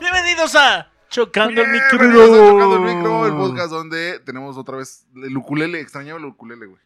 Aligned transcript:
Bienvenidos 0.00 0.56
a 0.56 0.95
Chocando 1.16 1.62
el 1.62 1.70
Micro. 1.72 1.98
Chocando 1.98 2.76
el 2.76 2.94
Micro, 2.94 3.26
el 3.26 3.32
podcast 3.32 3.70
donde 3.70 4.20
tenemos 4.20 4.58
otra 4.58 4.76
vez 4.76 5.06
el 5.14 5.34
ukulele. 5.34 5.80
Extrañaba 5.80 6.18
el 6.18 6.26
ukulele, 6.26 6.66
güey. 6.66 6.80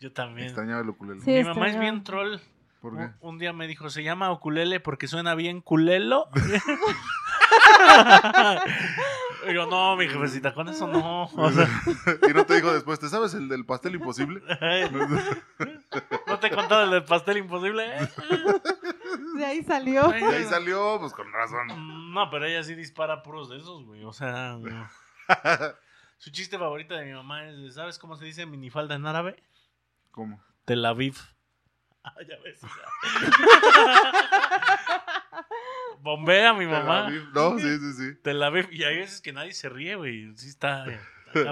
Yo 0.00 0.12
también. 0.14 0.46
Extrañaba 0.46 0.80
el 0.80 0.88
ukulele. 0.88 1.20
Sí. 1.20 1.30
Mi 1.30 1.44
mamá 1.44 1.68
es 1.68 1.78
bien 1.78 2.02
troll. 2.02 2.38
¿Por 2.80 2.94
Un, 2.94 2.98
qué? 2.98 3.14
un 3.20 3.38
día 3.38 3.52
me 3.52 3.66
dijo, 3.66 3.90
se 3.90 4.02
llama 4.02 4.32
ukulele 4.32 4.80
porque 4.80 5.08
suena 5.08 5.34
bien 5.34 5.60
culelo. 5.60 6.28
Digo, 9.46 9.66
no, 9.66 9.96
mi 9.96 10.08
jefecita, 10.08 10.52
con 10.54 10.68
eso 10.68 10.86
no. 10.88 11.24
O 11.24 11.50
sea, 11.52 11.68
y 12.28 12.32
no 12.32 12.44
te 12.46 12.54
dijo 12.56 12.72
después, 12.72 12.98
¿te 12.98 13.08
sabes 13.08 13.34
el 13.34 13.48
del 13.48 13.64
pastel 13.64 13.94
imposible? 13.94 14.40
¿No 16.26 16.38
te 16.40 16.48
he 16.48 16.50
contado 16.50 16.82
el 16.84 16.90
del 16.90 17.04
pastel 17.04 17.36
imposible? 17.38 17.86
eh? 17.86 18.08
De 19.36 19.44
ahí 19.44 19.62
salió. 19.62 20.10
Y 20.18 20.22
ahí 20.22 20.44
salió, 20.44 20.98
pues 20.98 21.12
con 21.12 21.32
razón. 21.32 22.12
No, 22.12 22.28
pero 22.30 22.46
ella 22.46 22.62
sí 22.64 22.74
dispara 22.74 23.22
puros 23.22 23.48
de 23.48 23.58
esos, 23.58 23.84
güey. 23.84 24.02
O 24.04 24.12
sea, 24.12 24.56
no. 24.58 24.88
su 26.18 26.30
chiste 26.30 26.58
favorito 26.58 26.94
de 26.94 27.04
mi 27.04 27.12
mamá 27.12 27.44
es, 27.44 27.74
¿sabes 27.74 27.98
cómo 27.98 28.16
se 28.16 28.24
dice 28.24 28.46
minifalda 28.46 28.94
en 28.96 29.06
árabe? 29.06 29.42
¿Cómo? 30.10 30.42
Tel 30.64 30.84
Aviv. 30.84 31.16
Ah, 32.08 32.14
ya 32.20 32.36
ves. 32.44 32.62
o 32.62 32.68
Bombea 36.02 36.54
mi 36.54 36.66
mamá. 36.66 37.10
No, 37.34 37.58
sí, 37.58 37.78
sí, 37.78 37.92
sí. 37.92 38.14
Tel 38.22 38.42
Aviv. 38.42 38.68
Y 38.72 38.84
hay 38.84 38.98
veces 38.98 39.20
que 39.20 39.32
nadie 39.32 39.52
se 39.52 39.68
ríe, 39.68 39.96
güey. 39.96 40.36
Sí 40.36 40.48
está. 40.48 40.84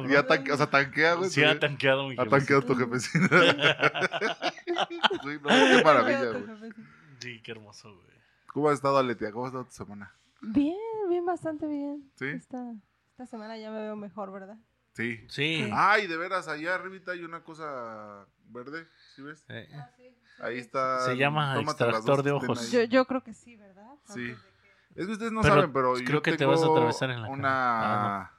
Ya 0.08 0.26
tanque, 0.26 0.50
o 0.50 0.56
sea, 0.56 0.70
tanquea, 0.70 1.14
güey. 1.14 1.28
Sí 1.28 1.44
ha 1.44 1.58
tanqueado 1.58 2.08
mi 2.08 2.16
Ha 2.18 2.24
tanqueado 2.24 2.62
tu 2.62 2.74
jefecina. 2.74 3.28
Güey, 5.22 5.38
no, 5.40 5.48
qué 5.48 5.82
maravilla, 5.84 6.30
güey. 6.30 6.72
Sí, 7.18 7.42
qué 7.42 7.50
hermoso, 7.52 7.94
güey. 7.94 8.16
¿Cómo 8.46 8.68
has 8.68 8.76
estado, 8.76 8.96
Aletia? 8.96 9.30
¿Cómo 9.30 9.44
ha 9.44 9.48
estado 9.48 9.64
tu 9.64 9.72
semana? 9.72 10.14
Bien, 10.40 10.76
bien, 11.10 11.26
bastante 11.26 11.66
bien. 11.66 12.10
¿Sí? 12.14 12.26
Esta, 12.26 12.72
esta 13.10 13.26
semana 13.26 13.58
ya 13.58 13.70
me 13.70 13.80
veo 13.80 13.96
mejor, 13.96 14.32
¿verdad? 14.32 14.56
Sí. 14.94 15.24
Sí. 15.28 15.68
Ay, 15.72 16.06
de 16.06 16.16
veras, 16.16 16.48
allá 16.48 16.76
arribita 16.76 17.12
hay 17.12 17.24
una 17.24 17.42
cosa 17.42 18.26
verde, 18.46 18.86
¿sí 19.14 19.22
ves? 19.22 19.44
Eh, 19.48 19.68
Ahí 20.40 20.58
está. 20.58 21.00
Se 21.04 21.16
llama 21.16 21.60
extractor 21.60 22.22
de 22.22 22.32
ojos. 22.32 22.70
Yo, 22.70 22.82
yo 22.84 23.04
creo 23.06 23.22
que 23.22 23.32
sí, 23.34 23.56
¿verdad? 23.56 23.94
Sí. 24.06 24.34
Es 24.94 25.06
que 25.06 25.12
ustedes 25.12 25.32
no 25.32 25.42
Pero 25.42 25.54
saben, 25.54 25.72
pero 25.72 25.94
creo 25.94 26.06
yo 26.06 26.22
que 26.22 26.36
te 26.36 26.44
vas 26.44 26.62
a 26.62 26.66
atravesar 26.66 27.10
en 27.10 27.22
la 27.22 27.28
una... 27.28 27.42
cara. 27.48 28.16
Ah, 28.16 28.30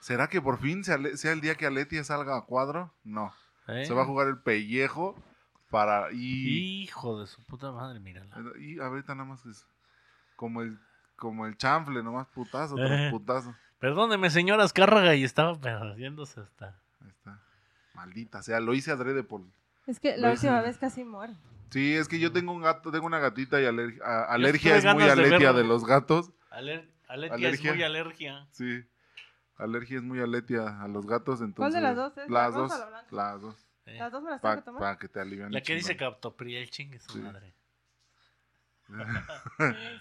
¿Será 0.00 0.28
que 0.28 0.40
por 0.40 0.58
fin 0.58 0.82
sea, 0.82 0.98
sea 1.16 1.32
el 1.32 1.40
día 1.42 1.54
que 1.56 1.66
Aletia 1.66 2.02
salga 2.04 2.36
a 2.38 2.42
cuadro? 2.46 2.92
No. 3.04 3.34
eh. 3.68 3.84
Se 3.84 3.92
va 3.92 4.02
a 4.02 4.06
jugar 4.06 4.28
el 4.28 4.38
pellejo 4.38 5.14
para... 5.70 6.10
Y, 6.12 6.82
Hijo 6.84 7.20
de 7.20 7.26
su 7.26 7.42
puta 7.44 7.70
madre, 7.70 8.00
mírala. 8.00 8.34
y 8.58 8.78
ahorita 8.80 9.14
nada 9.14 9.28
más 9.28 9.44
es 9.44 9.66
como 10.36 10.62
el, 10.62 10.78
como 11.16 11.46
el 11.46 11.56
chanfle, 11.58 12.02
nomás 12.02 12.26
putazo, 12.28 12.76
tras 12.76 12.90
Eh. 12.92 13.08
putazo. 13.10 13.54
Perdóneme, 13.78 14.30
señora 14.30 14.64
Azcárraga, 14.64 15.14
y 15.14 15.24
estaba 15.24 15.54
perdiéndose 15.60 16.40
hasta. 16.40 16.78
Ahí 17.02 17.08
está. 17.10 17.38
Maldita 17.94 18.42
sea, 18.42 18.58
lo 18.60 18.72
hice 18.72 18.90
adrede 18.92 19.22
por... 19.22 19.42
Es 19.86 19.98
que 20.00 20.16
la 20.16 20.30
última 20.32 20.60
vez 20.60 20.78
casi 20.78 21.04
muero. 21.04 21.34
Sí, 21.70 21.94
es 21.94 22.08
que 22.08 22.18
yo 22.18 22.32
tengo 22.32 22.52
un 22.52 22.62
gato, 22.62 22.90
tengo 22.90 23.06
una 23.06 23.18
gatita 23.18 23.60
y 23.60 23.64
aler- 23.64 24.00
a- 24.02 24.24
alergia 24.24 24.76
es 24.76 24.84
muy 24.84 25.04
de 25.04 25.10
aletia 25.10 25.52
de 25.52 25.64
los 25.64 25.84
gatos. 25.84 26.32
Aler- 26.50 26.88
Alergia. 27.08 27.48
es 27.50 27.62
muy 27.64 27.82
alergia. 27.82 28.46
Sí. 28.52 28.84
Alergia 29.56 29.98
es 29.98 30.02
muy 30.02 30.20
aletia 30.20 30.80
a 30.82 30.88
los 30.88 31.06
gatos, 31.06 31.40
entonces... 31.42 31.74
de 31.74 31.80
las 31.80 31.94
dos 31.96 32.16
es? 32.18 32.28
Las 32.30 32.52
¿La 32.52 32.58
dos, 32.58 32.72
las 33.10 33.40
dos. 33.40 33.56
eh. 33.86 33.98
Las 33.98 34.10
dos 34.12 34.22
me 34.22 34.30
las 34.30 34.40
tengo 34.40 34.50
Para 34.52 34.60
que 34.60 34.64
tomar. 34.64 34.98
que 34.98 35.08
te 35.08 35.20
alivian. 35.20 35.52
La 35.52 35.60
que 35.60 35.74
dice 35.74 35.96
captopril, 35.96 36.68
chingue 36.70 36.98
su 36.98 37.12
Sí. 37.12 37.18
madre. 37.20 37.54
Sí, 38.88 38.94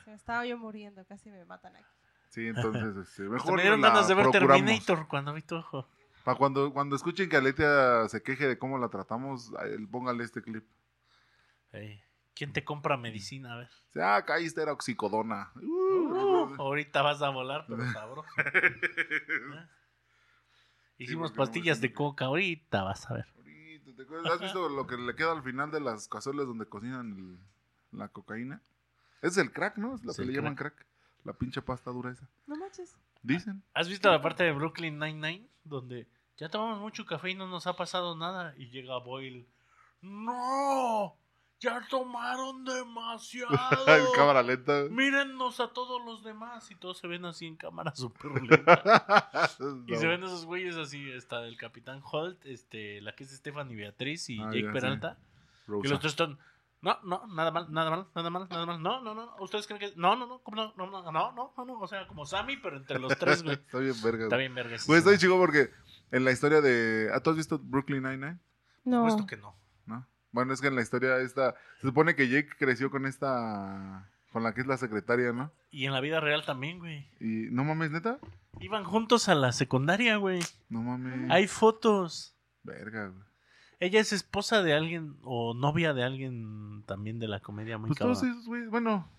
se 0.06 0.10
me 0.10 0.16
estaba 0.16 0.46
yo 0.46 0.58
muriendo, 0.58 1.06
casi 1.06 1.30
me 1.30 1.46
matan 1.46 1.76
aquí. 1.76 1.86
Sí, 2.30 2.48
entonces, 2.48 2.96
este, 2.96 3.24
mejor 3.24 3.56
me 3.56 3.62
dieron 3.62 3.82
ganas 3.82 4.08
de 4.08 4.14
ver 4.16 4.24
procuramos. 4.26 4.56
Terminator 4.66 5.08
cuando 5.08 5.34
vi 5.34 5.42
tu 5.42 5.56
ojo. 5.58 5.88
Para 6.24 6.38
cuando, 6.38 6.72
cuando 6.74 6.96
escuchen 6.96 7.30
que 7.30 7.38
Aletia 7.38 8.08
se 8.10 8.22
queje 8.22 8.48
de 8.48 8.58
cómo 8.58 8.78
la 8.78 8.90
tratamos, 8.90 9.52
póngale 9.92 10.24
este 10.24 10.42
clip. 10.42 10.66
¿Quién 12.36 12.54
te 12.54 12.64
compra 12.64 12.98
medicina? 12.98 13.54
A 13.54 13.58
ver. 13.58 13.70
Ah, 14.02 14.24
caíste, 14.26 14.62
era 14.62 14.72
oxicodona. 14.74 15.52
Uh, 15.56 15.90
Uh, 16.10 16.56
ahorita 16.62 17.02
vas 17.02 17.22
a 17.22 17.30
volar, 17.30 17.66
pero 17.68 17.84
sabroso. 17.92 18.28
¿Eh? 18.56 19.68
Hicimos 20.98 21.32
no 21.32 21.38
pastillas 21.38 21.82
de 21.82 21.94
coca, 21.94 22.26
ahorita 22.26 22.84
vas 22.84 23.10
a 23.10 23.14
ver. 23.16 23.26
Ahorita, 23.36 23.92
¿te 23.96 24.04
acuerdas? 24.04 24.34
¿Has 24.34 24.40
visto 24.42 24.70
lo 24.70 24.88
que 24.88 24.98
le 24.98 25.16
queda 25.16 25.32
al 25.34 25.44
final 25.44 25.72
de 25.72 25.80
las 25.82 26.08
cazuelas 26.08 26.46
donde 26.48 26.66
cocinan 26.66 27.12
el- 27.92 27.98
la 28.00 28.08
cocaína? 28.10 28.62
Es 29.22 29.38
el 29.38 29.52
crack, 29.52 29.78
¿no? 29.78 29.96
Es 29.96 30.04
lo 30.04 30.12
Es 30.12 30.18
que 30.18 30.26
le 30.26 30.34
llaman 30.34 30.56
crack. 30.56 30.86
La 31.26 31.34
pinche 31.34 31.62
pasta 31.62 31.92
dura 31.92 32.12
esa. 32.12 32.28
No 32.48 32.56
manches. 32.58 32.96
Dicen. 33.22 33.64
¿Has 33.74 33.90
visto 33.90 34.10
la 34.10 34.22
parte 34.22 34.44
de 34.44 34.52
Brooklyn 34.54 34.98
Nine-Nine? 35.00 35.48
Donde 35.64 36.08
ya 36.38 36.50
tomamos 36.50 36.80
mucho 36.80 37.06
café 37.06 37.32
y 37.32 37.36
no 37.36 37.48
nos 37.48 37.68
ha 37.68 37.76
pasado 37.76 38.16
nada. 38.16 38.54
Y 38.58 38.70
llega 38.70 38.98
Boyle. 39.00 39.46
¡No! 40.02 41.16
¡Ya 41.60 41.86
tomaron 41.90 42.64
demasiado! 42.64 43.50
en 43.88 44.06
cámara 44.16 44.42
lenta. 44.42 44.86
Mírennos 44.90 45.60
a 45.60 45.68
todos 45.74 46.04
los 46.06 46.24
demás. 46.24 46.72
Y 46.72 46.76
todos 46.76 46.98
se 46.98 47.08
ven 47.08 47.26
así 47.26 47.46
en 47.48 47.58
cámara 47.58 47.92
súper 47.96 48.32
lenta. 48.42 49.20
Y 49.88 49.96
se 49.98 50.08
ven 50.08 50.24
esos 50.24 50.46
güeyes 50.46 50.78
así. 50.78 51.12
Está 51.12 51.46
el 51.46 51.58
Capitán 51.58 52.02
Holt, 52.10 52.46
este, 52.46 53.02
la 53.02 53.14
que 53.14 53.26
es 53.26 53.32
Stephanie 53.32 53.76
Beatriz 53.76 54.30
y 54.30 54.40
Ah, 54.40 54.46
Jake 54.46 54.64
ya, 54.64 54.72
Peralta. 54.72 55.18
Y 55.68 55.88
los 55.88 56.00
tres 56.00 56.14
están. 56.14 56.40
No, 56.82 56.98
no, 57.04 57.28
nada 57.28 57.52
mal, 57.52 57.68
nada 57.72 57.90
mal, 57.90 58.08
nada 58.16 58.30
mal, 58.30 58.48
nada 58.50 58.66
mal. 58.66 58.82
No, 58.82 59.02
no, 59.02 59.14
no. 59.14 59.36
¿Ustedes 59.40 59.68
creen 59.68 59.80
que.? 59.80 59.94
No, 59.98 60.16
no, 60.16 60.28
no, 60.28 60.40
¿cómo 60.44 60.56
no? 60.56 60.74
No, 60.78 60.90
no, 60.90 61.04
no, 61.04 61.12
no, 61.12 61.54
no, 61.58 61.66
no. 61.66 61.80
O 61.80 61.88
sea, 61.88 62.08
como 62.08 62.26
Sammy, 62.26 62.56
pero 62.58 62.78
entre 62.78 63.00
los 63.00 63.18
tres, 63.18 63.44
güey. 63.44 63.56
Está 63.66 63.80
bien 63.80 63.96
verga. 64.02 64.24
Está 64.24 64.36
güey. 64.38 64.48
bien, 64.48 64.56
vergas. 64.56 64.86
Pues 64.86 65.00
está 65.00 65.10
bien 65.10 65.20
chido 65.20 65.38
porque 65.38 65.72
en 66.12 66.24
la 66.24 66.32
historia 66.32 66.62
de... 66.62 67.10
¿Ah, 67.14 67.20
¿Tú 67.20 67.32
has 67.32 67.36
visto 67.36 67.60
Brooklyn 67.60 68.04
Nine-Nine? 68.04 68.40
No. 68.86 69.04
Puesto 69.04 69.28
que 69.28 69.38
no. 69.38 69.56
¿No? 69.86 70.08
Bueno, 70.32 70.54
es 70.54 70.62
que 70.62 70.68
en 70.68 70.76
la 70.76 70.82
historia 70.82 71.18
esta... 71.18 71.56
Se 71.82 71.88
supone 71.88 72.16
que 72.16 72.30
Jake 72.30 72.50
creció 72.58 72.90
con 72.90 73.06
esta... 73.06 74.10
Con 74.32 74.44
la 74.44 74.54
que 74.54 74.62
es 74.62 74.68
la 74.68 74.78
secretaria, 74.78 75.34
¿no? 75.34 75.52
Y 75.72 75.86
en 75.86 75.92
la 75.92 76.02
vida 76.02 76.20
real 76.20 76.46
también, 76.46 76.80
güey. 76.80 77.10
Y... 77.20 77.50
¿No 77.52 77.64
mames, 77.64 77.92
neta? 77.92 78.20
Iban 78.60 78.84
juntos 78.84 79.28
a 79.28 79.36
la 79.36 79.52
secundaria, 79.52 80.18
güey. 80.18 80.40
No 80.70 80.82
mames. 80.82 81.30
Hay 81.30 81.48
fotos. 81.48 82.36
Verga, 82.64 83.08
güey. 83.08 83.29
Ella 83.80 84.00
es 84.02 84.12
esposa 84.14 84.62
de 84.62 84.74
alguien 84.74 85.18
o 85.24 85.54
novia 85.54 85.94
de 85.94 86.04
alguien 86.04 86.84
también 86.86 87.18
de 87.20 87.28
la 87.28 87.40
comedia 87.40 87.78
muy 87.78 87.88
Pues 87.90 88.00
cabrón. 88.00 88.16
todos 88.18 88.28
esos, 88.30 88.46
güey, 88.46 88.68
bueno... 88.68 89.10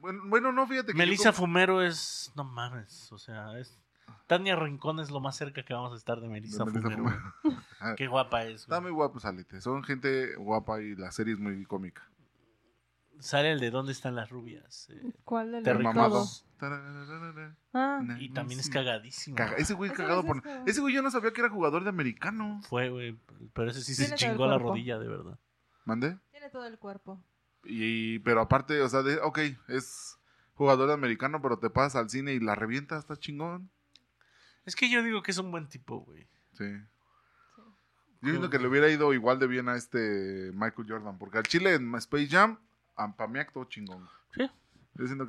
Bueno, 0.00 0.22
bueno, 0.26 0.52
no, 0.52 0.66
fíjate 0.66 0.92
que... 0.92 0.98
Melissa 0.98 1.32
como- 1.32 1.46
Fumero 1.46 1.82
es. 1.82 2.30
No 2.36 2.44
mames. 2.44 3.10
O 3.12 3.18
sea, 3.18 3.58
es. 3.58 3.76
Tania 4.28 4.54
Rincón 4.54 5.00
es 5.00 5.10
lo 5.10 5.18
más 5.20 5.36
cerca 5.36 5.64
que 5.64 5.74
vamos 5.74 5.92
a 5.92 5.96
estar 5.96 6.20
de 6.20 6.28
Melissa, 6.28 6.64
de 6.64 6.70
Melissa 6.70 6.90
Fumero. 6.96 7.10
Fumero. 7.42 7.62
güey. 7.82 7.94
Qué 7.96 8.06
guapa 8.06 8.44
es. 8.44 8.62
Está 8.62 8.80
muy 8.80 8.92
guapos, 8.92 9.24
Alete. 9.24 9.60
Son 9.60 9.82
gente 9.82 10.36
guapa 10.36 10.80
y 10.80 10.94
la 10.94 11.10
serie 11.10 11.34
es 11.34 11.40
muy 11.40 11.64
cómica. 11.64 12.08
Sale 13.20 13.52
el 13.52 13.60
de 13.60 13.70
¿Dónde 13.70 13.92
están 13.92 14.14
las 14.14 14.28
rubias? 14.30 14.88
eh, 14.90 15.12
¿Cuál 15.24 15.52
de 15.62 15.74
los? 15.74 16.46
Tarararara. 16.58 17.56
Ah, 17.74 18.02
y 18.18 18.30
también 18.30 18.60
es 18.60 18.70
cagadísimo. 18.70 19.36
Caga- 19.36 19.56
Ese 19.56 19.74
güey 19.74 19.90
cagado 19.90 20.24
por... 20.24 20.42
Ese 20.66 20.80
güey 20.80 20.94
yo 20.94 21.02
no 21.02 21.10
sabía 21.10 21.32
que 21.32 21.40
era 21.40 21.50
jugador 21.50 21.82
de 21.82 21.90
americano. 21.90 22.60
Fue, 22.68 22.88
güey. 22.90 23.18
Pero 23.52 23.70
ese 23.70 23.82
sí 23.82 23.94
se 23.94 24.14
chingó 24.14 24.46
la 24.46 24.58
rodilla, 24.58 24.98
de 24.98 25.08
verdad. 25.08 25.38
¿Mande? 25.84 26.18
tiene 26.30 26.50
todo 26.50 26.66
el 26.66 26.78
cuerpo. 26.78 27.22
Y, 27.64 28.18
pero 28.20 28.40
aparte, 28.40 28.80
o 28.80 28.88
sea, 28.88 29.02
de, 29.02 29.16
ok, 29.20 29.38
es 29.68 30.18
jugador 30.54 30.88
de 30.88 30.94
americano, 30.94 31.40
pero 31.42 31.58
te 31.58 31.68
pasas 31.70 31.96
al 31.96 32.10
cine 32.10 32.32
y 32.32 32.40
la 32.40 32.54
revienta, 32.54 32.98
está 32.98 33.16
chingón. 33.16 33.70
Es 34.64 34.74
que 34.76 34.90
yo 34.90 35.02
digo 35.02 35.22
que 35.22 35.30
es 35.32 35.38
un 35.38 35.50
buen 35.50 35.68
tipo, 35.68 36.00
güey. 36.00 36.26
Sí. 36.54 36.64
Yo 38.22 38.30
siento 38.30 38.50
que 38.50 38.58
le 38.58 38.66
hubiera 38.66 38.88
ido 38.88 39.12
igual 39.12 39.38
de 39.38 39.46
bien 39.46 39.68
a 39.68 39.76
este 39.76 40.50
Michael 40.54 40.86
Jordan, 40.88 41.18
porque 41.18 41.38
al 41.38 41.44
Chile 41.44 41.74
en 41.74 41.94
Space 41.96 42.28
Jam, 42.28 42.58
Ampamiac 42.96 43.52
todo 43.52 43.64
chingón. 43.64 44.08
Sí. 44.34 44.48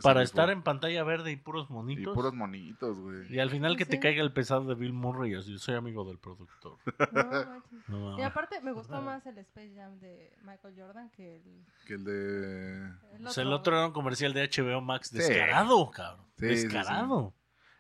Para 0.01 0.23
estar 0.23 0.49
en 0.49 0.63
pantalla 0.63 1.03
verde 1.03 1.29
y 1.31 1.35
puros 1.35 1.67
Y 1.69 1.73
monitos. 1.73 2.13
puros 2.15 2.33
monitos, 2.33 2.97
güey. 2.99 3.29
Y 3.33 3.39
al 3.39 3.49
final 3.49 3.75
que 3.75 3.85
te 3.85 3.99
caiga 3.99 4.23
el 4.23 4.31
pesado 4.31 4.63
de 4.63 4.75
Bill 4.75 4.93
Murray, 4.93 5.35
así, 5.35 5.57
soy 5.57 5.75
amigo 5.75 6.05
del 6.05 6.17
productor. 6.19 6.77
No, 7.11 7.23
manches. 7.25 7.89
No, 7.89 8.17
Y 8.17 8.21
aparte 8.21 8.61
me 8.61 8.71
gustó 8.71 9.01
más 9.01 9.25
el 9.25 9.37
Space 9.39 9.73
Jam 9.75 9.99
de 9.99 10.31
Michael 10.43 10.73
Jordan 10.77 11.09
que 11.09 11.35
el, 11.35 11.65
Que 11.85 11.95
el 11.95 12.03
de... 12.05 12.85
el 13.17 13.27
O 13.27 13.31
sea, 13.31 13.43
el 13.43 13.51
otro 13.51 13.75
era 13.75 13.87
un 13.87 13.91
comercial 13.91 14.33
de 14.33 14.47
HBO 14.49 14.79
Max 14.79 15.09
Sí. 15.09 15.17
descarado, 15.17 15.91
cabrón. 15.91 16.25
Sí, 16.37 16.47
sí, 16.49 16.55
sí. 16.57 16.63
descarado. 16.63 17.33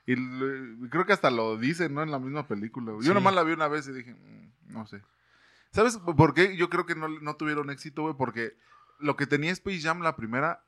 Y 0.05 0.15
le- 0.17 0.89
creo 0.89 1.05
que 1.05 1.13
hasta 1.13 1.31
lo 1.31 1.55
dicen, 1.57 1.93
¿no? 1.93 2.03
En 2.03 2.11
la 2.11 2.19
misma 2.19 2.47
película. 2.47 2.91
Yo 2.93 3.01
Sí. 3.01 3.13
nomás 3.13 3.33
la 3.33 3.43
vi 3.43 3.53
una 3.53 3.67
vez 3.69 3.87
y 3.87 3.93
dije, 3.93 4.13
"Mm, 4.13 4.73
no 4.73 4.85
sé. 4.87 5.01
¿Sabes 5.71 5.97
por 5.99 6.33
qué? 6.33 6.57
Yo 6.57 6.69
creo 6.69 6.85
que 6.85 6.95
no, 6.95 7.07
no 7.07 7.35
tuvieron 7.37 7.69
éxito, 7.69 8.01
güey, 8.03 8.15
porque 8.15 8.57
lo 8.99 9.15
que 9.15 9.27
tenía 9.27 9.51
Space 9.51 9.81
Jam, 9.81 10.01
la 10.01 10.15
primera, 10.15 10.63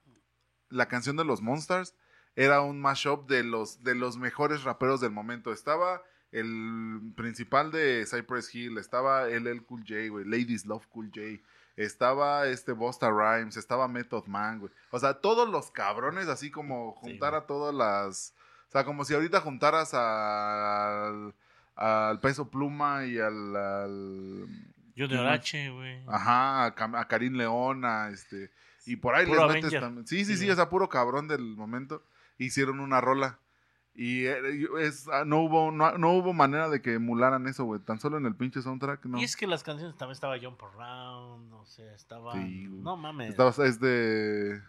la 0.70 0.88
canción 0.88 1.16
de 1.18 1.26
los 1.26 1.42
Monsters, 1.42 1.96
era 2.36 2.62
un 2.62 2.80
mashup 2.80 3.28
de 3.28 3.44
los, 3.44 3.84
de 3.84 3.96
los 3.96 4.18
mejores 4.18 4.64
raperos 4.64 5.02
del 5.02 5.12
momento. 5.12 5.52
Estaba 5.52 6.02
el 6.32 7.12
principal 7.16 7.72
de 7.72 8.06
Cypress 8.06 8.54
Hill, 8.54 8.78
estaba 8.78 9.28
LL 9.28 9.64
Cool 9.66 9.82
J, 9.82 10.10
güey, 10.10 10.26
Ladies 10.26 10.66
Love 10.66 10.86
Cool 10.88 11.08
J, 11.14 11.42
estaba 11.76 12.46
este 12.48 12.72
Busta 12.74 13.10
Rhymes, 13.10 13.58
estaba 13.58 13.88
Method 13.88 14.26
Man, 14.28 14.60
güey. 14.60 14.72
O 14.92 15.00
sea, 15.00 15.16
todos 15.16 15.50
los 15.50 15.72
cabrones, 15.72 16.28
así 16.28 16.52
como 16.52 16.92
juntar 16.94 17.34
a 17.36 17.48
todas 17.48 17.74
las... 17.74 18.36
O 18.68 18.72
sea, 18.72 18.86
como 18.86 19.04
si 19.06 19.16
ahorita 19.16 19.42
juntaras 19.42 19.94
al, 19.96 21.34
al 21.76 22.20
Peso 22.20 22.50
Pluma 22.50 23.06
y 23.06 23.18
al... 23.18 23.56
al- 23.56 24.48
Junior 25.00 25.10
¿quién 25.10 25.24
más? 25.26 25.40
H, 25.40 25.70
güey. 25.72 26.04
Ajá, 26.08 26.66
a, 26.66 26.76
Cam- 26.76 27.00
a 27.00 27.08
Karim 27.08 27.34
León, 27.36 27.86
a 27.86 28.10
este... 28.10 28.52
Y 28.86 28.96
por 28.96 29.14
ahí 29.16 29.26
Puro 29.26 29.42
les 29.46 29.48
metes 29.56 29.64
Avenger. 29.66 29.82
también. 29.82 30.08
Sí, 30.08 30.26
sí, 30.26 30.36
Sí, 30.38 30.48
sí, 30.48 30.56
sea, 30.56 30.70
puro 30.70 30.90
cabrón 30.90 31.28
del 31.28 31.56
momento. 31.56 32.04
Hicieron 32.38 32.80
una 32.80 33.02
rola. 33.02 33.38
Y 33.94 34.26
eh, 34.26 34.68
es, 34.80 35.08
ah, 35.10 35.24
no, 35.26 35.42
hubo, 35.42 35.72
no, 35.72 35.98
no 35.98 36.12
hubo 36.14 36.34
manera 36.34 36.70
de 36.70 36.82
que 36.82 36.94
emularan 36.94 37.46
eso, 37.48 37.66
güey. 37.66 37.82
Tan 37.82 38.00
solo 38.00 38.18
en 38.18 38.26
el 38.26 38.34
pinche 38.34 38.62
soundtrack, 38.62 39.06
no. 39.06 39.20
Y 39.20 39.26
es 39.26 39.36
que 39.36 39.46
las 39.46 39.62
canciones 39.64 39.96
también 39.98 40.14
estaba 40.14 40.40
Jump 40.40 40.60
Around, 40.64 41.54
o 41.54 41.66
sea, 41.66 41.94
estaba... 41.94 42.34
Sí, 42.34 42.68
no 42.70 42.96
mames. 42.98 43.32
Estaba, 43.32 43.50
es 43.66 43.80
de... 43.80 44.62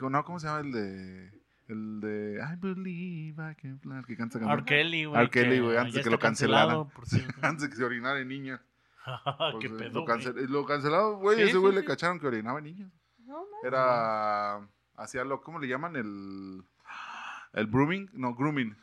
No, 0.00 0.24
¿cómo 0.24 0.40
se 0.40 0.46
llama 0.46 0.60
el 0.60 0.72
de...? 0.72 1.40
El 1.68 2.00
de... 2.00 2.40
I 2.42 2.56
believe 2.56 3.52
I 3.52 3.54
can 3.54 3.78
fly. 3.78 4.02
Que 4.04 4.16
canta 4.16 4.38
esa 4.38 4.52
R. 4.52 4.64
Kelly, 4.64 5.04
güey. 5.04 5.20
R. 5.20 5.30
Kelly, 5.30 5.60
güey, 5.60 5.76
antes 5.76 5.94
de 5.94 6.02
que 6.02 6.10
lo 6.10 6.18
cancelaran. 6.18 6.88
por. 6.88 7.04
Antes 7.42 7.62
de 7.64 7.70
que 7.70 7.76
se 7.76 7.84
orinara 7.84 8.18
en 8.18 8.32
Qué 9.60 9.68
Pues, 9.68 9.80
eh, 9.82 9.84
pedo, 9.84 10.00
lo, 10.00 10.04
güey. 10.04 10.18
cancel- 10.18 10.48
lo 10.48 10.66
cancelado, 10.66 11.16
güey. 11.18 11.36
Sí, 11.36 11.42
ese 11.42 11.52
sí, 11.52 11.58
güey 11.58 11.74
le 11.74 11.84
cacharon 11.84 12.18
que 12.20 12.26
orinaba 12.26 12.60
niños. 12.60 12.92
No, 13.18 13.34
mames. 13.38 13.64
Era. 13.64 14.68
Hacía 14.96 15.24
lo. 15.24 15.40
¿Cómo 15.42 15.58
le 15.58 15.68
llaman? 15.68 15.96
El. 15.96 16.62
El 17.52 17.66
grooming. 17.66 18.10
No, 18.12 18.34
grooming. 18.34 18.76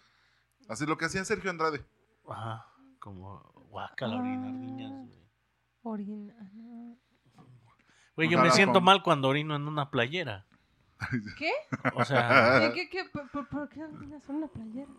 Así 0.70 0.86
lo 0.86 0.98
que 0.98 1.06
hacía 1.06 1.24
Sergio 1.24 1.50
Andrade. 1.50 1.86
Ajá, 2.30 2.66
como 3.00 3.40
guacala 3.70 4.18
orinar 4.18 4.52
niñas, 4.54 4.92
Ah. 4.94 5.06
güey. 5.06 5.28
Orina. 5.84 6.34
no. 6.54 6.98
Güey, 8.16 8.30
yo 8.30 8.42
me 8.42 8.50
siento 8.52 8.74
con- 8.76 8.84
mal 8.86 9.04
cuando 9.04 9.28
orino 9.30 9.56
en 9.56 9.68
una 9.68 9.92
playera. 9.92 10.46
¿Qué? 11.38 11.52
O 11.94 12.04
sea, 12.04 12.60
¿Qué, 12.60 12.74
qué, 12.74 12.90
qué? 12.90 13.06
¿Por, 13.06 13.30
por, 13.30 13.48
por 13.48 13.70
qué 13.70 13.84
orinas 13.84 14.28
en 14.28 14.36
una 14.38 14.48
playera? 14.48 14.92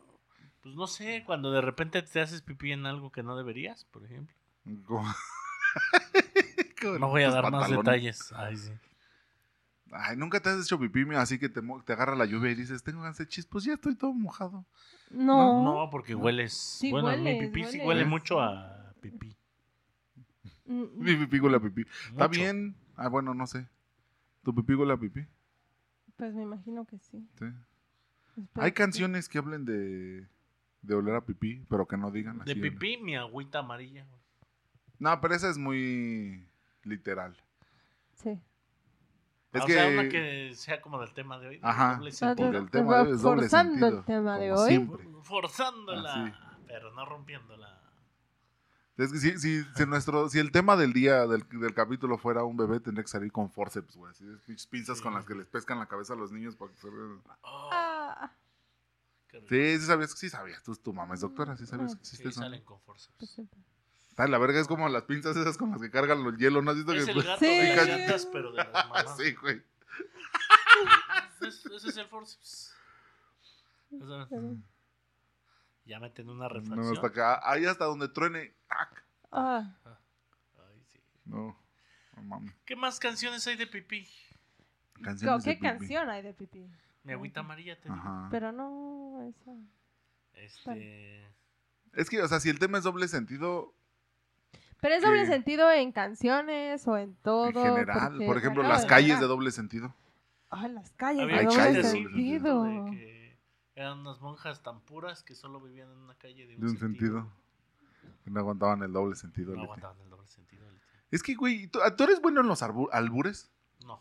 pues 0.63 0.75
no 0.75 0.87
sé, 0.87 1.23
cuando 1.27 1.51
de 1.53 1.61
repente 1.61 2.01
te 2.03 2.21
haces 2.21 2.43
pipí 2.43 2.73
en 2.73 2.87
algo 2.87 3.11
que 3.13 3.23
no 3.23 3.37
deberías, 3.37 3.85
por 3.87 4.05
ejemplo. 4.05 4.35
No 6.99 7.09
voy 7.09 7.25
a 7.25 7.31
dar 7.31 7.51
más 7.51 7.71
detalles. 7.71 8.33
Ay, 8.33 8.57
sí. 8.57 8.73
Ay, 9.91 10.17
nunca 10.17 10.41
te 10.41 10.51
has 10.51 10.65
hecho 10.65 10.79
pipí, 10.79 11.05
así 11.15 11.39
que 11.39 11.49
te, 11.49 11.61
agarra 11.93 12.15
la 12.15 12.27
lluvia 12.27 12.51
y 12.51 12.55
dices, 12.55 12.83
tengo 12.83 13.01
ganas 13.01 13.19
de 13.19 13.27
chis, 13.27 13.47
pues 13.47 13.65
ya 13.65 13.75
estoy 13.75 13.95
todo 13.95 14.13
mojado. 14.13 14.67
No. 15.11 15.63
No, 15.63 15.91
porque 15.91 16.15
hueles. 16.15 16.53
Sí, 16.53 16.91
bueno, 16.91 17.09
mi 17.09 17.25
hueles, 17.25 17.49
pipí 17.49 17.65
sí 17.65 17.79
hueles. 17.79 17.87
huele 17.87 18.05
mucho 18.05 18.41
a 18.41 18.93
pipí. 19.01 19.35
Mm, 20.67 20.85
Mi 20.97 21.17
pipí 21.17 21.41
huele 21.41 21.57
a 21.57 21.61
pipí. 21.61 21.87
Está 22.11 22.29
bien. 22.29 22.77
Ah, 22.97 23.09
bueno, 23.09 23.35
no 23.35 23.47
sé. 23.47 23.67
¿Tu 24.43 24.55
pipí 24.55 24.75
huele 24.75 24.93
a 24.93 24.99
pipí? 24.99 25.27
Pues 26.17 26.35
me 26.35 26.43
imagino 26.43 26.85
que 26.85 26.99
sí. 26.99 27.27
Hay 28.55 28.73
canciones 28.73 29.29
que 29.29 29.39
hablen 29.39 29.65
de, 29.65 30.27
de 30.83 30.95
oler 30.95 31.15
a 31.15 31.25
pipí, 31.25 31.65
pero 31.69 31.87
que 31.87 31.97
no 31.97 32.11
digan 32.11 32.43
así. 32.43 32.55
De 32.55 32.57
¿no? 32.57 32.63
pipí, 32.63 32.99
mi 32.99 33.17
agüita 33.17 33.61
amarilla. 33.61 34.07
No, 34.99 35.21
pero 35.21 35.35
esa 35.35 35.49
es 35.51 35.59
muy 35.59 36.49
literal. 36.83 37.37
Sí. 38.15 38.31
Es 39.53 39.63
Ah, 39.63 39.67
que, 39.67 39.73
O 39.73 39.77
sea, 39.77 39.89
una 39.89 40.09
que 40.09 40.53
sea 40.55 40.81
como 40.83 41.01
del 41.01 41.15
tema 41.15 41.39
de 41.39 41.49
hoy. 41.49 41.59
de 41.59 41.67
Ajá, 41.67 41.95
doble 41.97 42.11
Ah, 42.11 42.13
sentido. 42.13 42.47
porque 42.49 42.59
el 42.65 42.71
tema 42.71 42.97
de 42.97 43.03
hoy 43.03 43.13
es 43.15 43.23
doble 43.23 43.41
Forzando 43.43 43.87
el 43.89 44.05
tema 44.05 44.39
de 44.39 44.49
como 44.51 44.61
hoy. 44.63 44.69
siempre. 44.69 45.09
Forzándola, 45.23 46.59
pero 46.67 46.93
no 46.95 47.07
rompiéndola. 47.07 47.75
Es 48.99 49.13
que 49.13 49.19
si, 49.19 49.39
si, 49.39 49.63
si 49.63 49.87
nuestro, 49.87 50.29
si 50.29 50.41
el 50.41 50.51
tema 50.51 50.77
del 50.77 50.93
día 50.93 51.25
del, 51.29 51.45
del 51.49 51.73
capítulo 51.73 52.19
fuera 52.19 52.43
un 52.43 52.57
bebé, 52.57 52.81
tendría 52.81 53.05
que 53.05 53.09
salir 53.11 53.31
con 53.31 53.49
forceps, 53.49 53.97
güey. 53.97 54.11
Así, 54.11 54.25
pinzas 54.69 54.99
Sí. 54.99 55.03
con 55.05 55.15
las 55.15 55.25
que 55.25 55.37
les 55.37 55.47
pescan 55.47 55.79
la 55.79 55.87
cabeza 55.87 56.15
a 56.15 56.17
los 56.17 56.33
niños 56.33 56.57
para 56.57 56.73
que 56.73 56.79
se 56.79 56.91
vean. 56.91 57.23
Oh, 57.43 57.71
Ah, 57.73 58.33
Sí, 59.31 59.79
sí 59.79 59.87
sabías, 59.87 60.11
sí 60.19 60.29
sabías. 60.29 60.63
Tú, 60.65 60.75
tu 60.75 60.93
mamá 60.93 61.15
es 61.15 61.21
doctora, 61.21 61.57
sí 61.57 61.65
sabías 61.67 61.95
que 61.95 62.05
Sí, 62.05 62.17
existe 62.17 62.29
eso. 62.31 62.41
salen 62.41 62.65
con 62.65 62.81
fuerza. 62.81 63.11
Pues. 64.19 64.27
Ay, 64.27 64.31
la 64.33 64.39
verga 64.39 64.61
es 64.61 64.67
como 64.69 64.89
las 64.89 65.05
pinzas 65.05 65.37
esas 65.37 65.57
con 65.57 65.71
las 65.71 65.81
que 65.81 65.91
cargan 65.91 66.23
los 66.25 66.37
hielos, 66.37 66.63
¿no 66.65 66.71
has 66.73 66.77
visto 66.77 66.93
Es 66.93 67.05
que 67.07 67.13
el 67.13 67.23
gato 67.23 67.39
Sí. 67.41 67.47
de 67.47 67.75
llantas, 67.77 68.27
pero 68.27 68.53
de 68.53 68.59
las 68.59 68.73
mamás. 68.73 69.17
Sí, 69.17 69.33
güey. 69.35 69.63
Ese, 71.41 71.75
ese 71.75 71.89
es 71.89 71.97
el 71.97 72.07
forceps. 72.09 72.75
Ya 75.85 75.99
meten 76.01 76.29
una 76.29 76.45
No, 76.49 76.49
reflexión. 76.55 76.95
hasta 76.95 77.07
acá. 77.07 77.41
Ahí 77.43 77.65
hasta 77.65 77.85
donde 77.87 78.09
truene. 78.09 78.53
¡tac! 78.69 79.05
Ah, 79.33 79.75
Ay, 79.85 80.83
sí. 80.93 80.99
No, 81.25 81.57
no 82.17 82.23
mames. 82.23 82.55
¿Qué 82.67 82.77
más 82.77 82.99
canciones 82.99 83.47
hay 83.47 83.57
de 83.57 83.67
pipí? 83.67 84.07
Canciones 85.03 85.45
de 85.45 85.51
¿Qué 85.53 85.57
pipí. 85.57 85.69
canción 85.69 86.11
hay 86.11 86.23
de 86.23 86.35
pipí? 86.35 86.71
Mi 87.05 87.13
agüita 87.13 87.41
amarilla 87.41 87.81
te 87.81 87.89
digo. 87.89 88.29
Pero 88.31 88.53
no, 88.53 89.23
esa. 89.29 89.53
Este. 90.35 91.27
Es 91.95 92.11
que, 92.11 92.21
o 92.21 92.29
sea, 92.29 92.41
si 92.41 92.51
el 92.51 92.59
tema 92.59 92.79
es 92.79 92.85
doble 92.85 93.09
sentido, 93.09 93.75
Pero 94.81 94.95
es 94.95 95.03
doble 95.03 95.27
sentido 95.27 95.71
en 95.71 95.91
canciones 95.93 96.87
o 96.87 96.97
en 96.97 97.15
todo. 97.17 97.49
en 97.49 97.55
general, 97.55 98.13
porque 98.13 98.27
por 98.27 98.37
ejemplo, 98.39 98.63
las 98.63 98.87
calles 98.87 99.19
de 99.21 99.27
doble 99.27 99.51
sentido. 99.51 99.95
Ay, 100.51 100.73
las 100.73 100.91
calles 100.93 101.23
Había 101.25 101.39
de 101.39 101.45
doble 101.45 101.57
calles 101.57 101.93
chiste 101.93 101.99
de 101.99 102.39
doble 102.39 102.71
sentido. 102.73 102.85
de 102.85 102.91
que 102.93 103.39
eran 103.75 103.99
unas 103.99 104.21
monjas 104.21 104.63
tan 104.63 104.81
puras 104.81 105.23
que 105.23 105.35
solo 105.35 105.61
vivían 105.61 105.91
en 105.91 105.99
una 105.99 106.15
calle 106.15 106.47
de 106.47 106.55
un, 106.55 106.61
De 106.61 106.67
un 106.69 106.79
sentido. 106.79 107.29
Que 108.25 108.31
no 108.31 108.41
aguantaban 108.41 108.83
el 108.83 108.93
doble 108.93 109.15
sentido. 109.17 109.51
No 109.51 109.57
Leti. 109.57 109.65
aguantaban 109.65 110.01
el 110.01 110.11
doble 110.11 110.27
sentido. 110.29 110.65
Leti. 110.71 110.85
Es 111.11 111.23
que, 111.23 111.35
güey, 111.35 111.67
¿tú, 111.69 111.81
¿tú 111.97 112.05
eres 112.05 112.21
bueno 112.23 112.41
en 112.41 112.47
los 112.49 112.63
albures? 112.63 113.51
No. 113.85 114.01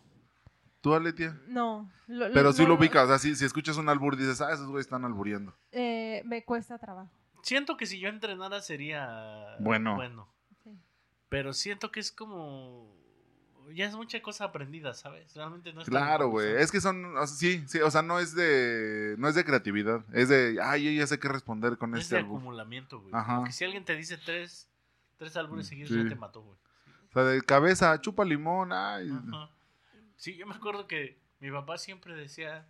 ¿Tú, 0.81 0.93
Aletia? 0.93 1.39
No. 1.47 1.89
lo- 2.07 2.31
Pero 2.33 2.53
sí 2.53 2.61
no, 2.63 2.69
lo 2.69 2.75
ubicas, 2.75 3.05
o 3.05 3.07
sea, 3.07 3.17
si, 3.19 3.35
si 3.35 3.45
escuchas 3.45 3.77
un 3.77 3.89
albur 3.89 4.15
dices, 4.15 4.39
ah, 4.41 4.51
esos 4.53 4.67
güeyes 4.67 4.85
están 4.85 5.03
alburiendo. 5.05 5.53
eh, 5.71 6.21
me 6.25 6.43
cuesta 6.45 6.77
trabajo. 6.77 7.09
Siento 7.41 7.77
que 7.77 7.85
si 7.85 7.99
yo 7.99 8.09
entrenara 8.09 8.61
sería 8.61 9.55
Bueno. 9.59 9.95
bueno. 9.95 10.27
Pero 11.29 11.53
siento 11.53 11.91
que 11.91 11.99
es 11.99 12.11
como. 12.11 12.95
Ya 13.73 13.85
es 13.85 13.95
mucha 13.95 14.21
cosa 14.21 14.45
aprendida, 14.45 14.93
¿sabes? 14.93 15.33
Realmente 15.35 15.73
no 15.73 15.81
es 15.81 15.89
Claro, 15.89 16.29
güey. 16.29 16.55
Es 16.55 16.71
que 16.71 16.79
son, 16.79 17.17
o 17.17 17.27
sea, 17.27 17.35
sí, 17.35 17.63
sí, 17.67 17.79
o 17.81 17.91
sea, 17.91 18.01
no 18.01 18.17
es 18.17 18.33
de, 18.33 19.15
no 19.17 19.27
es 19.27 19.35
de 19.35 19.43
creatividad. 19.43 20.05
Es 20.13 20.29
de, 20.29 20.57
ay, 20.63 20.85
yo 20.85 20.91
ya 20.91 21.05
sé 21.05 21.19
qué 21.19 21.27
responder 21.27 21.77
con 21.77 21.93
Es 21.95 22.03
este 22.03 22.15
de 22.15 22.21
albur. 22.21 22.37
acumulamiento, 22.37 23.01
güey. 23.01 23.13
Ajá. 23.13 23.35
Como 23.35 23.47
que 23.47 23.51
si 23.51 23.65
alguien 23.65 23.83
te 23.83 23.93
dice 23.97 24.17
tres, 24.17 24.69
tres 25.17 25.35
álbumes 25.35 25.67
seguidos, 25.67 25.89
Sí. 25.89 26.01
ya 26.01 26.07
te 26.07 26.15
mató, 26.15 26.41
güey. 26.43 26.57
O 27.09 27.13
sea, 27.13 27.23
de 27.23 27.41
cabeza, 27.41 27.99
chupa 27.99 28.23
limón, 28.23 28.71
ay. 28.71 29.09
Ajá. 29.11 29.49
Sí, 30.15 30.37
yo 30.37 30.47
me 30.47 30.55
acuerdo 30.55 30.87
que 30.87 31.19
mi 31.41 31.51
papá 31.51 31.77
siempre 31.77 32.15
decía, 32.15 32.65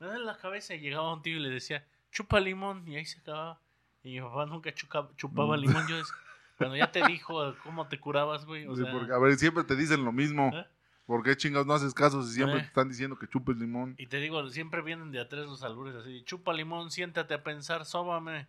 me 0.00 0.08
da 0.08 0.16
en 0.16 0.26
la 0.26 0.36
cabeza 0.36 0.74
y 0.74 0.80
llegaba 0.80 1.14
un 1.14 1.22
tío 1.22 1.36
y 1.36 1.40
le 1.40 1.50
decía, 1.50 1.86
chupa 2.10 2.40
limón, 2.40 2.88
y 2.88 2.96
ahí 2.96 3.06
se 3.06 3.20
acababa. 3.20 3.60
Y 4.02 4.14
mi 4.14 4.20
papá 4.20 4.46
nunca 4.46 4.74
chupaba 4.74 5.56
Mm. 5.56 5.60
limón. 5.60 5.86
Yo 5.86 5.96
decía, 5.96 6.14
cuando 6.60 6.76
ya 6.76 6.92
te 6.92 7.02
dijo 7.06 7.54
cómo 7.64 7.88
te 7.88 7.98
curabas, 7.98 8.44
güey. 8.44 8.66
O 8.66 8.76
Sí, 8.76 8.82
sea, 8.82 8.92
porque, 8.92 9.12
a 9.12 9.18
ver, 9.18 9.34
siempre 9.36 9.64
te 9.64 9.74
dicen 9.76 10.04
lo 10.04 10.12
mismo. 10.12 10.50
¿eh? 10.52 10.66
¿Por 11.06 11.22
qué 11.24 11.34
chingados 11.36 11.66
no 11.66 11.72
haces 11.74 11.94
caso 11.94 12.22
si 12.22 12.34
siempre 12.34 12.58
Eh. 12.58 12.60
te 12.60 12.66
están 12.66 12.88
diciendo 12.88 13.18
que 13.18 13.26
chupes 13.26 13.56
limón? 13.56 13.94
Y 13.98 14.06
te 14.06 14.18
digo, 14.18 14.46
siempre 14.50 14.82
vienen 14.82 15.10
de 15.10 15.20
atrás 15.20 15.46
los 15.46 15.62
albures 15.64 15.96
así, 15.96 16.22
chupa 16.24 16.52
limón, 16.52 16.90
siéntate 16.90 17.32
a 17.34 17.42
pensar, 17.42 17.84
sóbame. 17.86 18.46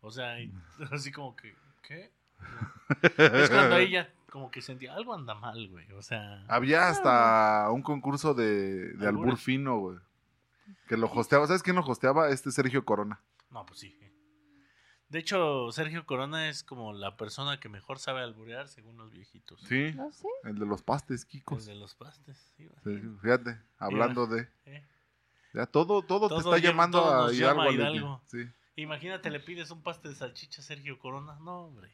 O 0.00 0.10
sea, 0.10 0.38
y- 0.40 0.52
así 0.92 1.12
como 1.12 1.34
que, 1.36 1.54
¿qué? 1.82 2.10
Es 3.16 3.50
cuando 3.50 3.76
ella 3.76 4.10
como 4.30 4.50
que 4.50 4.60
sentía, 4.60 4.92
algo 4.94 5.14
anda 5.14 5.34
mal, 5.34 5.68
güey. 5.68 5.90
O 5.92 6.02
sea, 6.02 6.44
Había 6.48 6.88
hasta 6.88 7.70
un 7.70 7.82
concurso 7.82 8.34
de, 8.34 8.92
de 8.94 9.06
albur 9.06 9.36
fino, 9.38 9.78
güey. 9.78 9.98
Que 10.88 10.96
lo 10.96 11.06
hosteaba. 11.06 11.46
¿Sabes 11.46 11.62
quién 11.62 11.76
lo 11.76 11.82
hosteaba? 11.82 12.28
Este 12.30 12.50
Sergio 12.50 12.84
Corona. 12.84 13.20
no, 13.50 13.64
pues 13.64 13.78
sí. 13.78 13.96
De 15.08 15.18
hecho, 15.20 15.70
Sergio 15.70 16.06
Corona 16.06 16.48
es 16.48 16.64
como 16.64 16.92
la 16.92 17.16
persona 17.16 17.60
que 17.60 17.68
mejor 17.68 17.98
sabe 17.98 18.20
alburear 18.22 18.68
según 18.68 18.96
los 18.96 19.12
viejitos. 19.12 19.60
Sí. 19.62 19.92
No 19.94 20.10
sé. 20.12 20.26
El 20.44 20.58
de 20.58 20.66
los 20.66 20.82
pastes, 20.82 21.22
El 21.22 21.28
Kikos. 21.28 21.66
de 21.66 21.74
los 21.76 21.94
pastes. 21.94 22.36
sí, 22.56 22.68
Sí, 22.82 22.90
imagínate. 22.90 23.20
fíjate, 23.22 23.60
hablando 23.78 24.26
de. 24.26 24.48
¿Eh? 24.66 24.82
Ya 25.52 25.66
todo, 25.66 26.02
todo, 26.02 26.28
te 26.28 26.34
está 26.36 26.56
llama- 26.56 26.58
llamando 26.58 27.00
todo 27.02 27.14
a 27.14 27.16
nos 27.26 27.34
Hidalgo. 27.34 27.62
llama. 27.62 27.72
Hidalgo. 27.72 28.22
Sí. 28.26 28.48
Imagínate, 28.76 29.30
le 29.30 29.38
pides 29.38 29.70
un 29.70 29.82
paste 29.82 30.08
de 30.08 30.16
salchicha 30.16 30.60
a 30.60 30.64
Sergio 30.64 30.98
Corona. 30.98 31.36
No, 31.40 31.66
hombre. 31.66 31.92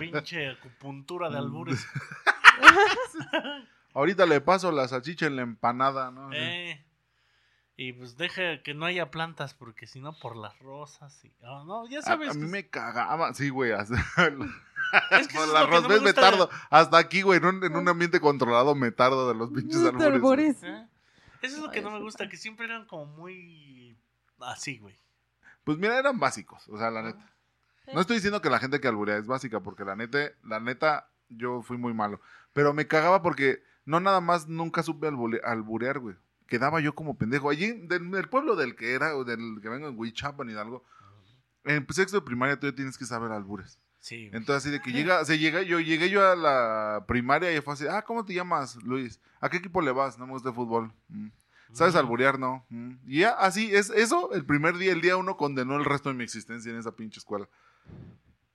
Pinche 0.00 0.48
acupuntura 0.48 1.30
de 1.30 1.38
albures. 1.38 1.86
Ahorita 3.94 4.26
le 4.26 4.40
paso 4.40 4.72
la 4.72 4.88
salchicha 4.88 5.26
en 5.26 5.36
la 5.36 5.42
empanada, 5.42 6.10
¿no? 6.10 6.32
Eh, 6.32 6.84
Y 7.76 7.94
pues 7.94 8.16
deja 8.18 8.62
que 8.62 8.74
no 8.74 8.84
haya 8.84 9.10
plantas, 9.10 9.54
porque 9.54 9.86
si 9.86 10.00
no, 10.00 10.12
por 10.18 10.36
las 10.36 10.58
rosas. 10.58 11.24
Y... 11.24 11.32
ah, 11.42 11.64
no, 11.66 11.88
ya 11.88 12.00
A, 12.00 12.02
sabes. 12.02 12.30
a 12.30 12.34
mí 12.34 12.40
que- 12.42 12.46
me 12.52 12.68
cagaba, 12.68 13.32
sí, 13.34 13.48
güey. 13.48 13.72
hasta- 13.72 13.96
Es 15.12 15.26
que 15.28 15.34
Por 15.34 15.44
eso 15.44 15.52
la 15.54 15.62
es 15.64 15.70
lo 15.70 15.88
que 15.88 15.94
no 15.96 16.02
me 16.02 16.12
tardo. 16.12 16.50
Hasta 16.70 16.98
aquí, 16.98 17.22
güey, 17.22 17.38
en 17.38 17.46
un, 17.46 17.64
en 17.64 17.74
un 17.76 17.88
ambiente 17.88 18.20
controlado 18.20 18.74
me 18.74 18.90
tardo 18.90 19.26
de 19.28 19.34
los 19.34 19.50
pinches 19.50 19.80
Te 19.82 19.88
árboles. 19.88 20.62
¿Eh? 20.62 20.86
Eso 21.40 21.56
es 21.56 21.62
lo 21.62 21.70
que 21.70 21.80
no 21.80 21.90
me 21.90 22.00
gusta, 22.00 22.28
que 22.28 22.36
siempre 22.36 22.66
eran 22.66 22.84
como 22.86 23.06
muy 23.06 23.96
así, 24.40 24.78
güey. 24.78 24.96
Pues 25.64 25.78
mira, 25.78 25.98
eran 25.98 26.18
básicos, 26.18 26.68
o 26.68 26.76
sea, 26.78 26.90
la 26.90 27.02
neta. 27.02 27.30
No 27.94 28.00
estoy 28.00 28.16
diciendo 28.16 28.40
que 28.42 28.50
la 28.50 28.58
gente 28.58 28.80
que 28.80 28.88
alburea 28.88 29.16
es 29.16 29.26
básica, 29.26 29.60
porque 29.60 29.84
la 29.84 29.96
neta, 29.96 30.18
la 30.44 30.60
neta, 30.60 31.08
yo 31.30 31.62
fui 31.62 31.78
muy 31.78 31.94
malo. 31.94 32.20
Pero 32.52 32.74
me 32.74 32.86
cagaba 32.86 33.22
porque 33.22 33.62
no 33.84 33.98
nada 33.98 34.20
más 34.20 34.46
nunca 34.46 34.82
supe 34.82 35.08
alburear, 35.08 35.98
güey. 35.98 36.16
Quedaba 36.52 36.80
yo 36.80 36.94
como 36.94 37.16
pendejo. 37.16 37.48
Allí, 37.48 37.72
del, 37.86 38.10
del 38.10 38.28
pueblo 38.28 38.56
del 38.56 38.76
que 38.76 38.92
era, 38.92 39.16
o 39.16 39.24
del 39.24 39.58
que 39.62 39.70
vengo 39.70 39.88
en 39.88 39.98
Huichapan 39.98 40.50
y 40.50 40.52
algo, 40.54 40.84
en 41.64 41.86
sexto 41.90 42.18
de 42.20 42.26
primaria 42.26 42.60
tú 42.60 42.66
ya 42.66 42.74
tienes 42.74 42.98
que 42.98 43.06
saber 43.06 43.32
albures. 43.32 43.78
Sí. 44.00 44.28
Entonces, 44.34 44.56
así 44.56 44.70
de 44.70 44.82
que 44.82 44.92
llega, 44.92 45.24
se 45.24 45.38
llega, 45.38 45.62
yo 45.62 45.80
llegué 45.80 46.10
yo 46.10 46.30
a 46.30 46.36
la 46.36 47.04
primaria 47.08 47.56
y 47.56 47.60
fue 47.62 47.72
así, 47.72 47.86
ah, 47.88 48.02
¿cómo 48.02 48.24
te 48.26 48.34
llamas, 48.34 48.76
Luis? 48.82 49.18
¿A 49.40 49.48
qué 49.48 49.56
equipo 49.56 49.80
le 49.80 49.92
vas? 49.92 50.18
No 50.18 50.26
me 50.26 50.32
gusta 50.32 50.50
el 50.50 50.54
fútbol. 50.54 50.92
Mm. 51.08 51.28
¿Sabes 51.72 51.94
Mm. 51.94 51.98
alburear? 51.98 52.38
No. 52.38 52.66
Mm. 52.68 52.96
Y 53.06 53.20
ya, 53.20 53.30
así, 53.30 53.74
es 53.74 53.88
eso, 53.88 54.30
el 54.34 54.44
primer 54.44 54.76
día, 54.76 54.92
el 54.92 55.00
día 55.00 55.16
uno 55.16 55.38
condenó 55.38 55.76
el 55.76 55.86
resto 55.86 56.10
de 56.10 56.16
mi 56.16 56.24
existencia 56.24 56.70
en 56.70 56.78
esa 56.78 56.94
pinche 56.94 57.18
escuela. 57.18 57.48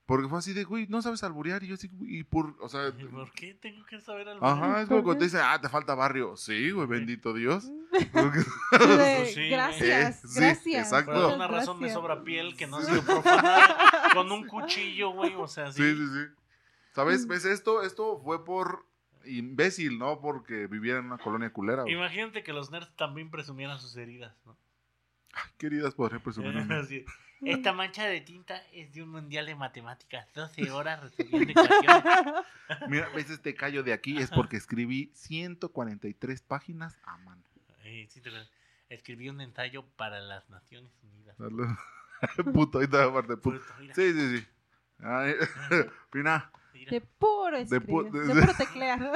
Porque 0.07 0.27
fue 0.29 0.39
así 0.39 0.53
de, 0.53 0.63
güey, 0.63 0.87
no 0.87 1.01
sabes 1.01 1.21
alburear. 1.23 1.61
Y 1.63 1.67
yo 1.67 1.75
así, 1.75 1.91
y 1.99 2.23
por, 2.23 2.55
o 2.61 2.69
sea, 2.69 2.87
¿Y 2.97 3.03
¿Por 3.05 3.29
qué 3.33 3.53
tengo 3.55 3.85
que 3.85 3.99
saber 4.01 4.27
algo? 4.29 4.43
ajá, 4.45 4.81
es 4.81 4.87
como 4.87 4.99
¿Por 5.01 5.03
cuando 5.03 5.13
te 5.13 5.19
qué? 5.19 5.25
dicen, 5.25 5.41
ah, 5.43 5.59
te 5.61 5.67
falta 5.67 5.93
barrio. 5.95 6.35
Sí, 6.37 6.71
güey, 6.71 6.87
bendito 6.87 7.33
Dios. 7.33 7.69
De- 7.91 9.25
sí, 9.33 9.49
gracias, 9.49 10.23
Eh, 10.23 10.27
sí, 10.27 10.39
gracias. 10.39 10.83
exacto. 10.87 11.11
Por 11.11 11.23
alguna 11.25 11.47
razón 11.47 11.77
me 11.77 11.87
gracias. 11.87 11.93
sobra 12.01 12.23
piel 12.23 12.55
que 12.55 12.67
no 12.67 12.77
ha 12.77 12.83
sido 12.85 13.01
profanada 13.03 13.77
con 14.13 14.31
un 14.31 14.47
cuchillo, 14.47 15.11
güey. 15.11 15.35
O 15.35 15.47
sea, 15.47 15.71
sí. 15.73 15.83
Sí, 15.83 15.97
sí, 15.97 16.07
sí. 16.07 16.33
¿Sabes? 16.93 17.27
¿Ves 17.27 17.45
esto? 17.45 17.83
Esto 17.83 18.19
fue 18.23 18.43
por 18.45 18.85
imbécil, 19.25 19.99
no 19.99 20.21
porque 20.21 20.67
viviera 20.67 20.99
en 20.99 21.05
una 21.07 21.17
colonia 21.17 21.51
culera. 21.51 21.81
güey. 21.83 21.93
Imagínate 21.95 22.43
que 22.43 22.53
los 22.53 22.71
nerds 22.71 22.95
también 22.95 23.29
presumieran 23.29 23.77
sus 23.79 23.95
heridas, 23.97 24.33
¿no? 24.45 24.57
Queridas, 25.57 25.93
podré 25.95 26.19
presumir. 26.21 26.55
un- 26.55 26.71
Así, 26.71 27.03
Esta 27.41 27.71
mancha 27.73 28.05
de 28.05 28.21
tinta 28.21 28.61
es 28.73 28.91
de 28.93 29.03
un 29.03 29.09
mundial 29.09 29.45
de 29.45 29.55
matemáticas. 29.55 30.27
12 30.33 30.71
horas 30.71 31.01
resolviendo 31.01 31.51
ecuaciones. 31.51 32.03
Mira, 32.89 33.09
ves 33.15 33.29
este 33.29 33.53
callo 33.55 33.83
de 33.83 33.93
aquí, 33.93 34.17
es 34.17 34.29
porque 34.31 34.57
escribí 34.57 35.11
143 35.15 36.41
páginas 36.41 36.97
a 37.03 37.17
mano. 37.19 37.41
Eh, 37.83 38.07
sí, 38.09 38.21
te 38.21 38.31
lo- 38.31 38.37
Escribí 38.89 39.29
un 39.29 39.41
ensayo 39.41 39.85
para 39.97 40.19
las 40.21 40.49
Naciones 40.49 40.91
Unidas. 41.03 41.35
Puto, 42.53 42.79
ahí 42.79 42.85
está 42.85 43.03
aparte, 43.03 43.35
puto. 43.37 43.59
Puto, 43.59 43.93
Sí, 43.93 44.13
sí, 44.13 44.37
sí. 44.39 44.47
Ay, 44.99 45.35
mira. 46.13 46.49
De 46.89 47.01
puro 47.01 47.57
De 47.57 47.63
escribir, 47.63 47.87
pu- 47.87 48.11
de, 48.11 48.41
puro 48.41 48.53
teclear. 48.55 49.11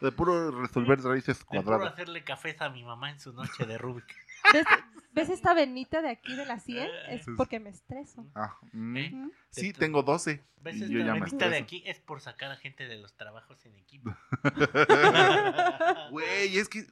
de 0.00 0.12
puro 0.12 0.50
resolver 0.62 1.00
raíces 1.02 1.38
De 1.38 1.44
puro 1.44 1.62
cuadradas. 1.62 1.92
hacerle 1.92 2.24
cafés 2.24 2.60
a 2.60 2.70
mi 2.70 2.82
mamá 2.82 3.10
en 3.10 3.20
su 3.20 3.32
noche 3.32 3.64
de 3.66 3.78
Rubik. 3.78 4.06
¿Ves, 4.52 4.66
ves 5.12 5.28
esta 5.30 5.54
venita 5.54 6.02
de 6.02 6.08
aquí 6.10 6.34
de 6.34 6.44
la 6.46 6.58
100? 6.58 6.88
Es 7.08 7.24
Sí. 7.24 7.30
porque 7.36 7.60
me 7.60 7.70
estreso. 7.70 8.26
Ah, 8.34 8.56
mm. 8.72 8.96
¿Eh? 8.96 9.30
Sí, 9.50 9.72
tengo 9.72 10.02
12. 10.02 10.42
¿Ves 10.62 10.76
Y 10.76 10.82
esta 10.82 10.92
yo 10.92 10.98
ya 11.00 11.14
me 11.14 11.20
venita 11.20 11.48
de 11.48 11.56
aquí? 11.58 11.82
Es 11.86 12.00
por 12.00 12.20
sacar 12.20 12.50
a 12.50 12.56
gente 12.56 12.86
de 12.86 12.96
los 12.98 13.14
trabajos 13.16 13.64
en 13.66 13.76
equipo. 13.76 14.14
Güey, 16.10 16.58
es 16.58 16.68
que 16.68 16.86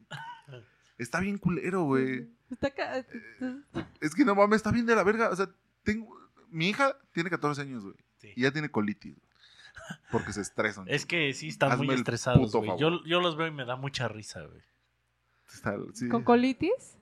está 0.98 1.20
bien 1.20 1.38
culero, 1.38 1.84
güey. 1.84 2.28
Está 2.50 2.70
ca- 2.70 3.04
Es 4.00 4.14
que 4.14 4.24
no 4.24 4.34
mames, 4.34 4.56
está 4.56 4.70
bien 4.70 4.86
de 4.86 4.94
la 4.96 5.02
verga. 5.04 5.30
O 5.30 5.36
sea, 5.36 5.48
tengo. 5.82 6.18
Mi 6.48 6.68
hija 6.70 6.96
tiene 7.12 7.30
14 7.30 7.62
años, 7.62 7.84
güey. 7.84 7.94
Sí. 8.18 8.32
Y 8.36 8.42
ya 8.42 8.50
tiene 8.50 8.70
colitis. 8.70 9.14
güey. 9.16 9.30
Porque 10.10 10.32
se 10.32 10.40
estresan. 10.40 10.84
Es 10.88 11.06
que 11.06 11.32
sí 11.32 11.48
están 11.48 11.72
Hazme 11.72 11.86
muy 11.86 11.94
estresados, 11.94 12.52
güey. 12.52 12.70
Yo, 12.78 13.02
yo 13.04 13.20
los 13.20 13.36
veo 13.36 13.46
y 13.46 13.50
me 13.52 13.64
da 13.64 13.76
mucha 13.76 14.08
risa, 14.08 14.42
güey. 14.42 14.60
Sí. 15.94 16.08
¿Con 16.08 16.22
colitis? 16.22 16.96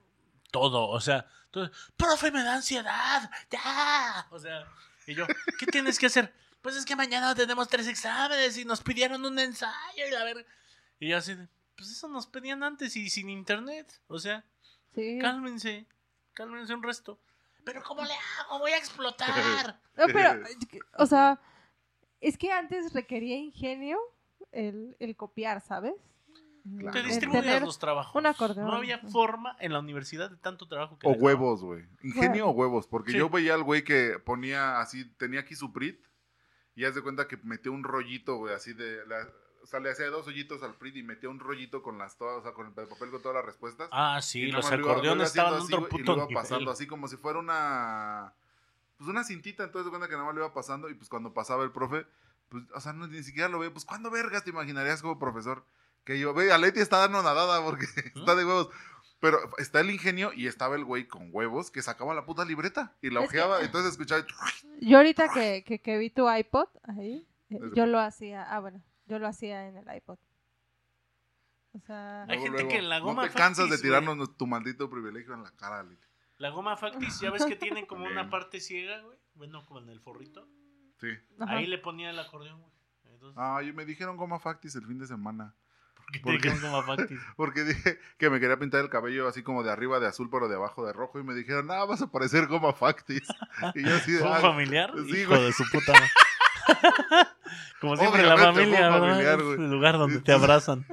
Todo, 0.51 0.89
o 0.89 1.01
sea, 1.01 1.27
todo, 1.51 1.71
profe, 1.97 2.31
me 2.31 2.43
da 2.43 2.55
ansiedad, 2.55 3.31
ya. 3.51 4.27
O 4.31 4.39
sea, 4.39 4.67
y 5.07 5.15
yo, 5.15 5.27
¿qué 5.59 5.67
tienes 5.67 5.99
que 5.99 6.07
hacer? 6.07 6.33
Pues 6.63 6.75
es 6.77 6.85
que 6.85 6.97
mañana 6.97 7.35
tenemos 7.35 7.69
tres 7.69 7.87
exámenes 7.87 8.57
y 8.59 8.65
nos 8.65 8.81
pidieron 8.83 9.25
un 9.25 9.39
ensayo 9.39 10.07
y 10.07 10.11
la 10.11 10.25
verga. 10.25 10.45
Y 10.99 11.09
yo 11.09 11.19
así, 11.19 11.37
pues 11.77 11.91
eso 11.91 12.09
nos 12.09 12.27
pedían 12.27 12.63
antes 12.63 12.97
y 12.97 13.09
sin 13.11 13.29
internet. 13.31 14.01
O 14.09 14.19
sea, 14.19 14.45
Sí. 14.95 15.19
cálmense, 15.21 15.87
cálmense 16.35 16.75
un 16.75 16.83
resto. 16.83 17.21
Pero 17.65 17.83
¿cómo 17.85 18.03
le 18.03 18.15
hago? 18.41 18.59
Voy 18.59 18.73
a 18.73 18.79
explotar. 18.79 19.29
No, 19.99 20.05
pero, 20.13 20.41
o 20.97 21.07
sea, 21.07 21.41
es 22.21 22.39
que 22.39 22.53
antes 22.53 22.93
requería 22.93 23.37
ingenio 23.37 23.99
el, 24.53 24.97
el 25.01 25.17
copiar, 25.17 25.61
¿sabes? 25.61 25.95
Claro. 26.79 26.93
Te 27.03 27.27
tener- 27.27 27.63
los 27.63 27.79
trabajos. 27.79 28.15
un 28.15 28.27
acordeón. 28.27 28.67
No 28.67 28.75
había 28.75 28.99
forma 28.99 29.57
en 29.61 29.73
la 29.73 29.79
universidad 29.81 30.31
de 30.31 30.37
tanto 30.37 30.67
trabajo 30.69 30.99
que 30.99 31.07
O 31.09 31.13
huevos, 31.13 31.63
güey. 31.63 31.85
Ingenio 32.03 32.49
o 32.49 32.51
huevos. 32.51 32.87
Porque 32.87 33.13
Sí. 33.13 33.19
yo 33.19 33.29
veía 33.31 33.55
al 33.55 33.63
güey 33.63 33.85
que 33.85 34.19
ponía 34.25 34.81
así, 34.81 35.05
tenía 35.17 35.41
aquí 35.41 35.55
su 35.55 35.73
PRIT. 35.73 36.05
Y 36.75 36.85
haz 36.85 36.95
de 36.95 37.03
cuenta 37.03 37.27
que 37.27 37.37
metió 37.39 37.73
un 37.73 37.83
rollito, 37.85 38.37
güey, 38.37 38.55
así 38.55 38.73
de. 38.73 39.05
la- 39.07 39.27
o 39.63 39.67
sea, 39.67 39.81
le 39.81 39.91
hacía 39.91 40.07
dos 40.09 40.27
hoyitos 40.27 40.63
al 40.63 40.75
PRIT 40.77 40.97
y 40.97 41.03
metía 41.03 41.29
un 41.29 41.41
rollito 41.41 41.83
con 41.83 41.99
las 41.99 42.17
todas, 42.17 42.39
o 42.39 42.43
sea, 42.43 42.53
con 42.53 42.67
el 42.69 42.73
papel 42.73 43.11
con 43.11 43.21
todas 43.21 43.35
las 43.37 43.45
respuestas. 43.45 43.89
Ah, 43.93 44.21
sí, 44.23 44.43
Y 44.43 44.53
los 44.53 44.71
acordeones 44.71 45.29
estaban 45.29 45.55
así, 45.55 45.65
otro 45.65 45.79
güey, 45.81 45.89
y 45.89 45.91
puto 45.99 46.13
lo 46.13 46.19
iba 46.19 46.27
nivel. 46.29 46.43
pasando 46.43 46.71
así 46.71 46.87
como 46.87 47.09
si 47.09 47.17
fuera 47.17 47.39
una. 47.39 48.33
Pues 48.97 49.11
una 49.11 49.25
cintita, 49.25 49.65
entonces 49.65 49.85
de 49.87 49.91
cuenta 49.91 50.09
que 50.09 50.15
nada 50.15 50.25
más 50.27 50.35
lo 50.35 50.41
iba 50.43 50.55
pasando. 50.55 50.89
Y 50.89 50.95
pues 50.95 51.09
cuando 51.11 51.33
pasaba 51.35 51.65
el 51.65 51.71
profe, 51.73 52.07
pues, 52.49 52.65
o 52.75 52.81
sea, 52.81 52.93
no, 52.93 53.07
ni 53.09 53.23
siquiera 53.23 53.49
lo 53.49 53.59
ve. 53.59 53.71
Pues, 53.71 53.85
¿cuándo 53.85 54.11
vergas 54.11 54.43
te 54.45 54.51
imaginarías 54.51 55.03
como 55.03 55.19
profesor? 55.19 55.65
Que 56.09 56.19
yo, 56.19 56.33
ve, 56.33 56.51
a 56.51 56.57
Leti 56.57 56.81
está 56.81 56.97
dando 57.01 57.23
nadada 57.23 57.63
porque 57.63 57.85
está 58.15 58.35
de 58.35 58.43
huevos. 58.47 58.71
Pero 59.21 59.39
está 59.59 59.81
el 59.81 59.91
ingenio 59.91 60.33
y 60.33 60.47
estaba 60.47 60.75
el 60.75 60.83
güey 60.87 61.07
con 61.07 61.29
huevos 61.35 61.71
que 61.71 61.83
sacaba 61.83 62.15
la 62.15 62.25
puta 62.25 62.47
libreta 62.47 62.97
y 63.03 63.11
la 63.11 63.21
Es 63.25 63.31
que- 63.31 63.37
ojeaba. 63.41 63.61
Entonces 63.63 63.93
escuchaba. 63.93 64.25
Yo 64.81 64.97
ahorita 64.97 65.29
que, 65.35 65.65
que, 65.67 65.83
que 65.83 65.99
vi 65.99 66.09
tu 66.09 66.27
iPod 66.33 66.69
ahí, 66.85 67.29
eh, 67.51 67.59
yo 67.75 67.85
lo 67.85 68.01
hacía, 68.01 68.43
ah, 68.45 68.59
bueno, 68.61 68.83
yo 69.05 69.19
lo 69.19 69.27
hacía 69.29 69.69
en 69.69 69.77
el 69.77 69.97
iPod. 69.97 70.17
O 71.73 71.81
sea, 71.81 72.23
Hay 72.23 72.29
luego, 72.29 72.43
gente 72.45 72.57
luego, 72.63 72.69
que 72.71 72.79
en 72.79 72.89
la 72.89 72.99
goma 73.01 73.23
No 73.25 73.29
te 73.29 73.35
cansas 73.35 73.69
de 73.69 73.77
tirarnos 73.77 74.35
tu 74.39 74.47
maldito 74.47 74.89
privilegio 74.89 75.35
en 75.35 75.43
la 75.43 75.51
cara, 75.51 75.83
Leti. 75.83 76.07
La 76.39 76.49
goma 76.49 76.79
factis, 76.79 77.21
ya 77.21 77.31
ves 77.31 77.45
que 77.45 77.57
tienen 77.57 77.85
como 77.85 78.07
una 78.07 78.31
parte 78.31 78.61
ciega, 78.61 79.03
güey. 79.03 79.19
Bueno, 79.35 79.63
como 79.67 79.81
en 79.81 79.91
el 79.91 80.01
forrito. 80.01 80.49
Sí. 81.01 81.09
ajá. 81.39 81.59
Ahí 81.59 81.67
le 81.67 81.77
ponía 81.77 82.09
el 82.09 82.19
acordeón, 82.19 82.61
güey. 82.63 82.73
Entonces, 83.13 83.37
Ah, 83.39 83.61
yo 83.61 83.75
me 83.75 83.85
dijeron 83.85 84.17
goma 84.17 84.39
factis 84.39 84.75
el 84.77 84.87
fin 84.87 84.99
de 84.99 85.07
semana. 85.07 85.55
¿Por 86.09 86.13
qué 86.13 86.19
te 86.19 86.23
¿por 86.25 86.41
qué? 86.41 86.49
dijeron 86.51 86.71
goma 86.73 86.83
factis? 86.97 87.19
Porque 87.37 87.65
dije 87.65 87.99
que 88.19 88.31
me 88.31 88.41
quería 88.41 88.59
pintar 88.59 88.81
el 88.81 88.89
cabello 88.91 89.29
así 89.29 89.43
como 89.43 89.63
de 89.63 89.71
arriba 89.71 90.01
de 90.01 90.07
azul, 90.09 90.29
pero 90.31 90.49
de 90.49 90.57
abajo 90.57 90.87
de 90.87 90.93
rojo. 90.93 91.19
Y 91.21 91.25
me 91.25 91.35
dijeron, 91.35 91.71
ah, 91.71 91.85
vas 91.85 92.03
a 92.03 92.11
parecer 92.11 92.47
goma 92.47 92.73
factis. 92.73 93.23
Y 93.75 93.85
yo 93.85 93.95
así 93.95 94.13
de. 94.13 94.19
¿Fue 94.21 94.29
un 94.29 94.37
"Ah, 94.37 94.41
familiar? 94.41 94.93
sí, 95.07 95.19
Hijo 95.21 95.31
güey. 95.31 95.45
de 95.45 95.53
su 95.53 95.65
puta. 95.71 95.93
Como 97.81 97.97
siempre, 97.97 98.23
la 98.25 98.37
familia, 98.37 98.91
familiar, 98.91 99.39
Es 99.41 99.59
el 99.59 99.71
lugar 99.71 99.97
donde 99.99 100.21
te 100.21 100.33
abrazan. 100.33 100.85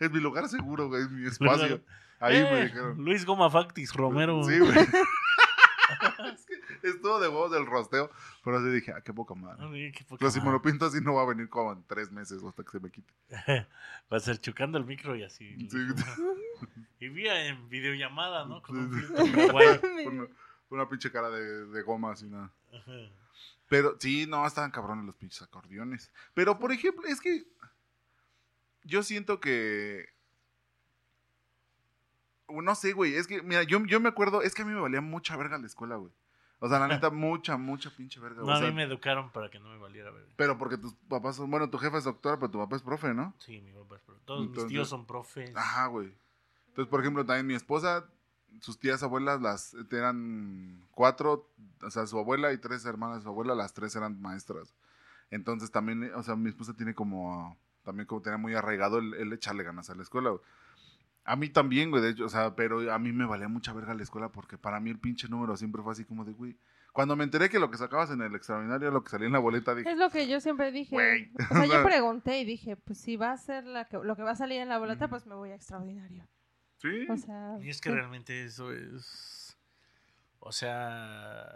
es 0.00 0.10
mi 0.10 0.20
lugar 0.20 0.48
seguro, 0.48 0.88
güey, 0.88 1.02
es 1.02 1.10
mi 1.10 1.26
espacio. 1.26 1.80
Ahí 2.20 2.36
Eh, 2.36 2.48
me 2.52 2.64
dijeron. 2.64 2.98
Luis 3.04 3.24
Goma 3.24 3.50
Factis, 3.50 3.92
Romero. 3.94 4.42
Sí, 4.44 4.58
güey. 4.58 4.72
es 6.34 6.46
que 6.46 6.88
estuvo 6.88 7.20
de 7.20 7.28
voz 7.28 7.50
del 7.50 7.66
rosteo. 7.66 8.10
Pero 8.44 8.58
así 8.58 8.70
dije, 8.70 8.92
ah, 8.92 9.00
qué 9.00 9.12
poca 9.12 9.34
madre. 9.34 9.64
Ay, 9.64 9.92
qué 9.92 10.04
poca 10.04 10.18
Pero 10.18 10.30
si 10.30 10.40
me 10.40 10.50
lo 10.50 10.60
pinto 10.62 10.86
así, 10.86 11.00
no 11.00 11.14
va 11.14 11.22
a 11.22 11.26
venir 11.26 11.48
como 11.48 11.72
en 11.72 11.82
tres 11.84 12.10
meses 12.10 12.42
hasta 12.42 12.62
que 12.62 12.70
se 12.70 12.80
me 12.80 12.90
quite. 12.90 13.12
Va 14.12 14.16
a 14.16 14.20
ser 14.20 14.38
chocando 14.38 14.78
el 14.78 14.84
micro 14.84 15.16
y 15.16 15.22
así. 15.22 15.56
Sí. 15.68 15.78
Y 17.00 17.08
vía 17.08 17.46
en 17.46 17.68
videollamada, 17.68 18.44
¿no? 18.44 18.62
Con 18.62 18.76
un. 18.78 18.94
Una, 20.06 20.28
una 20.70 20.88
pinche 20.88 21.10
cara 21.10 21.30
de, 21.30 21.66
de 21.66 21.82
goma 21.82 22.12
así, 22.12 22.26
nada. 22.26 22.52
Pero 23.68 23.96
sí, 23.98 24.26
no, 24.28 24.46
estaban 24.46 24.70
cabrones 24.70 25.04
los 25.04 25.16
pinches 25.16 25.42
acordeones. 25.42 26.12
Pero, 26.34 26.58
por 26.58 26.72
ejemplo, 26.72 27.06
es 27.08 27.20
que 27.20 27.44
yo 28.84 29.02
siento 29.02 29.40
que... 29.40 30.06
No 32.60 32.74
sé, 32.74 32.92
güey, 32.92 33.14
es 33.14 33.26
que, 33.26 33.42
mira, 33.42 33.62
yo, 33.62 33.84
yo 33.86 34.00
me 34.00 34.08
acuerdo, 34.08 34.42
es 34.42 34.54
que 34.54 34.62
a 34.62 34.64
mí 34.64 34.72
me 34.72 34.80
valía 34.80 35.00
mucha 35.00 35.36
verga 35.36 35.56
la 35.58 35.66
escuela, 35.66 35.96
güey. 35.96 36.12
O 36.58 36.68
sea, 36.68 36.78
la 36.78 36.88
neta, 36.88 37.10
mucha, 37.10 37.56
mucha 37.56 37.90
pinche 37.90 38.20
verga. 38.20 38.42
No, 38.42 38.52
a 38.52 38.56
O 38.56 38.58
sea, 38.58 38.68
mí 38.68 38.74
me 38.74 38.82
educaron 38.84 39.30
para 39.30 39.50
que 39.50 39.58
no 39.58 39.68
me 39.70 39.78
valiera 39.78 40.10
ver. 40.10 40.26
Pero 40.36 40.58
porque 40.58 40.78
tus 40.78 40.94
papás 41.08 41.36
son, 41.36 41.50
bueno, 41.50 41.70
tu 41.70 41.78
jefa 41.78 41.98
es 41.98 42.04
doctora, 42.04 42.36
pero 42.38 42.50
tu 42.50 42.58
papá 42.58 42.76
es 42.76 42.82
profe, 42.82 43.14
¿no? 43.14 43.34
Sí, 43.38 43.60
mi 43.60 43.72
papá 43.72 43.96
es 43.96 44.02
profe. 44.02 44.20
Todos 44.24 44.48
mis 44.48 44.66
tíos 44.66 44.88
son 44.88 45.06
profes. 45.06 45.56
Ajá, 45.56 45.86
güey. 45.86 46.14
Entonces, 46.68 46.88
por 46.88 47.00
ejemplo, 47.00 47.26
también 47.26 47.46
mi 47.46 47.54
esposa, 47.54 48.06
sus 48.60 48.78
tías 48.78 49.02
abuelas, 49.02 49.40
las 49.42 49.74
eran 49.90 50.86
cuatro, 50.92 51.50
o 51.82 51.90
sea, 51.90 52.06
su 52.06 52.18
abuela 52.18 52.52
y 52.52 52.58
tres 52.58 52.84
hermanas 52.84 53.18
de 53.18 53.22
su 53.24 53.28
abuela, 53.28 53.54
las 53.54 53.74
tres 53.74 53.96
eran 53.96 54.20
maestras. 54.22 54.72
Entonces 55.30 55.70
también, 55.70 56.12
o 56.14 56.22
sea, 56.22 56.36
mi 56.36 56.48
esposa 56.50 56.74
tiene 56.74 56.94
como, 56.94 57.56
también 57.82 58.06
como 58.06 58.22
tenía 58.22 58.38
muy 58.38 58.54
arraigado 58.54 58.98
el, 58.98 59.14
el 59.14 59.32
echarle 59.32 59.64
ganas 59.64 59.90
a 59.90 59.94
la 59.94 60.02
escuela, 60.02 60.30
güey. 60.30 60.42
A 61.24 61.36
mí 61.36 61.48
también, 61.48 61.90
güey, 61.90 62.02
de 62.02 62.10
hecho, 62.10 62.24
o 62.24 62.28
sea, 62.28 62.56
pero 62.56 62.92
a 62.92 62.98
mí 62.98 63.12
me 63.12 63.24
valía 63.26 63.46
mucha 63.48 63.72
verga 63.72 63.94
la 63.94 64.02
escuela 64.02 64.28
porque 64.30 64.58
para 64.58 64.80
mí 64.80 64.90
el 64.90 64.98
pinche 64.98 65.28
número 65.28 65.56
siempre 65.56 65.82
fue 65.82 65.92
así 65.92 66.04
como 66.04 66.24
de, 66.24 66.32
güey. 66.32 66.56
Cuando 66.92 67.16
me 67.16 67.24
enteré 67.24 67.48
que 67.48 67.58
lo 67.58 67.70
que 67.70 67.78
sacabas 67.78 68.10
en 68.10 68.20
el 68.20 68.34
extraordinario 68.34 68.88
era 68.88 68.94
lo 68.94 69.02
que 69.02 69.10
salía 69.10 69.26
en 69.28 69.32
la 69.32 69.38
boleta, 69.38 69.74
dije, 69.74 69.90
Es 69.90 69.96
lo 69.98 70.10
que 70.10 70.28
yo 70.28 70.40
siempre 70.40 70.70
dije. 70.72 70.94
Güey. 70.94 71.30
O 71.50 71.54
sea, 71.54 71.64
yo 71.64 71.82
pregunté 71.84 72.40
y 72.40 72.44
dije, 72.44 72.76
pues 72.76 72.98
si 73.00 73.16
va 73.16 73.32
a 73.32 73.36
ser 73.38 73.64
la 73.64 73.86
que, 73.86 73.98
lo 74.02 74.14
que 74.16 74.22
va 74.22 74.32
a 74.32 74.36
salir 74.36 74.60
en 74.60 74.68
la 74.68 74.78
boleta, 74.78 75.08
pues 75.08 75.24
me 75.26 75.34
voy 75.34 75.50
a 75.50 75.54
extraordinario. 75.54 76.26
sí. 76.78 77.06
O 77.08 77.16
sea, 77.16 77.56
Y 77.62 77.70
es 77.70 77.80
que 77.80 77.88
sí. 77.88 77.94
realmente 77.94 78.44
eso 78.44 78.72
es. 78.72 79.56
O 80.40 80.52
sea. 80.52 81.46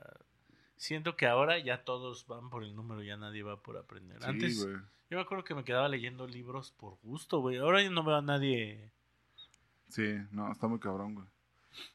Siento 0.76 1.16
que 1.16 1.26
ahora 1.26 1.58
ya 1.58 1.84
todos 1.84 2.26
van 2.26 2.50
por 2.50 2.62
el 2.62 2.76
número, 2.76 3.02
ya 3.02 3.16
nadie 3.16 3.42
va 3.42 3.60
por 3.60 3.76
aprender. 3.78 4.22
Sí, 4.22 4.28
Antes, 4.28 4.62
güey. 4.64 4.76
yo 5.10 5.16
me 5.16 5.20
acuerdo 5.22 5.42
que 5.42 5.54
me 5.54 5.64
quedaba 5.64 5.88
leyendo 5.88 6.26
libros 6.26 6.70
por 6.72 6.98
gusto, 7.02 7.40
güey. 7.40 7.56
Ahora 7.56 7.82
yo 7.82 7.90
no 7.90 8.04
veo 8.04 8.16
a 8.16 8.22
nadie. 8.22 8.90
Sí, 9.88 10.16
no, 10.32 10.50
está 10.50 10.66
muy 10.66 10.78
cabrón, 10.78 11.14
güey. 11.14 11.26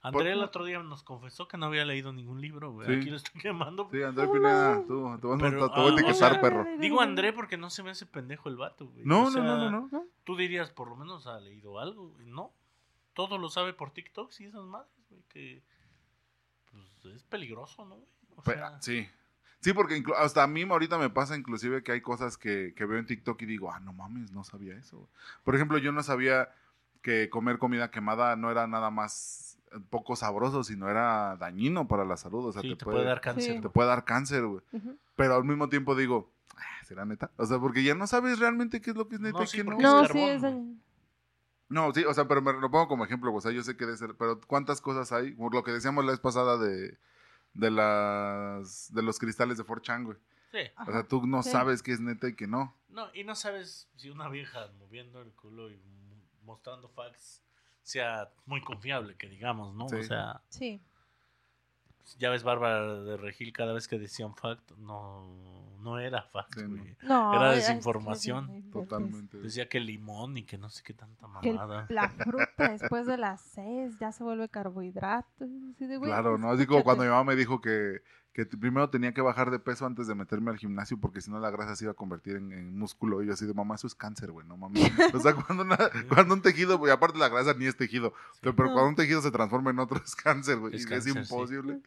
André 0.01 0.33
el 0.33 0.43
otro 0.43 0.63
día 0.65 0.79
nos 0.83 1.01
confesó 1.01 1.47
que 1.47 1.57
no 1.57 1.65
había 1.65 1.85
leído 1.85 2.13
ningún 2.13 2.39
libro, 2.39 2.71
güey. 2.71 2.87
Sí. 2.87 2.93
Aquí 2.93 3.09
lo 3.09 3.15
estoy 3.17 3.41
quemando. 3.41 3.89
Sí, 3.91 4.03
André 4.03 4.27
Pineda, 4.27 4.83
tú, 4.85 4.85
te, 4.85 4.93
vas 4.93 5.13
a- 5.13 5.19
te 5.19 5.27
voy 5.27 5.63
a 5.63 5.73
ah, 5.73 5.93
etiquetar, 5.93 6.11
o 6.11 6.13
sea, 6.13 6.41
perro. 6.41 6.65
Digo 6.79 7.01
André 7.01 7.33
porque 7.33 7.57
no 7.57 7.69
se 7.69 7.81
me 7.81 7.89
hace 7.89 8.05
pendejo 8.05 8.49
el 8.49 8.57
vato, 8.57 8.87
güey. 8.87 9.03
No, 9.05 9.21
O 9.21 9.25
no, 9.25 9.31
sea, 9.31 9.41
no, 9.43 9.71
no, 9.71 9.89
no. 9.91 10.05
Tú 10.23 10.35
dirías, 10.35 10.69
por 10.69 10.87
lo 10.87 10.95
menos 10.95 11.25
ha 11.25 11.39
leído 11.39 11.79
algo, 11.79 12.09
güey. 12.09 12.27
No. 12.27 12.51
Todo 13.13 13.37
lo 13.37 13.49
sabe 13.49 13.73
por 13.73 13.91
TikTok 13.91 14.31
y 14.39 14.45
esas 14.45 14.63
madres, 14.63 14.93
güey. 15.09 15.23
Que. 15.29 15.63
Pues 16.71 17.15
es 17.15 17.23
peligroso, 17.23 17.83
¿no, 17.85 17.95
güey? 17.95 18.07
O 18.35 18.41
Pero, 18.43 18.57
sea, 18.59 18.81
sí. 18.81 19.07
Sí, 19.59 19.73
porque 19.73 20.03
hasta 20.17 20.43
a 20.43 20.47
mí 20.47 20.63
ahorita 20.63 20.97
me 20.97 21.09
pasa 21.09 21.35
inclusive 21.37 21.83
que 21.83 21.91
hay 21.91 22.01
cosas 22.01 22.37
que, 22.37 22.73
que 22.75 22.85
veo 22.85 22.97
en 22.97 23.05
TikTok 23.05 23.39
y 23.43 23.45
digo, 23.45 23.71
ah, 23.71 23.79
no 23.79 23.93
mames, 23.93 24.31
no 24.31 24.43
sabía 24.43 24.75
eso. 24.75 24.97
güey". 24.97 25.09
Por 25.43 25.55
ejemplo, 25.55 25.77
yo 25.77 25.91
no 25.91 26.01
sabía 26.01 26.49
que 27.01 27.29
comer 27.29 27.57
comida 27.57 27.91
quemada 27.91 28.35
no 28.35 28.51
era 28.51 28.67
nada 28.67 28.89
más 28.91 29.57
eh, 29.71 29.79
poco 29.89 30.15
sabroso, 30.15 30.63
sino 30.63 30.89
era 30.89 31.35
dañino 31.37 31.87
para 31.87 32.05
la 32.05 32.17
salud. 32.17 32.45
O 32.47 32.51
sea, 32.51 32.61
sí, 32.61 32.69
te, 32.69 32.75
te 32.77 32.85
puede, 32.85 32.97
puede 32.97 33.07
dar 33.09 33.21
cáncer. 33.21 33.55
Sí. 33.55 33.61
te 33.61 33.69
puede 33.69 33.89
dar 33.89 34.05
cáncer, 34.05 34.45
güey. 34.45 34.61
Pero 35.15 35.35
al 35.35 35.43
mismo 35.43 35.69
tiempo 35.69 35.95
digo, 35.95 36.31
"Ah, 36.55 36.83
¿será 36.85 37.05
neta? 37.05 37.31
O 37.37 37.45
sea, 37.45 37.59
porque 37.59 37.83
ya 37.83 37.95
no 37.95 38.07
sabes 38.07 38.39
realmente 38.39 38.81
qué 38.81 38.91
es 38.91 38.95
lo 38.95 39.07
que 39.07 39.15
es 39.15 39.21
neta 39.21 39.37
No, 39.39 39.43
y 39.43 39.47
sí, 39.47 39.57
qué 39.57 39.63
no. 39.63 39.77
No, 39.77 40.01
es 40.01 40.07
sí, 40.07 40.13
carbón, 40.13 40.29
es 40.29 40.41
güey. 40.41 40.53
dañino. 40.53 40.81
No, 41.69 41.93
sí, 41.93 42.03
o 42.03 42.13
sea, 42.13 42.27
pero 42.27 42.41
me 42.41 42.51
lo 42.51 42.69
pongo 42.69 42.87
como 42.89 43.05
ejemplo, 43.05 43.33
o 43.33 43.39
sea, 43.39 43.51
yo 43.51 43.63
sé 43.63 43.77
que 43.77 43.85
debe 43.85 43.97
ser, 43.97 44.15
pero 44.15 44.41
¿cuántas 44.41 44.81
cosas 44.81 45.11
hay? 45.13 45.31
Por 45.31 45.53
lo 45.53 45.63
que 45.63 45.71
decíamos 45.71 46.03
la 46.03 46.11
vez 46.11 46.19
pasada 46.19 46.57
de, 46.57 46.97
de 47.53 47.71
las, 47.71 48.93
de 48.93 49.01
los 49.01 49.17
cristales 49.19 49.57
de 49.57 49.63
4chan, 49.63 50.03
güey. 50.03 50.17
Sí. 50.51 50.59
O 50.85 50.91
sea, 50.91 51.03
tú 51.07 51.25
no 51.25 51.43
Sí. 51.43 51.49
sabes 51.51 51.81
qué 51.81 51.93
es 51.93 52.01
neta 52.01 52.27
y 52.27 52.35
qué 52.35 52.45
no. 52.45 52.75
No, 52.89 53.07
y 53.13 53.23
no 53.23 53.35
sabes 53.35 53.87
si 53.95 54.09
una 54.09 54.27
vieja 54.27 54.67
moviendo 54.79 55.21
el 55.21 55.31
culo 55.31 55.69
y 55.71 55.81
mostrando 56.51 56.87
facts 56.89 57.41
sea 57.83 58.29
muy 58.45 58.61
confiable, 58.61 59.15
que 59.17 59.27
digamos, 59.27 59.73
¿no? 59.73 59.87
Sí. 59.89 59.95
O 59.95 60.03
sea, 60.03 60.41
Sí. 60.49 60.79
ya 62.19 62.29
ves 62.29 62.43
Bárbara 62.43 63.01
de 63.03 63.17
Regil 63.17 63.51
cada 63.53 63.73
vez 63.73 63.87
que 63.87 63.97
decía 63.97 64.25
un 64.25 64.35
fact, 64.35 64.71
no, 64.77 65.27
no 65.81 65.99
era 65.99 66.21
fact, 66.23 66.55
Sí, 66.55 66.61
no. 66.63 66.69
güey. 66.69 66.95
No, 67.03 67.33
Era 67.35 67.51
desinformación. 67.51 68.69
Totalmente. 68.71 69.37
Decía 69.39 69.67
que 69.67 69.79
limón 69.79 70.37
y 70.37 70.43
que 70.43 70.57
no 70.57 70.69
sé 70.69 70.83
qué 70.83 70.93
tanta 70.93 71.27
Que 71.41 71.53
mamada. 71.53 71.85
la 71.89 72.09
fruta 72.09 72.69
después 72.69 73.05
de 73.05 73.17
las 73.17 73.41
seis 73.41 73.97
ya 73.99 74.11
se 74.11 74.23
vuelve 74.23 74.49
carbohidrato. 74.49 75.45
así 75.75 75.87
de, 75.87 75.97
güey, 75.97 76.09
Claro, 76.11 76.31
pues, 76.31 76.41
¿no? 76.41 76.51
Así 76.51 76.65
como 76.65 76.83
cuando 76.83 77.03
mi 77.03 77.09
mamá 77.09 77.23
me 77.23 77.35
dijo 77.35 77.59
que, 77.61 78.01
que 78.33 78.45
primero 78.45 78.89
tenía 78.89 79.13
que 79.13 79.21
bajar 79.21 79.51
de 79.51 79.59
peso 79.59 79.85
antes 79.85 80.07
de 80.07 80.15
meterme 80.15 80.51
al 80.51 80.57
gimnasio 80.57 80.97
porque 80.97 81.19
si 81.21 81.29
no 81.29 81.39
la 81.39 81.49
grasa 81.51 81.75
se 81.75 81.83
iba 81.85 81.91
a 81.91 81.95
convertir 81.95 82.37
en, 82.37 82.51
en 82.53 82.77
músculo. 82.77 83.21
Y 83.21 83.27
yo 83.27 83.33
así 83.33 83.45
de, 83.45 83.53
mamá, 83.53 83.75
eso 83.75 83.87
es 83.87 83.95
cáncer, 83.95 84.31
güey, 84.31 84.47
no 84.47 84.55
mames. 84.57 84.81
O 85.15 85.19
sea, 85.19 85.33
cuando, 85.35 85.63
una- 85.63 85.77
cuando 86.07 86.33
un 86.35 86.41
tejido, 86.41 86.77
güey, 86.77 86.91
aparte 86.93 87.17
la 87.17 87.29
grasa 87.29 87.53
ni 87.53 87.65
es 87.65 87.75
tejido, 87.75 88.13
pero, 88.41 88.55
pero 88.55 88.69
No. 88.69 88.73
cuando 88.75 88.89
un 88.89 88.95
tejido 88.95 89.21
se 89.21 89.31
transforma 89.31 89.71
en 89.71 89.79
otro 89.79 89.99
es 90.05 90.15
cáncer, 90.15 90.59
güey. 90.59 90.75
Es 90.75 90.83
y 90.83 90.85
cáncer, 90.87 91.17
es 91.17 91.27
sí. 91.27 91.33
imposible. 91.35 91.81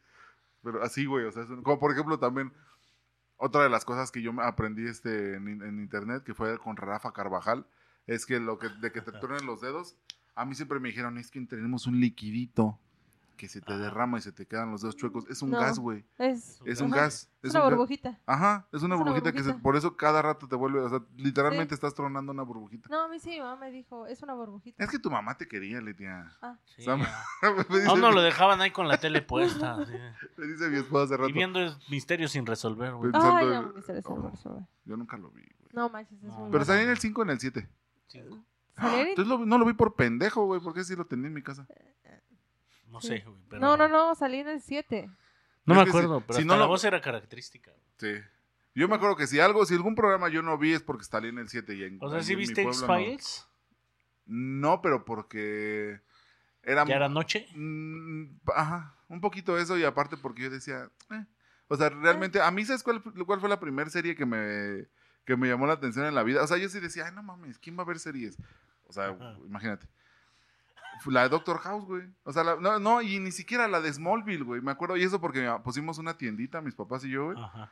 Pero 0.63 0.83
así, 0.83 1.05
güey, 1.05 1.27
o 1.27 1.33
sea, 1.33 1.43
es 1.45 1.51
un- 1.51 1.63
como 1.63 1.79
por 1.79 1.93
ejemplo 1.93 2.19
también... 2.19 2.53
Otra 3.37 3.63
de 3.63 3.71
las 3.71 3.85
cosas 3.85 4.11
que 4.11 4.23
yo 4.23 4.33
me 4.33 4.45
aprendí 4.45 4.87
este, 4.87 5.35
en, 5.35 5.63
en 5.63 5.81
internet, 5.81 6.23
que 6.25 6.35
fue 6.35 6.59
con 6.59 6.77
Rafa 6.77 7.13
Carvajal, 7.13 7.67
es 8.07 8.27
que 8.27 8.41
lo 8.41 8.59
que 8.59 8.69
de 8.69 8.93
que 8.93 9.01
te 9.01 9.13
truenen 9.13 9.47
los 9.47 9.61
dedos, 9.61 9.97
a 10.35 10.45
mí 10.45 10.55
siempre 10.55 10.81
me 10.81 10.89
dijeron, 10.89 11.19
es 11.19 11.31
que 11.31 11.41
tenemos 11.41 11.87
un 11.87 12.01
liquidito 12.01 12.79
que 13.37 13.49
se 13.49 13.61
te 13.61 13.77
derrama 13.77 14.19
y 14.19 14.23
se 14.23 14.33
te 14.33 14.47
quedan 14.47 14.71
los 14.71 14.83
dedos 14.83 14.97
chuecos. 14.97 15.27
Es 15.29 15.43
un 15.43 15.51
No. 15.51 15.61
gas, 15.61 15.79
güey. 15.79 16.05
Es, 16.19 16.61
Es 16.65 16.81
un 16.81 16.93
Ajá. 16.93 17.03
gas. 17.03 17.31
es 17.43 17.49
Es 17.49 17.51
una 17.55 17.65
un 17.65 17.71
gas. 17.71 17.79
burbujita. 17.79 18.21
Ajá, 18.27 18.67
es 18.73 18.83
una 18.83 18.95
Es 18.95 19.01
una 19.01 19.11
burbujita 19.11 19.33
que 19.33 19.43
se, 19.43 19.55
por 19.55 19.77
eso 19.77 19.97
cada 19.97 20.23
rato 20.23 20.49
te 20.49 20.57
vuelve, 20.57 20.81
o 20.81 20.89
sea, 20.89 21.01
literalmente 21.17 21.75
estás 21.75 21.95
tronando 21.95 22.33
una 22.33 22.43
burbujita. 22.43 22.89
No, 22.89 23.03
a 23.05 23.09
mí 23.09 23.19
sí, 23.19 23.31
mi 23.31 23.41
mamá 23.41 23.57
me 23.57 23.71
dijo, 23.71 24.07
es 24.07 24.23
una 24.23 24.35
burbujita. 24.35 24.83
Es 24.83 24.91
que 24.91 24.99
tu 24.99 25.11
mamá 25.11 25.37
te 25.37 25.47
quería, 25.47 25.81
Letia. 25.81 26.31
Ah, 26.41 26.57
Sí, 26.65 26.83
Sam- 26.83 27.01
ya. 27.03 27.25
me, 27.69 27.77
dice, 27.79 27.89
A 27.89 27.93
uno 27.93 28.11
lo 28.13 28.23
dejaban 28.23 28.61
ahí 28.61 28.71
con 28.71 28.89
la 28.89 28.99
tele 28.99 29.23
puesta. 29.23 29.77
sí. 29.87 29.93
me 30.37 30.47
dice 30.47 30.69
mi 30.71 30.79
esposa 30.79 31.05
hace 31.05 31.17
rato. 31.17 31.29
Y 31.29 31.33
viendo 31.33 31.61
es 31.61 31.77
misterios 31.91 32.31
sin 32.33 32.47
resolver, 32.47 32.95
güey. 32.95 33.11
En- 33.15 33.21
no, 33.21 33.79
interesa 33.79 34.11
Oh. 34.11 34.69
Yo 34.85 34.97
nunca 34.97 35.17
lo 35.17 35.31
vi, 35.31 35.43
güey. 35.43 35.71
No 35.73 35.89
manches, 35.89 36.19
es 36.19 36.25
No. 36.25 36.39
muy 36.41 36.51
Pero 36.51 36.65
salí 36.65 36.83
en 36.83 36.91
el 36.91 36.99
5 36.99 37.21
o 37.21 37.25
en 37.25 37.31
el 37.31 37.41
7. 37.41 37.69
Cinco. 38.07 38.45
¿Salir 38.75 39.01
en- 39.01 39.09
Entonces 39.09 39.27
lo- 39.29 39.45
no 39.47 39.59
lo 39.59 39.65
vi 39.67 39.73
por 39.73 39.95
pendejo, 39.95 40.45
güey, 40.47 40.61
porque 40.61 40.85
sí 40.85 40.95
lo 40.97 41.05
tenía 41.07 41.27
en 41.29 41.35
mi 41.35 41.43
casa. 41.43 41.67
No 42.95 43.01
Sí. 43.01 43.09
sé, 43.09 43.19
güey. 43.21 43.37
pero- 43.51 43.61
No, 43.61 43.77
no, 43.77 43.89
no, 43.89 44.15
salí 44.15 44.39
en 44.39 44.49
el 44.49 44.61
7. 44.63 45.11
No 45.67 45.75
Es 45.75 45.79
me 45.81 45.85
que 45.87 45.91
si- 45.91 45.97
acuerdo, 45.99 46.21
pero 46.21 46.35
si 46.35 46.41
hasta 46.43 46.47
no 46.47 46.59
la 46.59 46.65
lo- 46.65 46.69
voz 46.69 46.85
era 46.85 47.01
característica. 47.01 47.73
Sí. 47.99 48.15
Yo 48.75 48.89
me 48.89 48.97
acuerdo 48.97 49.17
que 49.17 49.27
si 49.27 49.39
algo, 49.41 49.65
si 49.67 49.75
algún 49.75 49.95
programa 49.95 50.29
yo 50.29 50.43
no 50.43 50.59
vi 50.59 50.73
es 50.73 50.83
porque 50.83 51.05
salí 51.05 51.29
en 51.29 51.39
el 51.39 51.49
7 51.49 51.75
y 51.75 51.85
en 51.85 51.99
O 52.01 52.11
sea, 52.11 52.23
¿sí 52.23 52.33
en 52.33 52.39
viste 52.41 52.63
no. 52.65 52.71
X-Files? 52.71 53.47
No. 54.27 54.81
pero 54.83 55.05
porque 55.05 56.01
era 56.63 56.85
¿Ya 56.87 56.97
era 56.97 57.09
noche? 57.09 57.47
Mm, 57.55 58.37
ajá, 58.55 58.95
un 59.09 59.21
poquito 59.21 59.59
eso 59.59 59.77
y 59.79 59.85
aparte 59.85 60.17
porque 60.17 60.43
yo 60.45 60.51
decía, 60.51 60.89
eh. 61.11 61.25
o 61.69 61.77
sea, 61.77 61.91
realmente, 61.91 62.41
a 62.41 62.51
mí, 62.51 62.65
¿sabes 62.65 62.83
cuál, 62.83 63.03
cuál 63.03 63.41
fue 63.41 63.49
la 63.49 63.61
primera 63.61 63.91
serie 63.91 64.15
que 64.17 64.27
me, 64.27 64.87
que 65.25 65.37
me 65.37 65.49
llamó 65.49 65.67
la 65.67 65.75
atención 65.75 66.07
en 66.07 66.15
la 66.15 66.23
vida? 66.23 66.43
O 66.43 66.47
sea, 66.47 66.57
yo 66.57 66.69
sí 66.69 66.81
decía, 66.81 67.07
ay, 67.07 67.13
no 67.15 67.23
mames, 67.23 67.59
¿quién 67.59 67.79
va 67.79 67.83
a 67.83 67.87
ver 67.87 67.99
series? 67.99 68.37
O 68.87 68.93
sea, 68.93 69.09
Ajá. 69.09 69.37
imagínate. 69.47 69.87
La 71.07 71.23
de 71.25 71.29
Doctor 71.29 71.59
House, 71.59 71.85
güey. 71.85 72.03
O 72.25 72.33
sea, 72.33 72.45
la- 72.45 72.57
no, 72.57 72.79
no, 72.79 73.03
y 73.03 73.19
ni 73.21 73.33
siquiera 73.33 73.69
la 73.69 73.81
de 73.81 73.93
Smallville, 73.93 74.45
güey. 74.45 74.61
Me 74.61 74.71
acuerdo, 74.71 74.97
y 74.97 75.03
eso 75.03 75.21
porque 75.21 75.51
pusimos 75.63 75.99
una 75.99 76.17
tiendita, 76.17 76.61
mis 76.61 76.75
papás 76.75 77.05
y 77.05 77.11
yo, 77.11 77.27
güey. 77.27 77.37
Ajá. 77.43 77.71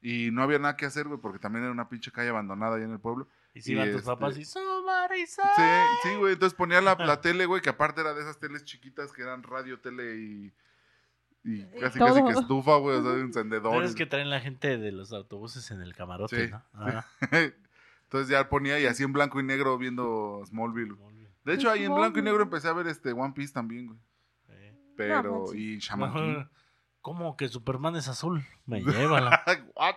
Y 0.00 0.30
no 0.32 0.42
había 0.42 0.58
nada 0.58 0.76
que 0.76 0.84
hacer, 0.84 1.08
güey, 1.08 1.18
porque 1.18 1.38
también 1.38 1.62
era 1.64 1.72
una 1.72 1.88
pinche 1.88 2.12
calle 2.12 2.28
abandonada 2.28 2.76
ahí 2.76 2.82
en 2.82 2.92
el 2.92 3.00
pueblo. 3.00 3.26
Y 3.54 3.62
si 3.62 3.70
Y 3.70 3.74
iban 3.74 3.86
tus 3.88 4.00
este- 4.00 4.06
papás 4.10 4.36
y 4.36 4.44
somebody 4.44 5.26
Sí, 5.26 5.40
sí, 6.02 6.14
güey. 6.16 6.34
Entonces 6.34 6.54
ponía 6.56 6.80
la, 6.82 6.94
la 6.96 7.20
tele, 7.22 7.46
güey, 7.46 7.62
que 7.62 7.70
aparte 7.70 8.02
era 8.02 8.12
de 8.12 8.20
esas 8.20 8.38
teles 8.38 8.64
chiquitas 8.64 9.12
que 9.12 9.22
eran 9.22 9.42
radio, 9.42 9.80
tele 9.80 10.16
y. 10.16 10.52
Y 11.46 11.62
casi, 11.78 11.98
todo. 11.98 12.08
casi 12.08 12.22
que 12.24 12.40
estufa, 12.40 12.76
güey, 12.76 12.96
o 12.98 13.02
sea, 13.02 13.12
encendedores. 13.20 13.90
Es 13.90 13.96
que 13.96 14.06
traen 14.06 14.28
la 14.30 14.40
gente 14.40 14.76
de 14.78 14.92
los 14.92 15.12
autobuses 15.12 15.70
en 15.70 15.80
el 15.82 15.94
camarote, 15.94 16.46
Sí, 16.46 16.50
¿no? 16.50 16.62
Ajá. 16.74 17.06
Entonces 18.04 18.28
ya 18.28 18.48
ponía 18.48 18.78
y 18.80 18.86
así 18.86 19.02
en 19.04 19.12
blanco 19.12 19.40
y 19.40 19.42
negro 19.42 19.76
viendo 19.78 20.42
Smallville. 20.46 20.92
güey. 20.92 21.13
De 21.44 21.54
hecho, 21.54 21.70
ahí 21.70 21.84
en 21.84 21.94
blanco 21.94 22.18
y 22.18 22.22
negro 22.22 22.42
empecé 22.42 22.68
a 22.68 22.72
ver 22.72 22.86
este 22.86 23.12
One 23.12 23.32
Piece 23.34 23.52
también, 23.52 23.86
güey. 23.86 23.98
Eh. 24.48 24.74
Pero, 24.96 25.54
y 25.54 25.78
Shaman 25.78 26.12
King. 26.12 26.44
¿Cómo 27.02 27.36
que 27.36 27.48
Superman 27.48 27.96
es 27.96 28.08
azul? 28.08 28.42
Me 28.64 28.80
llévala. 28.82 29.42
What? 29.76 29.96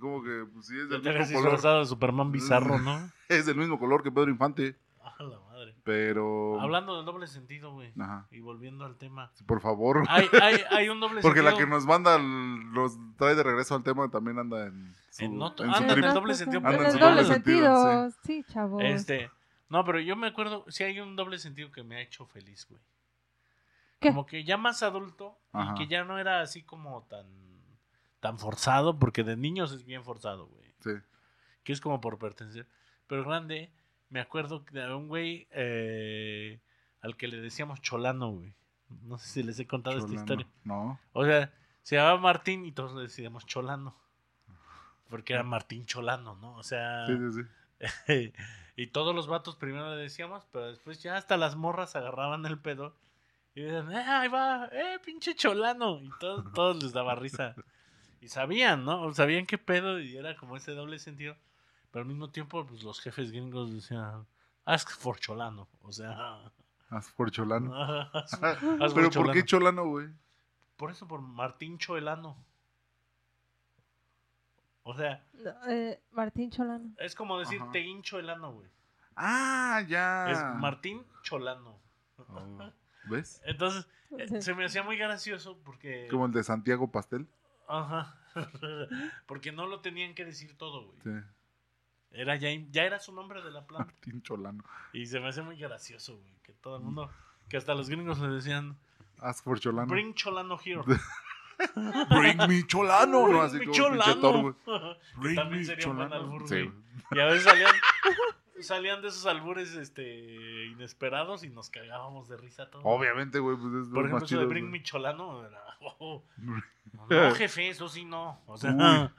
Como 0.00 0.22
que, 0.22 0.44
pues 0.52 0.66
sí, 0.66 0.74
es 0.78 0.88
Ya 0.88 0.98
del 0.98 1.18
mismo 1.18 1.42
color. 1.42 1.60
de 1.80 1.86
Superman 1.86 2.32
bizarro, 2.32 2.78
¿no? 2.78 3.10
Es 3.28 3.44
del 3.46 3.56
mismo 3.56 3.78
color 3.78 4.02
que 4.02 4.10
Pedro 4.10 4.30
Infante. 4.30 4.78
A 5.02 5.22
la 5.22 5.38
madre. 5.40 5.74
Pero. 5.84 6.60
Hablando 6.60 6.96
del 6.96 7.04
doble 7.06 7.26
sentido, 7.26 7.72
güey. 7.72 7.92
Ajá. 7.98 8.26
Y 8.30 8.40
volviendo 8.40 8.84
al 8.86 8.96
tema. 8.96 9.32
Por 9.46 9.60
favor. 9.60 10.02
Hay, 10.08 10.28
hay, 10.40 10.60
hay 10.70 10.88
un 10.88 11.00
doble 11.00 11.20
Porque 11.22 11.40
la 11.42 11.50
sentido. 11.50 11.68
que 11.68 11.74
nos 11.74 11.86
manda, 11.86 12.16
el- 12.16 12.72
nos 12.72 12.98
trae 13.16 13.34
de 13.34 13.42
regreso 13.42 13.74
al 13.74 13.82
tema 13.82 14.08
también 14.10 14.38
anda 14.38 14.66
en 14.66 14.94
su, 15.10 15.24
En 15.24 15.40
otro- 15.42 15.64
en 15.66 15.74
anda 15.74 15.92
en 15.94 16.04
el 16.04 16.14
doble 16.14 16.34
sentido, 16.34 16.58
Anda 16.58 16.74
En 16.78 16.84
el 16.86 16.92
su 16.92 16.98
doble 16.98 17.22
doble 17.22 17.24
sentido. 17.34 17.76
sentido, 17.76 18.10
Sí, 18.24 18.44
chavos. 18.52 18.82
Este. 18.84 19.30
No, 19.68 19.84
pero 19.84 20.00
yo 20.00 20.16
me 20.16 20.28
acuerdo, 20.28 20.64
sí 20.68 20.84
hay 20.84 21.00
un 21.00 21.16
doble 21.16 21.38
sentido 21.38 21.70
que 21.70 21.82
me 21.82 21.96
ha 21.96 22.00
hecho 22.00 22.26
feliz, 22.26 22.66
güey. 22.68 22.80
¿Qué? 24.00 24.08
Como 24.08 24.26
que 24.26 24.44
ya 24.44 24.56
más 24.56 24.82
adulto 24.82 25.36
Ajá. 25.52 25.74
y 25.74 25.78
que 25.78 25.86
ya 25.88 26.04
no 26.04 26.18
era 26.18 26.40
así 26.40 26.62
como 26.62 27.02
tan 27.04 27.26
tan 28.20 28.38
forzado, 28.38 28.98
porque 28.98 29.24
de 29.24 29.36
niños 29.36 29.72
es 29.72 29.84
bien 29.84 30.04
forzado, 30.04 30.46
güey. 30.46 30.74
Sí. 30.80 30.90
Que 31.62 31.72
es 31.72 31.80
como 31.80 32.00
por 32.00 32.18
pertenecer. 32.18 32.66
Pero 33.06 33.24
grande, 33.24 33.70
me 34.10 34.20
acuerdo 34.20 34.64
de 34.70 34.94
un 34.94 35.08
güey 35.08 35.46
eh, 35.50 36.60
al 37.00 37.16
que 37.16 37.28
le 37.28 37.40
decíamos 37.40 37.80
Cholano, 37.80 38.30
güey. 38.30 38.54
No 39.02 39.18
sé 39.18 39.28
si 39.28 39.42
les 39.42 39.58
he 39.58 39.66
contado 39.66 39.98
esta 39.98 40.12
historia. 40.12 40.46
No. 40.64 40.98
O 41.12 41.24
sea, 41.24 41.52
se 41.82 41.96
llamaba 41.96 42.18
Martín 42.18 42.64
y 42.64 42.72
todos 42.72 42.94
le 42.94 43.02
decíamos 43.02 43.46
Cholano. 43.46 43.94
Porque 45.08 45.34
era 45.34 45.42
Martín 45.42 45.86
Cholano, 45.86 46.34
¿no? 46.36 46.56
O 46.56 46.62
sea... 46.62 47.06
Sí, 47.06 47.16
sí, 47.16 47.42
sí. 47.42 47.48
y 48.76 48.86
todos 48.88 49.14
los 49.14 49.26
vatos 49.26 49.56
primero 49.56 49.94
le 49.94 50.02
decíamos, 50.02 50.44
pero 50.52 50.66
después 50.68 51.02
ya 51.02 51.16
hasta 51.16 51.36
las 51.36 51.56
morras 51.56 51.96
agarraban 51.96 52.44
el 52.46 52.58
pedo 52.58 52.94
y 53.54 53.62
decían, 53.62 53.92
"Eh, 53.92 54.04
ahí 54.06 54.28
va, 54.28 54.66
eh, 54.72 54.98
pinche 55.04 55.34
cholano. 55.34 56.00
Y 56.00 56.10
todos, 56.20 56.52
todos 56.52 56.82
les 56.82 56.92
daba 56.92 57.14
risa. 57.14 57.54
Y 58.20 58.28
sabían, 58.28 58.84
¿no? 58.84 59.12
Sabían 59.14 59.46
qué 59.46 59.58
pedo 59.58 60.00
y 60.00 60.16
era 60.16 60.36
como 60.36 60.56
ese 60.56 60.72
doble 60.72 60.98
sentido. 60.98 61.36
Pero 61.90 62.02
al 62.02 62.08
mismo 62.08 62.30
tiempo, 62.30 62.66
pues 62.66 62.82
los 62.82 63.00
jefes 63.00 63.30
gringos 63.30 63.72
decían, 63.72 64.26
ask 64.64 64.90
for 64.90 65.18
cholano. 65.18 65.68
O 65.82 65.92
sea, 65.92 66.40
Haz 66.90 67.12
por 67.12 67.30
Cholano. 67.30 67.70
Pero 68.40 68.94
¿por 68.94 69.10
Cholano. 69.10 69.32
qué 69.32 69.44
Cholano, 69.44 69.84
güey? 69.86 70.08
Por 70.76 70.90
eso, 70.90 71.06
por 71.06 71.20
Martín 71.20 71.76
Choelano. 71.76 72.36
O 74.90 74.94
sea, 74.94 75.22
No, 75.34 75.50
eh, 75.68 76.00
Martín 76.12 76.50
Cholano. 76.50 76.94
es 76.98 77.14
como 77.14 77.38
decir 77.38 77.60
Ajá. 77.60 77.70
te 77.72 77.80
hincho 77.80 78.18
el 78.18 78.30
ano, 78.30 78.52
güey. 78.54 78.70
Ah, 79.14 79.82
ya. 79.86 80.30
Es 80.30 80.42
Martín 80.58 81.04
Cholano. 81.22 81.78
Oh, 82.16 82.72
¿Ves? 83.10 83.42
Entonces, 83.44 83.86
eh, 84.18 84.26
Sí. 84.28 84.40
se 84.40 84.54
me 84.54 84.64
hacía 84.64 84.82
muy 84.82 84.96
gracioso 84.96 85.58
porque... 85.62 86.08
Como 86.10 86.24
el 86.24 86.32
de 86.32 86.42
Santiago 86.42 86.90
Pastel. 86.90 87.28
Ajá. 87.68 88.16
porque 89.26 89.52
no 89.52 89.66
lo 89.66 89.80
tenían 89.80 90.14
que 90.14 90.24
decir 90.24 90.56
todo, 90.56 90.86
güey. 90.86 90.98
Sí. 91.02 91.26
Era 92.12 92.36
ya, 92.36 92.48
ya 92.70 92.84
era 92.84 92.98
su 92.98 93.12
nombre 93.12 93.42
de 93.42 93.50
la 93.50 93.66
planta. 93.66 93.92
Martín 93.92 94.22
Cholano. 94.22 94.64
Y 94.94 95.04
se 95.04 95.20
me 95.20 95.28
hace 95.28 95.42
muy 95.42 95.56
gracioso, 95.58 96.16
güey. 96.18 96.32
Que 96.42 96.54
todo 96.54 96.78
el 96.78 96.82
mundo, 96.82 97.10
que 97.50 97.58
hasta 97.58 97.74
los 97.74 97.90
gringos 97.90 98.18
le 98.20 98.28
decían, 98.28 98.78
Ask 99.20 99.44
for 99.44 99.60
Cholano. 99.60 99.88
bring 99.88 100.14
Cholano 100.14 100.58
here. 100.64 100.80
Bring 102.10 102.38
me 102.48 102.66
Cholano. 102.66 103.24
Bring 103.24 103.36
no, 103.36 103.42
así 103.42 103.58
como 104.20 104.56
Bring 105.16 105.36
también 105.36 105.60
me 105.60 105.64
sería 105.64 105.88
un 105.88 105.96
buen 105.96 106.08
Cholano. 106.08 106.24
albur, 106.32 106.48
Sí. 106.48 106.70
Y 107.10 107.20
a 107.20 107.24
veces 107.26 107.44
salían, 107.44 107.72
salían 108.60 109.02
de 109.02 109.08
esos 109.08 109.24
albures 109.26 109.74
este, 109.74 110.66
inesperados 110.66 111.44
y 111.44 111.50
nos 111.50 111.70
cagábamos 111.70 112.28
de 112.28 112.36
risa 112.36 112.70
todos. 112.70 112.84
Obviamente, 112.86 113.38
güey, 113.38 113.56
pues 113.56 113.72
es 113.74 113.86
Por 113.88 113.94
lo 113.94 114.00
ejemplo, 114.00 114.20
más 114.20 114.30
eso 114.30 114.40
de. 114.40 114.46
Bring 114.46 114.66
güey. 114.68 114.80
Me 114.80 114.82
Cholano 114.82 115.46
era, 115.46 115.62
oh, 115.80 116.24
no, 117.08 117.34
jefe, 117.34 117.68
eso 117.68 117.88
sí 117.88 118.04
no. 118.04 118.40
O 118.46 118.56
sea, 118.56 118.72
Uy. 118.72 119.10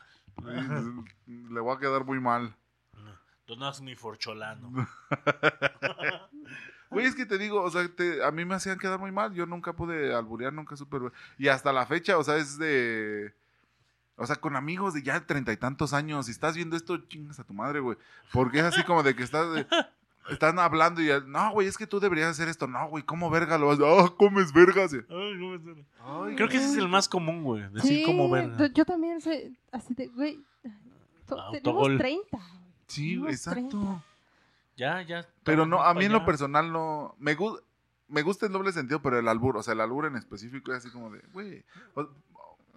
Le 1.52 1.60
voy 1.60 1.76
a 1.76 1.80
quedar 1.80 2.06
muy 2.06 2.20
mal. 2.20 2.56
don't 3.48 3.64
ask 3.64 3.82
me 3.82 3.96
for 3.96 4.18
Cholano. 4.18 4.72
Güey, 6.90 7.06
es 7.06 7.16
que 7.16 7.26
te 7.26 7.38
digo, 7.38 7.62
o 7.62 7.70
sea, 7.70 7.88
te- 7.88 8.24
a 8.24 8.32
mí 8.32 8.46
me 8.46 8.56
hacían 8.56 8.80
quedar 8.80 9.00
muy 9.00 9.12
mal. 9.12 9.34
Yo 9.34 9.46
nunca 9.46 9.74
pude 9.74 10.14
alburear, 10.14 10.52
nunca 10.54 10.76
supe. 10.76 10.98
güey. 10.98 11.12
Y 11.38 11.48
hasta 11.48 11.72
la 11.72 11.86
fecha, 11.86 12.18
o 12.18 12.24
sea, 12.24 12.38
es 12.38 12.58
de. 12.58 13.34
O 14.16 14.26
sea, 14.26 14.36
con 14.36 14.56
amigos 14.56 14.94
de 14.94 15.02
ya 15.04 15.20
treinta 15.26 15.54
y 15.54 15.58
tantos 15.58 15.94
años. 15.94 16.26
Si 16.26 16.32
estás 16.32 16.56
viendo 16.56 16.76
esto, 16.76 16.98
chingas 17.08 17.40
a 17.40 17.44
tu 17.44 17.54
madre, 17.54 17.80
güey. 17.80 17.98
Porque 18.34 18.58
es 18.60 18.66
así 18.66 18.84
como 18.84 19.04
de 19.04 19.16
que 19.16 19.24
estás. 19.24 19.54
de- 19.54 19.66
están 20.30 20.60
hablando 20.60 21.02
y. 21.02 21.10
No, 21.28 21.52
güey, 21.52 21.68
es 21.68 21.78
que 21.78 21.88
tú 21.88 22.00
deberías 22.00 22.30
hacer 22.30 22.50
esto. 22.50 22.68
No, 22.68 22.88
güey, 22.90 23.04
¿cómo 23.04 23.30
verga 23.30 23.58
lo 23.58 23.68
vas? 23.68 23.80
Ah, 23.82 24.12
comes 24.18 24.52
vergas. 24.52 24.92
Ay, 24.94 25.04
¿cómo 25.08 25.56
es? 25.56 25.62
Ay, 26.04 26.36
Creo 26.36 26.50
que 26.50 26.58
ese 26.58 26.66
es 26.72 26.78
el 26.78 26.88
más 26.90 27.08
común, 27.08 27.44
güey. 27.44 27.70
Decir 27.72 28.04
cómo 28.06 28.30
ver. 28.30 28.56
yo- 28.58 28.66
yo 28.68 28.84
también 28.86 29.22
soy 29.22 29.56
así 29.72 29.94
de, 29.94 30.08
güey. 30.08 30.40
Tenemos 31.62 31.88
30. 31.98 32.38
güey. 32.38 32.50
Sí, 32.88 33.10
Tenemos 33.12 33.32
exacto. 33.32 33.70
30. 33.70 34.04
Ya, 34.80 35.02
ya. 35.04 35.26
Pero 35.44 35.66
no, 35.66 35.84
a 35.84 35.94
mí 35.94 36.06
en 36.06 36.14
lo 36.14 36.26
personal 36.26 36.72
no. 36.72 37.16
Me, 37.20 37.38
gu- 37.38 37.62
me 38.08 38.22
gusta 38.22 38.46
el 38.46 38.52
doble 38.54 38.72
sentido, 38.72 39.02
pero 39.02 39.20
el 39.20 39.28
albur, 39.28 39.58
o 39.58 39.62
sea, 39.64 39.74
el 39.74 39.82
albur 39.82 40.06
en 40.06 40.16
específico 40.16 40.72
es 40.72 40.80
así 40.80 40.90
como 40.90 41.12
de, 41.12 41.20
güey. 41.34 41.64
O, 41.96 42.08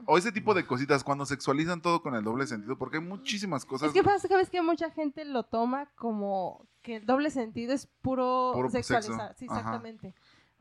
o 0.07 0.19
ese 0.19 0.33
tipo 0.33 0.53
de 0.53 0.67
cositas, 0.67 1.05
cuando 1.05 1.25
sexualizan 1.25 1.81
todo 1.81 2.03
con 2.03 2.15
el 2.17 2.25
doble 2.25 2.47
sentido, 2.49 2.77
porque 2.77 2.97
hay 2.99 3.05
muchísimas 3.05 3.65
cosas. 3.65 3.89
Es 3.89 3.95
que 3.95 4.03
pasa 4.03 4.27
que 4.29 4.37
ves 4.37 4.51
que 4.51 4.61
mucha 4.61 4.91
gente 4.91 5.25
lo 5.25 5.45
toma 5.45 5.87
como 5.95 6.67
que 6.83 6.97
el 6.97 7.07
doble 7.07 7.31
sentido 7.31 7.73
es 7.73 7.87
puro, 7.87 8.51
Puro 8.53 8.69
sexualizar. 8.69 9.29
sexo. 9.29 9.39
Sí, 9.39 9.47
Ajá. 9.49 9.71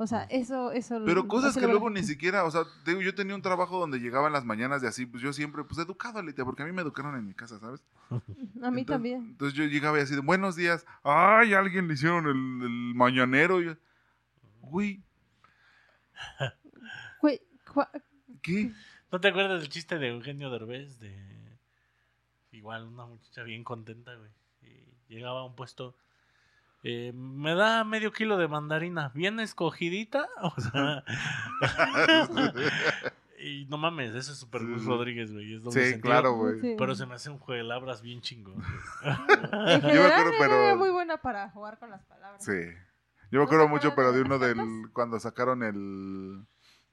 O 0.01 0.07
sea, 0.07 0.23
eso, 0.23 0.71
eso. 0.71 0.99
Pero 1.05 1.27
cosas 1.27 1.55
que 1.55 1.67
luego 1.67 1.89
ni 1.91 2.01
siquiera, 2.03 2.43
o 2.43 2.49
sea, 2.49 2.63
te 2.83 2.91
digo, 2.91 3.01
yo 3.01 3.13
tenía 3.13 3.35
un 3.35 3.41
trabajo 3.43 3.79
donde 3.79 3.99
llegaba 3.99 4.25
en 4.27 4.33
las 4.33 4.45
mañanas 4.45 4.81
y 4.81 4.87
así, 4.87 5.05
pues 5.05 5.21
yo 5.21 5.31
siempre, 5.31 5.63
pues 5.63 5.77
educado, 5.79 6.17
Alicia, 6.17 6.43
porque 6.43 6.63
a 6.63 6.65
mí 6.65 6.71
me 6.71 6.81
educaron 6.81 7.15
en 7.15 7.27
mi 7.27 7.35
casa, 7.35 7.59
¿sabes? 7.59 7.81
A 8.09 8.15
mí 8.15 8.21
Entonces- 8.81 8.85
también. 8.87 9.21
Entonces 9.29 9.55
yo 9.55 9.63
llegaba 9.65 9.99
y 9.99 10.01
así 10.01 10.15
de, 10.15 10.21
buenos 10.21 10.55
días, 10.55 10.87
ay, 11.03 11.53
alguien 11.53 11.87
le 11.87 11.93
hicieron 11.93 12.25
el, 12.25 12.31
el 12.65 12.95
mañanero. 12.95 13.61
Y 13.61 13.65
yo, 13.65 13.75
Güey, 14.61 15.03
Güey, 17.21 17.39
¿qué? 18.41 18.71
¿No 19.11 19.19
te 19.21 19.27
acuerdas 19.27 19.61
del 19.61 19.69
chiste 19.69 19.99
de 19.99 20.07
Eugenio 20.09 20.49
Derbez? 20.49 20.99
De 20.99 21.15
igual 22.51 22.85
una 22.87 23.05
muchacha 23.05 23.43
bien 23.43 23.63
contenta, 23.63 24.15
güey. 24.15 24.31
Y 24.63 25.13
llegaba 25.13 25.41
a 25.41 25.43
un 25.45 25.55
puesto. 25.55 25.95
Eh, 26.83 27.11
me 27.15 27.53
da 27.55 27.83
medio 27.83 28.11
kilo 28.11 28.37
de 28.37 28.47
mandarina, 28.47 29.11
bien 29.13 29.39
escogidita. 29.39 30.27
O 30.41 30.53
sea. 30.59 31.03
y 33.39 33.65
no 33.65 33.77
mames, 33.77 34.13
ese 34.15 34.31
es 34.31 34.37
Super 34.37 34.65
Gus 34.65 34.81
sí. 34.83 34.87
Rodríguez, 34.87 35.31
güey. 35.31 35.55
Es 35.55 35.63
Sí, 35.63 35.71
sentido. 35.71 36.01
claro, 36.01 36.33
güey. 36.33 36.59
sí. 36.59 36.75
Pero 36.77 36.95
se 36.95 37.05
me 37.05 37.15
hace 37.15 37.29
un 37.29 37.39
juego 37.39 37.57
de 37.57 37.67
labras 37.67 38.01
bien 38.01 38.21
chingón. 38.21 38.55
Yo 39.03 39.09
me 39.79 40.05
acuerdo, 40.13 40.31
pero- 40.39 40.53
era 40.63 40.75
muy 40.75 40.89
buena 40.89 41.17
para 41.17 41.49
jugar 41.49 41.79
con 41.79 41.89
las 41.89 42.03
palabras. 42.05 42.43
Sí. 42.43 42.51
Yo 43.31 43.39
me 43.39 43.45
¿No 43.45 43.47
se 43.47 43.55
acuerdo 43.55 43.67
mucho, 43.69 43.93
pero 43.95 44.11
de 44.11 44.21
uno 44.21 44.37
del. 44.39 44.57
Cuando 44.93 45.19
sacaron 45.19 45.63
el. 45.63 46.45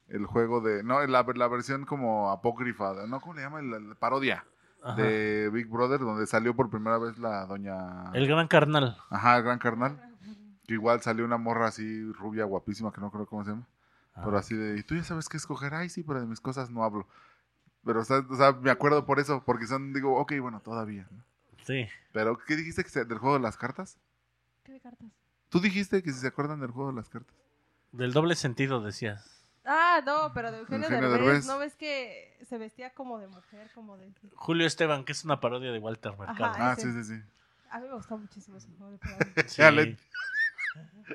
El 0.06 0.24
juego 0.24 0.60
de. 0.62 0.82
No, 0.84 1.04
la, 1.06 1.22
la 1.34 1.48
versión 1.48 1.84
como 1.84 2.30
apócrifa. 2.30 2.94
¿No? 3.06 3.20
¿Cómo 3.20 3.34
le 3.34 3.42
llaman? 3.42 3.70
La, 3.70 3.78
la 3.80 3.94
parodia 3.96 4.44
Ajá. 4.82 4.94
de 4.96 5.50
Big 5.52 5.66
Brother, 5.68 6.00
donde 6.00 6.26
salió 6.26 6.54
por 6.54 6.70
primera 6.70 6.98
vez 6.98 7.18
la 7.18 7.46
doña. 7.46 8.10
El 8.14 8.26
gran 8.28 8.46
carnal. 8.48 8.96
Ajá, 9.10 9.36
el 9.38 9.42
gran 9.42 9.58
carnal. 9.58 10.00
Que 10.66 10.74
igual 10.74 11.00
salió 11.00 11.24
una 11.24 11.38
morra 11.38 11.66
así 11.68 12.12
rubia, 12.12 12.44
guapísima, 12.44 12.92
que 12.92 13.00
no 13.00 13.10
creo 13.10 13.26
cómo 13.26 13.44
se 13.44 13.50
llama. 13.50 13.66
Pero 14.14 14.36
así 14.36 14.54
de. 14.56 14.78
¿Y 14.78 14.82
tú 14.82 14.94
ya 14.96 15.04
sabes 15.04 15.28
qué 15.28 15.36
escoger? 15.36 15.74
Ay, 15.74 15.88
sí, 15.88 16.02
pero 16.02 16.20
de 16.20 16.26
mis 16.26 16.40
cosas 16.40 16.70
no 16.70 16.82
hablo. 16.84 17.06
Pero, 17.84 18.00
o 18.00 18.04
sea, 18.04 18.18
o 18.28 18.36
sea, 18.36 18.52
me 18.52 18.70
acuerdo 18.70 19.06
por 19.06 19.20
eso, 19.20 19.42
porque 19.46 19.66
son, 19.66 19.92
digo, 19.92 20.18
ok, 20.18 20.32
bueno, 20.40 20.60
todavía. 20.60 21.06
¿no? 21.10 21.22
Sí. 21.64 21.86
Pero, 22.12 22.36
¿qué 22.38 22.56
dijiste 22.56 22.82
que 22.82 22.90
se- 22.90 23.04
del 23.04 23.18
juego 23.18 23.36
de 23.36 23.42
las 23.42 23.56
cartas? 23.56 23.98
¿Qué 24.64 24.72
de 24.72 24.80
cartas? 24.80 25.08
Tú 25.48 25.60
dijiste 25.60 26.02
que 26.02 26.12
si 26.12 26.18
se 26.18 26.26
acuerdan 26.26 26.60
del 26.60 26.70
juego 26.72 26.90
de 26.90 26.96
las 26.96 27.08
cartas. 27.08 27.34
Del 27.92 28.12
doble 28.12 28.34
sentido 28.34 28.80
decías. 28.82 29.37
Ah, 29.70 30.00
no, 30.04 30.32
pero 30.32 30.50
de 30.50 30.58
Eugenio, 30.60 30.84
Eugenio 30.88 31.10
Derbez, 31.10 31.26
Derbez. 31.28 31.46
¿no 31.46 31.58
ves 31.58 31.74
que 31.76 32.34
se 32.48 32.56
vestía 32.56 32.90
como 32.94 33.18
de 33.18 33.26
mujer, 33.28 33.70
como 33.74 33.98
de... 33.98 34.10
Julio 34.34 34.66
Esteban, 34.66 35.04
que 35.04 35.12
es 35.12 35.24
una 35.24 35.40
parodia 35.40 35.70
de 35.72 35.78
Walter 35.78 36.12
Mercado. 36.18 36.44
Ajá. 36.46 36.70
Ah, 36.72 36.76
sí, 36.76 36.90
sí, 36.92 37.04
sí. 37.04 37.20
A 37.70 37.78
mí 37.80 37.86
me 37.88 37.94
gustó 37.94 38.16
muchísimo 38.16 38.56
ese 38.56 38.68
juego 38.78 38.92
de 39.36 39.72
le- 39.72 39.96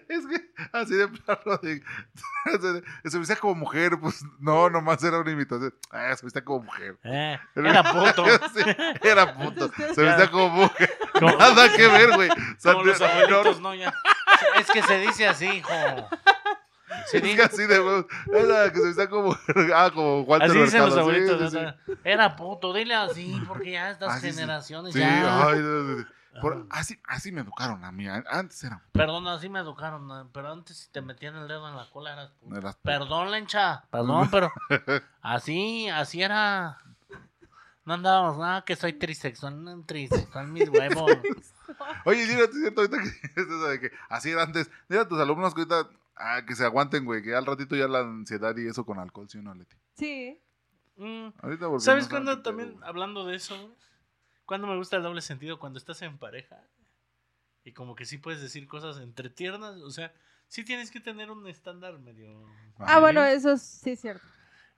Es 0.09 0.25
que 0.25 0.51
así 0.73 0.95
de 0.95 1.07
plano 1.07 1.57
de, 1.61 1.81
se 3.09 3.17
vestía 3.19 3.35
como 3.37 3.55
mujer, 3.55 3.97
pues 3.99 4.23
no, 4.39 4.69
nomás 4.69 5.03
era 5.03 5.19
una 5.19 5.31
imitación. 5.31 5.73
Ah, 5.91 6.15
se 6.15 6.25
vestía 6.25 6.43
como 6.43 6.63
mujer. 6.65 6.97
Eh, 7.03 7.39
era 7.55 7.83
puto. 7.83 8.25
Sí, 8.53 8.61
era 9.03 9.33
puto. 9.35 9.71
Se 9.93 10.01
vestía 10.01 10.29
como 10.31 10.49
mujer. 10.49 10.97
Como- 11.13 11.37
Nada 11.37 11.71
que 11.75 11.87
ver, 11.87 12.11
güey. 12.15 12.29
Como 12.61 12.83
los 12.83 13.01
abuelitos, 13.01 13.61
no, 13.61 13.73
ya. 13.75 13.93
Es 14.59 14.69
que 14.69 14.81
se 14.83 14.99
dice 14.99 15.27
así, 15.27 15.45
hijo. 15.45 15.69
Se 17.07 17.17
Es 17.17 17.35
que 17.35 17.41
así 17.43 17.65
de. 17.65 18.05
Era 18.33 18.71
que 18.71 18.79
se 18.79 18.85
vestía 18.87 19.09
como. 19.09 19.35
Ah, 19.75 19.91
como 19.93 20.21
Walter 20.21 20.49
así 20.51 20.59
dicen 20.61 20.81
los 20.81 20.95
Mercado, 20.95 21.11
sí, 21.11 21.17
abuelitos. 21.17 21.51
sí, 21.51 21.57
sea, 21.57 21.77
Era 22.03 22.35
puto, 22.35 22.73
dile 22.73 22.95
así, 22.95 23.41
porque 23.47 23.71
ya 23.71 23.91
estas 23.91 24.13
Ah, 24.13 24.19
sí, 24.19 24.29
sí. 24.31 24.35
generaciones 24.39 24.93
Sí, 24.93 24.99
ya. 24.99 25.47
ay. 25.47 25.61
Por- 26.41 26.65
así, 26.71 26.99
así 27.07 27.31
me 27.31 27.41
educaron 27.41 27.83
a 27.85 27.91
mí. 27.91 28.07
Antes 28.07 28.63
era. 28.63 28.81
Perdón, 28.91 29.27
así 29.27 29.49
me 29.49 29.59
educaron, 29.59 30.07
¿no? 30.07 30.27
pero 30.33 30.51
antes 30.51 30.77
si 30.77 30.89
te 30.89 30.99
metían 31.01 31.35
el 31.35 31.47
dedo 31.47 31.67
en 31.69 31.75
la 31.77 31.87
cola 31.91 32.13
eras 32.13 32.31
puto. 32.39 32.55
eras- 32.57 32.77
Perdón, 32.81 33.29
lencha, 33.31 33.83
perdón, 33.91 34.29
pero 34.31 34.51
así, 35.21 35.89
así 35.89 36.23
era. 36.23 36.77
No 37.85 37.95
andábamos 37.95 38.37
nada, 38.39 38.63
que 38.63 38.75
soy 38.77 38.93
trisexual, 38.93 39.61
no, 39.63 39.83
trisexual, 39.85 40.47
mis 40.47 40.69
huevos. 40.69 41.11
Oye, 42.05 42.25
dile, 42.25 42.45
es 42.45 42.51
cierto, 42.53 42.81
ahorita 42.81 42.97
que 42.97 43.09
es 43.09 43.37
eso 43.37 43.67
de 43.67 43.79
que 43.79 43.91
así 44.09 44.31
era 44.31 44.43
antes. 44.43 44.71
Dile 44.89 45.01
a 45.01 45.07
tus 45.07 45.19
alumnos 45.19 45.53
que 45.53 45.61
ahorita 45.61 45.89
ah, 46.15 46.43
que 46.45 46.55
se 46.55 46.63
aguanten, 46.65 47.05
güey, 47.05 47.21
que 47.21 47.35
al 47.35 47.45
ratito 47.45 47.75
ya 47.75 47.87
la 47.87 47.99
ansiedad 47.99 48.55
y 48.57 48.67
eso 48.67 48.85
con 48.85 48.99
alcohol, 48.99 49.29
¿sí 49.29 49.39
no, 49.41 49.53
Leti? 49.53 49.75
Sí. 49.95 50.39
Mm. 50.95 51.29
Ahorita 51.41 51.67
¿Sabes 51.79 52.07
cuándo 52.07 52.41
también, 52.41 52.77
hablando 52.83 53.25
de 53.25 53.35
eso, 53.35 53.55
güey? 53.59 53.73
cuando 54.45 54.67
me 54.67 54.75
gusta 54.77 54.97
el 54.97 55.03
doble 55.03 55.21
sentido? 55.21 55.57
Cuando 55.59 55.79
estás 55.79 56.01
en 56.01 56.17
pareja 56.17 56.61
y 57.63 57.71
como 57.71 57.95
que 57.95 58.05
sí 58.05 58.17
puedes 58.17 58.41
decir 58.41 58.67
cosas 58.67 58.97
entre 58.99 59.29
tiernas, 59.29 59.77
o 59.77 59.89
sea, 59.89 60.13
sí 60.47 60.63
tienes 60.65 60.91
que 60.91 60.99
tener 60.99 61.31
un 61.31 61.47
estándar 61.47 61.97
medio... 61.99 62.45
Ah, 62.77 62.99
bueno, 62.99 63.23
eso 63.23 63.57
sí 63.57 63.91
es 63.91 64.01
cierto. 64.01 64.25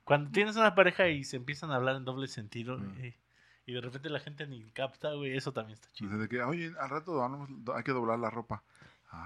Cuando 0.04 0.30
tienes 0.32 0.56
una 0.56 0.76
pareja 0.76 1.08
y 1.10 1.24
se 1.24 1.36
empiezan 1.36 1.72
a 1.72 1.76
hablar 1.78 1.96
en 1.96 2.06
doble 2.06 2.28
sentido 2.28 2.78
Mm. 2.78 2.98
eh, 3.00 3.18
y 3.66 3.74
de 3.74 3.82
repente 3.82 4.10
la 4.12 4.20
gente 4.20 4.46
ni 4.46 4.70
capta, 4.72 5.14
güey, 5.14 5.36
eso 5.36 5.52
también 5.52 5.74
está 5.74 5.90
chido. 5.94 6.12
Dice 6.12 6.22
de 6.22 6.30
que, 6.30 6.44
oye, 6.44 6.72
al 6.80 6.90
rato 6.92 7.16
vamos- 7.16 7.50
hay 7.76 7.84
que 7.84 7.92
doblar 7.92 8.20
la 8.20 8.30
ropa. 8.30 8.64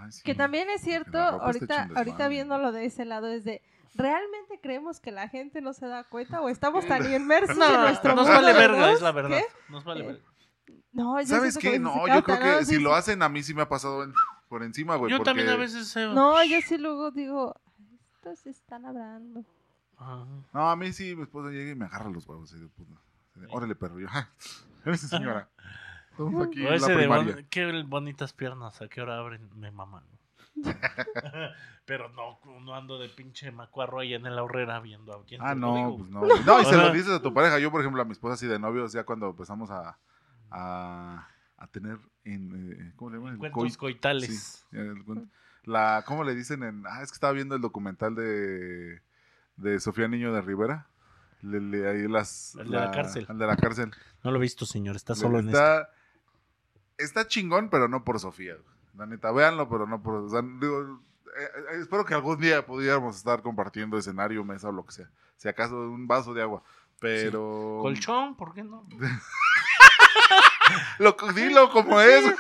Ay, 0.02 0.12
sí. 0.12 0.22
Que 0.24 0.36
también 0.36 0.70
es 0.70 0.82
cierto, 0.82 1.18
ahorita, 1.18 1.90
ahorita 1.96 2.28
viéndolo 2.28 2.72
de 2.72 2.86
ese 2.86 3.06
lado, 3.06 3.28
es 3.28 3.44
de, 3.44 3.62
¿realmente 3.96 4.60
creemos 4.62 5.00
que 5.00 5.12
la 5.12 5.28
gente 5.30 5.62
no 5.62 5.74
se 5.74 5.88
da 5.88 6.04
cuenta 6.04 6.42
o 6.42 6.50
estamos 6.50 6.86
tan 6.88 7.12
inmersos 7.12 7.52
en 7.52 7.60
No, 7.60 7.82
nuestro 7.82 8.16
nos 8.16 8.26
mundo 8.28 8.42
vale 8.42 8.54
verga, 8.58 8.92
es 8.92 9.02
la 9.02 9.12
verdad. 9.12 9.42
Nos 9.70 9.84
vale 9.84 10.02
Eh, 10.04 10.08
verga. 10.08 10.24
No, 10.92 11.20
yo 11.22 11.28
¿Sabes 11.28 11.58
qué? 11.58 11.80
No, 11.80 12.06
se 12.06 12.14
yo 12.16 12.24
creo 12.24 12.40
que 12.40 12.46
¿no? 12.62 12.66
si 12.66 12.80
lo 12.80 12.94
hacen 12.96 13.22
a 13.22 13.30
mí 13.30 13.44
sí 13.44 13.54
me 13.54 13.62
ha 13.62 13.70
pasado 13.70 14.04
en- 14.04 14.14
por 14.48 14.64
encima, 14.64 14.96
güey. 14.96 15.12
Yo 15.12 15.18
porque... 15.18 15.30
también 15.30 15.50
a 15.50 15.56
veces... 15.56 15.96
eh, 15.96 16.08
No, 16.14 16.44
yo 16.44 16.58
sí 16.68 16.78
luego 16.80 17.12
digo, 17.12 17.56
"Ay, 17.78 18.00
estos 18.16 18.48
están 18.48 18.86
hablando. 18.86 19.46
ajá. 19.98 20.26
No, 20.54 20.70
a 20.70 20.76
mí 20.76 20.92
sí, 20.92 21.16
mi 21.16 21.24
esposa 21.24 21.50
llega 21.52 21.72
y 21.72 21.76
me 21.76 21.86
agarra 21.86 22.10
los 22.10 22.28
huevos. 22.28 22.52
Y 22.54 22.60
de, 22.60 22.68
puta, 22.68 22.94
así 23.32 23.40
de, 23.42 23.48
Órale, 23.52 23.76
perro. 23.76 24.00
Yo, 24.00 24.08
"Ah, 24.10 24.28
eres 24.86 25.02
señora. 25.02 25.48
Estamos 26.26 26.48
aquí 26.48 26.62
O 26.62 26.66
en 26.66 26.70
la 26.72 26.76
ese 26.76 26.92
de 26.92 26.98
primaria. 26.98 27.36
bon- 27.36 27.46
qué 27.50 27.84
bonitas 27.84 28.34
piernas, 28.34 28.82
a 28.82 28.88
qué 28.88 29.02
hora 29.02 29.18
abren, 29.20 29.50
me 29.56 29.72
maman. 29.72 30.04
Pero 31.86 32.10
no, 32.10 32.40
no 32.62 32.76
ando 32.76 33.00
de 33.00 33.10
pinche 33.10 33.52
macuarro 33.52 34.00
ahí 34.00 34.14
en 34.14 34.24
la 34.24 34.44
horrera 34.44 34.80
viendo 34.80 35.14
a 35.14 35.26
quién 35.26 35.42
Ah, 35.44 35.56
no, 35.56 35.96
pues 35.98 36.10
no. 36.10 36.22
No, 36.22 36.62
y 36.62 36.66
se 36.66 36.78
lo 36.78 36.92
dices 36.92 37.12
a 37.12 37.22
tu 37.22 37.34
pareja. 37.34 37.60
Yo, 37.60 37.72
por 37.72 37.82
ejemplo, 37.82 38.02
a 38.02 38.06
mi 38.06 38.12
esposa 38.12 38.34
así 38.36 38.48
de 38.48 38.60
novios, 38.60 38.92
ya 38.94 39.04
cuando 39.06 39.30
empezamos 39.30 39.72
a, 39.72 39.98
a, 40.52 41.28
a 41.58 41.68
tener, 41.68 41.98
en, 42.26 42.72
eh, 42.74 42.94
¿cómo 42.96 43.12
le 43.12 43.18
llaman? 43.18 43.30
El 43.34 43.36
Encuentros 43.46 43.64
coit- 43.74 43.78
coitales. 43.78 44.66
Sí, 44.70 44.78
el 44.78 45.04
la, 45.64 46.04
¿cómo 46.08 46.24
le 46.24 46.34
dicen 46.36 46.64
en...? 46.64 46.84
Ah, 46.88 47.02
es 47.04 47.12
que 47.12 47.16
estaba 47.16 47.34
viendo 47.34 47.54
el 47.56 47.62
documental 47.62 48.16
de, 48.16 49.02
de 49.58 49.80
Sofía 49.80 50.08
Niño 50.08 50.34
de 50.34 50.42
Rivera. 50.42 50.88
Le- 51.42 51.60
le- 51.62 51.88
ahí 51.90 52.08
las, 52.08 52.56
El 52.56 52.70
de 52.72 52.78
la 52.80 52.92
cárcel. 52.92 53.26
El 53.30 53.38
de 53.38 53.48
la 53.48 53.56
cárcel. 53.56 53.92
No 54.24 54.32
lo 54.32 54.38
he 54.38 54.42
visto, 54.42 54.66
señor. 54.66 54.96
Está 54.96 55.14
Le- 55.14 55.20
solo 55.20 55.40
en 55.40 55.50
esto. 55.50 55.60
Está, 57.00 57.28
chingón, 57.28 57.70
pero 57.70 57.88
no 57.88 58.04
por 58.04 58.20
Sofía. 58.20 58.56
La 58.98 59.06
neta, 59.06 59.32
véanlo, 59.32 59.70
pero 59.70 59.88
no 59.88 60.02
por... 60.02 60.16
o 60.16 60.30
sea, 60.30 60.42
digo, 60.42 61.02
eh, 61.38 61.44
eh, 61.74 61.80
espero 61.82 62.06
que 62.06 62.14
algún 62.14 62.40
día 62.40 62.66
pudiéramos 62.66 63.16
estar 63.16 63.42
compartiendo 63.42 63.98
escenario, 63.98 64.44
mesa 64.44 64.70
o 64.70 64.72
lo 64.72 64.86
que 64.86 64.92
sea. 64.92 65.10
Si 65.38 65.48
acaso 65.48 65.76
un 65.76 66.08
vaso 66.08 66.34
de 66.34 66.42
agua. 66.42 66.64
Pero... 67.00 67.80
Colchón, 67.82 68.36
¿por 68.36 68.54
qué 68.54 68.64
no? 68.64 68.86
Lo, 71.00 71.16
dilo 71.34 71.70
como 71.72 72.00
es. 72.02 72.36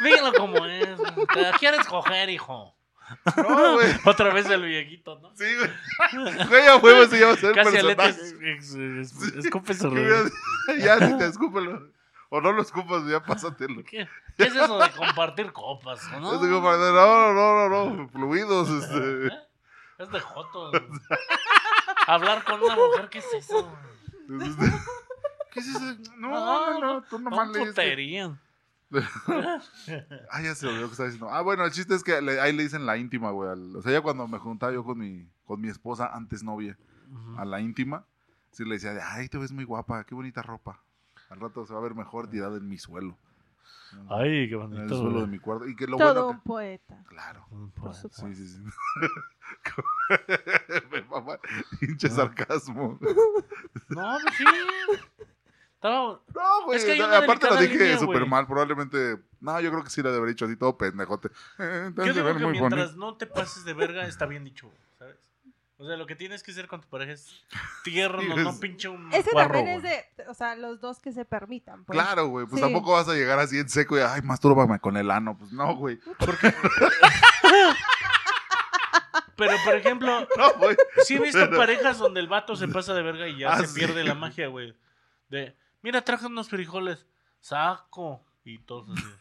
Dígalo 0.00 0.32
como 0.34 0.64
es. 0.66 0.96
Te 1.32 1.50
quieres 1.58 1.86
coger, 1.86 2.28
hijo. 2.30 2.76
No, 3.36 3.74
güey. 3.74 3.94
Otra 4.04 4.32
vez 4.32 4.46
el 4.46 4.62
viejito, 4.62 5.18
¿no? 5.18 5.34
Sí, 5.36 5.44
güey. 5.56 6.48
Güey, 6.48 6.66
a 6.66 6.76
huevo 6.76 7.06
se 7.06 7.18
llama 7.18 7.32
a 7.32 7.36
ser 7.36 7.54
Casi 7.54 7.70
personaje. 7.72 8.10
es- 8.58 8.74
Escupe 9.36 9.74
su 9.74 9.90
Ya, 10.78 10.98
sí, 11.06 11.18
te 11.18 11.26
escúpelo. 11.26 11.90
O 12.36 12.40
no 12.40 12.50
lo 12.50 12.62
escupas, 12.62 13.06
ya 13.06 13.22
pásatelo. 13.22 13.84
¿Qué, 13.84 14.08
qué 14.36 14.42
es 14.44 14.56
eso 14.56 14.76
de 14.78 14.90
compartir 14.90 15.52
copas? 15.52 16.00
¿no? 16.20 16.32
Yo 16.32 16.44
digo, 16.44 16.60
no, 16.60 16.76
no, 16.92 17.32
no, 17.32 17.68
no, 17.68 17.94
no, 17.94 18.08
fluidos, 18.08 18.68
este. 18.70 19.26
¿Eh? 19.28 19.30
Es 19.98 20.10
de 20.10 20.18
joto. 20.18 20.72
Hablar 22.08 22.42
con 22.44 22.60
una 22.60 22.74
mujer, 22.74 23.08
¿qué 23.08 23.18
es 23.18 23.32
eso? 23.34 23.72
este, 24.42 24.64
¿Qué 25.52 25.60
es 25.60 25.66
eso? 25.68 25.80
No, 26.16 26.30
no, 26.30 26.80
no, 26.80 27.02
tú 27.02 27.20
nomás 27.20 27.46
No, 27.48 27.52
lees. 27.54 27.68
putería. 27.68 28.36
Ah, 30.30 30.40
ya 30.42 30.54
se 30.54 30.66
olvidó 30.66 30.86
que 30.86 30.92
estaba 30.92 31.08
diciendo. 31.08 31.30
Ah, 31.32 31.40
bueno, 31.42 31.64
el 31.64 31.70
chiste 31.70 31.94
es 31.94 32.02
que 32.02 32.20
le- 32.20 32.40
ahí 32.40 32.52
le 32.52 32.64
dicen 32.64 32.84
la 32.86 32.96
íntima, 32.96 33.30
güey. 33.30 33.50
al- 33.50 33.76
O 33.76 33.82
sea, 33.82 33.92
ya 33.92 34.00
cuando 34.00 34.26
me 34.26 34.38
juntaba 34.38 34.72
yo 34.72 34.82
con 34.84 34.98
mi, 34.98 35.28
con 35.44 35.60
mi 35.60 35.68
esposa, 35.68 36.10
antes 36.12 36.42
novia, 36.42 36.76
a 37.38 37.44
la 37.44 37.60
íntima, 37.60 38.04
sí 38.50 38.64
le 38.64 38.74
decía, 38.74 38.92
de, 38.92 39.00
ay, 39.02 39.28
te 39.28 39.38
ves 39.38 39.52
muy 39.52 39.62
guapa, 39.64 40.02
qué 40.04 40.14
bonita 40.16 40.42
ropa. 40.42 40.80
Al 41.34 41.40
rato 41.40 41.66
se 41.66 41.72
va 41.72 41.80
a 41.80 41.82
ver 41.82 41.96
mejor 41.96 42.30
tirada 42.30 42.56
en 42.58 42.68
mi 42.68 42.78
suelo. 42.78 43.18
Ay, 44.08 44.48
qué 44.48 44.54
En 44.54 44.60
el 44.62 44.68
bonito. 44.68 45.00
suelo 45.00 45.20
de 45.22 45.26
mi 45.26 45.40
cuarto. 45.40 45.66
Y 45.66 45.74
que 45.74 45.88
lo 45.88 45.96
Todo 45.96 46.14
bueno 46.14 46.28
un 46.28 46.40
poeta. 46.40 47.02
Claro. 47.08 47.44
Pues, 47.74 47.96
supuesto. 47.96 48.28
Sí, 48.28 48.34
sí, 48.36 48.46
sí. 48.48 48.62
Me 50.92 51.02
Pinche 51.80 52.08
sarcasmo. 52.08 52.98
No, 53.88 54.16
pues 54.22 54.34
sí. 54.36 54.44
No, 55.82 56.22
güey. 56.66 56.78
Es 56.78 56.84
que 56.84 57.02
aparte 57.02 57.48
lo 57.48 57.56
delicada 57.56 57.84
dije 57.90 57.98
súper 57.98 58.26
mal. 58.26 58.46
Probablemente. 58.46 59.18
No, 59.40 59.60
yo 59.60 59.72
creo 59.72 59.82
que 59.82 59.90
sí 59.90 60.02
le 60.02 60.12
debería 60.12 60.34
dicho 60.34 60.44
así 60.44 60.54
todo 60.56 60.78
pendejote. 60.78 61.30
Eh, 61.58 61.90
Yo 61.96 62.12
digo 62.12 62.26
que 62.26 62.32
muy 62.34 62.52
mientras 62.52 62.94
bonito. 62.94 62.96
no 62.96 63.16
te 63.16 63.26
pases 63.26 63.64
de 63.64 63.74
verga, 63.74 64.06
está 64.06 64.26
bien 64.26 64.44
dicho. 64.44 64.70
O 65.76 65.84
sea, 65.86 65.96
lo 65.96 66.06
que 66.06 66.14
tienes 66.14 66.42
que 66.44 66.52
hacer 66.52 66.68
con 66.68 66.80
tu 66.80 66.88
pareja 66.88 67.12
es 67.12 67.44
tierno, 67.82 68.22
no 68.36 68.60
pinche 68.60 68.88
un 68.88 69.12
Ese 69.12 69.30
cuarro, 69.32 69.54
también 69.54 69.76
es 69.78 69.82
de, 69.82 70.04
o 70.28 70.34
sea, 70.34 70.54
los 70.54 70.80
dos 70.80 71.00
que 71.00 71.10
se 71.12 71.24
permitan. 71.24 71.84
Pues. 71.84 71.98
Claro, 71.98 72.28
güey. 72.28 72.46
Pues 72.46 72.60
Sí. 72.60 72.62
tampoco 72.64 72.92
vas 72.92 73.08
a 73.08 73.14
llegar 73.14 73.38
así 73.40 73.58
en 73.58 73.68
seco 73.68 73.98
y, 73.98 74.00
ay, 74.00 74.22
mastúrbame 74.22 74.78
con 74.78 74.96
el 74.96 75.10
ano. 75.10 75.36
Pues 75.36 75.50
no, 75.52 75.74
güey. 75.74 75.98
Pero, 79.36 79.56
por 79.64 79.74
ejemplo, 79.74 80.20
No, 80.38 80.52
güey. 80.58 80.76
sí 81.04 81.14
he 81.16 81.20
visto 81.20 81.50
parejas 81.50 81.98
donde 81.98 82.20
el 82.20 82.28
vato 82.28 82.54
se 82.54 82.68
pasa 82.68 82.94
de 82.94 83.02
verga 83.02 83.26
y 83.28 83.38
ya 83.38 83.52
Ah, 83.54 83.58
se 83.60 83.66
sí. 83.66 83.74
pierde 83.80 84.04
la 84.04 84.14
magia, 84.14 84.46
güey. 84.46 84.76
De, 85.28 85.56
mira, 85.82 86.02
traje 86.04 86.26
unos 86.26 86.48
frijoles, 86.48 87.04
saco, 87.40 88.24
y 88.44 88.58
todos 88.60 88.90
así. 88.90 89.04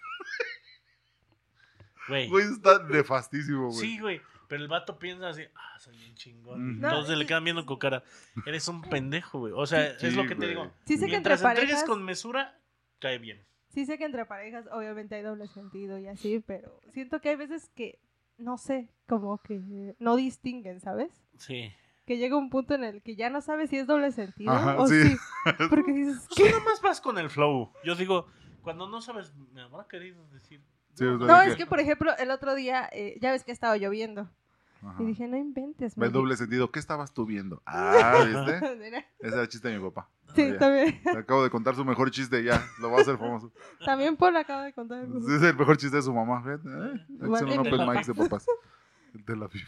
Güey. 2.09 2.27
Güey, 2.27 2.45
está 2.51 2.83
nefastísimo, 2.83 3.69
güey. 3.69 3.79
Sí, 3.79 3.97
güey. 3.97 4.21
Pero 4.53 4.61
el 4.61 4.69
vato 4.69 4.99
piensa 4.99 5.29
así, 5.29 5.41
ah, 5.55 5.79
soy 5.79 5.97
bien 5.97 6.13
chingón. 6.13 6.73
Entonces 6.75 7.09
No, 7.09 7.15
le 7.15 7.23
y- 7.23 7.27
quedan 7.27 7.43
viendo 7.43 7.65
con 7.65 7.77
cara. 7.79 8.03
Eres 8.45 8.67
un 8.67 8.83
pendejo, 8.83 9.39
güey. 9.39 9.51
O 9.55 9.65
sea, 9.65 9.97
Sí, 9.97 10.05
es 10.05 10.15
lo 10.15 10.27
que 10.27 10.35
te 10.35 10.47
digo. 10.47 10.71
Sí 10.85 10.93
sé 10.97 11.07
que 11.07 11.15
entre 11.15 11.31
Mientras 11.31 11.41
entregues 11.41 11.69
parejas, 11.71 11.83
con 11.89 12.03
mesura, 12.03 12.55
cae 12.99 13.17
bien. 13.17 13.43
sí 13.69 13.87
sé 13.87 13.97
que 13.97 14.05
entre 14.05 14.25
parejas 14.27 14.67
obviamente 14.71 15.15
hay 15.15 15.23
doble 15.23 15.47
sentido 15.47 15.97
y 15.97 16.05
así, 16.05 16.39
pero 16.45 16.79
siento 16.93 17.19
que 17.19 17.29
hay 17.29 17.35
veces 17.35 17.71
que, 17.73 17.97
no 18.37 18.59
sé, 18.59 18.89
como 19.07 19.39
que 19.41 19.59
no 19.97 20.15
distinguen, 20.17 20.79
¿sabes? 20.81 21.09
Sí. 21.39 21.73
Que 22.05 22.17
llega 22.19 22.37
un 22.37 22.51
punto 22.51 22.75
en 22.75 22.83
el 22.83 23.01
que 23.01 23.15
ya 23.15 23.31
no 23.31 23.41
sabes 23.41 23.71
si 23.71 23.77
es 23.79 23.87
doble 23.87 24.11
sentido 24.11 24.51
Ajá, 24.51 24.77
o 24.77 24.85
sí. 24.87 25.01
sí. 25.01 25.17
Porque 25.71 25.93
dices, 25.93 26.27
Tú 26.27 26.43
nomás 26.51 26.79
vas 26.79 27.01
con 27.01 27.17
el 27.17 27.31
flow. 27.31 27.73
Yo 27.83 27.95
digo, 27.95 28.27
cuando 28.61 28.87
no 28.87 29.01
sabes, 29.01 29.33
me 29.51 29.61
habrá 29.63 29.87
querido 29.87 30.27
decir. 30.27 30.61
Sí, 30.93 31.05
No, 31.05 31.39
de 31.39 31.47
es 31.47 31.55
que 31.55 31.65
por 31.65 31.79
ejemplo, 31.79 32.15
el 32.19 32.29
otro 32.29 32.53
día, 32.53 32.87
eh, 32.93 33.17
ya 33.19 33.31
ves 33.31 33.43
que 33.43 33.51
estaba 33.51 33.75
lloviendo. 33.77 34.29
Ajá. 34.85 35.01
Y 35.01 35.05
dije, 35.07 35.27
no 35.27 35.37
inventes. 35.37 35.95
Ve 35.95 36.05
el 36.05 36.11
Maggie". 36.11 36.21
doble 36.21 36.37
sentido. 36.37 36.71
¿Qué 36.71 36.79
estabas 36.79 37.13
tú 37.13 37.25
viendo? 37.25 37.61
Ah, 37.67 38.23
¿viste? 38.25 38.57
Ese 39.19 39.33
era 39.33 39.41
el 39.41 39.47
chiste 39.47 39.69
de 39.69 39.79
mi 39.79 39.83
papá. 39.89 40.09
sí, 40.35 40.49
Ya. 40.51 40.57
también, 40.59 41.01
Te 41.03 41.17
acabo 41.17 41.43
de 41.43 41.49
contar 41.49 41.75
su 41.75 41.85
mejor 41.85 42.11
chiste 42.11 42.43
ya. 42.43 42.61
Lo 42.79 42.91
va 42.91 42.97
a 42.99 43.01
hacer 43.01 43.17
famoso. 43.17 43.51
también 43.85 44.15
Paul 44.17 44.35
acaba 44.37 44.63
de 44.63 44.73
contar. 44.73 45.03
Ese 45.05 45.35
es 45.37 45.41
el 45.43 45.55
mejor 45.55 45.77
chiste 45.77 45.95
de 45.97 46.03
su 46.03 46.13
mamá. 46.13 46.43
¿eh? 46.47 46.57
Vale. 47.09 47.57
un 47.57 47.67
open 47.67 47.89
mics 47.89 48.07
de 48.07 48.13
papás. 48.13 48.45
El 49.13 49.23
Tel 49.25 49.41
Aviv. 49.43 49.67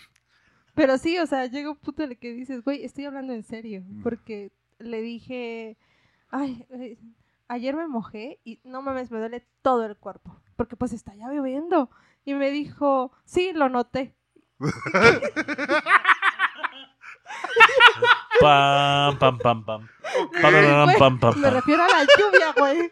Pero 0.73 0.97
sí, 0.97 1.17
o 1.19 1.25
sea, 1.25 1.45
llega 1.45 1.69
un 1.71 1.77
punto 1.77 2.03
en 2.03 2.11
el 2.11 2.17
que 2.17 2.33
dices, 2.33 2.61
güey, 2.63 2.83
estoy 2.83 3.05
hablando 3.05 3.31
en 3.33 3.43
serio. 3.43 3.83
Porque 4.03 4.51
le 4.79 5.01
dije, 5.01 5.77
ay, 6.29 6.65
eh, 6.71 6.97
ayer 7.47 7.75
me 7.77 7.87
mojé 7.87 8.39
y 8.43 8.59
no 8.65 8.81
mames, 8.81 9.09
me 9.11 9.19
duele 9.19 9.47
todo 9.61 9.85
el 9.85 9.95
cuerpo. 9.95 10.37
Porque 10.57 10.75
pues 10.75 10.91
está 10.91 11.15
ya 11.15 11.29
lloviendo. 11.31 11.89
Y 12.25 12.33
me 12.33 12.49
dijo, 12.51 13.11
sí, 13.23 13.51
lo 13.53 13.69
noté. 13.69 14.15
Pam, 18.39 19.17
pam, 19.17 19.37
pam, 19.39 19.63
pam. 19.65 19.89
Ok. 20.19 20.41
Pam, 20.41 20.51
pam, 20.53 20.85
Güey, 20.85 20.97
pam, 20.99 21.19
pam, 21.19 21.39
Me 21.39 21.49
refiero 21.49 21.83
a 21.83 21.87
la 21.87 22.03
lluvia, 22.03 22.53
güey. 22.57 22.91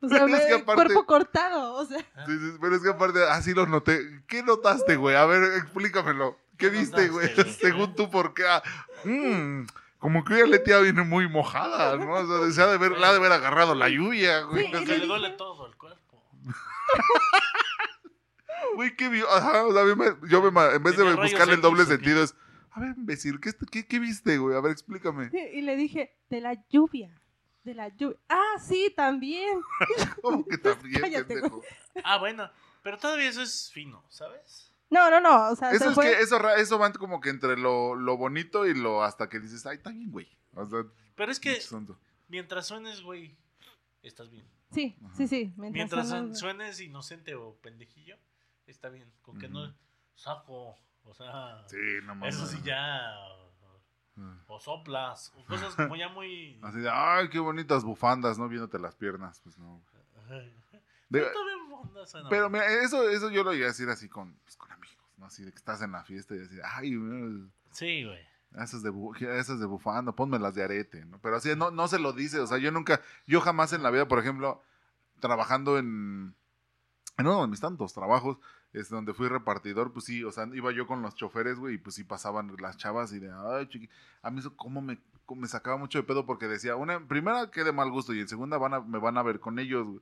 O 0.00 0.08
sea, 0.08 0.26
me, 0.26 0.36
es 0.36 0.44
que 0.46 0.54
aparte- 0.54 0.74
cuerpo 0.74 1.06
cortado. 1.06 1.74
O 1.74 1.84
sea, 1.86 1.98
Sí, 1.98 2.38
sí, 2.38 2.56
pero 2.60 2.76
es 2.76 2.82
que 2.82 2.90
aparte, 2.90 3.22
así 3.28 3.54
lo 3.54 3.66
noté. 3.66 4.22
¿Qué 4.26 4.42
notaste, 4.42 4.96
güey? 4.96 5.16
A 5.16 5.24
ver, 5.26 5.42
explícamelo. 5.58 6.36
¿Qué 6.58 6.70
¿Qué 6.70 6.70
viste, 6.70 7.08
güey? 7.08 7.28
Según 7.60 7.94
tú, 7.96 8.10
¿por 8.10 8.32
qué? 8.34 8.44
Ah, 8.46 8.62
mm, 9.04 9.62
como 9.98 10.24
que 10.24 10.46
la 10.46 10.62
tía 10.62 10.78
viene 10.78 11.02
muy 11.02 11.28
mojada, 11.28 11.96
¿no? 11.96 12.12
O 12.12 12.26
sea, 12.26 12.52
se 12.52 12.62
ha 12.62 12.66
de 12.66 12.74
haber, 12.74 12.92
la 12.92 13.08
ha 13.08 13.12
de 13.12 13.18
haber 13.18 13.32
agarrado 13.32 13.74
la 13.74 13.88
lluvia, 13.88 14.42
güey. 14.42 14.66
Sí, 14.66 14.74
O 14.74 14.78
y 14.80 14.80
Que 14.80 14.86
sea, 14.86 14.98
le 14.98 15.06
duele 15.06 15.30
todo 15.30 15.66
el 15.66 15.74
cuerpo. 15.76 16.22
Güey, 18.74 18.96
qué 18.96 19.08
vio. 19.08 19.28
Ajá, 19.30 19.64
o 19.66 19.72
sea, 19.72 19.82
a 19.82 19.84
mí 19.84 19.94
me- 19.94 20.28
yo 20.28 20.40
me, 20.42 20.48
en 20.48 20.82
vez 20.82 20.96
de 20.96 21.02
¿Tiene 21.02 21.16
rayos 21.16 21.30
buscarle 21.32 21.54
el 21.54 21.60
doble 21.60 21.84
sentido, 21.84 22.22
es. 22.22 22.34
A 22.72 22.80
ver, 22.80 22.94
imbécil, 22.96 23.40
¿qué, 23.40 23.52
qué, 23.70 23.86
qué 23.86 23.98
viste, 24.00 24.36
güey? 24.38 24.56
A 24.56 24.60
ver, 24.60 24.72
explícame. 24.72 25.30
y 25.52 25.60
le 25.62 25.76
dije, 25.76 26.16
de 26.30 26.40
la 26.40 26.64
lluvia. 26.68 27.14
De 27.62 27.74
la 27.74 27.88
lluvia. 27.88 28.18
Ah, 28.28 28.56
sí, 28.60 28.92
también. 28.96 29.60
¿Cómo 30.22 30.44
que 30.44 30.58
también, 30.58 31.00
Cállate, 31.00 31.24
pendejo? 31.24 31.62
Ah, 32.02 32.18
bueno. 32.18 32.50
Pero 32.82 32.98
todavía 32.98 33.28
eso 33.28 33.42
es 33.42 33.70
fino, 33.72 34.04
¿sabes? 34.10 34.72
No, 34.90 35.08
no, 35.10 35.20
no. 35.20 35.50
O 35.50 35.56
sea, 35.56 35.70
Eso 35.70 35.84
se 35.84 35.88
es 35.90 35.94
fue- 35.94 36.04
que 36.04 36.20
eso, 36.20 36.48
eso 36.56 36.78
va 36.78 36.92
como 36.92 37.20
que 37.20 37.30
entre 37.30 37.56
lo, 37.56 37.94
lo 37.94 38.16
bonito 38.18 38.66
y 38.66 38.74
lo 38.74 39.02
hasta 39.02 39.28
que 39.28 39.40
dices, 39.40 39.64
ay, 39.66 39.76
está 39.78 39.90
bien, 39.90 40.10
güey. 40.10 40.28
O 40.52 40.66
sea, 40.66 40.84
Pero 41.16 41.32
es 41.32 41.40
que 41.40 41.58
mientras 42.28 42.66
suenes, 42.66 43.00
güey, 43.02 43.34
estás 44.02 44.30
bien. 44.30 44.46
Sí, 44.72 44.96
sí, 45.16 45.26
sí. 45.28 45.52
Mientras 45.56 45.72
Mientras 45.72 46.08
suena- 46.08 46.34
suenes 46.34 46.80
inocente 46.80 47.34
o 47.34 47.54
pendejillo, 47.62 48.16
está 48.70 48.88
bien. 48.88 49.10
Con 49.22 49.38
que 49.38 49.48
no 49.48 49.72
saco, 50.14 50.76
o 51.04 51.14
sea, 51.14 51.64
Sí, 51.68 51.76
no 52.04 52.14
mames. 52.14 52.34
eso 52.36 52.46
sí 52.46 52.60
ya. 52.64 53.10
Ah. 54.16 54.38
O 54.46 54.60
soplas, 54.60 55.32
o 55.36 55.44
cosas 55.44 55.74
como 55.74 55.96
ya 55.96 56.08
muy. 56.08 56.58
Así 56.62 56.78
de, 56.78 56.88
ay, 56.90 57.28
qué 57.30 57.40
bonitas 57.40 57.82
bufandas, 57.82 58.38
¿no? 58.38 58.48
Viéndote 58.48 58.78
las 58.78 58.94
piernas, 58.94 59.40
pues 59.40 59.58
no. 59.58 59.82
De- 61.08 61.26
Pero 62.30 62.48
mira, 62.50 62.66
eso, 62.82 63.08
eso 63.08 63.30
yo 63.30 63.44
lo 63.44 63.52
iba 63.54 63.64
a 63.66 63.68
decir 63.68 63.88
así 63.88 64.08
con, 64.08 64.34
pues, 64.44 64.56
con 64.56 64.70
amigos, 64.72 65.04
¿no? 65.16 65.26
Así 65.26 65.44
de 65.44 65.50
que 65.52 65.58
estás 65.58 65.82
en 65.82 65.92
la 65.92 66.02
fiesta 66.04 66.34
y 66.34 66.40
así, 66.40 66.56
ay, 66.64 66.90
mira, 66.92 67.46
Sí, 67.72 68.04
güey. 68.04 68.20
esas 68.56 68.82
de, 68.82 68.92
esas 69.38 69.60
de 69.60 69.66
bufanda, 69.66 70.12
ponme 70.12 70.38
las 70.38 70.54
de 70.54 70.64
arete, 70.64 71.04
¿no? 71.04 71.18
Pero 71.20 71.36
así 71.36 71.54
no, 71.56 71.70
no 71.70 71.88
se 71.88 71.98
lo 71.98 72.12
dice, 72.12 72.40
o 72.40 72.46
sea, 72.46 72.58
yo 72.58 72.70
nunca, 72.72 73.00
yo 73.26 73.40
jamás 73.40 73.72
en 73.72 73.82
la 73.82 73.90
vida, 73.90 74.08
por 74.08 74.18
ejemplo, 74.18 74.62
trabajando 75.20 75.78
en, 75.78 76.34
en 77.16 77.26
uno 77.26 77.42
de 77.42 77.48
mis 77.48 77.60
tantos 77.60 77.92
trabajos, 77.92 78.38
es 78.72 78.88
donde 78.88 79.14
fui 79.14 79.28
repartidor, 79.28 79.92
pues 79.92 80.06
sí, 80.06 80.24
o 80.24 80.32
sea, 80.32 80.48
iba 80.52 80.72
yo 80.72 80.86
con 80.86 81.02
los 81.02 81.14
choferes, 81.14 81.58
güey, 81.58 81.74
y 81.74 81.78
pues 81.78 81.94
sí 81.94 82.04
pasaban 82.04 82.54
las 82.60 82.76
chavas 82.76 83.12
y 83.12 83.20
de, 83.20 83.30
ay, 83.32 83.68
chiqui, 83.68 83.88
a 84.22 84.30
mí 84.30 84.40
eso 84.40 84.56
como 84.56 84.82
me, 84.82 84.98
cómo 85.26 85.42
me 85.42 85.48
sacaba 85.48 85.76
mucho 85.76 85.98
de 85.98 86.04
pedo 86.04 86.26
porque 86.26 86.48
decía, 86.48 86.76
una, 86.76 87.06
primera, 87.06 87.50
que 87.50 87.64
de 87.64 87.72
mal 87.72 87.90
gusto, 87.90 88.14
y 88.14 88.20
en 88.20 88.28
segunda 88.28 88.58
van 88.58 88.74
a, 88.74 88.80
me 88.80 88.98
van 88.98 89.16
a 89.16 89.22
ver 89.22 89.40
con 89.40 89.58
ellos, 89.58 89.86
güey. 89.86 90.00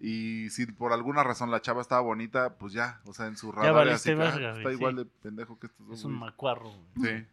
Y 0.00 0.50
si 0.50 0.66
por 0.66 0.92
alguna 0.92 1.24
razón 1.24 1.50
la 1.50 1.62
chava 1.62 1.80
estaba 1.80 2.02
bonita, 2.02 2.58
pues 2.58 2.74
ya, 2.74 3.00
o 3.06 3.14
sea, 3.14 3.26
en 3.26 3.38
su 3.38 3.52
radar 3.52 3.72
valiste 3.72 4.12
así 4.12 4.20
ah, 4.20 4.24
verga, 4.24 4.56
está 4.58 4.70
igual 4.70 4.92
sí. 4.92 4.98
de 4.98 5.04
pendejo 5.22 5.58
que 5.58 5.66
estos 5.68 5.86
dos. 5.86 5.98
Es 5.98 6.04
un 6.04 6.18
güey. 6.18 6.30
macuarro. 6.30 6.70
güey. 6.94 7.20
Sí. 7.20 7.26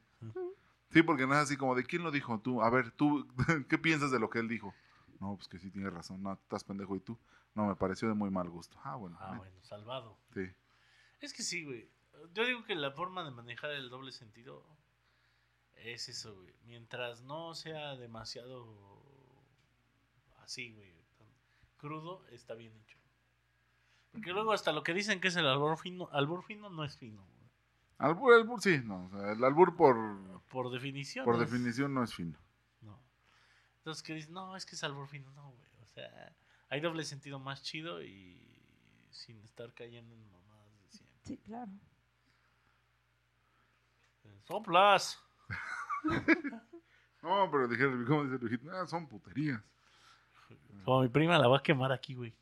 Sí, 0.92 1.04
porque 1.04 1.28
no 1.28 1.34
es 1.34 1.40
así 1.40 1.58
como 1.58 1.76
de 1.76 1.84
quién 1.84 2.04
lo 2.04 2.12
dijo 2.12 2.40
tú. 2.40 2.62
A 2.62 2.70
ver, 2.70 2.92
tú, 2.92 3.28
¿qué 3.70 3.78
piensas 3.78 4.12
de 4.12 4.20
lo 4.20 4.30
que 4.30 4.40
él 4.40 4.48
dijo? 4.48 4.74
No, 5.20 5.36
pues 5.36 5.48
que 5.48 5.60
sí 5.60 5.70
tienes 5.70 5.94
razón. 5.94 6.24
No, 6.24 6.34
estás 6.34 6.64
pendejo 6.64 6.96
y 6.96 7.00
tú. 7.00 7.18
No, 7.56 7.68
me 7.68 7.76
pareció 7.76 8.08
de 8.08 8.14
muy 8.14 8.30
mal 8.30 8.50
gusto. 8.50 8.80
Ah, 8.84 8.96
bueno. 8.96 9.18
Ah, 9.20 9.34
eh, 9.34 9.38
bueno, 9.38 9.64
salvado. 9.64 10.18
Sí. 10.34 10.48
Es 11.22 11.34
que 11.34 11.44
sí, 11.44 11.66
güey. 11.66 11.90
Yo 12.34 12.46
digo 12.46 12.64
que 12.66 12.76
la 12.76 12.92
forma 12.92 13.24
de 13.24 13.32
manejar 13.32 13.72
el 13.72 13.90
doble 13.90 14.12
sentido 14.12 14.64
es 15.74 16.10
eso, 16.10 16.36
güey. 16.36 16.54
Mientras 16.66 17.22
no 17.22 17.54
sea 17.56 17.96
demasiado 17.96 18.68
así, 20.44 20.72
güey. 20.74 20.94
tan 21.18 21.28
Crudo, 21.78 22.26
está 22.32 22.54
bien 22.54 22.74
hecho. 22.76 22.98
Porque 24.12 24.32
luego 24.34 24.52
hasta 24.54 24.72
lo 24.72 24.84
que 24.84 24.94
dicen 24.94 25.22
que 25.22 25.28
es 25.30 25.36
el 25.36 25.46
albur 25.48 25.78
fino, 25.78 26.10
albur 26.12 26.44
fino 26.44 26.70
no 26.70 26.84
es 26.84 26.98
fino, 26.98 27.24
güey. 27.26 27.40
Albur, 28.00 28.34
albur, 28.34 28.62
sí, 28.62 28.80
no. 28.84 29.06
O 29.06 29.10
sea, 29.10 29.32
el 29.34 29.44
albur 29.44 29.76
por, 29.76 30.42
Por 30.50 30.72
definición. 30.72 31.26
por 31.26 31.36
no 31.38 31.44
es- 31.44 31.52
definición 31.52 31.94
no 31.94 32.04
es 32.04 32.14
fino. 32.14 32.38
No. 32.82 33.00
Entonces 33.78 34.02
que 34.04 34.14
dicen, 34.14 34.34
no, 34.34 34.56
es 34.56 34.66
que 34.66 34.76
es 34.76 34.84
albur 34.84 35.08
fino, 35.08 35.30
no, 35.32 35.52
güey. 35.52 35.70
O 35.82 35.86
sea, 35.86 36.36
hay 36.70 36.80
doble 36.82 37.04
sentido 37.06 37.40
más 37.40 37.62
chido 37.64 38.02
y 38.04 38.38
sin 39.12 39.40
estar 39.44 39.74
cayendo 39.74 40.14
en 40.16 40.32
mamadas 40.32 40.72
de 40.84 40.92
siempre. 40.98 41.20
Sí, 41.26 41.38
claro. 41.38 41.72
Soplas. 44.48 45.20
No, 47.22 47.50
pero 47.52 47.68
dijeron, 47.68 48.06
¿cómo 48.06 48.24
dice 48.24 48.36
el 48.36 48.40
viejito? 48.48 48.72
Ah, 48.72 48.88
son 48.88 49.06
puterías. 49.06 49.62
Como 50.86 51.02
mi 51.02 51.10
prima 51.10 51.38
la 51.38 51.50
va 51.50 51.58
a 51.58 51.62
quemar 51.62 51.92
aquí, 51.92 52.14
güey. 52.14 52.34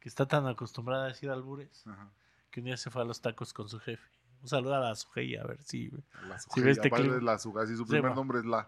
Que 0.00 0.08
está 0.08 0.26
tan 0.26 0.46
acostumbrada 0.46 1.04
a 1.04 1.08
decir 1.08 1.28
albures 1.28 1.86
Ajá. 1.86 2.08
que 2.50 2.60
un 2.60 2.64
día 2.64 2.78
se 2.78 2.88
fue 2.88 3.02
a 3.02 3.04
los 3.04 3.20
tacos 3.20 3.52
con 3.52 3.68
su 3.68 3.78
jefe. 3.78 4.02
Un 4.40 4.48
saludo 4.48 4.74
a 4.76 4.80
la 4.80 4.94
Sujei, 4.94 5.36
a 5.36 5.44
ver 5.44 5.62
si, 5.62 5.88
güey. 5.90 6.02
La 6.26 6.38
Si 6.38 6.66
este 6.66 6.90
clip. 6.90 7.20
la 7.20 7.38
Sujei, 7.38 7.66
sí, 7.66 7.76
su 7.76 7.86
primer 7.86 8.14
nombre 8.14 8.38
es 8.38 8.46
la. 8.46 8.66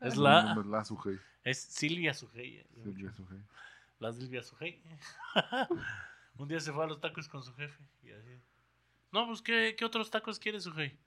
Es 0.00 0.14
Su 0.14 0.22
la. 0.22 0.42
nombre 0.42 0.64
es 0.64 0.70
la 0.72 0.84
Sujei. 0.84 1.20
Es 1.44 1.58
Silvia 1.62 2.12
Sujei. 2.12 2.56
eh, 2.56 2.66
Silvia 2.82 3.12
Sujei. 3.12 3.38
La 3.98 4.12
Silvia 4.12 4.42
Sujei. 4.42 4.82
un 6.38 6.48
día 6.48 6.60
se 6.60 6.72
fue 6.72 6.84
a 6.84 6.86
los 6.86 7.00
tacos 7.00 7.28
con 7.28 7.42
su 7.42 7.54
jefe. 7.54 7.82
Y 8.02 8.10
así. 8.10 8.40
No, 9.12 9.26
pues, 9.26 9.40
¿qué, 9.42 9.74
qué 9.78 9.84
otros 9.84 10.10
tacos 10.10 10.38
quiere 10.38 10.60
Sujei? 10.60 10.98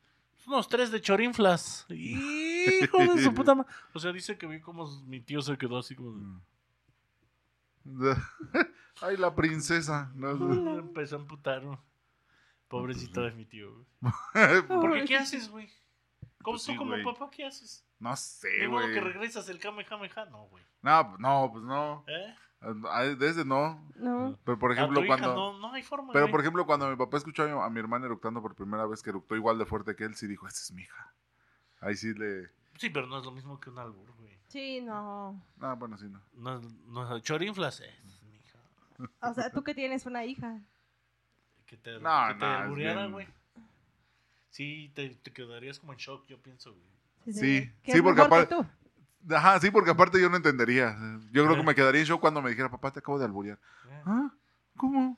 Unos 0.47 0.67
tres 0.67 0.91
de 0.91 1.01
chorinflas. 1.01 1.85
Hijo 1.89 2.97
de 2.97 3.21
su 3.23 3.33
puta 3.33 3.53
madre. 3.55 3.69
O 3.93 3.99
sea, 3.99 4.11
dice 4.11 4.37
que 4.37 4.47
vi 4.47 4.59
como 4.61 4.87
mi 5.05 5.19
tío 5.21 5.41
se 5.41 5.57
quedó 5.57 5.77
así 5.77 5.95
como. 5.95 6.41
de-. 7.83 8.15
Ay, 9.01 9.17
la 9.17 9.35
princesa. 9.35 10.11
No, 10.15 10.31
Empezó 10.79 11.17
a 11.17 11.19
emputar. 11.19 11.63
¿no? 11.63 11.83
Pobrecito 12.67 13.21
de 13.21 13.31
mi 13.31 13.45
tío, 13.45 13.73
güey. 13.73 13.85
no 14.69 14.81
¿Por 14.81 14.93
qué 14.93 15.05
qué 15.05 15.17
haces, 15.17 15.49
güey? 15.49 15.67
¿Cómo 16.41 16.55
Pues 16.55 16.65
tú 16.65 16.75
como 16.75 16.91
güey. 16.91 17.03
papá 17.03 17.29
qué 17.29 17.45
haces? 17.45 17.85
sé, 18.15 18.47
De 18.47 18.67
modo 18.67 18.81
güey. 18.83 18.93
que 18.93 19.01
regresas 19.01 19.49
el 19.49 19.59
Kamehameha, 19.59 20.25
no, 20.25 20.43
güey. 20.45 20.63
No, 20.81 21.17
no, 21.17 21.49
pues 21.51 21.63
no. 21.65 22.05
¿Eh? 22.07 22.35
De 22.61 23.29
ese 23.29 23.45
no. 23.45 23.81
No. 23.95 24.37
Pero 24.43 24.59
por 24.59 24.71
ejemplo, 24.73 25.01
cuando. 25.07 25.33
no, 25.33 25.59
no 25.59 25.73
hay 25.73 25.81
forma, 25.83 26.11
Pero 26.11 26.25
güey. 26.25 26.31
por 26.31 26.41
ejemplo, 26.41 26.65
cuando 26.65 26.89
mi 26.89 26.95
papá 26.97 27.17
escuchó 27.17 27.43
a 27.43 27.47
mi, 27.47 27.51
a 27.53 27.69
mi 27.69 27.79
hermana 27.79 28.05
eructando 28.05 28.41
por 28.41 28.53
primera 28.55 28.85
vez 28.85 29.01
que 29.01 29.11
eructó 29.11 29.35
igual 29.35 29.57
de 29.57 29.65
fuerte 29.65 29.95
que 29.95 30.03
él, 30.03 30.15
sí 30.15 30.27
dijo, 30.27 30.45
esa 30.47 30.61
es 30.61 30.71
mi 30.73 30.81
hija. 30.81 31.13
Ahí 31.79 31.95
sí 31.95 32.13
le. 32.13 32.49
Sí, 32.77 32.89
pero 32.89 33.07
no 33.07 33.17
es 33.19 33.25
lo 33.25 33.31
mismo 33.31 33.59
que 33.59 33.69
un 33.69 33.79
albur, 33.79 34.11
güey. 34.17 34.37
Sí, 34.49 34.81
no. 34.81 35.41
Ah, 35.61 35.75
bueno, 35.75 35.97
sí, 35.97 36.07
no. 36.09 36.21
No, 36.33 36.59
no, 36.87 37.19
chorinflas, 37.19 37.79
eh, 37.81 37.95
es 38.05 38.23
mi 38.23 38.35
hija. 38.37 38.59
O 39.21 39.33
sea, 39.33 39.49
tú 39.51 39.63
que 39.63 39.73
tienes 39.73 40.05
una 40.05 40.25
hija. 40.25 40.59
Que 41.65 41.77
te, 41.77 41.99
No, 41.99 42.27
que 42.29 42.33
te 42.39 42.45
albureara, 42.45 43.01
bien. 43.01 43.11
güey. 43.13 43.27
Sí, 44.49 44.91
te, 44.95 45.09
te 45.11 45.31
quedarías 45.31 45.79
como 45.79 45.93
en 45.93 45.99
shock, 45.99 46.25
yo 46.27 46.37
pienso, 46.41 46.73
güey. 46.73 47.33
Sí, 47.33 47.61
sí, 47.61 47.71
es 47.83 48.01
porque 48.01 48.21
aparte- 48.21 48.55
tú. 48.55 48.65
Ajá, 49.29 49.59
sí, 49.59 49.69
porque 49.71 49.91
aparte 49.91 50.21
yo 50.21 50.29
no 50.29 50.37
entendería. 50.37 50.95
Yo 51.31 51.45
creo 51.45 51.55
que 51.57 51.63
me 51.63 51.75
quedaría 51.75 52.03
shock 52.03 52.21
cuando 52.21 52.41
me 52.41 52.49
dijera, 52.49 52.69
papá, 52.69 52.91
te 52.91 52.99
acabo 52.99 53.19
de 53.19 53.25
alburear. 53.25 53.59
Eh, 53.89 54.01
¿Ah? 54.05 54.31
¿Cómo? 54.77 55.17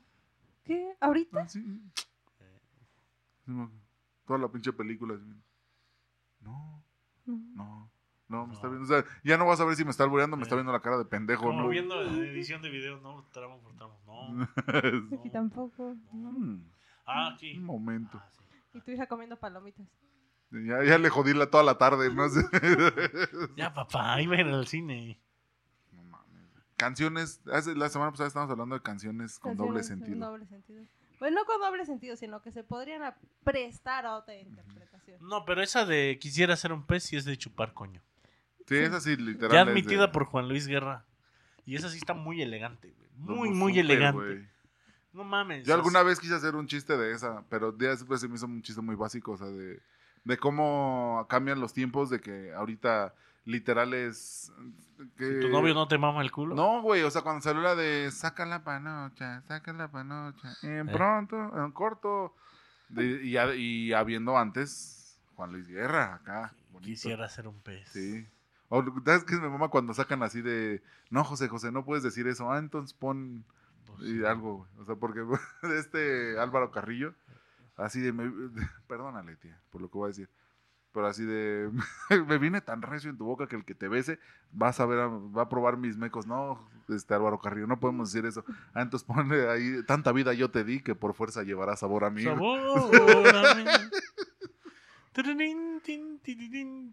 ¿Qué? 0.63 0.95
¿Ahorita? 0.99 1.41
Ah, 1.41 1.47
sí. 1.47 1.63
Toda 4.25 4.39
la 4.39 4.47
pinche 4.47 4.71
película. 4.73 5.15
No, 6.41 6.83
No. 7.25 7.37
no. 7.55 7.91
No, 8.27 8.47
me 8.47 8.53
está 8.53 8.69
viendo. 8.69 8.85
O 8.85 8.87
sea, 8.87 9.03
ya 9.25 9.37
no 9.37 9.45
vas 9.45 9.59
a 9.59 9.65
ver 9.65 9.75
si 9.75 9.83
me 9.83 9.91
está 9.91 10.05
albureando, 10.05 10.37
me 10.37 10.43
está 10.43 10.55
Eh. 10.55 10.59
viendo 10.59 10.71
la 10.71 10.79
cara 10.79 10.97
de 10.97 11.03
pendejo, 11.03 11.43
Como 11.47 11.63
¿no? 11.63 11.67
viendo 11.67 12.01
en 12.01 12.15
edición 12.23 12.61
de 12.61 12.69
video, 12.69 12.97
no, 13.01 13.25
tramo 13.33 13.59
por 13.59 13.75
tramo, 13.75 13.99
no. 14.07 14.47
Aquí 15.19 15.29
tampoco. 15.29 15.95
no. 16.13 16.31
Mm, 16.31 16.63
Ah, 17.05 17.31
aquí. 17.33 17.57
Un 17.57 17.65
momento. 17.65 18.17
Ah, 18.23 18.29
sí. 18.31 18.41
Y 18.73 18.79
tu 18.81 18.91
hija 18.91 19.05
comiendo 19.07 19.35
palomitas. 19.35 19.85
Ya, 20.51 20.83
ya 20.83 20.97
le 20.97 21.09
jodí 21.09 21.33
la, 21.33 21.47
toda 21.49 21.63
la 21.63 21.77
tarde, 21.77 22.13
no 22.13 22.27
sé. 22.29 22.41
Ya, 23.55 23.73
papá, 23.73 24.21
iba 24.21 24.35
a 24.35 24.41
ir 24.41 24.47
al 24.47 24.67
cine. 24.67 25.19
No 25.93 26.03
mames. 26.03 26.41
Canciones, 26.77 27.41
hace- 27.51 27.75
la 27.75 27.89
semana 27.89 28.11
pasada 28.11 28.27
estábamos 28.27 28.51
hablando 28.51 28.75
de 28.75 28.81
canciones 28.81 29.39
con 29.39 29.55
doble 29.55 29.79
Canciones 29.79 30.05
sentido. 30.07 30.27
doble 30.29 30.45
sentido. 30.47 30.83
Pues 31.19 31.31
no 31.31 31.45
con 31.45 31.61
doble 31.61 31.85
sentido, 31.85 32.15
sino 32.17 32.41
que 32.41 32.51
se 32.51 32.63
podrían 32.63 33.13
prestar 33.43 34.05
a 34.05 34.15
otra 34.15 34.35
interpretación. 34.35 35.19
No, 35.21 35.45
pero 35.45 35.61
esa 35.61 35.85
de 35.85 36.17
quisiera 36.19 36.55
ser 36.57 36.73
un 36.73 36.85
pez 36.85 37.03
sí 37.03 37.15
es 37.15 37.25
de 37.25 37.37
chupar 37.37 37.73
coño. 37.73 38.01
Sí, 38.67 38.75
es 38.77 38.91
así, 38.91 39.15
literal. 39.15 39.51
Ya 39.51 39.63
de- 39.65 39.71
admitida 39.71 40.11
por 40.11 40.25
Juan 40.25 40.47
Luis 40.49 40.67
Guerra. 40.67 41.05
Y 41.65 41.75
esa 41.75 41.89
sí 41.89 41.97
está 41.97 42.13
muy 42.15 42.41
elegante, 42.41 42.91
güey. 42.97 43.09
Muy, 43.15 43.49
Como 43.49 43.59
muy 43.59 43.77
elegante. 43.79 44.49
No 45.13 45.23
mames. 45.23 45.65
Yo 45.67 45.75
alguna 45.75 46.01
vez 46.03 46.19
quise 46.19 46.33
hacer 46.33 46.55
un 46.55 46.65
chiste 46.67 46.97
de 46.97 47.11
esa, 47.13 47.43
pero 47.49 47.71
después 47.71 48.19
se 48.19 48.27
me 48.27 48.35
hizo 48.35 48.47
un 48.47 48.61
chiste 48.63 48.81
muy 48.81 48.95
básico, 48.95 49.33
o 49.33 49.37
sea, 49.37 49.47
de, 49.47 49.79
de 50.23 50.37
cómo 50.37 51.25
cambian 51.29 51.59
los 51.59 51.73
tiempos, 51.73 52.09
de 52.09 52.19
que 52.21 52.53
ahorita 52.53 53.13
literal 53.45 53.93
es... 53.93 54.51
Que... 55.17 55.39
¿Tu 55.39 55.49
novio 55.49 55.73
no 55.73 55.87
te 55.87 55.97
mama 55.97 56.21
el 56.21 56.31
culo? 56.31 56.53
No, 56.55 56.81
güey, 56.83 57.01
o 57.01 57.09
sea, 57.09 57.23
cuando 57.23 57.41
salió 57.41 57.61
la 57.61 57.73
de 57.75 58.11
saca 58.11 58.45
la 58.45 58.63
panocha, 58.63 59.41
saca 59.47 59.73
la 59.73 59.87
panocha, 59.89 60.53
en 60.61 60.87
Eh. 60.89 60.91
pronto, 60.91 61.35
en 61.63 61.71
corto, 61.71 62.35
de- 62.89 63.23
y, 63.25 63.93
habiendo 63.93 64.37
antes 64.37 65.19
Juan 65.35 65.53
Luis 65.53 65.67
Guerra, 65.67 66.15
acá, 66.15 66.53
bonito. 66.71 66.87
Quisiera 66.91 67.27
ser 67.29 67.47
un 67.47 67.59
pez. 67.61 67.89
Sí. 67.89 68.27
O, 68.69 68.83
¿Sabes 69.03 69.23
qué 69.23 69.33
es 69.35 69.41
mi 69.41 69.49
mamá 69.49 69.69
cuando 69.69 69.93
sacan 69.95 70.21
así 70.23 70.41
de, 70.41 70.83
no, 71.09 71.23
José, 71.23 71.47
José, 71.47 71.71
no 71.71 71.83
puedes 71.83 72.03
decir 72.03 72.27
eso, 72.27 72.51
ah, 72.51 72.59
entonces 72.59 72.93
pon 72.93 73.43
Pues, 73.87 74.01
y 74.07 74.23
algo, 74.23 74.57
güey. 74.57 74.69
O 74.79 74.85
sea, 74.85 74.95
porque 74.95 75.21
este 75.79 76.39
Álvaro 76.39 76.69
Carrillo, 76.71 77.15
así 77.83 77.99
de, 77.99 78.13
me, 78.13 78.29
perdónale, 78.87 79.35
tía, 79.37 79.59
por 79.69 79.81
lo 79.81 79.89
que 79.89 79.97
voy 79.97 80.05
a 80.05 80.07
decir, 80.09 80.29
pero 80.91 81.07
así 81.07 81.23
de, 81.23 81.71
me 82.27 82.37
viene 82.37 82.61
tan 82.61 82.81
recio 82.81 83.09
en 83.09 83.17
tu 83.17 83.25
boca 83.25 83.47
que 83.47 83.55
el 83.55 83.65
que 83.65 83.75
te 83.75 83.87
bese, 83.87 84.19
vas 84.51 84.79
a 84.79 84.85
ver, 84.85 84.99
a- 84.99 85.07
va 85.07 85.43
a 85.43 85.49
probar 85.49 85.77
mis 85.77 85.97
mecos. 85.97 86.27
No, 86.27 86.67
este 86.89 87.13
Álvaro 87.13 87.39
Carrillo, 87.39 87.67
no 87.67 87.79
podemos 87.79 88.11
decir 88.11 88.25
eso. 88.25 88.43
Ah, 88.73 88.81
entonces 88.81 89.07
ponle 89.07 89.49
ahí, 89.49 89.83
tanta 89.85 90.11
vida 90.11 90.33
yo 90.33 90.51
te 90.51 90.63
di 90.65 90.81
que 90.81 90.95
por 90.95 91.13
fuerza 91.13 91.43
llevará 91.43 91.75
sabor 91.77 92.03
a 92.03 92.09
mí. 92.09 92.21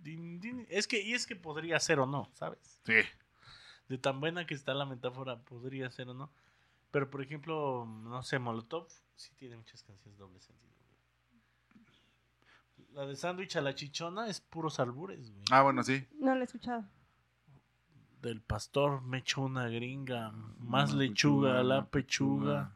Tin. 0.03 0.66
Es 0.68 0.87
que, 0.88 1.01
y 1.01 1.14
es 1.14 1.27
que 1.27 1.37
podría 1.37 1.79
ser 1.81 2.01
o 2.01 2.07
no, 2.07 2.31
¿sabes? 2.35 2.81
Sí. 2.85 2.94
De 3.88 3.98
tan 3.98 4.20
buena 4.20 4.46
que 4.46 4.55
está 4.55 4.74
la 4.74 4.87
metáfora, 4.87 5.42
podría 5.44 5.90
ser 5.90 6.09
o 6.09 6.14
no. 6.14 6.31
Pero, 6.90 7.11
por 7.11 7.22
ejemplo, 7.22 7.87
no 7.87 8.22
sé, 8.22 8.38
Molotov 8.38 8.88
sí 9.14 9.35
tiene 9.37 9.57
muchas 9.57 9.83
canciones 9.83 10.18
doble 10.18 10.40
sentido. 10.40 10.67
La 12.92 13.07
de 13.07 13.14
sándwich 13.16 13.57
a 13.57 13.61
la 13.61 13.74
chichona 13.74 14.29
es 14.29 14.40
puros 14.40 14.81
albures, 14.81 15.31
güey. 15.31 15.44
Ah, 15.51 15.62
bueno, 15.62 15.83
sí. 15.83 16.07
No 16.18 16.35
lo 16.35 16.40
he 16.40 16.44
escuchado. 16.44 16.85
Del 18.22 18.40
pastor 18.42 19.03
me 19.03 19.18
echó 19.18 19.42
una 19.42 19.68
gringa, 19.68 20.33
más 20.59 20.90
Una 20.92 21.03
lechuga 21.05 21.62
la 21.62 21.87
pechuga. 21.87 22.72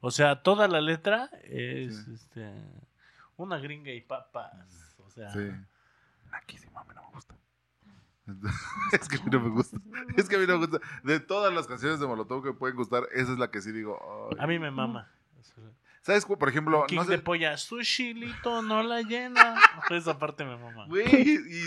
O 0.00 0.10
sea, 0.10 0.42
toda 0.42 0.66
la 0.68 0.80
letra 0.80 1.28
es 1.44 1.96
Sí. 2.04 2.12
este 2.14 2.54
una 3.36 3.58
gringa 3.58 3.92
y 3.92 4.00
papas. 4.00 4.96
O 5.04 5.10
sea, 5.10 5.30
Sí. 5.30 5.50
Naquísimo, 6.30 6.78
a 6.78 6.84
mí 6.84 6.90
no 6.94 7.02
me 7.02 7.10
gusta. 7.12 7.34
es 8.92 9.08
que 9.08 9.16
a 9.16 9.24
mí 9.24 9.30
no 9.30 9.40
me 9.40 9.48
gusta. 9.50 9.76
Es 10.16 10.28
que 10.28 10.36
a 10.36 10.38
mí 10.38 10.46
no 10.46 10.58
me 10.58 10.66
gusta. 10.66 10.78
De 11.02 11.20
todas 11.20 11.52
las 11.52 11.66
canciones 11.66 12.00
de 12.00 12.06
Molotov 12.06 12.42
que 12.42 12.52
pueden 12.52 12.76
gustar, 12.76 13.06
esa 13.12 13.32
es 13.32 13.38
la 13.38 13.50
que 13.50 13.60
sí 13.60 13.72
digo. 13.72 13.98
ay. 14.32 14.38
a 14.40 14.46
mí 14.46 14.58
me 14.58 14.70
mama. 14.70 15.10
¿Sabes? 16.02 16.24
Por 16.24 16.48
ejemplo, 16.48 16.84
King 16.86 16.96
no 16.96 17.04
de 17.04 17.16
sé. 17.16 17.22
polla, 17.22 17.56
sushilito 17.56 18.62
no 18.62 18.82
la 18.82 19.02
llena. 19.02 19.56
Esa 19.90 20.18
parte 20.18 20.44
me 20.44 20.56
mama. 20.56 20.86
Güey, 20.86 21.06
y 21.06 21.62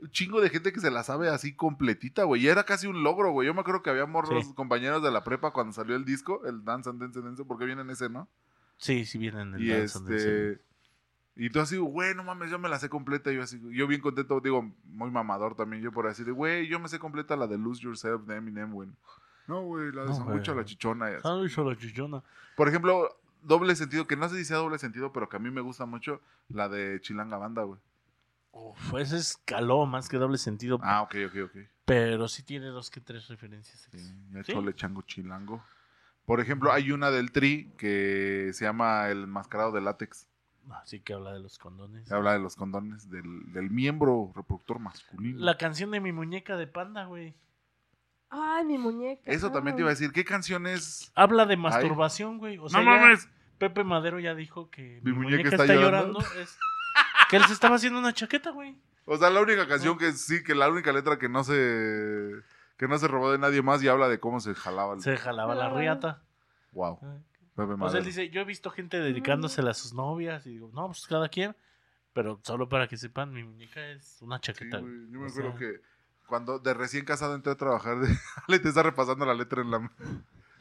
un 0.00 0.10
chingo 0.10 0.40
de 0.40 0.50
gente 0.50 0.72
que 0.72 0.80
se 0.80 0.90
la 0.90 1.02
sabe 1.02 1.28
así 1.30 1.54
completita, 1.54 2.24
güey. 2.24 2.42
Y 2.42 2.48
era 2.48 2.64
casi 2.64 2.86
un 2.86 3.02
logro, 3.02 3.30
güey. 3.32 3.46
Yo 3.46 3.54
me 3.54 3.60
acuerdo 3.60 3.82
que 3.82 3.90
había 3.90 4.04
morros, 4.06 4.44
Sí. 4.46 4.54
compañeros 4.54 5.02
de 5.02 5.10
la 5.10 5.24
prepa 5.24 5.52
cuando 5.52 5.72
salió 5.72 5.96
el 5.96 6.04
disco, 6.04 6.42
el 6.46 6.64
Dance 6.64 6.90
and 6.90 7.00
Dance 7.00 7.18
and 7.18 7.26
Dance, 7.28 7.44
porque 7.44 7.64
viene 7.64 7.82
en 7.82 7.90
ese, 7.90 8.10
¿no? 8.10 8.28
Sí, 8.76 9.06
sí 9.06 9.16
vienen 9.18 9.48
en 9.48 9.54
el 9.54 9.62
Y 9.62 9.68
Dance 9.70 9.98
and 9.98 10.08
Dance. 10.10 10.50
este. 10.50 10.64
Y 11.36 11.50
tú 11.50 11.58
así, 11.60 11.76
güey, 11.78 12.14
no 12.14 12.22
mames, 12.22 12.50
yo 12.50 12.58
me 12.58 12.68
la 12.68 12.78
sé 12.78 12.88
completa. 12.88 13.32
Yo 13.32 13.42
así, 13.42 13.60
yo 13.72 13.86
bien 13.88 14.00
contento, 14.00 14.40
digo, 14.40 14.70
muy 14.84 15.10
mamador 15.10 15.56
también. 15.56 15.82
Yo 15.82 15.90
por 15.90 16.06
así 16.06 16.22
de, 16.22 16.30
güey, 16.32 16.68
yo 16.68 16.78
me 16.78 16.88
sé 16.88 16.98
completa 16.98 17.34
la 17.34 17.46
de 17.46 17.56
Lose 17.58 17.82
Yourself 17.82 18.22
de 18.26 18.36
Eminem, 18.36 18.70
güey. 18.72 18.88
No, 19.48 19.62
güey, 19.62 19.90
la 19.90 20.02
de 20.04 20.08
No, 20.10 20.30
a 20.30 20.54
la 20.54 20.64
chichona. 20.64 21.20
Sándwich 21.20 21.58
a 21.58 21.62
la 21.62 21.76
chichona. 21.76 22.22
Por 22.56 22.68
ejemplo, 22.68 23.08
doble 23.44 23.76
sentido, 23.76 24.06
que 24.06 24.16
no 24.16 24.28
sé 24.28 24.36
si 24.36 24.44
sea 24.44 24.58
doble 24.58 24.78
sentido, 24.78 25.12
pero 25.12 25.28
que 25.28 25.36
a 25.36 25.40
mí 25.40 25.50
me 25.50 25.60
gusta 25.60 25.86
mucho, 25.86 26.20
la 26.48 26.68
de 26.68 27.00
Chilanga 27.00 27.36
Banda, 27.36 27.62
güey. 27.62 27.80
Uf, 28.52 28.94
ese 28.94 29.16
escaló 29.16 29.84
más 29.86 30.08
que 30.08 30.16
doble 30.16 30.38
sentido. 30.38 30.78
Ah, 30.82 31.02
ok, 31.02 31.16
ok, 31.26 31.36
ok. 31.46 31.56
Pero 31.84 32.28
sí 32.28 32.42
tiene 32.42 32.66
dos 32.66 32.90
que 32.90 33.00
tres 33.00 33.28
referencias. 33.28 33.88
Sí, 33.90 33.98
ya 34.32 34.44
¿Sí? 34.44 34.52
chole 34.52 34.74
chango 34.74 35.02
chilango. 35.02 35.62
Por 36.24 36.40
ejemplo, 36.40 36.72
hay 36.72 36.92
una 36.92 37.10
del 37.10 37.32
Tri 37.32 37.72
que 37.76 38.50
se 38.54 38.64
llama 38.64 39.08
El 39.08 39.26
Mascarado 39.26 39.72
de 39.72 39.80
Látex. 39.80 40.26
Así 40.70 41.00
que 41.00 41.12
habla 41.12 41.32
de 41.32 41.40
los 41.40 41.58
condones. 41.58 42.10
Habla 42.10 42.32
de 42.32 42.38
los 42.38 42.56
condones, 42.56 43.10
del, 43.10 43.52
del 43.52 43.70
miembro 43.70 44.32
reproductor 44.34 44.78
masculino. 44.78 45.44
La 45.44 45.58
canción 45.58 45.90
de 45.90 46.00
mi 46.00 46.12
muñeca 46.12 46.56
de 46.56 46.66
panda, 46.66 47.04
güey. 47.04 47.34
Ay, 48.36 48.64
mi 48.64 48.78
muñeca. 48.78 49.22
Eso 49.30 49.50
también 49.52 49.76
te 49.76 49.82
iba 49.82 49.90
a 49.90 49.94
decir. 49.94 50.12
¿Qué 50.12 50.24
canciones? 50.24 51.12
Habla 51.14 51.46
de 51.46 51.56
masturbación, 51.56 52.38
güey. 52.38 52.58
O 52.58 52.68
sea, 52.68 52.80
no 52.82 52.92
ya 52.94 53.00
mames. 53.00 53.28
Pepe 53.58 53.84
Madero 53.84 54.18
ya 54.18 54.34
dijo 54.34 54.68
que 54.70 55.00
mi, 55.02 55.12
Mi 55.12 55.16
muñeca, 55.16 55.36
muñeca 55.36 55.48
está, 55.50 55.62
está 55.64 55.74
llorando. 55.74 56.20
llorando. 56.20 56.40
es 56.40 56.58
que 57.30 57.36
él 57.36 57.44
se 57.44 57.52
estaba 57.52 57.76
haciendo 57.76 57.98
una 57.98 58.12
chaqueta, 58.12 58.50
güey. 58.50 58.76
O 59.06 59.16
sea, 59.16 59.30
la 59.30 59.40
única 59.40 59.66
canción 59.68 59.96
que 59.98 60.12
sí, 60.12 60.42
que 60.42 60.54
la 60.54 60.68
única 60.68 60.92
letra 60.92 61.18
que 61.18 61.28
no 61.28 61.44
se 61.44 62.32
que 62.76 62.88
no 62.88 62.98
se 62.98 63.06
robó 63.06 63.30
de 63.30 63.38
nadie 63.38 63.62
más 63.62 63.82
y 63.82 63.88
habla 63.88 64.08
de 64.08 64.18
cómo 64.18 64.40
se 64.40 64.52
jalaba 64.54 64.94
el... 64.94 65.00
Se 65.00 65.16
jalaba 65.16 65.54
la 65.54 65.70
riata. 65.70 66.22
Wow. 66.72 66.98
Pepe 66.98 67.18
Pues 67.54 67.68
él 67.70 67.76
Madero. 67.78 68.04
dice, 68.04 68.30
yo 68.30 68.40
he 68.40 68.44
visto 68.44 68.70
gente 68.70 68.98
dedicándosela 68.98 69.70
a 69.70 69.74
sus 69.74 69.92
novias 69.94 70.44
y 70.46 70.50
digo, 70.50 70.70
no, 70.74 70.86
pues 70.86 71.06
cada 71.06 71.28
quien. 71.28 71.54
Pero 72.12 72.40
solo 72.42 72.68
para 72.68 72.88
que 72.88 72.96
sepan, 72.96 73.32
mi 73.32 73.44
muñeca 73.44 73.80
es 73.90 74.18
una 74.22 74.36
Sí, 74.38 74.42
chaqueta. 74.42 74.78
güey, 74.78 74.92
güey. 74.92 75.10
Yo 75.12 75.18
me 75.20 75.26
O 75.26 75.28
acuerdo 75.28 75.50
sea, 75.50 75.58
que 75.60 75.80
cuando 76.26 76.58
de 76.58 76.74
recién 76.74 77.04
casado 77.04 77.34
entré 77.34 77.52
a 77.52 77.56
trabajar, 77.56 77.98
de... 78.00 78.08
Ale 78.48 78.58
te 78.58 78.68
está 78.68 78.82
repasando 78.82 79.24
la 79.26 79.34
letra 79.34 79.62
en 79.62 79.70
la... 79.70 79.90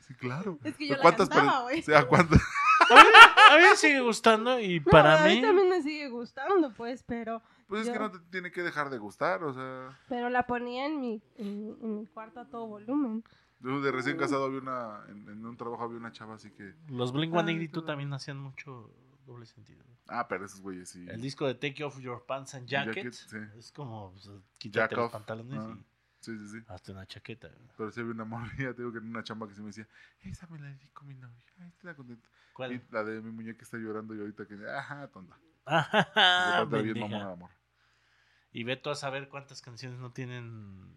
Sí, 0.07 0.13
claro. 0.15 0.57
Es 0.63 0.75
que 0.75 0.87
yo 0.87 0.95
la 0.95 1.01
¿Cuántas 1.01 1.29
cantaba, 1.29 1.51
pare- 1.51 1.63
güey. 1.63 1.79
O 1.79 1.83
sea, 1.83 2.05
¿cuántas? 2.07 2.41
A 2.89 2.95
mí, 2.95 3.01
a 3.49 3.57
mí 3.57 3.63
me 3.69 3.75
sigue 3.77 4.01
gustando 4.01 4.59
y 4.59 4.81
No, 4.81 4.91
para 4.91 5.23
a 5.23 5.27
mí... 5.27 5.41
también 5.41 5.69
me 5.69 5.81
sigue 5.81 6.09
gustando, 6.09 6.73
pues, 6.73 7.01
pero, 7.03 7.41
Pues 7.67 7.87
es 7.87 7.93
que 7.93 7.97
no 7.97 8.11
te 8.11 8.19
tiene 8.29 8.51
que 8.51 8.61
dejar 8.61 8.89
de 8.89 8.97
gustar, 8.97 9.41
o 9.45 9.53
sea... 9.53 9.97
pero 10.09 10.29
la 10.29 10.45
ponía 10.45 10.85
en 10.87 10.99
mi, 10.99 11.21
en, 11.37 11.59
mi- 11.63 11.77
en 11.81 11.95
mi 11.99 12.05
cuarto 12.07 12.41
a 12.41 12.45
todo 12.45 12.67
volumen. 12.67 13.23
Yo 13.61 13.79
de 13.79 13.89
recién 13.93 14.17
casado 14.17 14.43
había 14.45 14.59
una... 14.59 14.99
En, 15.07 15.29
en 15.29 15.45
un 15.45 15.55
trabajo 15.55 15.83
había 15.85 15.97
una 15.97 16.11
chava 16.11 16.35
así 16.35 16.51
que... 16.51 16.73
Los 16.89 17.13
Blink 17.13 17.33
Ah, 17.33 17.39
182 17.45 17.83
qué 17.83 17.87
también 17.87 18.11
hacían 18.13 18.37
mucho 18.37 18.89
doble 19.25 19.45
sentido. 19.45 19.83
Ah, 20.07 20.27
pero 20.27 20.45
esos 20.45 20.61
güeyes 20.61 20.89
sí. 20.89 21.05
El 21.09 21.21
disco 21.21 21.47
de 21.47 21.55
Take 21.55 21.83
Off 21.83 21.99
Your 21.99 22.25
Pants 22.25 22.55
and 22.55 22.67
Jacket, 22.67 22.95
Jacket, 22.95 23.13
sí. 23.13 23.37
es 23.57 23.71
como 23.71 24.11
pues, 24.11 24.29
quítate 24.57 24.95
los 24.95 25.11
pantalones 25.11 25.59
Ah. 25.59 25.75
y 25.77 25.85
Sí, 26.19 26.37
sí, 26.37 26.47
sí. 26.47 26.65
hazte 26.69 26.93
una 26.93 27.05
chaqueta. 27.05 27.49
Pero 27.75 27.91
sí 27.91 27.99
había 27.99 28.13
una 28.13 28.23
morrilla, 28.23 28.73
te 28.75 28.81
digo 28.81 28.93
que 28.93 28.99
en 28.99 29.09
una 29.09 29.23
chamba 29.23 29.45
que 29.47 29.55
se 29.55 29.59
me 29.61 29.67
decía, 29.67 29.85
esa 30.21 30.47
me 30.47 30.57
la 30.57 30.67
dedico 30.67 31.01
a 31.01 31.03
mi 31.05 31.15
novia. 31.15 31.43
Ay, 31.59 31.67
estoy 31.67 31.87
la 31.89 31.95
contenta. 31.95 32.29
¿Cuál? 32.53 32.71
Y 32.73 32.81
la 32.91 33.03
de 33.03 33.19
mi 33.21 33.31
muñeca 33.31 33.61
está 33.63 33.77
llorando 33.77 34.15
y 34.15 34.19
ahorita 34.21 34.45
que, 34.47 34.55
ajá, 34.69 35.07
tonta. 35.09 35.37
Era 36.15 36.63
bien 36.65 36.97
mamona, 36.99 37.31
amor. 37.31 37.49
Y 38.53 38.63
ve 38.63 38.77
tú 38.77 38.89
a 38.89 38.95
saber 38.95 39.27
cuántas 39.29 39.61
canciones 39.61 39.99
no 39.99 40.11
tienen 40.13 40.93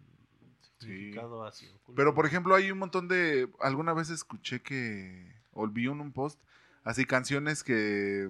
significado 0.79 1.43
así. 1.45 1.67
oculto. 1.67 1.95
Pero 1.95 2.13
por 2.13 2.25
ejemplo, 2.25 2.53
hay 2.55 2.71
un 2.71 2.77
montón 2.79 3.07
de. 3.07 3.51
Alguna 3.59 3.93
vez 3.93 4.09
escuché 4.09 4.61
que. 4.61 5.35
Olvidé 5.51 5.89
en 5.91 5.99
un 6.01 6.13
post. 6.13 6.39
Así 6.87 7.05
canciones 7.05 7.63
que. 7.63 8.29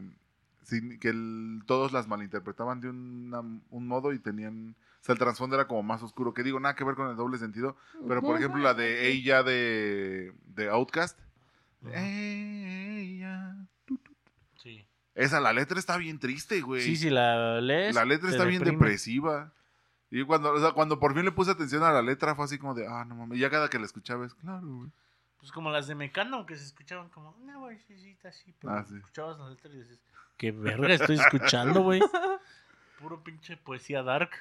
sin- 0.63 0.99
que 0.99 1.09
el- 1.09 1.61
todos 1.65 1.93
las 1.93 2.07
malinterpretaban 2.07 2.81
de 2.81 2.89
una- 2.89 3.39
un 3.39 3.87
modo 3.87 4.11
y 4.13 4.19
tenían. 4.19 4.75
O 5.01 5.03
sea, 5.07 5.13
el 5.13 5.19
trasfondo 5.19 5.55
era 5.55 5.67
como 5.67 5.81
más 5.83 6.03
oscuro. 6.03 6.33
Que 6.33 6.43
digo, 6.43 6.59
nada 6.59 6.75
que 6.75 6.83
ver 6.83 6.95
con 6.95 7.09
el 7.09 7.15
doble 7.15 7.37
sentido. 7.37 7.77
Pero 8.07 8.21
por 8.21 8.35
ejemplo, 8.37 8.61
la 8.61 8.73
de 8.73 9.07
ella 9.09 9.43
de. 9.43 10.33
de 10.55 10.69
Outcast. 10.69 11.17
Ujú. 11.83 11.91
Ella. 11.95 13.55
Sí. 14.61 14.85
Esa, 15.15 15.39
la 15.39 15.53
letra 15.53 15.79
está 15.79 15.95
bien 15.97 16.19
triste, 16.19 16.61
güey. 16.61 16.81
sí, 16.81 16.95
si 16.95 17.09
la 17.09 17.61
lees. 17.61 17.95
La 17.95 18.05
letra 18.05 18.29
está 18.29 18.43
bien 18.45 18.61
depresiva. 18.79 19.53
Y 20.09 20.23
cuando, 20.23 20.51
o 20.53 20.59
sea, 20.59 20.71
cuando 20.71 20.99
por 20.99 21.13
fin 21.13 21.25
le 21.25 21.31
puse 21.31 21.51
atención 21.51 21.83
a 21.83 21.91
la 21.91 22.01
letra, 22.01 22.33
fue 22.35 22.45
así 22.45 22.57
como 22.57 22.73
de, 22.73 22.87
ah, 22.87 23.05
no 23.05 23.15
mames. 23.15 23.37
Y 23.37 23.41
ya 23.41 23.49
cada 23.49 23.69
que 23.69 23.77
la 23.79 23.85
escuchaba 23.85 24.25
es, 24.25 24.33
claro, 24.33 24.67
güey. 24.67 24.89
Pues 25.39 25.51
como 25.51 25.69
las 25.69 25.87
de 25.87 25.95
Mecano, 25.95 26.45
que 26.45 26.55
se 26.55 26.65
escuchaban 26.65 27.09
como 27.09 27.31
una 27.41 27.57
vocecita 27.57 28.29
así, 28.29 28.53
pero 28.59 28.73
Ah, 28.73 28.83
sí. 28.83 28.95
escuchabas 28.97 29.37
la 29.37 29.49
letra 29.49 29.71
y 29.71 29.77
dices, 29.77 29.99
qué 30.35 30.51
verga 30.51 30.93
estoy 30.93 31.15
escuchando, 31.17 31.81
güey. 31.83 32.01
Puro 32.99 33.23
pinche 33.23 33.55
poesía 33.57 34.01
dark. 34.01 34.31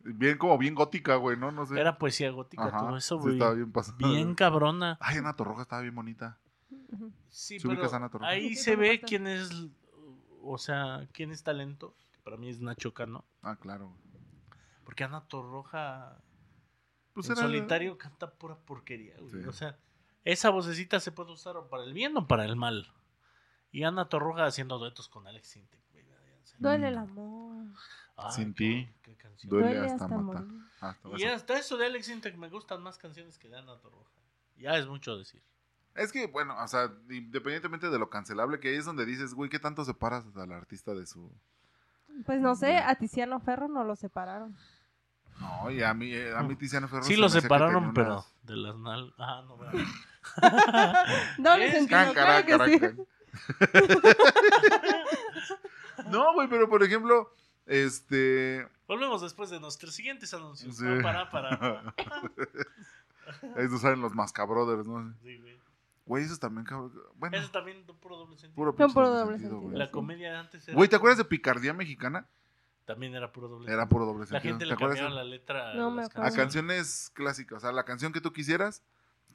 Bien, 0.00 0.36
como 0.36 0.58
bien 0.58 0.74
gótica, 0.74 1.16
güey, 1.16 1.38
¿no? 1.38 1.50
No 1.50 1.64
sé. 1.64 1.80
Era 1.80 1.96
poesía 1.96 2.30
gótica, 2.30 2.66
Ajá, 2.66 2.78
todo 2.78 2.96
eso, 2.98 3.16
sí, 3.16 3.22
güey. 3.22 3.34
estaba 3.36 3.54
bien 3.54 3.72
pasada. 3.72 3.96
Bien 3.98 4.34
cabrona. 4.34 4.98
Ay, 5.00 5.16
Ana 5.16 5.34
Torroja 5.34 5.62
estaba 5.62 5.80
bien 5.80 5.94
bonita. 5.94 6.38
Sí, 7.30 7.58
¿Sí 7.58 7.66
pero 7.66 7.90
a 7.90 7.96
Ana 7.96 8.10
Torroja? 8.10 8.30
ahí 8.30 8.50
Sí, 8.54 8.62
se 8.64 8.76
ve 8.76 9.00
quién 9.00 9.26
es, 9.26 9.50
o 10.42 10.58
sea, 10.58 11.08
quién 11.12 11.30
es 11.32 11.42
talento. 11.42 11.96
que 12.12 12.18
Para 12.18 12.36
mí 12.36 12.50
es 12.50 12.60
Nacho 12.60 12.92
Cano. 12.92 13.24
Ah, 13.42 13.56
claro. 13.56 13.96
Porque 14.84 15.02
Ana 15.04 15.22
Torroja 15.22 16.18
Pues 17.14 17.26
en 17.28 17.32
era- 17.32 17.42
solitario 17.42 17.96
canta 17.96 18.30
pura 18.30 18.56
porquería, 18.56 19.16
güey. 19.18 19.42
Sí. 19.42 19.48
O 19.48 19.52
sea, 19.54 19.78
esa 20.24 20.50
vocecita 20.50 21.00
se 21.00 21.12
puede 21.12 21.32
usar 21.32 21.56
o 21.56 21.68
para 21.68 21.84
el 21.84 21.92
bien 21.92 22.16
o 22.16 22.26
para 22.26 22.44
el 22.44 22.56
mal. 22.56 22.92
Y 23.70 23.84
Ana 23.84 24.08
Torroja 24.08 24.46
haciendo 24.46 24.78
duetos 24.78 25.08
con 25.08 25.26
Alex 25.26 25.56
Intec, 25.56 25.80
güey. 25.92 26.04
Duele 26.58 26.88
el 26.88 26.98
amor. 26.98 27.66
Ay, 28.16 28.32
Sin 28.32 28.54
qué- 28.54 28.92
ti, 29.02 29.14
canción. 29.16 29.50
duele 29.50 29.78
hasta 29.80 30.06
matar. 30.08 30.44
Ah, 30.80 30.96
Y 31.16 31.24
hasta 31.24 31.58
eso 31.58 31.76
de 31.76 31.86
Alex 31.86 32.08
Intec 32.08 32.36
me 32.36 32.48
gustan 32.48 32.82
más 32.82 32.96
canciones 32.98 33.38
que 33.38 33.48
de 33.48 33.56
Ana 33.58 33.76
Torroja. 33.80 34.12
Ya 34.56 34.76
es 34.76 34.86
mucho 34.86 35.16
decir. 35.18 35.42
Es 35.96 36.12
que, 36.12 36.26
bueno, 36.28 36.56
o 36.62 36.68
sea, 36.68 36.92
independientemente 37.10 37.88
de 37.90 37.98
lo 37.98 38.10
cancelable 38.10 38.60
que 38.60 38.68
hay, 38.68 38.76
es 38.76 38.84
donde 38.84 39.04
dices, 39.06 39.34
güey, 39.34 39.50
¿qué 39.50 39.58
tanto 39.58 39.84
separas 39.84 40.24
al 40.36 40.52
artista 40.52 40.94
de 40.94 41.06
su... 41.06 41.32
Pues 42.26 42.40
no 42.40 42.54
sé, 42.54 42.76
a 42.78 42.94
Tiziano 42.96 43.40
Ferro 43.40 43.66
no 43.68 43.82
lo 43.84 43.96
separaron. 43.96 44.56
No, 45.40 45.70
y 45.70 45.82
a 45.82 45.92
mí, 45.94 46.12
eh, 46.12 46.32
a 46.34 46.42
mí 46.42 46.54
Tiziano 46.56 46.88
Ferro 46.88 47.02
Sí 47.02 47.14
se 47.14 47.16
lo 47.16 47.22
me 47.22 47.26
hacía 47.26 47.38
que 47.40 47.42
separaron, 47.42 47.74
tenía 47.74 47.94
pero 47.94 48.12
unas- 48.14 48.32
de 48.44 48.56
las 48.56 48.76
nal... 48.76 49.14
Ah, 49.18 49.42
no, 49.46 49.56
bueno. 49.56 49.72
Doble 51.38 51.70
sentido, 51.72 51.88
Can, 51.98 52.12
claro 52.14 52.46
que 52.46 52.52
sí. 52.52 52.78
caraca. 52.80 52.94
No, 56.10 56.32
güey, 56.34 56.48
pero 56.48 56.68
por 56.68 56.82
ejemplo, 56.82 57.30
este... 57.66 58.66
Volvemos 58.86 59.22
después 59.22 59.50
de 59.50 59.60
nuestros 59.60 59.94
siguientes 59.94 60.32
anuncios. 60.34 60.76
Sí. 60.76 60.84
No, 60.84 61.02
para, 61.02 61.30
para. 61.30 61.58
para. 61.58 61.94
Esos 63.56 63.80
salen 63.80 64.00
los 64.02 64.14
Mascabrothers, 64.14 64.86
¿no? 64.86 65.14
Sí, 65.22 65.38
güey. 65.38 65.54
Güey, 66.06 66.24
esos 66.24 66.38
también, 66.38 66.66
cabrón. 66.66 66.92
Bueno, 67.16 67.34
Eso 67.38 67.50
también 67.50 67.82
puro 68.02 68.18
doble 68.18 68.36
sentido. 68.36 68.54
puro 68.56 68.72
Son 68.72 68.76
pinche 68.76 68.92
puro 68.92 69.06
doble 69.08 69.20
doble 69.20 69.38
sentido, 69.38 69.52
sentido. 69.52 69.70
güey. 69.70 69.78
La 69.78 69.90
comedia 69.90 70.38
antes 70.38 70.68
era. 70.68 70.76
Güey, 70.76 70.90
¿te 70.90 70.96
acuerdas 70.96 71.16
de 71.16 71.24
Picardía 71.24 71.72
Mexicana? 71.72 72.26
También 72.84 73.14
era 73.14 73.32
puro 73.32 73.48
doble 73.48 73.72
Era 73.72 73.88
puro 73.88 74.04
doble 74.04 74.26
La 74.30 74.40
gente 74.40 74.60
¿Te 74.60 74.66
le 74.66 74.74
acuerdas? 74.74 74.98
cambiaba 74.98 75.22
la 75.22 75.28
letra. 75.28 75.74
No 75.74 75.88
a 75.88 75.94
las 75.94 76.36
canciones 76.36 77.10
clásicas, 77.14 77.58
o 77.58 77.60
sea, 77.60 77.72
la 77.72 77.84
canción 77.84 78.12
que 78.12 78.20
tú 78.20 78.32
quisieras, 78.32 78.82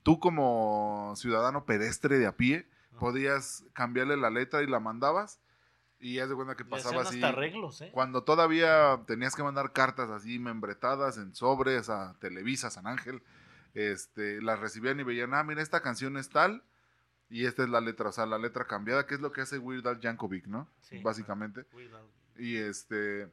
tú 0.04 0.20
como 0.20 1.14
ciudadano 1.16 1.66
pedestre 1.66 2.20
de 2.20 2.28
a 2.28 2.38
pie, 2.38 2.68
podías 3.00 3.66
cambiarle 3.74 4.18
la 4.18 4.30
letra 4.30 4.62
y 4.62 4.68
la 4.68 4.80
mandabas. 4.80 5.40
Y 6.02 6.20
haz 6.20 6.30
de 6.30 6.36
cuenta 6.36 6.56
que 6.56 6.64
pasaba 6.64 7.02
así. 7.02 7.16
hasta 7.16 7.28
arreglos, 7.28 7.82
¿eh? 7.82 7.90
Cuando 7.92 8.24
todavía 8.24 9.02
tenías 9.06 9.36
que 9.36 9.44
mandar 9.44 9.74
cartas 9.74 10.10
así 10.10 10.40
membretadas 10.40 11.18
en 11.18 11.36
sobres 11.36 11.90
a 11.90 12.16
Televisa, 12.20 12.70
San 12.70 12.88
Ángel, 12.88 13.22
este, 13.74 14.42
las 14.42 14.60
recibían 14.60 14.98
y 15.02 15.04
veían, 15.04 15.34
ah, 15.34 15.44
mira, 15.44 15.62
esta 15.62 15.82
canción 15.82 16.16
es 16.16 16.30
tal 16.30 16.64
y 17.30 17.46
esta 17.46 17.64
es 17.64 17.70
la 17.70 17.82
letra, 17.82 18.10
o 18.10 18.12
sea, 18.14 18.26
la 18.26 18.38
letra 18.38 18.66
cambiada, 18.66 19.06
que 19.06 19.16
es 19.16 19.20
lo 19.22 19.34
que 19.34 19.42
hace 19.42 19.60
Weird 19.60 19.88
Al 19.88 20.00
Yankovic, 20.00 20.48
¿no? 20.48 20.70
Sí. 20.82 21.00
Básicamente. 21.00 21.66
Cuidado. 21.66 22.10
Y 22.40 22.58
este. 22.58 23.30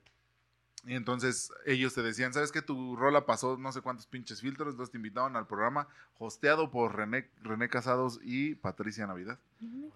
Y 0.85 0.95
entonces 0.95 1.51
ellos 1.65 1.95
te 1.95 2.03
decían, 2.03 2.33
¿sabes 2.33 2.53
qué? 2.53 2.63
Tu 2.63 2.95
rola 2.95 3.27
pasó 3.27 3.57
no 3.59 3.73
sé 3.73 3.81
cuántos 3.81 4.07
pinches 4.07 4.41
filtros, 4.41 4.71
entonces 4.75 4.93
te 4.93 4.99
invitaban 4.99 5.35
al 5.35 5.47
programa, 5.49 5.89
hosteado 6.19 6.71
por 6.71 6.95
René, 6.95 7.29
René 7.43 7.69
Casados 7.69 8.21
y 8.23 8.55
Patricia 8.55 9.07
Navidad. 9.07 9.39
No 9.61 9.91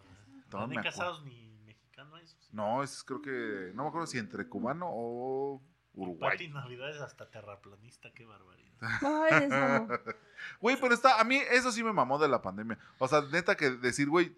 No 0.50 0.66
me 0.66 0.74
ni 0.74 0.78
acuerdo. 0.78 0.82
casados 0.98 1.24
ni 1.24 1.48
mexicano 1.64 2.16
eso. 2.16 2.36
sí. 2.40 2.48
No, 2.52 2.82
es 2.82 3.04
creo 3.04 3.22
que. 3.22 3.70
No 3.74 3.84
me 3.84 3.88
acuerdo 3.90 4.08
si 4.08 4.18
entre 4.18 4.48
cubano 4.48 4.86
o 4.90 5.62
Uruguay. 5.94 6.32
Pati 6.32 6.48
Navidad 6.48 6.90
es 6.90 7.00
hasta 7.00 7.30
terraplanista, 7.30 8.12
qué 8.12 8.26
barbaridad. 8.26 8.70
Ay, 8.80 9.44
eso 9.44 9.48
no. 9.68 9.88
Güey, 10.60 10.76
pero 10.80 10.94
está. 10.94 11.20
A 11.20 11.24
mí 11.24 11.36
eso 11.52 11.70
sí 11.70 11.84
me 11.84 11.92
mamó 11.92 12.18
de 12.18 12.26
la 12.28 12.42
pandemia. 12.42 12.78
O 12.98 13.06
sea, 13.06 13.20
neta 13.30 13.56
que 13.56 13.70
decir, 13.70 14.08
güey, 14.08 14.34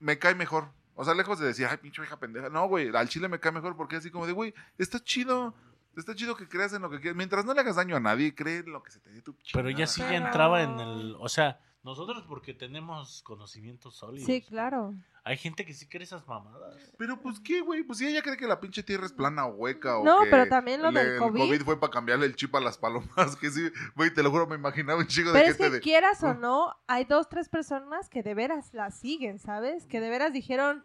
me 0.00 0.18
cae 0.18 0.34
mejor. 0.34 0.70
O 1.00 1.04
sea, 1.04 1.14
lejos 1.14 1.38
de 1.38 1.46
decir, 1.46 1.66
ay, 1.70 1.76
pinche 1.76 2.02
hija 2.02 2.18
pendeja. 2.18 2.48
No, 2.48 2.66
güey, 2.66 2.94
al 2.94 3.08
chile 3.08 3.28
me 3.28 3.38
cae 3.38 3.52
mejor 3.52 3.76
porque 3.76 3.94
así 3.96 4.10
como 4.10 4.26
de, 4.26 4.32
güey, 4.32 4.52
está 4.78 4.98
chido. 4.98 5.54
Está 5.96 6.12
chido 6.14 6.36
que 6.36 6.48
creas 6.48 6.72
en 6.72 6.82
lo 6.82 6.90
que 6.90 6.98
quieras. 7.00 7.16
Mientras 7.16 7.44
no 7.44 7.54
le 7.54 7.60
hagas 7.60 7.76
daño 7.76 7.94
a 7.96 8.00
nadie, 8.00 8.34
cree 8.34 8.58
en 8.58 8.72
lo 8.72 8.82
que 8.82 8.90
se 8.90 8.98
te 9.00 9.10
dé 9.10 9.22
tu 9.22 9.32
Pero 9.52 9.68
chingada 9.68 9.70
ya 9.78 9.86
sí 9.86 10.00
ya 10.00 10.08
Pero- 10.08 10.26
entraba 10.26 10.62
en 10.62 10.78
el. 10.80 11.16
O 11.20 11.28
sea, 11.28 11.60
Nosotros 11.88 12.22
porque 12.28 12.52
tenemos 12.52 13.22
conocimientos 13.22 13.96
sólidos. 13.96 14.26
Sí, 14.26 14.42
claro. 14.42 14.94
Hay 15.24 15.36
gente 15.38 15.64
que 15.64 15.72
sí 15.72 15.86
cree 15.86 16.02
esas 16.04 16.26
mamadas. 16.28 16.76
Pero 16.98 17.20
pues 17.20 17.40
qué, 17.40 17.60
güey, 17.62 17.82
pues 17.82 17.98
si 17.98 18.06
ella 18.06 18.20
cree 18.22 18.36
que 18.36 18.46
la 18.46 18.60
pinche 18.60 18.82
tierra 18.82 19.06
es 19.06 19.12
plana 19.12 19.46
o 19.46 19.54
hueca 19.54 19.98
o 19.98 20.04
No, 20.04 20.20
que 20.24 20.30
pero 20.30 20.48
también 20.48 20.82
lo 20.82 20.90
le- 20.90 21.02
del 21.02 21.12
el 21.14 21.18
COVID. 21.18 21.62
fue 21.62 21.80
para 21.80 21.90
cambiarle 21.90 22.26
el 22.26 22.36
chip 22.36 22.54
a 22.54 22.60
las 22.60 22.76
palomas, 22.76 23.36
que 23.40 23.50
sí, 23.50 23.62
güey, 23.96 24.12
te 24.12 24.22
lo 24.22 24.30
juro, 24.30 24.46
me 24.46 24.56
imaginaba 24.56 24.98
un 25.00 25.06
chico 25.06 25.32
de 25.32 25.38
Pero 25.38 25.50
es 25.50 25.56
gente 25.56 25.70
que 25.70 25.74
de... 25.76 25.80
quieras 25.80 26.22
o 26.22 26.28
Ah. 26.28 26.34
no, 26.34 26.74
hay 26.86 27.04
dos, 27.04 27.28
tres 27.28 27.48
personas 27.48 28.08
que 28.10 28.22
de 28.22 28.34
veras 28.34 28.74
la 28.74 28.90
siguen, 28.90 29.38
¿sabes? 29.38 29.86
Que 29.86 30.00
de 30.00 30.10
veras 30.10 30.32
dijeron, 30.34 30.84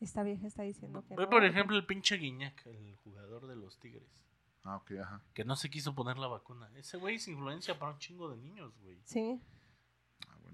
esta 0.00 0.22
vieja 0.22 0.46
está 0.46 0.62
diciendo 0.62 1.04
que 1.06 1.14
Ve, 1.14 1.24
no. 1.24 1.30
por 1.30 1.44
ejemplo, 1.44 1.76
el 1.76 1.84
pinche 1.84 2.16
Guiñac, 2.16 2.64
el 2.66 2.96
jugador 3.04 3.46
de 3.46 3.56
los 3.56 3.78
Tigres, 3.78 4.24
Ah, 4.64 4.76
ok, 4.76 4.92
ajá. 5.02 5.22
que 5.34 5.44
no 5.44 5.56
se 5.56 5.68
quiso 5.70 5.94
poner 5.94 6.16
la 6.18 6.26
vacuna. 6.26 6.70
Ese 6.76 6.96
güey 6.98 7.16
es 7.16 7.26
influencia 7.28 7.78
para 7.78 7.92
un 7.92 7.98
chingo 7.98 8.28
de 8.30 8.36
niños, 8.36 8.72
güey. 8.82 8.98
Sí. 9.04 9.40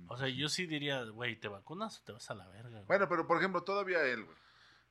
Bueno. 0.07 0.15
O 0.15 0.17
sea, 0.17 0.29
yo 0.29 0.49
sí 0.49 0.67
diría, 0.67 1.03
güey, 1.05 1.37
¿te 1.39 1.49
vacunas 1.49 1.99
o 2.01 2.03
te 2.05 2.13
vas 2.13 2.31
a 2.31 2.35
la 2.35 2.47
verga? 2.49 2.71
güey? 2.71 2.85
Bueno, 2.87 3.09
pero 3.09 3.27
por 3.27 3.39
ejemplo, 3.39 3.63
todavía 3.63 4.03
él, 4.05 4.25
güey. 4.25 4.37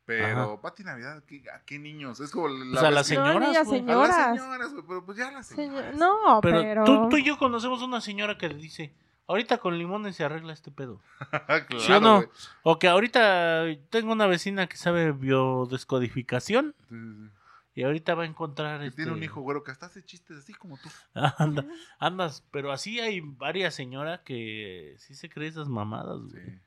Pero, 0.05 0.59
Pati 0.59 0.83
Navidad, 0.83 1.23
¿qué, 1.25 1.43
¿a 1.49 1.61
qué 1.63 1.79
niños? 1.79 2.19
Es 2.19 2.31
como 2.31 2.49
la 2.49 2.77
o 2.77 2.81
sea, 2.81 2.89
vez 2.89 2.93
las 2.95 3.09
No, 3.11 3.25
señoras. 3.25 3.55
A 3.57 3.65
señoras. 3.65 4.09
las 4.09 4.37
señoras, 4.41 4.73
güey, 4.73 4.83
pero 4.85 5.05
pues 5.05 5.17
ya 5.17 5.31
las 5.31 5.47
Señor- 5.47 5.55
señoras. 5.77 5.95
No, 5.95 6.39
Pero, 6.41 6.61
pero... 6.61 6.83
Tú, 6.83 7.07
tú 7.09 7.17
y 7.17 7.23
yo 7.23 7.37
conocemos 7.37 7.81
una 7.81 8.01
señora 8.01 8.37
que 8.37 8.49
le 8.49 8.55
dice, 8.55 8.93
ahorita 9.27 9.59
con 9.59 9.77
limones 9.77 10.17
se 10.17 10.25
arregla 10.25 10.51
este 10.51 10.71
pedo. 10.71 10.99
claro, 11.47 11.79
¿Sí 11.79 11.91
o 11.93 12.01
no? 12.01 12.15
güey. 12.17 12.27
O 12.63 12.79
que 12.79 12.89
ahorita 12.89 13.63
tengo 13.89 14.11
una 14.11 14.27
vecina 14.27 14.67
que 14.67 14.75
sabe 14.75 15.13
biodescodificación 15.13 16.75
Sí, 16.89 16.95
sí, 16.95 16.97
sí. 16.97 17.29
Y 17.75 17.83
ahorita 17.83 18.15
va 18.15 18.23
a 18.23 18.27
encontrar... 18.27 18.79
Que 18.79 18.87
este... 18.87 19.03
tiene 19.03 19.17
un 19.17 19.23
hijo 19.23 19.41
güero 19.41 19.63
que 19.63 19.71
hasta 19.71 19.87
hace 19.87 20.03
chistes 20.03 20.37
así 20.37 20.53
como 20.53 20.77
tú. 20.77 20.89
Anda, 21.37 21.65
andas, 21.99 22.43
pero 22.51 22.71
así 22.71 22.99
hay 22.99 23.21
varias 23.21 23.73
señoras 23.73 24.21
que 24.21 24.95
sí 24.99 25.15
se 25.15 25.29
creen 25.29 25.51
esas 25.51 25.69
mamadas, 25.69 26.21
güey. 26.21 26.45
Sí. 26.45 26.59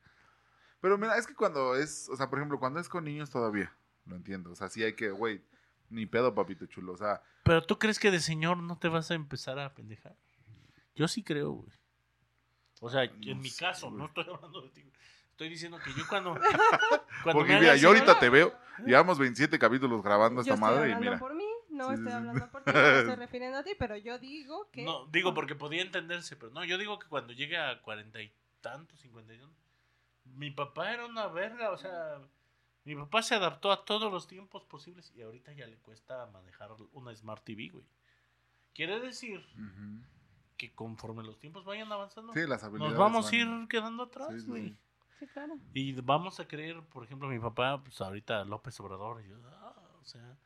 Pero 0.80 0.98
mira, 0.98 1.16
es 1.16 1.26
que 1.26 1.34
cuando 1.34 1.74
es, 1.74 2.08
o 2.08 2.16
sea, 2.16 2.28
por 2.28 2.38
ejemplo, 2.38 2.58
cuando 2.58 2.78
es 2.78 2.88
con 2.88 3.04
niños 3.04 3.30
todavía, 3.30 3.72
lo 4.04 4.16
entiendo. 4.16 4.52
O 4.52 4.54
sea, 4.54 4.68
sí 4.68 4.82
hay 4.82 4.94
que, 4.94 5.10
güey, 5.10 5.42
ni 5.90 6.06
pedo, 6.06 6.34
papito 6.34 6.66
chulo. 6.66 6.92
O 6.92 6.96
sea, 6.96 7.22
Pero 7.44 7.62
tú 7.62 7.78
crees 7.78 7.98
que 7.98 8.10
de 8.10 8.20
señor 8.20 8.58
no 8.58 8.78
te 8.78 8.88
vas 8.88 9.10
a 9.10 9.14
empezar 9.14 9.58
a 9.58 9.74
pendejar. 9.74 10.16
Yo 10.94 11.08
sí 11.08 11.22
creo, 11.22 11.52
güey. 11.52 11.72
O 12.80 12.90
sea, 12.90 13.04
en 13.04 13.40
mi 13.40 13.50
sé, 13.50 13.64
caso, 13.64 13.88
güey. 13.88 13.98
no 13.98 14.06
estoy 14.06 14.26
hablando 14.32 14.62
de 14.62 14.68
ti. 14.70 14.92
Estoy 15.36 15.50
diciendo 15.50 15.78
que 15.84 15.92
yo 15.92 16.08
cuando. 16.08 16.32
cuando 17.22 17.32
porque 17.32 17.52
me 17.52 17.60
mira, 17.60 17.76
yo 17.76 17.88
ahorita 17.88 18.18
te 18.18 18.30
veo, 18.30 18.54
llevamos 18.86 19.18
27 19.18 19.58
capítulos 19.58 20.02
grabando 20.02 20.36
yo 20.42 20.54
esta 20.54 20.54
estoy 20.54 20.66
madre 20.70 20.88
y 20.88 20.92
hablando 20.94 21.10
mira. 21.10 21.18
por 21.18 21.34
mí, 21.34 21.44
no 21.68 21.88
Sí, 21.88 21.94
estoy 21.96 22.06
sí, 22.06 22.10
sí. 22.10 22.16
hablando 22.16 22.50
por 22.50 22.64
ti, 22.64 22.70
no 22.72 22.80
me 22.80 22.98
estoy 23.00 23.14
refiriendo 23.16 23.58
a 23.58 23.62
ti, 23.62 23.72
pero 23.78 23.96
yo 23.98 24.18
digo 24.18 24.70
que... 24.72 24.82
No, 24.84 25.04
digo 25.08 25.34
porque 25.34 25.54
podía 25.54 25.82
entenderse, 25.82 26.36
pero 26.36 26.52
no, 26.52 26.64
yo 26.64 26.78
digo 26.78 26.98
que 26.98 27.06
cuando 27.08 27.34
llegue 27.34 27.58
a 27.58 27.82
cuarenta 27.82 28.22
y 28.22 28.32
tantos, 28.62 28.98
cincuenta 28.98 29.34
y 29.34 29.38
tantos, 29.38 29.58
mi 30.24 30.50
papá 30.50 30.90
era 30.90 31.04
una 31.04 31.26
verga, 31.26 31.70
o 31.70 31.76
sea, 31.76 32.18
mi 32.84 32.94
papá 32.96 33.20
se 33.22 33.34
adaptó 33.34 33.70
a 33.72 33.84
todos 33.84 34.10
los 34.10 34.26
tiempos 34.26 34.64
posibles 34.64 35.12
y 35.14 35.20
ahorita 35.20 35.52
ya 35.52 35.66
le 35.66 35.76
cuesta 35.76 36.24
manejar 36.32 36.70
una 36.92 37.14
Smart 37.14 37.44
TV, 37.44 37.68
güey. 37.68 37.84
Quiere 38.72 39.00
decir 39.00 39.44
que 40.56 40.72
conforme 40.74 41.22
los 41.22 41.38
tiempos 41.38 41.66
vayan 41.66 41.92
avanzando, 41.92 42.32
Sí, 42.32 42.40
las 42.46 42.64
habilidades. 42.64 42.92
nos 42.92 42.98
vamos 42.98 43.26
a 43.26 43.30
van- 43.36 43.62
ir 43.62 43.68
quedando 43.68 44.04
atrás, 44.04 44.28
Sí, 44.32 44.40
sí, 44.40 44.46
güey. 44.46 44.68
sí. 44.70 44.76
Sí, 45.18 45.26
claro. 45.26 45.58
Y 45.72 45.92
vamos 46.00 46.40
a 46.40 46.46
creer, 46.46 46.82
por 46.82 47.04
ejemplo, 47.04 47.28
mi 47.28 47.38
papá, 47.38 47.82
pues 47.82 48.00
ahorita 48.00 48.44
López 48.44 48.78
Obrador, 48.80 49.22
y 49.24 49.28
yo, 49.28 49.36
ah, 49.46 49.74
o 50.00 50.04
sea, 50.04 50.36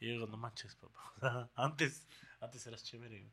y 0.00 0.06
yo 0.06 0.12
digo, 0.12 0.26
no 0.26 0.36
manches, 0.36 0.74
papá. 0.76 1.00
O 1.16 1.20
sea, 1.20 1.50
antes, 1.54 2.06
antes 2.40 2.66
eras 2.66 2.84
chévere. 2.84 3.30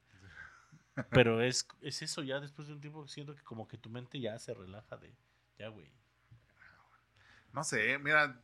Pero 1.10 1.42
es, 1.42 1.68
es 1.82 2.02
eso, 2.02 2.22
ya 2.22 2.40
después 2.40 2.68
de 2.68 2.74
un 2.74 2.82
tiempo 2.82 3.08
siento 3.08 3.36
que 3.36 3.44
como 3.44 3.68
que 3.68 3.78
tu 3.78 3.90
mente 3.90 4.20
ya 4.20 4.38
se 4.40 4.54
relaja 4.54 4.96
de, 4.98 5.12
ya, 5.58 5.68
güey. 5.70 5.92
No 7.52 7.64
sé, 7.64 7.98
mira, 8.00 8.40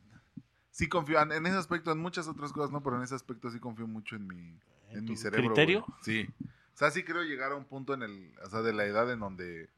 sí 0.70 0.88
confío, 0.88 1.20
en 1.20 1.32
en 1.32 1.46
ese 1.46 1.56
aspecto, 1.56 1.92
en 1.92 1.98
muchas 1.98 2.26
otras 2.28 2.52
cosas 2.52 2.70
no, 2.70 2.82
pero 2.82 2.96
en 2.96 3.02
ese 3.02 3.14
aspecto 3.14 3.50
sí 3.50 3.60
confío 3.60 3.86
mucho 3.86 4.16
en 4.16 4.26
mi, 4.26 4.58
¿En 4.90 5.04
mi 5.04 5.16
cerebro. 5.16 5.48
criterio? 5.48 5.86
Sí. 6.02 6.28
O 6.74 6.76
sea, 6.80 6.90
sí 6.90 7.04
creo 7.04 7.22
llegar 7.22 7.52
a 7.52 7.56
un 7.56 7.64
punto 7.64 7.94
en 7.94 8.02
el, 8.02 8.34
o 8.42 8.50
sea, 8.50 8.62
de 8.62 8.72
la 8.72 8.84
edad 8.84 9.10
en 9.12 9.20
donde 9.20 9.68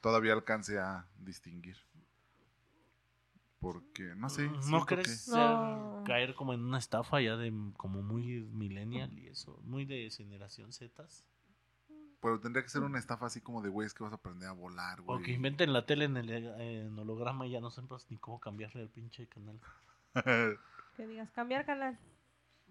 todavía 0.00 0.32
alcance 0.32 0.78
a 0.78 1.06
distinguir. 1.18 1.76
Porque, 3.60 4.14
no 4.16 4.28
sé. 4.30 4.50
¿No 4.70 4.86
crees 4.86 5.06
que- 5.06 5.14
ser- 5.14 5.36
No. 5.38 6.02
caer 6.06 6.34
como 6.34 6.54
en 6.54 6.64
una 6.64 6.78
estafa 6.78 7.20
ya 7.20 7.36
de 7.36 7.52
como 7.76 8.02
muy 8.02 8.40
millennial 8.52 9.16
y 9.18 9.28
eso, 9.28 9.60
muy 9.64 9.84
de 9.84 10.08
generación 10.10 10.72
Z? 10.72 11.04
Pero 12.22 12.38
tendría 12.40 12.62
que 12.62 12.68
ser 12.70 12.82
una 12.82 12.98
estafa 12.98 13.26
así 13.26 13.40
como 13.40 13.62
de, 13.62 13.68
güey, 13.70 13.86
es 13.86 13.94
que 13.94 14.02
vas 14.02 14.12
a 14.12 14.16
aprender 14.16 14.48
a 14.48 14.52
volar, 14.52 15.00
güey. 15.02 15.18
O 15.18 15.22
que 15.22 15.32
inventen 15.32 15.72
la 15.72 15.86
tele 15.86 16.06
en 16.06 16.16
el 16.16 16.30
en 16.30 16.98
holograma 16.98 17.46
y 17.46 17.50
ya 17.52 17.60
no 17.60 17.70
sepas 17.70 18.06
ni 18.10 18.16
cómo 18.18 18.40
cambiarle 18.40 18.82
el 18.82 18.88
pinche 18.88 19.26
canal. 19.28 19.58
Que 20.96 21.06
digas, 21.06 21.30
cambiar 21.30 21.64
canal. 21.64 21.98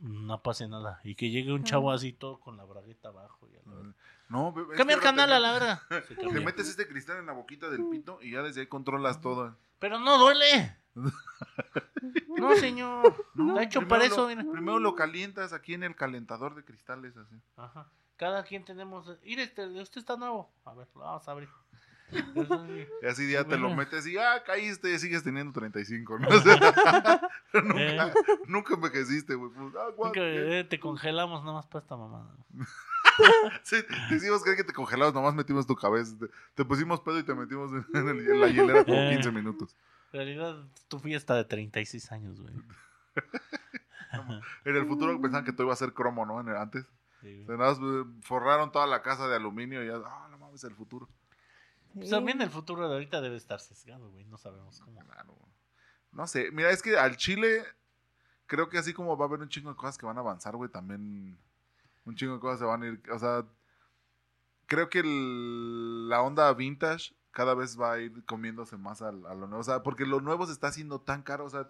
No 0.02 0.42
pase 0.44 0.68
nada. 0.68 1.00
Y 1.04 1.16
que 1.16 1.30
llegue 1.30 1.52
un 1.54 1.64
chavo 1.64 1.92
así 1.92 2.14
todo 2.14 2.40
con 2.40 2.58
la 2.58 2.64
bragueta 2.66 3.10
abajo. 3.10 3.48
Y 3.52 3.56
a 3.56 3.62
la 3.70 3.76
verga. 3.76 3.96
no, 4.30 4.54
be- 4.54 4.62
es 4.62 4.68
que 4.70 4.76
Cambia 4.76 4.96
el 4.96 5.00
ahora 5.02 5.12
canal 5.12 5.30
te 5.30 5.36
a 5.36 5.40
la 5.40 5.54
metes- 5.54 5.60
verga. 5.90 6.08
Se 6.08 6.16
Te 6.16 6.46
metes 6.46 6.70
este 6.70 6.88
cristal 6.88 7.18
en 7.18 7.26
la 7.26 7.34
boquita 7.34 7.70
del 7.70 7.88
pito 7.90 8.20
y 8.22 8.32
ya 8.32 8.44
desde 8.44 8.62
ahí 8.62 8.68
controlas 8.68 9.20
todo. 9.22 9.58
Pero 9.80 10.00
no 10.00 10.18
duele. 10.20 10.76
No, 10.96 12.56
señor. 12.56 13.16
No, 13.36 13.50
Está 13.54 13.64
hecho 13.64 13.80
primero 13.82 13.90
para 13.90 14.08
lo- 14.08 14.14
eso. 14.14 14.28
mira. 14.28 14.52
Primero 14.52 14.80
lo 14.80 14.96
calientas 14.96 15.54
aquí 15.54 15.74
en 15.74 15.84
el 15.84 15.96
calentador 15.96 16.56
de 16.56 16.64
cristales, 16.64 17.16
así. 17.18 17.36
Ajá. 17.58 17.88
Cada 18.18 18.44
quien 18.44 18.66
tenemos. 18.66 19.10
Mire, 19.24 19.44
este, 19.44 19.66
usted 19.82 20.00
está 20.00 20.18
nuevo. 20.18 20.52
A 20.66 20.74
ver, 20.74 20.88
lo 20.96 21.02
vamos 21.02 21.28
a 21.28 21.32
abrir. 21.32 21.50
Y 22.12 23.06
así 23.06 23.32
ya 23.32 23.44
te 23.44 23.56
lo 23.56 23.70
metes 23.76 24.08
y 24.08 24.18
ah, 24.18 24.42
caíste, 24.44 24.98
sigues 24.98 25.24
teniendo 25.24 25.54
35, 25.54 26.18
¿no? 26.18 26.28
Nunca, 27.54 28.08
Eh. 28.08 28.14
nunca 28.48 28.74
envejeciste, 28.74 29.36
güey. 29.36 29.52
Pues, 29.52 29.76
ah, 29.78 30.12
eh, 30.16 30.66
te 30.68 30.80
congelamos 30.80 31.42
nada 31.44 31.54
más 31.58 31.68
para 31.68 31.84
esta 31.84 31.96
mamada. 31.96 32.34
Sí, 33.64 33.76
te 34.10 34.16
hicimos 34.16 34.42
creer 34.42 34.58
que 34.58 34.64
te 34.64 34.74
congelabas, 34.74 35.14
nomás 35.14 35.36
metimos 35.36 35.68
tu 35.68 35.76
cabeza. 35.76 36.16
Te, 36.18 36.28
te 36.56 36.66
pusimos 36.66 37.00
pedo 37.02 37.20
y 37.20 37.24
te 37.24 37.36
metimos 37.36 37.72
en, 37.74 37.86
en 37.94 38.08
el- 38.10 38.28
en 38.28 38.42
la 38.42 38.48
hielera 38.48 38.84
como 38.86 38.98
Eh. 38.98 39.12
15 39.14 39.32
minutos. 39.32 39.76
En 40.12 40.18
realidad, 40.20 40.58
tu 40.88 41.00
fiesta 41.00 41.36
de 41.36 41.46
36 41.46 42.12
años, 42.12 42.40
güey. 42.42 42.54
En 44.66 44.76
el 44.76 44.88
futuro 44.88 45.20
pensaban 45.22 45.46
que 45.46 45.52
todo 45.54 45.66
iba 45.66 45.74
a 45.74 45.78
ser 45.78 45.94
cromo, 45.94 46.26
¿no? 46.26 46.42
En 46.42 46.48
el- 46.48 46.58
antes. 46.58 46.86
Sí, 47.22 47.42
O 47.44 47.46
sea, 47.48 47.58
nada 47.58 47.72
más, 47.74 47.80
eh, 47.80 48.06
forraron 48.22 48.72
toda 48.72 48.88
la 48.88 49.02
casa 49.02 49.28
de 49.28 49.36
aluminio 49.36 49.84
y 49.84 49.88
ya, 49.88 49.98
ah, 50.06 50.28
no 50.32 50.38
mames, 50.40 50.64
el 50.64 50.74
futuro. 50.74 51.08
Pues 51.94 52.10
también 52.10 52.42
el 52.42 52.50
futuro 52.50 52.88
de 52.88 52.94
ahorita 52.94 53.20
debe 53.22 53.36
estar 53.36 53.60
sesgado, 53.60 54.10
güey. 54.12 54.26
No 54.26 54.38
sabemos 54.38 54.80
cómo. 54.80 55.00
Claro. 55.02 55.38
No 56.12 56.26
sé, 56.28 56.50
mira, 56.52 56.72
es 56.72 56.82
que 56.82 56.98
al 56.98 57.18
Chile, 57.18 57.64
creo 58.48 58.70
que 58.70 58.78
así 58.80 58.94
como 58.94 59.16
va 59.18 59.26
a 59.26 59.28
haber 59.28 59.42
un 59.42 59.50
chingo 59.50 59.70
de 59.70 59.76
cosas 59.76 59.98
que 59.98 60.06
van 60.08 60.18
a 60.18 60.22
avanzar, 60.22 60.56
güey, 60.56 60.72
también 60.72 61.38
un 62.06 62.16
chingo 62.16 62.34
de 62.36 62.40
cosas 62.40 62.60
se 62.60 62.66
van 62.66 62.82
a 62.84 62.88
ir, 62.88 63.02
o 63.12 63.20
sea, 63.20 63.46
creo 64.66 64.90
que 64.90 65.00
el- 65.00 66.10
la 66.10 66.22
onda 66.24 66.52
vintage 66.54 67.14
cada 67.32 67.54
vez 67.54 67.80
va 67.80 67.94
a 67.94 68.00
ir 68.00 68.24
comiéndose 68.26 68.78
más 68.78 69.02
al- 69.02 69.26
a, 69.26 69.34
lo 69.34 69.48
nuevo, 69.48 69.60
o 69.62 69.64
sea, 69.64 69.84
porque 69.84 70.06
lo 70.06 70.20
nuevo 70.22 70.46
se 70.46 70.54
está 70.54 70.68
haciendo 70.68 71.02
tan 71.02 71.22
caro, 71.24 71.46
o 71.46 71.50
sea, 71.50 71.70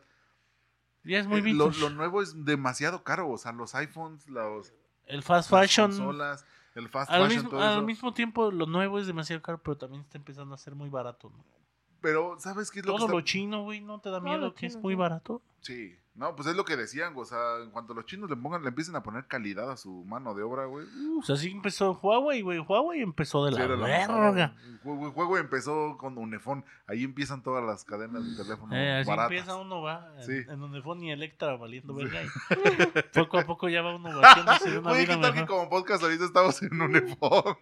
Ya 1.03 1.19
es 1.19 1.27
muy 1.27 1.39
eh, 1.39 1.53
lo, 1.53 1.69
lo 1.71 1.89
nuevo 1.89 2.21
es 2.21 2.45
demasiado 2.45 3.03
caro, 3.03 3.29
o 3.29 3.37
sea, 3.37 3.51
los 3.51 3.75
iPhones, 3.75 4.27
los 4.27 4.73
El 5.05 5.23
fast 5.23 5.51
las 5.51 5.61
fashion. 5.61 5.89
consolas, 5.91 6.45
el 6.75 6.87
fast 6.89 7.11
Al 7.11 7.23
fashion, 7.23 7.43
mismo, 7.43 7.49
todo 7.49 7.61
al 7.61 7.71
eso. 7.77 7.81
mismo 7.83 8.13
tiempo, 8.13 8.51
lo 8.51 8.65
nuevo 8.65 8.99
es 8.99 9.07
demasiado 9.07 9.41
caro, 9.41 9.61
pero 9.61 9.77
también 9.77 10.01
está 10.03 10.17
empezando 10.17 10.53
a 10.55 10.57
ser 10.57 10.75
muy 10.75 10.89
barato. 10.89 11.29
¿no? 11.29 11.43
Pero, 12.01 12.35
¿sabes 12.39 12.71
qué 12.71 12.79
es 12.79 12.85
lo 12.85 12.93
Todo 12.95 13.07
que 13.07 13.11
lo 13.13 13.19
está- 13.19 13.31
chino, 13.31 13.63
güey, 13.63 13.81
¿no 13.81 13.99
te 13.99 14.09
da 14.09 14.19
Todo 14.19 14.27
miedo 14.29 14.41
lo 14.47 14.53
que 14.53 14.65
es 14.67 14.75
muy 14.77 14.93
sí. 14.93 14.97
barato? 14.97 15.41
Sí, 15.61 15.93
no, 16.15 16.35
pues 16.35 16.47
es 16.47 16.55
lo 16.55 16.63
que 16.65 16.75
decían, 16.77 17.13
güey, 17.13 17.23
o 17.23 17.25
sea, 17.25 17.57
en 17.63 17.69
cuanto 17.71 17.93
los 17.93 18.05
chinos 18.05 18.29
le 18.29 18.35
pongan, 18.37 18.61
le 18.61 18.69
empiecen 18.69 18.95
a 18.95 19.03
poner 19.03 19.25
calidad 19.27 19.69
a 19.71 19.75
su 19.77 20.03
mano 20.05 20.33
de 20.33 20.43
obra, 20.43 20.65
güey. 20.65 20.85
O 21.17 21.23
sea, 21.23 21.35
sí 21.35 21.49
empezó 21.51 21.97
Huawei, 22.01 22.41
güey. 22.41 22.59
Huawei 22.59 23.01
empezó 23.01 23.45
de 23.45 23.51
Sí, 23.53 23.57
la 23.59 23.67
la 23.67 23.75
verga. 23.75 24.07
mamada. 24.07 24.55
El 24.65 24.79
juego, 24.79 25.05
el 25.07 25.11
juego 25.13 25.37
empezó 25.37 25.97
con 25.97 26.17
Unifón. 26.17 26.63
Ahí 26.87 27.03
empiezan 27.03 27.43
todas 27.43 27.63
las 27.65 27.83
cadenas 27.83 28.23
de 28.25 28.41
teléfono 28.43 28.73
Eh, 28.75 28.99
así 28.99 29.09
baratas. 29.09 29.31
empieza 29.31 29.55
uno, 29.57 29.81
va. 29.81 30.13
En, 30.17 30.23
Sí. 30.25 30.49
en 30.49 30.83
fue 30.83 30.95
ni 30.97 31.11
Electra 31.11 31.55
valiendo 31.57 31.93
verga. 31.93 32.21
y 32.23 32.27
poco 33.13 33.37
a 33.39 33.43
poco 33.43 33.67
ya 33.69 33.81
va 33.81 33.95
uno 33.95 34.17
batiéndose 34.19 34.71
de 34.71 34.79
una 34.79 34.91
Oye, 34.91 35.01
vida 35.01 35.15
¿qué 35.15 35.21
tal 35.21 35.33
que 35.33 35.45
como 35.45 35.69
podcast 35.69 36.03
ahorita 36.03 36.23
estamos 36.25 36.61
en 36.61 36.81
Unifón? 36.81 37.57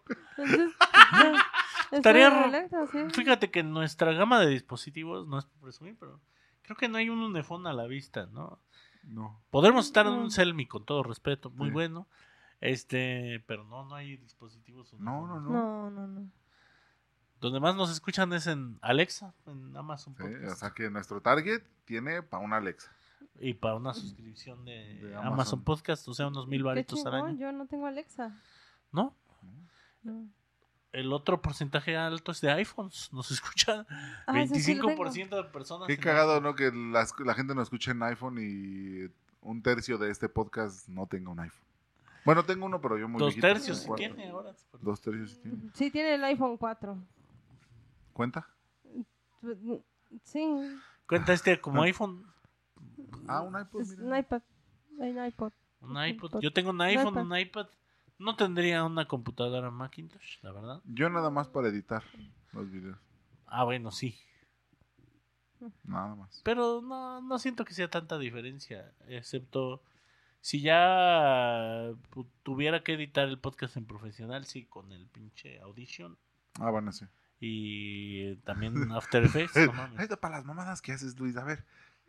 Ro- 1.91 2.45
electro, 2.45 2.87
sí. 2.87 2.99
Fíjate 3.13 3.49
que 3.51 3.63
nuestra 3.63 4.11
gama 4.13 4.39
de 4.39 4.47
dispositivos, 4.47 5.27
no 5.27 5.37
es 5.39 5.45
por 5.45 5.61
presumir, 5.61 5.95
pero 5.99 6.19
creo 6.63 6.75
que 6.77 6.87
no 6.89 6.97
hay 6.97 7.09
un 7.09 7.19
Unifón 7.19 7.65
a 7.67 7.73
la 7.73 7.85
vista, 7.87 8.25
¿no? 8.27 8.59
No. 9.03 9.39
Podremos 9.49 9.85
estar 9.85 10.05
en 10.05 10.13
un 10.13 10.31
Selmi 10.31 10.65
con 10.65 10.85
todo 10.85 11.01
respeto, 11.03 11.49
muy 11.51 11.67
Sí. 11.69 11.73
bueno. 11.73 12.07
Este, 12.59 13.43
pero 13.47 13.63
no, 13.63 13.85
no 13.85 13.95
hay 13.95 14.17
dispositivos. 14.17 14.91
No, 14.93 15.27
no, 15.27 15.39
no. 15.39 15.49
No, 15.51 15.91
no, 15.91 16.07
no. 16.07 16.29
Donde 17.39 17.59
más 17.59 17.75
nos 17.75 17.91
escuchan 17.91 18.33
es 18.33 18.47
en 18.47 18.79
Alexa, 18.81 19.33
en 19.45 19.77
Amazon 19.77 20.15
Sí, 20.17 20.23
Podcast. 20.23 20.51
o 20.53 20.55
sea 20.55 20.71
que 20.71 20.89
nuestro 20.89 21.21
target 21.21 21.61
tiene 21.85 22.23
para 22.23 22.43
una 22.43 22.57
Alexa. 22.57 22.91
Y 23.39 23.53
para 23.53 23.75
una 23.75 23.93
suscripción 23.93 24.65
de, 24.65 24.95
De 24.95 25.13
Amazon. 25.15 25.33
Amazon. 25.33 25.63
Podcast, 25.63 26.07
o 26.07 26.13
sea, 26.15 26.27
unos 26.27 26.47
mil 26.47 26.61
Qué 26.61 26.65
varitos 26.65 27.05
al 27.05 27.13
año. 27.13 27.37
yo 27.37 27.51
no 27.51 27.67
tengo 27.67 27.85
Alexa. 27.85 28.35
¿No? 28.91 29.15
No. 30.01 30.27
El 30.99 31.13
otro 31.13 31.41
porcentaje 31.41 31.95
alto 31.95 32.31
es 32.31 32.41
de 32.41 32.51
iPhones. 32.51 33.09
Nos 33.13 33.31
escucha 33.31 33.85
Ah, 34.25 34.41
ese 34.41 34.59
sí 34.59 34.75
lo 34.75 34.87
tengo. 34.87 35.03
25% 35.05 35.35
de 35.35 35.43
personas. 35.45 35.87
Qué 35.87 35.97
cagado, 35.97 36.33
iPhone. 36.35 36.43
¿no? 36.43 36.55
Que 36.55 36.71
la 37.23 37.33
gente 37.33 37.53
nos 37.55 37.63
escuche 37.63 37.91
en 37.91 38.01
iPhone 38.03 38.37
y 38.39 39.09
un 39.41 39.61
tercio 39.61 39.97
de 39.97 40.09
este 40.09 40.27
podcast 40.29 40.87
no 40.89 41.05
tenga 41.07 41.29
un 41.31 41.39
iPhone. 41.39 41.61
Bueno, 42.25 42.43
tengo 42.43 42.65
uno, 42.65 42.81
pero 42.81 42.97
yo 42.97 43.07
muy 43.07 43.19
Dos 43.19 43.29
viejito, 43.35 43.47
tercios 43.47 43.85
un 43.85 43.95
sí 43.97 44.03
tiene 44.03 44.29
ahora. 44.29 44.53
Dos 44.81 44.99
tercios 44.99 45.31
sí 45.31 45.37
tiene. 45.41 45.57
Sí, 45.73 45.91
tiene 45.91 46.15
el 46.15 46.23
iPhone 46.25 46.57
4. 46.57 46.97
¿Cuenta? 48.13 48.47
Sí, 50.23 50.45
Cuenta 51.07 51.33
este 51.33 51.59
como 51.61 51.81
Ah. 51.83 51.85
iPhone. 51.85 52.25
Ah, 53.27 53.41
un 53.41 53.57
iPod, 53.59 53.85
mira. 53.87 54.03
un 54.03 54.17
iPad. 54.17 54.41
Un 54.97 55.25
iPod. 55.25 55.51
Un 55.81 56.05
iPod. 56.05 56.41
Yo 56.41 56.51
tengo 56.51 56.71
un 56.71 56.81
iPhone, 56.81 57.13
iPad. 57.13 57.21
un 57.23 57.37
iPad. 57.37 57.67
No 58.19 58.35
tendría 58.35 58.83
una 58.83 59.07
computadora 59.07 59.69
Macintosh, 59.71 60.39
la 60.41 60.51
verdad. 60.51 60.81
Yo 60.85 61.09
nada 61.09 61.29
más 61.29 61.47
para 61.47 61.67
editar 61.67 62.03
los 62.53 62.71
videos. 62.71 62.97
Ah, 63.45 63.63
bueno, 63.63 63.91
sí. 63.91 64.17
Nada 65.83 66.15
más. 66.15 66.41
Pero 66.43 66.81
no, 66.81 67.21
no 67.21 67.39
siento 67.39 67.65
que 67.65 67.73
sea 67.73 67.89
tanta 67.89 68.17
diferencia. 68.17 68.91
Excepto 69.07 69.81
si 70.41 70.61
ya 70.61 71.91
tuviera 72.43 72.83
que 72.83 72.93
editar 72.93 73.27
el 73.27 73.39
podcast 73.39 73.77
en 73.77 73.85
profesional, 73.85 74.45
sí, 74.45 74.65
con 74.65 74.91
el 74.91 75.07
pinche 75.07 75.59
Audition. 75.59 76.17
Ah, 76.59 76.69
bueno, 76.69 76.91
sí. 76.91 77.05
Y 77.39 78.35
también 78.37 78.91
After 78.91 79.23
Effects. 79.23 79.55
no 79.67 79.73
mames. 79.73 79.99
Está 79.99 80.17
para 80.17 80.37
las 80.37 80.45
mamadas 80.45 80.81
que 80.81 80.93
haces, 80.93 81.19
Luis. 81.19 81.37
A 81.37 81.43
ver, 81.43 81.65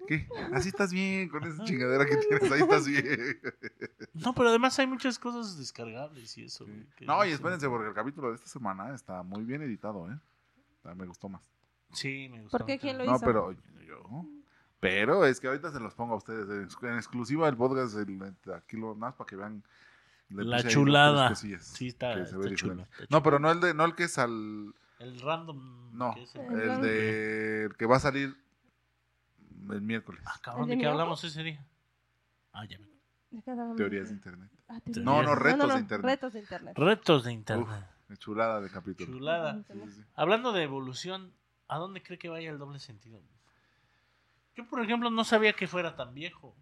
¿qué? 0.06 0.28
Así 0.52 0.68
estás 0.68 0.92
bien 0.92 1.28
con 1.28 1.44
esa 1.44 1.64
chingadera 1.64 2.06
que 2.06 2.16
tienes. 2.16 2.50
Ahí 2.52 2.60
estás 2.60 2.86
bien. 2.86 3.40
No, 4.14 4.34
pero 4.34 4.48
además 4.48 4.76
hay 4.78 4.86
muchas 4.86 5.18
cosas 5.18 5.56
descargables 5.58 6.36
y 6.38 6.44
eso. 6.44 6.64
güey, 6.64 6.84
No, 7.02 7.24
y 7.24 7.30
espérense, 7.30 7.68
porque 7.68 7.88
el 7.88 7.94
capítulo 7.94 8.30
de 8.30 8.34
esta 8.34 8.48
semana 8.48 8.92
está 8.94 9.22
muy 9.22 9.44
bien 9.44 9.62
editado, 9.62 10.10
¿eh? 10.10 10.18
Ah, 10.84 10.94
Me 10.94 11.06
gustó 11.06 11.28
más. 11.28 11.42
Sí, 11.92 12.28
me 12.30 12.42
gusta. 12.42 12.58
¿Por 12.58 12.66
qué? 12.66 12.78
¿Quién 12.78 12.98
lo 12.98 13.04
No, 13.04 13.16
hizo? 13.16 13.24
pero 13.24 13.52
yo. 13.86 14.24
Pero 14.80 15.24
es 15.24 15.38
que 15.40 15.46
ahorita 15.48 15.70
se 15.72 15.80
los 15.80 15.94
pongo 15.94 16.14
a 16.14 16.16
ustedes. 16.16 16.48
En 16.48 16.64
ex- 16.64 16.76
en 16.82 16.96
exclusiva 16.96 17.46
del 17.46 17.56
podcast, 17.56 17.96
el- 17.96 18.34
aquí 18.54 18.76
lo 18.76 18.94
más 18.94 19.14
para 19.14 19.26
que 19.26 19.36
vean. 19.36 19.62
La 20.30 20.62
chulada. 20.62 21.28
cosillas 21.30 21.64
Sí, 21.66 21.88
está, 21.88 22.14
que 22.14 22.26
se 22.26 22.36
ve 22.36 22.44
está 22.46 22.50
diferente. 22.50 22.82
está 22.82 23.02
No, 23.04 23.06
chulo. 23.08 23.22
pero 23.22 23.38
no 23.38 23.50
el 23.50 23.60
de, 23.60 23.72
no 23.74 23.84
el 23.84 23.94
que 23.94 24.04
es 24.04 24.18
al. 24.18 24.74
El 24.98 25.20
random. 25.20 25.96
No, 25.96 26.14
que 26.14 26.22
es 26.24 26.34
El 26.34 26.60
el 26.60 26.80
de 26.82 27.64
el 27.64 27.76
que 27.76 27.86
va 27.86 27.96
a 27.96 28.00
salir 28.00 28.36
el 29.72 29.82
miércoles. 29.82 30.22
Ah, 30.26 30.38
cabrón, 30.42 30.64
¿El 30.64 30.70
¿de 30.70 30.76
de 30.76 30.82
qué 30.82 30.88
hablamos 30.88 31.22
ese 31.24 31.42
día? 31.42 31.66
Ah, 32.52 32.64
ya 32.66 32.78
me. 32.78 32.88
Teorías 33.76 34.08
de 34.08 34.14
internet. 34.14 34.50
Ah, 34.68 34.80
Teorías. 34.80 35.04
No, 35.04 35.22
no, 35.22 35.28
No, 35.30 35.34
retos 35.34 35.74
de 35.74 35.80
internet. 35.80 36.04
Retos 36.10 36.32
de 36.32 36.40
internet. 36.40 36.74
Retos 36.78 37.24
de 37.24 37.32
internet. 37.32 37.84
Uf, 38.08 38.18
chulada 38.18 38.60
de 38.60 38.70
capítulo. 38.70 39.12
Chulada. 39.12 39.62
Sí, 39.70 39.72
sí, 39.84 39.90
sí. 39.92 40.04
Hablando 40.14 40.52
de 40.52 40.62
evolución, 40.62 41.34
¿a 41.68 41.76
dónde 41.78 42.02
cree 42.02 42.18
que 42.18 42.28
vaya 42.28 42.50
el 42.50 42.58
doble 42.58 42.78
sentido? 42.78 43.20
Yo, 44.56 44.66
por 44.66 44.82
ejemplo, 44.82 45.10
no 45.10 45.24
sabía 45.24 45.52
que 45.52 45.66
fuera 45.68 45.94
tan 45.94 46.14
viejo. 46.14 46.56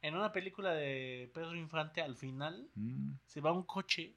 En 0.00 0.14
una 0.16 0.32
película 0.32 0.72
de 0.72 1.30
Pedro 1.34 1.54
Infante, 1.56 2.00
al 2.02 2.16
final, 2.16 2.68
Mm, 2.74 3.12
se 3.26 3.40
va 3.40 3.52
un 3.52 3.64
coche 3.64 4.14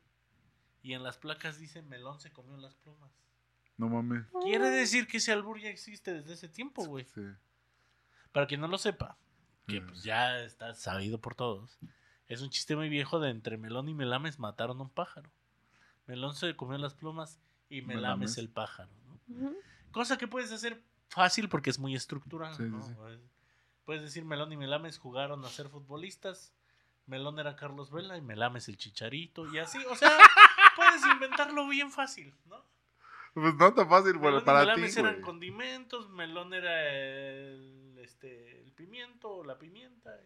y 0.83 0.93
en 0.93 1.03
las 1.03 1.17
placas 1.17 1.59
dice 1.59 1.81
Melón 1.81 2.19
se 2.19 2.31
comió 2.31 2.55
las 2.57 2.75
plumas. 2.75 3.11
no 3.77 3.89
mames. 3.89 4.25
Quiere 4.43 4.69
decir 4.69 5.07
que 5.07 5.17
ese 5.17 5.31
albur 5.31 5.59
ya 5.59 5.69
existe 5.69 6.13
desde 6.13 6.33
ese 6.33 6.47
tiempo, 6.49 6.85
güey. 6.85 7.05
Sí. 7.05 7.21
Para 8.31 8.47
quien 8.47 8.61
no 8.61 8.67
lo 8.67 8.77
sepa, 8.77 9.17
que 9.67 9.81
Mm. 9.81 9.87
pues 9.87 10.03
ya 10.03 10.39
está 10.39 10.73
sabido 10.73 11.19
por 11.19 11.35
todos, 11.35 11.79
es 12.27 12.41
un 12.41 12.49
chiste 12.49 12.75
muy 12.75 12.89
viejo 12.89 13.19
de 13.19 13.29
entre 13.29 13.57
Melón 13.57 13.89
y 13.89 13.93
Melames 13.93 14.39
mataron 14.39 14.79
a 14.79 14.83
un 14.83 14.89
pájaro. 14.89 15.29
Melón 16.07 16.33
se 16.35 16.55
comió 16.55 16.77
las 16.77 16.93
plumas 16.93 17.39
y 17.69 17.81
Melames 17.81 17.95
Melames. 18.01 18.37
el 18.37 18.49
pájaro. 18.49 18.89
¿no? 19.27 19.51
Cosa 19.91 20.17
que 20.17 20.27
puedes 20.27 20.51
hacer 20.51 20.81
fácil 21.09 21.49
porque 21.49 21.69
es 21.69 21.79
muy 21.79 21.95
estructural. 21.95 22.55
Sí, 22.55 22.63
sí, 22.63 22.69
¿no? 22.69 22.81
sí. 22.81 22.93
Puedes 23.85 24.01
decir 24.03 24.23
Melón 24.23 24.51
y 24.53 24.57
Melames 24.57 24.97
jugaron 24.97 25.43
a 25.43 25.49
ser 25.49 25.67
futbolistas. 25.69 26.53
Melón 27.07 27.39
era 27.39 27.55
Carlos 27.55 27.91
Vela 27.91 28.15
y 28.17 28.21
Melames 28.21 28.69
el 28.69 28.77
Chicharito 28.77 29.51
y 29.53 29.57
así. 29.59 29.79
O 29.89 29.95
sea, 29.95 30.09
puedes 30.77 31.01
inventarlo 31.13 31.67
bien 31.67 31.91
fácil, 31.91 32.33
¿no? 32.45 32.63
Pues 33.33 33.55
no 33.55 33.73
tan 33.73 33.89
fácil 33.89 34.17
bueno, 34.17 34.43
para 34.43 34.61
ti, 34.61 34.67
Melames 34.67 34.97
eran 34.97 35.21
condimentos, 35.21 36.09
Melón 36.09 36.53
era 36.53 36.89
el, 36.93 37.80
este, 38.03 38.61
el 38.61 38.71
pimiento 38.71 39.29
o 39.29 39.43
la 39.43 39.57
pimienta 39.57 40.19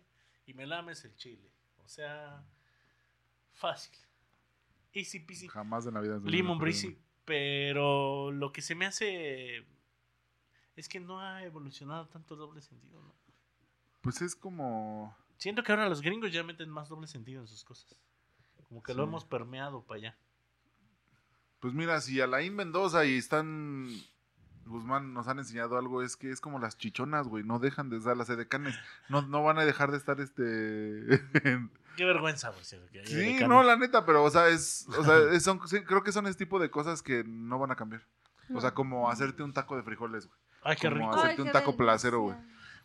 y 0.46 0.54
Melames 0.54 1.04
el 1.06 1.16
chile. 1.16 1.50
O 1.84 1.88
sea, 1.88 2.44
fácil. 3.54 3.96
Easy 4.94 5.20
peasy. 5.20 5.48
Jamás 5.48 5.86
de 5.86 5.92
Navidad. 5.92 6.22
Limon 6.24 6.58
Breezy. 6.58 6.98
Pero 7.26 8.32
lo 8.32 8.52
que 8.52 8.62
se 8.62 8.76
me 8.76 8.86
hace 8.86 9.66
es 10.76 10.88
que 10.88 11.00
no 11.00 11.20
ha 11.20 11.44
evolucionado 11.44 12.08
tanto 12.08 12.36
doble 12.36 12.62
sentido. 12.62 13.02
¿no? 13.02 13.16
Pues 14.02 14.22
es 14.22 14.36
como. 14.36 15.18
Siento 15.38 15.64
que 15.64 15.72
ahora 15.72 15.90
los 15.90 16.02
gringos 16.02 16.32
ya 16.32 16.44
meten 16.44 16.70
más 16.70 16.90
doble 16.90 17.08
sentido 17.08 17.42
en 17.42 17.48
sus 17.48 17.64
cosas. 17.64 18.00
Como 18.68 18.82
que 18.82 18.94
lo 18.94 19.04
hemos 19.04 19.26
permeado 19.26 19.84
para 19.84 19.98
allá. 20.00 20.18
Pues 21.60 21.74
mira, 21.74 22.00
si 22.02 22.22
Alain 22.22 22.56
Mendoza 22.56 23.06
y 23.06 23.18
están 23.18 23.90
Guzmán 24.66 25.14
nos 25.14 25.28
han 25.28 25.40
enseñado 25.40 25.78
algo, 25.78 26.02
es 26.02 26.16
que 26.18 26.32
es 26.32 26.42
como 26.42 26.60
las 26.60 26.78
chichonas, 26.78 27.28
güey, 27.28 27.44
no 27.44 27.60
dejan 27.60 27.90
de 27.90 27.98
estar 27.98 28.18
las 28.18 28.30
edecanes, 28.30 28.76
no, 29.10 29.22
no 29.22 29.44
van 29.44 29.58
a 29.60 29.66
dejar 29.66 29.92
de 29.92 29.98
estar 29.98 30.20
este... 30.20 30.40
Qué 31.96 32.04
vergüenza, 32.04 32.50
güey. 32.50 32.64
sí, 33.06 33.38
no, 33.48 33.64
la 33.64 33.78
neta, 33.78 34.06
pero 34.06 34.24
o 34.24 34.30
sea, 34.30 34.50
es, 34.50 34.86
o 34.98 35.04
sea, 35.04 35.18
es- 35.32 35.44
son, 35.44 35.66
sí, 35.68 35.82
creo 35.84 36.04
que 36.04 36.12
son 36.12 36.28
ese 36.28 36.38
tipo 36.38 36.60
de 36.60 36.70
cosas 36.70 37.02
que 37.02 37.24
no 37.26 37.58
van 37.58 37.72
a 37.72 37.76
cambiar. 37.76 38.02
O 38.54 38.60
sea, 38.62 38.74
como 38.74 39.10
hacerte 39.10 39.44
un 39.44 39.54
taco 39.54 39.76
de 39.78 39.84
frijoles, 39.84 40.28
güey. 40.28 40.38
Ay, 40.64 40.76
qué 40.76 40.90
como 40.90 41.00
rico. 41.10 41.16
hacerte 41.20 41.42
Ay, 41.42 41.48
un 41.48 41.54
taco 41.54 41.72
delicia. 41.72 41.78
placero, 41.78 42.22
güey. 42.22 42.38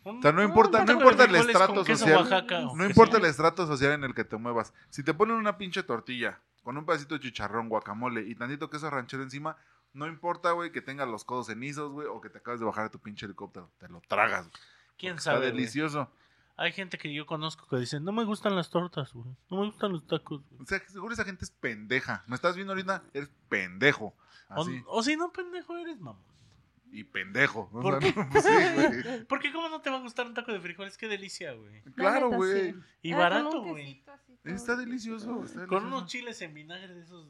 O 0.03 0.21
sea, 0.21 0.31
no 0.31 0.41
importa, 0.41 0.83
no 0.85 0.93
importa 0.93 1.25
el 1.25 1.35
estrato 1.35 1.83
social. 1.85 2.15
Oaxaca 2.21 2.61
No 2.73 2.85
importa 2.85 3.17
el 3.17 3.25
estrato 3.25 3.67
social 3.67 3.91
en 3.91 4.03
el 4.03 4.15
que 4.15 4.23
te 4.23 4.37
muevas. 4.37 4.73
Si 4.89 5.03
te 5.03 5.13
ponen 5.13 5.35
una 5.35 5.57
pinche 5.57 5.83
tortilla 5.83 6.39
con 6.63 6.77
un 6.77 6.85
pedacito 6.85 7.13
de 7.15 7.19
chicharrón, 7.21 7.69
guacamole 7.69 8.21
y 8.21 8.33
tantito 8.35 8.69
queso 8.69 8.89
ranchero 8.89 9.21
encima, 9.23 9.57
no 9.93 10.07
importa, 10.07 10.51
güey, 10.51 10.71
que 10.71 10.81
tengas 10.81 11.07
los 11.07 11.23
codos 11.25 11.47
cenizos, 11.47 11.91
güey, 11.91 12.07
o 12.07 12.21
que 12.21 12.29
te 12.29 12.37
acabes 12.39 12.59
de 12.59 12.65
bajar 12.65 12.85
de 12.85 12.89
tu 12.91 12.99
pinche 12.99 13.25
helicóptero. 13.25 13.69
Te 13.79 13.87
lo 13.89 14.01
tragas. 14.01 14.47
güey. 14.49 14.61
¿Quién 14.97 15.17
Está 15.17 15.31
sabe? 15.31 15.39
güey? 15.47 15.51
delicioso. 15.51 16.11
Hay 16.57 16.71
gente 16.73 16.97
que 16.97 17.11
yo 17.11 17.25
conozco 17.25 17.65
que 17.67 17.77
dicen, 17.77 18.03
no 18.03 18.11
me 18.11 18.23
gustan 18.23 18.55
las 18.55 18.69
tortas, 18.69 19.13
güey. 19.13 19.35
No 19.49 19.61
me 19.61 19.65
gustan 19.67 19.91
los 19.93 20.05
tacos. 20.05 20.41
güey". 20.49 20.61
O 20.61 20.65
sea, 20.65 20.79
seguro 20.87 21.13
esa 21.13 21.23
gente 21.25 21.43
es 21.45 21.49
pendeja. 21.51 22.23
¿Me 22.27 22.35
estás 22.35 22.55
viendo 22.55 22.73
ahorita? 22.73 23.03
Eres 23.13 23.29
pendejo. 23.49 24.13
O, 24.49 24.61
Así. 24.61 24.83
o 24.85 25.01
si 25.01 25.15
no, 25.15 25.31
pendejo, 25.31 25.75
eres 25.77 25.99
mamón. 25.99 26.21
Y 26.91 27.05
pendejo. 27.05 27.69
O 27.71 27.79
¿Por 27.81 27.99
qué? 27.99 28.13
pues 28.31 28.43
sí. 28.43 29.23
Porque 29.29 29.51
cómo 29.53 29.69
no 29.69 29.81
te 29.81 29.89
va 29.89 29.97
a 29.97 30.01
gustar 30.01 30.27
un 30.27 30.33
taco 30.33 30.51
de 30.51 30.59
frijoles, 30.59 30.97
qué 30.97 31.07
delicia, 31.07 31.53
güey. 31.53 31.81
Claro, 31.95 32.29
güey. 32.29 32.73
sí. 32.73 32.79
Y 33.01 33.13
Ah, 33.13 33.17
barato, 33.17 33.61
güey. 33.63 34.03
Está 34.43 34.75
delicioso. 34.75 35.43
está 35.45 35.65
Con 35.67 35.79
delicioso. 35.79 35.87
unos 35.87 36.05
chiles 36.07 36.41
en 36.41 36.53
vinagre 36.53 36.93
de 36.93 37.01
esos. 37.01 37.27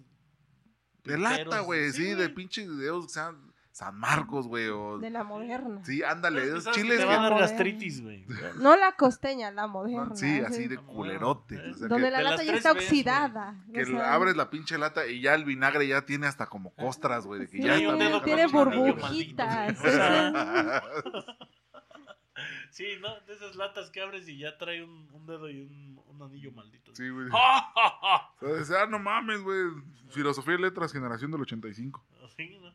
De 1.03 1.17
lata, 1.17 1.61
güey. 1.61 1.91
Sí, 1.91 2.09
de 2.09 2.15
güey. 2.15 2.33
pinche 2.33 2.67
de 2.67 2.89
San, 3.07 3.51
San 3.71 3.95
Marcos, 3.95 4.47
güey. 4.47 4.67
O... 4.67 4.99
De 4.99 5.09
la 5.09 5.23
moderna. 5.23 5.83
Sí, 5.83 6.03
ándale. 6.03 6.43
Es 6.43 6.65
que 6.65 6.71
que 6.71 6.81
chiles 6.81 6.99
te 6.99 7.05
que... 7.05 7.11
a 7.11 7.21
dar 7.21 7.39
gastritis, 7.39 8.01
güey. 8.01 8.25
No 8.57 8.75
la 8.75 8.93
costeña, 8.93 9.51
la 9.51 9.67
moderna. 9.67 10.15
Sí, 10.15 10.39
así 10.39 10.63
sí. 10.63 10.67
de 10.67 10.77
culerote. 10.77 11.57
o 11.57 11.73
sea, 11.73 11.87
Donde 11.87 12.07
que, 12.07 12.11
la 12.11 12.21
lata 12.21 12.43
ya 12.43 12.55
está 12.55 12.71
oxidada. 12.71 13.55
que 13.73 13.97
abres 13.97 14.35
la 14.35 14.49
pinche 14.49 14.77
lata 14.77 15.07
y 15.07 15.21
ya 15.21 15.33
el 15.33 15.45
vinagre 15.45 15.87
ya 15.87 16.05
tiene 16.05 16.27
hasta 16.27 16.47
como 16.47 16.73
costras, 16.75 17.25
güey. 17.25 17.41
Que 17.41 17.47
Sí, 17.47 17.63
ya 17.63 17.77
está 17.77 18.23
tiene 18.23 18.47
burbujitas. 18.47 19.79
O 19.79 19.83
sea, 19.83 20.83
sí, 22.71 22.85
¿no? 23.01 23.19
De 23.21 23.33
esas 23.33 23.55
latas 23.55 23.89
que 23.89 24.01
abres 24.01 24.27
y 24.27 24.37
ya 24.37 24.57
trae 24.57 24.83
un, 24.83 25.09
un 25.13 25.25
dedo 25.25 25.49
y 25.49 25.61
un, 25.61 25.90
un 26.21 26.31
anillo 26.31 26.51
maldito. 26.51 26.95
Sí, 26.95 27.09
güey. 27.09 27.27
Dice, 28.59 28.77
ah, 28.77 28.85
no 28.85 28.99
mames, 28.99 29.41
güey. 29.41 29.71
Filosofía 30.09 30.55
y 30.55 30.61
letras, 30.61 30.91
generación 30.91 31.31
del 31.31 31.41
85. 31.41 32.05
Sí, 32.35 32.57
¿no? 32.59 32.73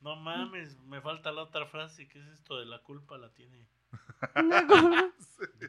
No 0.00 0.16
mames, 0.16 0.78
me 0.80 1.00
falta 1.00 1.32
la 1.32 1.42
otra 1.42 1.66
frase. 1.66 2.08
¿Qué 2.08 2.18
es 2.20 2.26
esto 2.28 2.58
de 2.58 2.66
la 2.66 2.82
culpa? 2.82 3.18
La 3.18 3.32
tiene. 3.32 3.68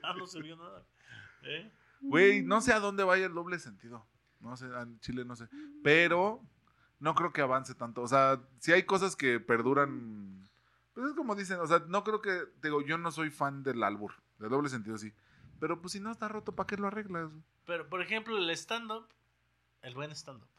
Ah, 0.03 0.13
no 0.17 0.27
se 0.27 0.41
vio 0.41 0.55
nada. 0.55 0.85
¿Eh? 1.43 1.71
Güey, 2.01 2.43
no 2.43 2.61
sé 2.61 2.71
a 2.73 2.79
dónde 2.79 3.03
vaya 3.03 3.25
el 3.25 3.33
doble 3.33 3.59
sentido. 3.59 4.07
No 4.39 4.55
sé, 4.55 4.65
en 4.67 4.99
Chile 4.99 5.25
no 5.25 5.35
sé. 5.35 5.47
Pero 5.83 6.41
no 6.99 7.15
creo 7.15 7.33
que 7.33 7.41
avance 7.41 7.75
tanto. 7.75 8.01
O 8.01 8.07
sea, 8.07 8.41
si 8.59 8.71
hay 8.71 8.83
cosas 8.83 9.15
que 9.15 9.39
perduran. 9.39 10.47
Pues 10.93 11.07
es 11.07 11.13
como 11.13 11.35
dicen, 11.35 11.59
o 11.59 11.67
sea, 11.67 11.79
no 11.87 12.03
creo 12.03 12.21
que. 12.21 12.45
te 12.61 12.67
Digo, 12.67 12.81
yo 12.81 12.97
no 12.97 13.11
soy 13.11 13.31
fan 13.31 13.63
del 13.63 13.83
albur. 13.83 14.13
Del 14.37 14.49
doble 14.49 14.69
sentido, 14.69 14.97
sí. 14.97 15.13
Pero 15.59 15.81
pues 15.81 15.93
si 15.93 15.99
no 15.99 16.11
está 16.11 16.27
roto, 16.27 16.53
¿para 16.55 16.67
qué 16.67 16.77
lo 16.77 16.87
arreglas? 16.87 17.31
Pero, 17.65 17.87
por 17.89 18.01
ejemplo, 18.01 18.37
el 18.37 18.49
stand-up, 18.51 19.07
el 19.81 19.93
buen 19.95 20.11
stand-up 20.11 20.49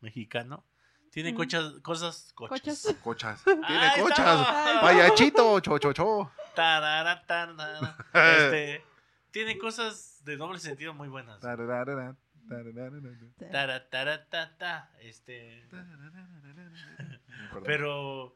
mexicano, 0.00 0.64
tiene 1.10 1.32
Mm. 1.32 1.36
cochas, 1.36 1.72
cosas 1.82 2.32
cochas. 2.34 2.60
Cochas. 2.60 2.96
Cochas. 3.02 3.46
Ahí 3.46 3.56
Tiene 3.66 4.02
cochas. 4.02 4.46
Payachito, 4.82 5.60
cho, 5.60 5.78
cho, 5.78 5.92
cho. 5.92 6.30
Tarara, 6.54 7.24
tarara. 7.26 7.96
Este, 8.14 8.84
tiene 9.30 9.56
cosas 9.58 10.22
de 10.24 10.36
doble 10.36 10.58
sentido 10.58 10.92
muy 10.94 11.08
buenas. 11.08 11.40
Tararara. 11.40 12.16
Tara, 13.50 13.88
tara, 13.90 14.28
ta, 14.28 14.56
ta, 14.56 14.90
este, 15.00 15.68
pero, 17.64 18.34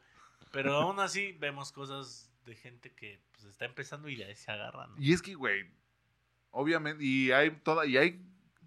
pero 0.51 0.75
aún 0.75 0.99
así 0.99 1.31
vemos 1.33 1.71
cosas 1.71 2.29
de 2.45 2.55
gente 2.55 2.91
que 2.93 3.19
pues, 3.33 3.45
está 3.45 3.65
empezando 3.65 4.09
y 4.09 4.17
ya 4.17 4.33
se 4.35 4.51
agarran. 4.51 4.91
¿no? 4.95 5.01
Y 5.01 5.13
es 5.13 5.21
que, 5.21 5.35
güey, 5.35 5.65
obviamente, 6.51 7.03
y 7.03 7.31
hay 7.31 7.51
toda, 7.51 7.85
y 7.85 7.97
hay 7.97 8.21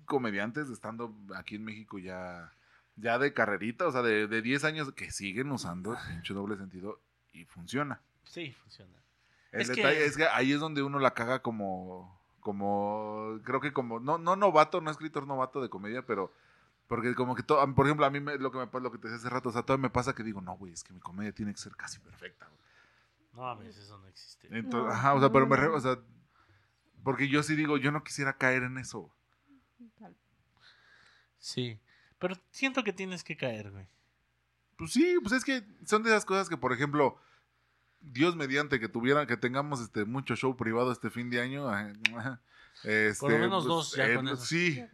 comediantes 0.04 0.68
estando 0.68 1.14
aquí 1.36 1.56
en 1.56 1.64
México 1.64 1.98
ya, 1.98 2.52
ya 2.96 3.18
de 3.18 3.32
carrerita, 3.32 3.86
o 3.86 3.92
sea, 3.92 4.02
de, 4.02 4.26
de 4.26 4.42
10 4.42 4.64
años 4.64 4.92
que 4.92 5.10
siguen 5.10 5.50
usando 5.50 5.96
pinche 6.08 6.34
doble 6.34 6.56
sentido 6.56 7.00
y 7.32 7.44
funciona. 7.44 8.00
Sí, 8.24 8.52
funciona. 8.52 8.92
El 9.52 9.62
Es 9.62 9.70
que- 9.70 9.76
detalle 9.76 10.04
es 10.04 10.16
que 10.16 10.26
ahí 10.26 10.52
es 10.52 10.60
donde 10.60 10.82
uno 10.82 10.98
la 10.98 11.14
caga 11.14 11.40
como, 11.40 12.20
como, 12.40 13.38
creo 13.44 13.60
que 13.60 13.72
como, 13.72 14.00
no, 14.00 14.18
no 14.18 14.36
novato, 14.36 14.80
no 14.80 14.90
escritor 14.90 15.26
novato 15.26 15.60
de 15.62 15.68
comedia, 15.68 16.02
pero, 16.02 16.32
porque 16.86 17.14
como 17.14 17.34
que 17.34 17.42
todo, 17.42 17.74
por 17.74 17.86
ejemplo, 17.86 18.04
a 18.06 18.10
mí 18.10 18.20
me- 18.20 18.36
lo 18.38 18.50
que 18.52 18.58
me 18.58 18.66
pasa, 18.66 18.82
lo 18.82 18.92
que 18.92 18.98
te 18.98 19.08
decía 19.08 19.18
hace 19.18 19.30
rato, 19.30 19.48
o 19.48 19.52
sea, 19.52 19.62
todo 19.62 19.78
me 19.78 19.90
pasa 19.90 20.14
que 20.14 20.22
digo, 20.22 20.40
no, 20.40 20.56
güey, 20.56 20.72
es 20.72 20.84
que 20.84 20.92
mi 20.92 21.00
comedia 21.00 21.32
tiene 21.32 21.52
que 21.52 21.58
ser 21.58 21.74
casi 21.76 21.98
perfecta, 22.00 22.46
güey. 22.46 22.63
No 23.35 23.43
mames, 23.43 23.76
eso 23.76 23.99
no 23.99 24.07
existe. 24.09 24.47
Entonces, 24.51 24.89
No, 24.89 24.91
ajá, 24.91 25.14
o 25.14 25.20
sea, 25.20 25.30
pero 25.32 25.47
me, 25.47 25.57
re- 25.57 25.68
o 25.68 25.80
sea, 25.80 25.99
porque 27.03 27.28
yo 27.28 27.43
sí 27.43 27.57
digo, 27.57 27.76
yo 27.76 27.91
no 27.93 28.05
quisiera 28.05 28.37
caer 28.37 28.62
en 28.62 28.78
eso. 28.78 29.12
Sí, 31.39 31.78
pero 32.18 32.37
siento 32.51 32.82
que 32.85 32.93
tienes 32.93 33.22
que 33.24 33.37
caer, 33.37 33.70
güey. 33.70 33.87
Pues 34.76 34.93
sí, 34.93 35.16
pues 35.20 35.32
es 35.32 35.45
que 35.45 35.62
son 35.85 36.03
de 36.03 36.11
esas 36.11 36.24
cosas 36.24 36.49
que, 36.49 36.57
por 36.57 36.72
ejemplo, 36.72 37.18
Dios 38.01 38.37
mediante 38.37 38.80
que 38.80 38.89
tuvieran, 38.89 39.26
que 39.26 39.37
tengamos 39.37 39.80
este 39.80 40.05
mucho 40.05 40.37
show 40.37 40.57
privado 40.57 40.91
este 40.93 41.11
fin 41.11 41.30
de 41.30 41.41
año. 41.41 41.66
Este, 42.82 43.20
Por 43.20 43.32
lo 43.32 43.39
menos 43.39 43.64
dos, 43.64 43.95
ya 43.97 44.14
con 44.14 44.28
eso. 44.28 44.37
Sí, 44.45 44.85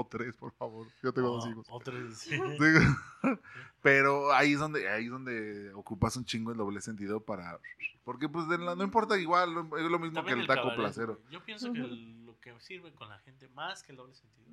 o 0.00 0.06
tres, 0.06 0.34
por 0.36 0.52
favor. 0.52 0.86
Yo 1.02 1.12
tengo 1.12 1.28
dos 1.28 1.44
Oh, 1.46 1.50
hijos. 1.50 1.66
otros- 1.70 2.14
sí. 2.18 2.30
Digo, 2.32 3.38
Pero 3.82 4.32
ahí 4.32 4.52
es 4.54 4.58
donde 4.58 4.88
ahí 4.88 5.04
es 5.06 5.10
donde 5.10 5.72
ocupas 5.74 6.16
un 6.16 6.24
chingo 6.24 6.50
el 6.52 6.58
doble 6.58 6.80
sentido 6.80 7.20
para 7.20 7.58
porque 8.04 8.28
pues 8.28 8.48
de 8.48 8.58
la- 8.58 8.74
no 8.74 8.82
importa 8.84 9.18
igual, 9.18 9.50
es 9.50 9.90
lo 9.90 9.98
mismo 9.98 10.14
También 10.16 10.36
que 10.38 10.42
el 10.42 10.46
taco 10.46 10.62
cabaret, 10.62 10.78
placero. 10.78 11.20
Yo 11.30 11.42
pienso 11.44 11.72
que 11.72 11.80
el- 11.80 12.24
lo 12.26 12.38
que 12.40 12.58
sirve 12.60 12.92
con 12.92 13.08
la 13.08 13.18
gente 13.20 13.48
más 13.50 13.82
que 13.82 13.92
el 13.92 13.96
doble 13.98 14.14
sentido 14.14 14.48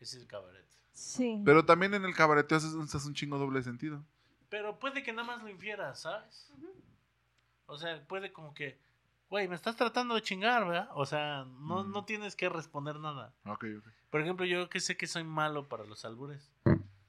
es 0.00 0.14
el 0.14 0.26
cabaret. 0.26 0.66
Sí. 0.92 1.40
Pero 1.44 1.64
también 1.64 1.94
en 1.94 2.04
el 2.04 2.14
cabaret 2.14 2.50
haces, 2.52 2.72
usas 2.74 3.04
un 3.06 3.14
chingo 3.14 3.38
doble 3.38 3.62
sentido. 3.62 4.04
Pero 4.48 4.78
puede 4.78 5.02
que 5.02 5.12
nada 5.12 5.26
más 5.26 5.42
lo 5.42 5.48
infieras, 5.48 6.00
¿sabes? 6.00 6.50
O 7.66 7.76
sea, 7.76 8.02
puede 8.08 8.32
como 8.32 8.54
que, 8.54 8.78
güey, 9.30 9.48
me 9.48 9.54
estás 9.54 9.76
tratando 9.76 10.14
de 10.14 10.22
chingar, 10.22 10.66
¿verdad? 10.66 10.88
O 10.94 11.04
sea, 11.06 11.44
no, 11.60 11.84
Mm. 11.84 11.92
no 11.92 12.04
tienes 12.04 12.34
que 12.36 12.48
responder 12.48 12.98
nada. 12.98 13.34
Ok, 13.44 13.64
ok. 13.78 13.86
Por 14.10 14.20
ejemplo, 14.20 14.46
yo 14.46 14.68
que 14.68 14.80
sé 14.80 14.96
que 14.96 15.06
soy 15.06 15.24
malo 15.24 15.68
para 15.68 15.84
los 15.84 16.04
albures, 16.04 16.50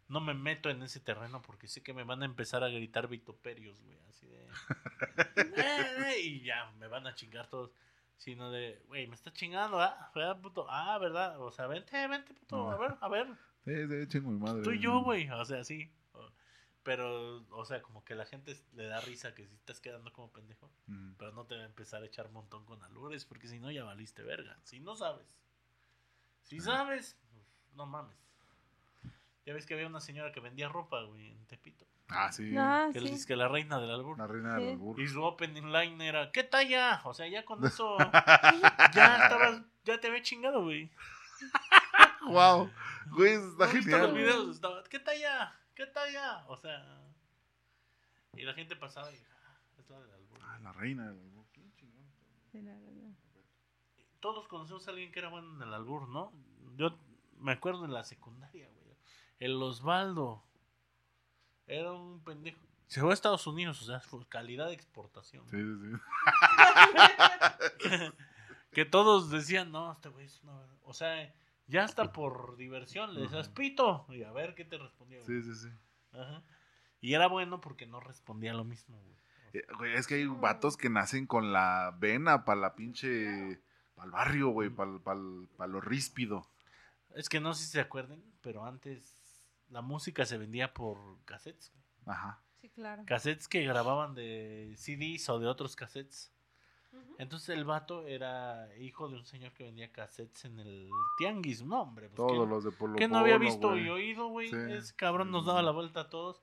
no 0.08 0.20
me 0.20 0.34
meto 0.34 0.70
en 0.70 0.82
ese 0.84 1.00
terreno 1.00 1.42
porque 1.42 1.68
sé 1.68 1.82
que 1.84 1.94
me 1.94 2.04
van 2.04 2.22
a 2.24 2.26
empezar 2.26 2.64
a 2.64 2.70
gritar 2.70 3.08
vituperios, 3.08 3.82
güey, 3.84 3.98
así 4.10 4.28
de... 4.28 4.48
"Eh, 5.56 6.14
eh", 6.16 6.20
y 6.22 6.42
ya, 6.42 6.72
me 6.80 6.88
van 6.88 7.08
a 7.08 7.16
chingar 7.16 7.48
todos. 7.48 7.72
Sino 8.18 8.52
de, 8.52 8.82
güey, 8.88 9.08
me 9.08 9.16
está 9.16 9.32
chingando, 9.32 9.80
¿ah? 9.80 10.12
¿Verdad, 10.14 10.42
puto? 10.42 10.66
Ah, 10.70 10.98
¿verdad? 10.98 11.40
O 11.40 11.52
sea, 11.52 11.68
vente, 11.68 12.06
vente, 12.08 12.34
puto, 12.34 12.70
a 12.70 12.78
ver, 12.78 12.98
a 13.00 13.08
ver. 13.08 13.28
Sí, 13.64 13.88
sí, 13.88 14.08
chingo 14.10 14.32
mi 14.32 14.40
madre. 14.40 14.62
Tú 14.64 14.72
y 14.72 14.80
yo, 14.80 15.02
güey, 15.04 15.30
o 15.30 15.46
sea, 15.46 15.64
sí. 15.64 15.90
Pero, 16.90 17.46
o 17.52 17.66
sea, 17.66 17.84
como 17.84 18.04
que 18.04 18.16
la 18.16 18.26
gente 18.26 18.58
le 18.74 18.88
da 18.88 19.00
risa 19.02 19.36
que 19.36 19.46
si 19.46 19.54
estás 19.54 19.80
quedando 19.80 20.12
como 20.12 20.32
pendejo, 20.32 20.72
Mm. 20.88 21.12
pero 21.20 21.32
no 21.34 21.46
te 21.46 21.56
va 21.56 21.62
a 21.62 21.66
empezar 21.68 22.02
a 22.02 22.08
echar 22.08 22.26
un 22.26 22.34
montón 22.34 22.66
con 22.66 22.82
albures, 22.82 23.26
porque 23.26 23.48
si 23.48 23.60
no 23.60 23.70
ya 23.70 23.84
valiste 23.84 24.24
verga. 24.24 24.58
Si 24.64 24.80
no 24.80 24.96
sabes. 24.96 25.28
Si 26.42 26.60
sabes, 26.60 27.16
pues, 27.32 27.46
no 27.76 27.86
mames. 27.86 28.18
Ya 29.46 29.54
ves 29.54 29.68
que 29.68 29.76
había 29.76 29.86
una 29.86 30.00
señora 30.00 30.32
que 30.32 30.40
vendía 30.40 30.68
ropa, 30.68 31.04
güey, 31.04 31.28
en 31.30 31.46
Tepito. 31.46 31.86
Ah, 32.08 32.32
sí. 32.32 32.56
Ah, 32.58 32.90
Que 32.92 33.02
sí. 33.02 33.10
es 33.10 33.28
que 33.28 33.36
la 33.36 33.48
reina 33.48 33.80
del 33.80 33.92
albur. 33.92 34.18
La 34.18 34.26
reina 34.26 34.56
Sí. 34.58 34.64
del 34.64 34.74
albur. 34.74 35.00
Y 35.00 35.08
su 35.08 35.22
opening 35.24 35.72
line 35.72 36.08
era, 36.08 36.32
¿qué 36.32 36.44
talla? 36.44 37.02
O 37.04 37.14
sea, 37.14 37.28
ya 37.28 37.46
con 37.46 37.64
eso, 37.68 37.98
ya 38.96 39.18
estabas, 39.26 39.62
ya 39.84 40.00
te 40.00 40.08
había 40.08 40.24
chingado, 40.24 40.64
güey. 40.64 40.92
Wow. 42.28 42.72
Güey, 43.12 43.34
está 43.34 43.68
¿No 43.68 43.74
viste 43.74 43.92
los 43.92 44.08
genial. 44.08 44.14
videos? 44.14 44.56
Estaba, 44.56 44.84
¿qué 44.86 44.98
talla? 45.00 45.56
¿Qué 45.80 45.88
talla? 45.88 46.44
O 46.50 46.58
sea, 46.58 46.84
y 48.34 48.42
la 48.42 48.54
gente 48.54 48.76
pasaba 48.76 49.10
y, 49.14 49.16
ah, 49.16 49.58
es 49.78 49.90
la 49.90 50.02
del 50.02 50.12
albur. 50.12 50.38
Ah, 50.44 50.60
la 50.62 50.74
reina 50.74 51.08
del 51.08 51.22
albur. 51.22 51.46
Qué 51.54 51.62
chingón. 51.78 52.06
Sí, 52.52 52.62
la 52.62 52.74
verdad. 52.74 53.16
Todos 54.20 54.50
conocemos 54.50 54.86
a 54.86 54.92
alguien 54.92 55.10
que 55.14 55.20
era 55.20 55.30
bueno 55.30 55.56
en 55.56 55.62
el 55.62 55.74
albur, 55.74 56.10
¿no? 56.10 56.34
Yo 56.76 57.00
me 57.38 57.54
acuerdo 57.54 57.86
en 57.86 57.94
la 57.94 58.04
secundaria, 58.04 58.68
güey. 58.68 58.98
El 59.40 59.54
Osvaldo. 59.64 60.44
Era 61.66 61.94
un 61.94 62.26
pendejo. 62.26 62.60
Se 62.88 63.00
fue 63.00 63.12
a 63.12 63.14
Estados 63.14 63.48
Unidos, 63.48 63.82
o 63.82 63.86
sea, 63.86 64.02
fue 64.02 64.28
calidad 64.28 64.68
de 64.68 64.74
exportación. 64.74 65.48
Sí, 65.48 65.56
sí, 65.56 65.78
sí. 65.80 65.98
que 68.74 68.84
todos 68.84 69.30
decían, 69.30 69.72
no, 69.72 69.94
este 69.94 70.10
güey 70.10 70.26
es 70.26 70.44
una... 70.44 70.60
O 70.84 70.94
sea, 70.94 71.34
ya 71.70 71.84
hasta 71.86 72.12
por 72.12 72.58
diversión 72.58 73.14
le 73.14 73.22
decías, 73.22 73.48
pito. 73.50 74.06
Y 74.10 74.24
a 74.24 74.32
ver 74.32 74.56
qué 74.56 74.66
te 74.66 74.78
respondía. 74.78 75.20
güey. 75.22 75.42
Sí, 75.42 75.54
sí, 75.54 75.56
sí. 75.56 75.70
Ajá. 76.12 76.44
Y 77.00 77.14
era 77.14 77.28
bueno 77.28 77.62
porque 77.62 77.86
no 77.86 78.00
respondía 78.02 78.54
lo 78.54 78.66
mismo, 78.66 79.00
güey. 79.00 79.16
Eh, 79.54 79.66
güey, 79.78 79.94
es 79.94 80.06
que 80.06 80.16
hay 80.16 80.26
vatos 80.26 80.76
que 80.78 80.90
nacen 80.90 81.26
con 81.26 81.54
la 81.54 81.96
vena 81.98 82.44
para 82.44 82.60
la 82.60 82.76
pinche. 82.76 83.62
para 83.96 84.06
el 84.06 84.12
barrio, 84.12 84.50
güey, 84.50 84.70
para 84.70 85.68
lo 85.68 85.82
ríspido. 85.82 86.50
Es 87.16 87.30
que 87.30 87.40
no 87.40 87.54
sé 87.54 87.66
si 87.66 87.72
se 87.72 87.80
acuerden, 87.82 88.24
pero 88.42 88.66
antes 88.66 89.18
la 89.70 89.82
música 89.82 90.26
se 90.26 90.38
vendía 90.38 90.74
por 90.74 91.24
cassettes. 91.26 91.72
güey. 91.72 91.84
Ajá. 92.16 92.42
Sí, 92.62 92.70
claro. 92.70 93.04
Cassettes 93.06 93.48
que 93.48 93.64
grababan 93.64 94.14
de 94.16 94.74
CDs 94.78 95.30
o 95.30 95.40
de 95.40 95.48
otros 95.48 95.76
cassettes. 95.76 96.32
Entonces 97.18 97.50
el 97.50 97.66
vato 97.66 98.08
era 98.08 98.70
hijo 98.80 99.10
de 99.10 99.18
un 99.18 99.26
señor 99.26 99.52
que 99.54 99.64
vendía 99.66 99.92
cassettes 99.92 100.46
en 100.46 100.60
el 100.60 100.90
tianguis. 101.18 101.64
No, 101.64 101.82
hombre. 101.82 102.08
Pues, 102.08 102.16
Todos 102.16 102.32
¿quién- 102.32 102.50
los 102.50 102.64
de 102.64 102.72
Polo 102.72 102.96
que 102.96 103.08
no 103.08 103.18
había 103.18 103.38
visto 103.38 103.78
y 103.78 103.90
oído, 103.90 104.28
güey. 104.28 104.50
Sí. 104.50 104.56
Ese 104.70 104.96
cabrón 104.96 105.32
nos 105.32 105.46
daba 105.46 105.62
la 105.62 105.72
vuelta 105.72 106.02
a 106.02 106.10
todos. 106.10 106.42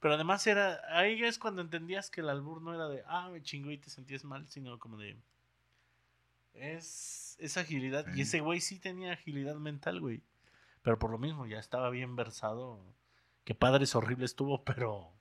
Pero 0.00 0.14
además 0.14 0.46
era, 0.46 0.80
ahí 0.90 1.22
es 1.24 1.38
cuando 1.38 1.62
entendías 1.62 2.10
que 2.10 2.20
el 2.20 2.28
albur 2.28 2.60
no 2.60 2.74
era 2.74 2.86
de, 2.88 3.02
ah, 3.06 3.28
me 3.30 3.42
chingó 3.42 3.70
y 3.70 3.78
te 3.78 3.88
sentías 3.88 4.24
mal, 4.24 4.46
sino 4.48 4.78
como 4.78 4.98
de, 4.98 5.16
es, 6.54 7.36
es 7.40 7.56
agilidad. 7.56 8.04
Sí. 8.06 8.12
Y 8.18 8.20
ese 8.22 8.40
güey 8.40 8.60
sí 8.60 8.78
tenía 8.78 9.12
agilidad 9.12 9.56
mental, 9.56 10.00
güey. 10.00 10.22
Pero 10.82 10.98
por 10.98 11.10
lo 11.10 11.18
mismo, 11.18 11.46
ya 11.46 11.58
estaba 11.58 11.90
bien 11.90 12.16
versado. 12.16 12.80
Que 13.44 13.54
padres 13.54 13.94
horribles 13.94 14.34
tuvo, 14.34 14.64
pero, 14.64 15.12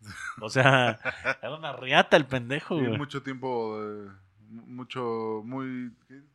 o 0.41 0.49
sea, 0.49 0.99
era 1.43 1.55
una 1.55 1.73
riata 1.73 2.17
el 2.17 2.25
pendejo, 2.25 2.75
güey. 2.75 2.97
mucho 2.97 3.21
tiempo. 3.21 3.77
eh, 3.81 4.09
mu- 4.09 4.11
mucho. 4.49 5.41
Muy. 5.45 5.91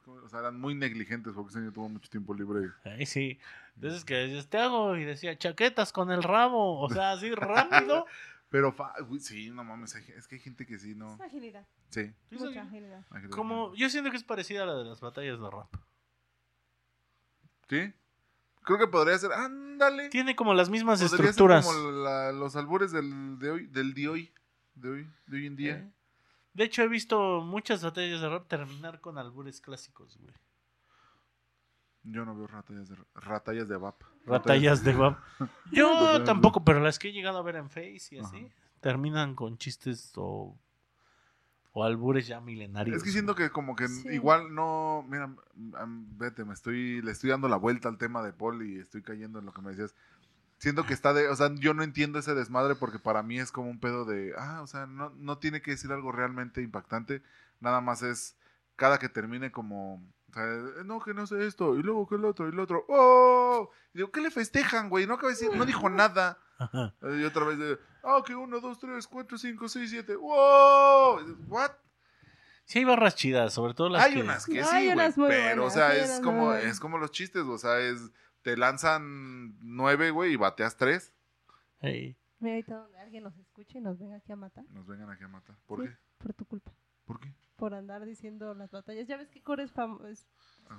O 0.06 0.28
sea, 0.28 0.40
eran 0.40 0.60
muy 0.60 0.74
negligentes 0.74 1.32
porque 1.34 1.50
ese 1.50 1.58
señor 1.58 1.72
tuvo 1.72 1.88
mucho 1.88 2.08
tiempo 2.10 2.34
libre. 2.34 2.70
Ahí 2.84 3.06
sí. 3.06 3.38
Entonces 3.76 4.04
que 4.04 4.14
decías, 4.14 4.48
te 4.48 4.58
hago, 4.58 4.96
y 4.96 5.04
decía, 5.04 5.36
chaquetas 5.38 5.92
con 5.92 6.10
el 6.10 6.22
rabo. 6.22 6.80
O 6.80 6.90
sea, 6.90 7.12
así 7.12 7.30
rápido. 7.34 8.06
Pero, 8.50 8.72
fa- 8.72 8.94
sí, 9.20 9.50
no 9.50 9.62
mames. 9.62 9.94
Es 9.94 10.26
que 10.26 10.34
hay 10.34 10.40
gente 10.40 10.66
que 10.66 10.78
sí, 10.78 10.94
no. 10.94 11.14
Es 11.14 11.20
agilidad. 11.20 11.64
Sí. 11.90 12.12
Mucha 12.32 12.62
agilidad. 12.62 13.04
Como, 13.30 13.74
yo 13.76 13.88
siento 13.88 14.10
que 14.10 14.16
es 14.16 14.24
parecida 14.24 14.64
a 14.64 14.66
la 14.66 14.74
de 14.74 14.84
las 14.84 15.00
batallas 15.00 15.40
de 15.40 15.50
rap. 15.50 15.68
Sí. 17.68 17.92
Creo 18.62 18.78
que 18.78 18.86
podría 18.88 19.16
ser. 19.18 19.32
Ándale. 19.32 20.08
Tiene 20.10 20.34
como 20.36 20.52
las 20.54 20.68
mismas 20.68 21.00
Podría 21.00 21.16
ser 21.16 21.26
estructuras. 21.26 21.64
como 21.66 21.90
la- 21.92 22.32
los 22.32 22.56
albures 22.56 22.92
del 22.92 23.38
de 23.38 23.50
hoy, 23.50 23.66
del 23.68 23.94
de 23.94 24.08
hoy, 24.08 24.32
de 24.74 24.88
hoy, 24.90 25.10
de 25.26 25.36
hoy 25.36 25.46
en 25.46 25.56
día. 25.56 25.74
Eh. 25.76 25.90
De 26.52 26.64
hecho, 26.64 26.82
he 26.82 26.88
visto 26.88 27.40
muchas 27.42 27.82
batallas 27.82 28.20
de 28.20 28.28
rap 28.28 28.48
terminar 28.48 29.00
con 29.00 29.18
albures 29.18 29.60
clásicos, 29.60 30.18
güey. 30.18 30.34
Yo 32.02 32.24
no 32.24 32.34
veo 32.34 32.46
ratallas 32.46 32.88
de 32.88 32.96
ratallas 33.14 33.68
de 33.68 33.76
VAP. 33.76 34.02
Batallas 34.26 34.82
de 34.82 34.92
rap. 34.92 35.18
Yo 35.70 36.24
tampoco, 36.24 36.64
pero 36.64 36.80
las 36.80 36.98
que 36.98 37.08
he 37.08 37.12
llegado 37.12 37.38
a 37.38 37.42
ver 37.42 37.56
en 37.56 37.68
Face 37.70 38.08
y 38.10 38.18
así, 38.18 38.46
Ajá. 38.46 38.54
terminan 38.80 39.34
con 39.34 39.58
chistes 39.58 40.12
o, 40.16 40.58
o 41.72 41.84
albures 41.84 42.26
ya 42.26 42.40
milenarios. 42.40 42.96
Es 42.96 43.02
que 43.04 43.10
siento 43.10 43.34
que 43.34 43.50
como 43.50 43.76
que 43.76 43.86
Sí. 43.88 44.08
igual 44.08 44.54
no, 44.54 45.04
mira, 45.08 45.34
vete, 46.16 46.44
me 46.44 46.54
estoy, 46.54 47.02
le 47.02 47.12
estoy 47.12 47.30
dando 47.30 47.48
la 47.48 47.56
vuelta 47.56 47.88
al 47.88 47.98
tema 47.98 48.22
de 48.22 48.32
Paul 48.32 48.66
y 48.66 48.78
estoy 48.78 49.02
cayendo 49.02 49.38
en 49.38 49.46
lo 49.46 49.52
que 49.52 49.60
me 49.62 49.70
decías. 49.70 49.94
Siento 50.60 50.84
que 50.84 50.92
está 50.92 51.14
de, 51.14 51.26
o 51.28 51.34
sea, 51.34 51.50
yo 51.54 51.72
no 51.72 51.82
entiendo 51.82 52.18
ese 52.18 52.34
desmadre 52.34 52.74
porque 52.74 52.98
para 52.98 53.22
mí 53.22 53.38
es 53.38 53.50
como 53.50 53.70
un 53.70 53.80
pedo 53.80 54.04
de, 54.04 54.34
ah, 54.36 54.60
o 54.60 54.66
sea, 54.66 54.84
no, 54.86 55.08
no 55.16 55.38
tiene 55.38 55.62
que 55.62 55.70
decir 55.70 55.90
algo 55.90 56.12
realmente 56.12 56.60
impactante, 56.60 57.22
nada 57.60 57.80
más 57.80 58.02
es 58.02 58.36
cada 58.76 58.98
que 58.98 59.08
termine 59.08 59.50
como, 59.50 59.94
o 59.94 60.32
sea, 60.34 60.44
no, 60.84 61.00
que 61.00 61.14
no 61.14 61.26
sé 61.26 61.46
esto, 61.46 61.78
y 61.78 61.82
luego 61.82 62.06
que 62.06 62.16
el 62.16 62.26
otro, 62.26 62.46
y 62.46 62.50
el 62.52 62.60
otro, 62.60 62.84
¡oh! 62.88 63.70
Y 63.94 63.98
digo, 63.98 64.12
¿qué 64.12 64.20
le 64.20 64.30
festejan, 64.30 64.90
güey? 64.90 65.06
No 65.06 65.14
acaba 65.14 65.32
de 65.32 65.38
decir, 65.38 65.56
no 65.56 65.64
dijo 65.64 65.88
nada. 65.88 66.38
Ajá. 66.58 66.94
Y 67.18 67.24
otra 67.24 67.46
vez 67.46 67.58
de, 67.58 67.78
ah, 68.04 68.22
que 68.22 68.34
uno, 68.34 68.60
dos, 68.60 68.78
tres, 68.78 69.06
cuatro, 69.06 69.38
cinco, 69.38 69.66
seis, 69.66 69.88
siete, 69.88 70.14
¡wow! 70.14 71.20
¿What? 71.48 71.70
Sí 72.66 72.80
hay 72.80 72.84
barras 72.84 73.14
chidas, 73.14 73.54
sobre 73.54 73.72
todo 73.72 73.88
las 73.88 74.04
hay 74.04 74.14
que... 74.14 74.20
unas 74.20 74.44
que 74.44 74.62
Hay 74.62 74.88
sí, 74.88 74.92
unas 74.92 75.16
muy 75.16 75.28
pero 75.28 75.64
o 75.64 75.70
sea, 75.70 75.88
hay 75.88 76.00
es 76.02 76.20
como 76.20 76.52
es 76.52 76.78
como 76.78 76.98
los 76.98 77.10
chistes, 77.10 77.44
o 77.44 77.56
sea, 77.56 77.78
es 77.80 78.12
te 78.42 78.56
lanzan 78.56 79.56
nueve, 79.60 80.10
güey, 80.10 80.32
y 80.32 80.36
bateas 80.36 80.76
tres. 80.76 81.12
Ey. 81.80 82.16
Mira, 82.38 82.54
ahorita 82.54 82.74
donde 82.76 82.98
alguien 82.98 83.22
nos 83.24 83.36
escuche 83.36 83.78
y 83.78 83.80
nos 83.82 83.98
venga 83.98 84.16
aquí 84.16 84.32
a 84.32 84.36
matar. 84.36 84.64
Nos 84.70 84.86
vengan 84.86 85.10
aquí 85.10 85.24
a 85.24 85.28
matar. 85.28 85.56
¿Por 85.66 85.82
Sí. 85.82 85.88
qué? 85.88 85.96
Por 86.18 86.32
tu 86.34 86.44
culpa. 86.46 86.72
¿Por 87.04 87.20
qué? 87.20 87.32
Por 87.56 87.74
andar 87.74 88.04
diciendo 88.06 88.54
las 88.54 88.70
batallas. 88.70 89.06
Ya 89.06 89.16
ves 89.18 89.28
que 89.28 89.42
Core 89.42 89.64
es 89.64 89.72
famoso. 89.72 90.24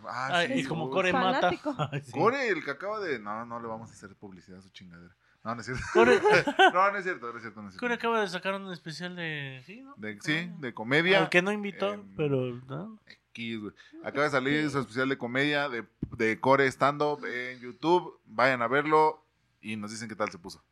Ah, 0.07 0.29
Ay, 0.31 0.47
sí, 0.47 0.53
y 0.61 0.63
como. 0.65 0.89
Core 0.89 1.13
mata. 1.13 1.39
Fanático. 1.41 1.75
Ay, 1.91 2.01
sí. 2.01 2.11
Core, 2.11 2.47
el 2.47 2.63
que 2.63 2.71
acaba 2.71 2.99
de. 2.99 3.19
No, 3.19 3.45
no 3.45 3.59
le 3.59 3.67
vamos 3.67 3.89
a 3.89 3.93
hacer 3.93 4.15
publicidad 4.15 4.57
a 4.59 4.61
su 4.61 4.69
chingadera. 4.71 5.15
No, 5.43 5.53
no 5.55 5.61
es 5.61 5.65
cierto. 5.67 5.83
Core, 5.93 6.19
No, 6.73 6.91
no 6.91 6.97
es 6.97 7.03
cierto, 7.03 7.31
no 7.31 7.35
es 7.37 7.41
cierto. 7.43 7.61
No 7.61 7.67
es 7.67 7.73
cierto. 7.73 7.79
Core 7.79 7.93
acaba 7.95 8.21
de 8.21 8.27
sacar 8.27 8.55
un 8.55 8.71
especial 8.71 9.15
de. 9.15 9.61
Sí, 9.65 9.81
¿no? 9.81 9.93
De- 9.97 10.19
sí, 10.21 10.51
de 10.59 10.73
comedia. 10.73 11.19
Al 11.19 11.29
que 11.29 11.41
no 11.43 11.51
invitó, 11.51 11.93
Em, 11.93 12.15
pero. 12.15 12.55
¿no? 12.67 12.99
X, 13.33 13.59
güey. 13.59 13.73
Acaba 14.03 14.23
de 14.23 14.29
salir 14.31 14.69
su 14.71 14.79
especial 14.79 15.09
de 15.09 15.17
comedia 15.17 15.69
de, 15.69 15.85
de 16.17 16.39
Core 16.39 16.67
Stand 16.67 17.01
Up 17.01 17.25
en 17.25 17.59
YouTube. 17.59 18.19
Vayan 18.25 18.61
a 18.61 18.67
verlo 18.67 19.25
y 19.61 19.75
nos 19.75 19.91
dicen 19.91 20.09
qué 20.09 20.15
tal 20.15 20.29
se 20.31 20.37
puso. 20.37 20.63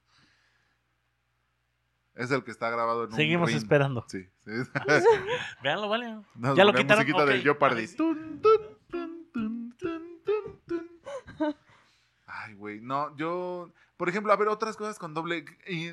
Es 2.16 2.32
el 2.32 2.44
que 2.44 2.52
está 2.52 2.70
grabado 2.70 3.06
en 3.06 3.12
un 3.12 3.16
Seguimos 3.16 3.48
ring. 3.48 3.58
esperando. 3.58 4.04
Sí, 4.10 4.28
sí. 4.44 4.52
Véanlo, 5.64 5.88
vale. 5.88 6.20
Nos- 6.36 6.58
Ya 6.58 6.66
lo 6.66 6.72
la 6.74 6.78
quitaron. 6.80 7.04
musiquita 7.04 7.24
Ok. 7.24 7.30
del 7.30 7.42
Jeopardy. 7.44 7.88
Tun, 7.96 8.42
tun, 8.42 8.78
tun, 8.90 9.30
tun, 9.32 9.76
tun, 9.78 10.22
tun, 10.26 10.62
tun. 10.68 11.00
Ay, 12.28 12.54
güey. 12.56 12.82
No, 12.82 13.16
yo. 13.16 13.72
Por 13.96 14.10
ejemplo, 14.10 14.32
a 14.34 14.38
ver, 14.38 14.48
otras 14.50 14.76
cosas 14.76 15.00
con 15.00 15.14
doble. 15.14 15.46
Y 15.68 15.92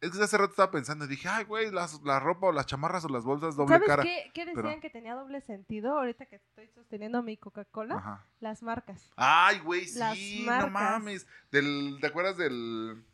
es 0.00 0.10
que 0.10 0.22
hace 0.22 0.36
rato 0.38 0.50
estaba 0.50 0.70
pensando 0.70 1.04
y 1.04 1.08
dije, 1.08 1.28
ay, 1.28 1.44
güey, 1.44 1.70
las- 1.70 2.00
la 2.02 2.20
ropa 2.20 2.48
o 2.48 2.52
las 2.52 2.66
chamarras 2.66 3.04
o 3.04 3.08
las 3.08 3.24
bolsas 3.24 3.56
doble 3.56 3.74
¿Sabes 3.74 3.88
cara. 3.88 4.02
qué, 4.02 4.30
qué 4.34 4.44
decían 4.46 4.64
pero- 4.64 4.80
que 4.80 4.90
tenía 4.90 5.14
doble 5.14 5.40
sentido? 5.40 5.98
Ahorita 5.98 6.26
que 6.26 6.36
estoy 6.36 6.68
sosteniendo 6.68 7.22
mi 7.22 7.36
Coca-Cola, 7.36 8.24
las 8.40 8.62
marcas. 8.62 9.10
Ay, 9.16 9.58
güey, 9.60 9.86
sí, 9.86 10.44
no 10.46 10.68
mames. 10.70 11.26
Del, 11.50 11.98
¿Te 12.00 12.06
acuerdas 12.08 12.36
del. 12.36 13.04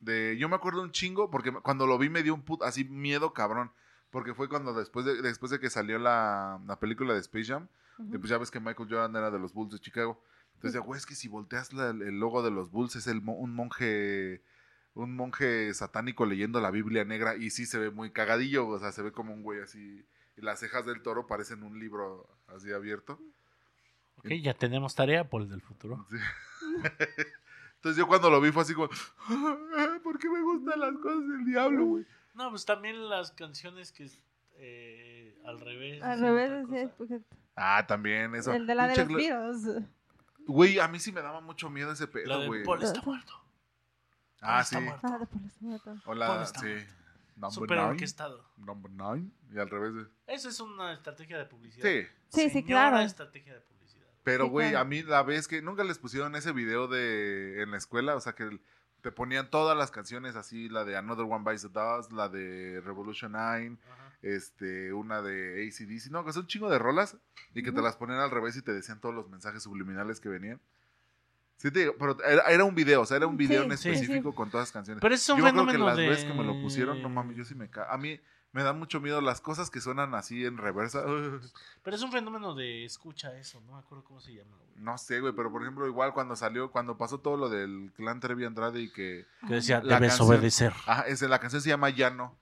De, 0.00 0.36
yo 0.38 0.48
me 0.48 0.56
acuerdo 0.56 0.82
un 0.82 0.92
chingo 0.92 1.30
porque 1.30 1.52
cuando 1.52 1.86
lo 1.86 1.96
vi 1.98 2.08
me 2.10 2.22
dio 2.22 2.34
un 2.34 2.42
put, 2.42 2.62
así 2.62 2.84
miedo 2.84 3.32
cabrón. 3.32 3.72
Porque 4.10 4.34
fue 4.34 4.48
cuando 4.48 4.72
después 4.72 5.04
de, 5.04 5.20
después 5.20 5.50
de 5.50 5.58
que 5.58 5.68
salió 5.68 5.98
la, 5.98 6.60
la 6.66 6.78
película 6.78 7.12
de 7.12 7.20
Space 7.20 7.46
Jam, 7.46 7.68
que 8.10 8.18
pues 8.18 8.30
ya 8.30 8.38
ves 8.38 8.50
que 8.50 8.60
Michael 8.60 8.88
Jordan 8.88 9.16
era 9.16 9.30
de 9.30 9.38
los 9.38 9.52
Bulls 9.52 9.72
de 9.72 9.78
Chicago. 9.80 10.22
Entonces 10.54 10.80
güey, 10.80 10.96
es 10.98 11.06
que 11.06 11.14
si 11.14 11.28
volteas 11.28 11.72
la- 11.72 11.90
el 11.90 12.18
logo 12.20 12.42
de 12.42 12.50
los 12.50 12.70
Bulls 12.70 12.94
es 12.96 13.06
el, 13.08 13.18
un 13.26 13.54
monje 13.54 14.42
un 14.96 15.14
monje 15.14 15.72
satánico 15.74 16.24
leyendo 16.26 16.60
la 16.60 16.70
Biblia 16.70 17.04
negra 17.04 17.36
y 17.36 17.50
sí 17.50 17.66
se 17.66 17.78
ve 17.78 17.90
muy 17.90 18.10
cagadillo, 18.10 18.66
o 18.66 18.78
sea, 18.78 18.92
se 18.92 19.02
ve 19.02 19.12
como 19.12 19.32
un 19.32 19.42
güey 19.42 19.60
así. 19.60 20.04
Y 20.36 20.40
las 20.40 20.58
cejas 20.60 20.84
del 20.86 21.02
toro 21.02 21.26
parecen 21.26 21.62
un 21.62 21.78
libro 21.78 22.26
así 22.48 22.72
abierto. 22.72 23.20
Ok, 24.18 24.28
ya 24.42 24.54
tenemos 24.54 24.94
tarea 24.94 25.28
por 25.28 25.42
el 25.42 25.48
del 25.48 25.60
futuro. 25.62 26.06
Sí. 26.76 27.22
Entonces 27.76 27.98
yo 27.98 28.08
cuando 28.08 28.28
lo 28.30 28.40
vi 28.40 28.50
fue 28.50 28.62
así 28.62 28.74
como, 28.74 28.88
¿por 30.02 30.18
qué 30.18 30.28
me 30.28 30.42
gustan 30.42 30.80
las 30.80 30.94
cosas 30.96 31.20
del 31.28 31.44
diablo, 31.44 31.84
güey? 31.84 32.06
No, 32.34 32.50
pues 32.50 32.64
también 32.64 33.08
las 33.08 33.30
canciones 33.32 33.92
que 33.92 34.10
eh, 34.58 35.38
al 35.44 35.60
revés. 35.60 36.02
Al 36.02 36.20
revés, 36.20 36.66
sí, 36.70 36.88
porque- 36.98 37.20
Ah, 37.54 37.84
también 37.86 38.34
eso. 38.34 38.52
el 38.52 38.66
de 38.66 38.74
la 38.74 38.88
de 38.88 38.96
los 38.96 39.08
virus. 39.08 39.84
Güey, 40.46 40.78
a 40.80 40.88
mí 40.88 40.98
sí 40.98 41.12
me 41.12 41.20
daba 41.22 41.40
mucho 41.40 41.70
miedo 41.70 41.92
ese 41.92 42.06
pedo, 42.08 42.46
güey. 42.46 42.64
Paul 42.64 42.82
está 42.82 43.00
muerto. 43.02 43.32
Ah, 44.40 44.62
sí. 44.64 44.76
muerto. 44.78 45.06
Ah, 45.06 45.18
de 45.18 45.26
por 45.26 45.42
eso 45.42 45.56
me 45.60 45.74
acuerdo. 45.76 46.00
O 46.00 46.04
Paul 46.04 46.18
la, 46.18 46.42
está 46.42 46.60
sí. 46.60 46.66
muerto. 46.66 46.92
Number 47.36 47.52
Súper 47.54 47.76
nine. 47.78 47.90
orquestado. 47.90 48.44
Number 48.56 48.90
nine. 48.90 49.30
Y 49.52 49.58
al 49.58 49.68
revés. 49.68 49.94
de- 49.94 50.34
Eso 50.34 50.48
es 50.48 50.58
una 50.60 50.92
estrategia 50.92 51.36
de 51.38 51.44
publicidad. 51.46 51.86
Sí. 51.86 52.06
Sí, 52.28 52.50
sí, 52.50 52.64
claro. 52.64 52.98
estrategia 53.00 53.54
de 53.54 53.60
publicidad. 53.60 54.06
Pero, 54.24 54.44
Sí, 54.44 54.50
güey, 54.50 54.70
claro. 54.70 54.82
a 54.82 54.88
mí 54.88 55.02
la 55.02 55.22
vez 55.22 55.46
que 55.46 55.60
nunca 55.62 55.84
les 55.84 55.98
pusieron 55.98 56.34
ese 56.34 56.52
video 56.52 56.88
de 56.88 57.62
en 57.62 57.70
la 57.70 57.76
escuela, 57.76 58.16
o 58.16 58.20
sea, 58.20 58.34
que 58.34 58.58
te 59.02 59.12
ponían 59.12 59.50
todas 59.50 59.76
las 59.76 59.90
canciones 59.90 60.34
así, 60.34 60.68
la 60.68 60.84
de 60.84 60.96
Another 60.96 61.26
One 61.28 61.44
Bites 61.44 61.62
the 61.62 61.68
Dust, 61.68 62.10
la 62.12 62.28
de 62.28 62.80
Revolution 62.84 63.32
9, 63.32 63.76
Ajá. 63.84 64.12
este, 64.22 64.92
una 64.92 65.22
de 65.22 65.68
ACDC, 65.68 66.10
no, 66.10 66.24
que 66.24 66.30
es 66.30 66.36
un 66.36 66.46
chingo 66.48 66.68
de 66.70 66.78
rolas 66.78 67.16
y 67.54 67.62
que 67.62 67.70
te 67.70 67.82
las 67.82 67.96
ponían 67.96 68.18
al 68.18 68.30
revés 68.32 68.56
y 68.56 68.62
te 68.62 68.72
decían 68.72 69.00
todos 69.00 69.14
los 69.14 69.28
mensajes 69.28 69.62
subliminales 69.62 70.18
que 70.20 70.28
venían. 70.28 70.60
Sí, 71.58 71.70
te 71.70 71.80
digo, 71.80 71.94
pero 71.98 72.16
era, 72.24 72.42
era 72.42 72.64
un 72.64 72.74
video, 72.74 73.00
o 73.02 73.06
sea, 73.06 73.16
era 73.16 73.26
un 73.26 73.36
video 73.36 73.62
Sí, 73.64 73.70
en 73.70 73.78
sí, 73.78 73.88
específico 73.90 74.34
con 74.34 74.50
todas 74.50 74.68
las 74.68 74.72
canciones. 74.72 75.00
Pero 75.00 75.14
es 75.14 75.28
un 75.28 75.38
yo 75.38 75.42
me 75.44 75.48
acuerdo 75.50 75.66
que 75.66 75.72
fenómeno 75.72 75.86
las 75.88 75.96
de... 75.96 76.08
veces 76.08 76.24
que 76.26 76.34
me 76.34 76.44
lo 76.44 76.60
pusieron, 76.60 77.00
no 77.02 77.08
mames, 77.08 77.36
yo 77.36 77.44
sí 77.44 77.54
me 77.54 77.68
ca... 77.70 77.90
A 77.92 77.96
mí 77.96 78.20
me 78.52 78.62
da 78.62 78.72
mucho 78.72 79.00
miedo 79.00 79.20
las 79.20 79.40
cosas 79.40 79.70
que 79.70 79.80
suenan 79.80 80.14
así 80.14 80.44
en 80.44 80.56
reversa. 80.58 81.02
Pero 81.82 81.96
es 81.96 82.02
un 82.02 82.12
fenómeno 82.12 82.54
de 82.54 82.84
escucha 82.84 83.36
eso, 83.38 83.60
no 83.62 83.72
me 83.72 83.78
acuerdo 83.78 84.04
cómo 84.04 84.20
se 84.20 84.34
llama. 84.34 84.50
güey. 84.56 84.66
No 84.84 84.98
sé, 84.98 85.20
güey, 85.20 85.32
pero 85.34 85.50
por 85.50 85.62
ejemplo, 85.62 85.86
igual 85.86 86.12
cuando 86.12 86.36
salió, 86.36 86.70
cuando 86.70 86.98
pasó 86.98 87.18
todo 87.18 87.36
lo 87.38 87.48
del 87.48 87.90
clan 87.96 88.20
Trevi 88.20 88.44
Andrade 88.44 88.80
y 88.82 88.90
que... 88.92 89.24
Que 89.48 89.54
decía, 89.54 89.80
debes 89.80 89.98
canción- 90.18 90.28
obedecer. 90.28 90.72
Ah, 90.86 91.04
ese, 91.06 91.28
la 91.28 91.38
canción 91.38 91.62
se 91.62 91.70
llama 91.70 91.88
Llano. 91.88 92.36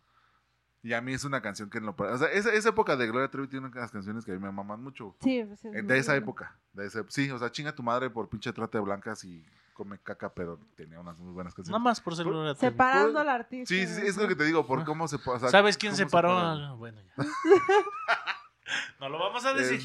Y 0.85 0.93
a 0.93 1.01
mí 1.01 1.15
es 1.15 1.25
una 1.25 1.41
canción 1.41 1.71
que 1.71 1.79
en 1.79 1.87
lo... 1.87 1.95
O 1.99 2.19
sea, 2.19 2.29
esa, 2.29 2.53
esa 2.53 2.69
época 2.69 2.95
de 2.95 3.07
Gloria 3.07 3.29
Trevi 3.31 3.49
tiene 3.49 3.67
unas 3.67 3.91
canciones 3.91 4.23
que 4.25 4.33
a 4.33 4.35
mí 4.35 4.41
me 4.41 4.53
maman 4.53 4.83
mucho. 4.83 5.17
Sí, 5.23 5.43
pues, 5.43 5.65
es 5.65 5.87
De 5.89 5.99
esa 5.99 6.15
época. 6.15 6.59
De 6.75 6.85
ese, 6.87 7.03
sí, 7.09 7.31
o 7.31 7.39
sea, 7.39 7.51
chinga 7.51 7.75
tu 7.75 7.83
madre 7.83 8.11
por 8.11 8.29
pinche 8.29 8.53
trate 8.53 8.77
de 8.77 8.85
blancas 8.85 9.25
y 9.25 9.43
come 9.73 9.99
caca, 9.99 10.33
pero 10.35 10.61
tenía 10.77 11.01
unas 11.01 11.19
muy 11.19 11.33
buenas 11.33 11.55
canciones. 11.55 11.73
Nada 11.73 11.83
más 11.83 12.01
por 12.03 12.15
ser 12.15 12.27
Gloria 12.27 12.55
Trevi. 12.55 12.73
Separando 12.75 13.19
al 13.19 13.29
artista. 13.31 13.67
Sí, 13.75 13.87
sí, 13.87 13.95
sí, 13.95 14.07
es 14.07 14.17
lo 14.19 14.29
que 14.29 14.37
te 14.37 14.45
digo, 14.45 14.67
por 14.67 14.85
cómo 14.85 15.09
se... 15.09 15.17
o 15.17 15.39
sea, 15.39 15.49
¿Sabes 15.49 15.79
quién 15.79 15.97
separó? 15.97 16.29
separan. 16.29 16.61
a- 16.61 16.73
Bueno, 16.75 17.01
ya. 17.01 17.25
no 19.01 19.09
lo 19.09 19.19
vamos 19.19 19.45
a 19.45 19.55
decir. 19.55 19.81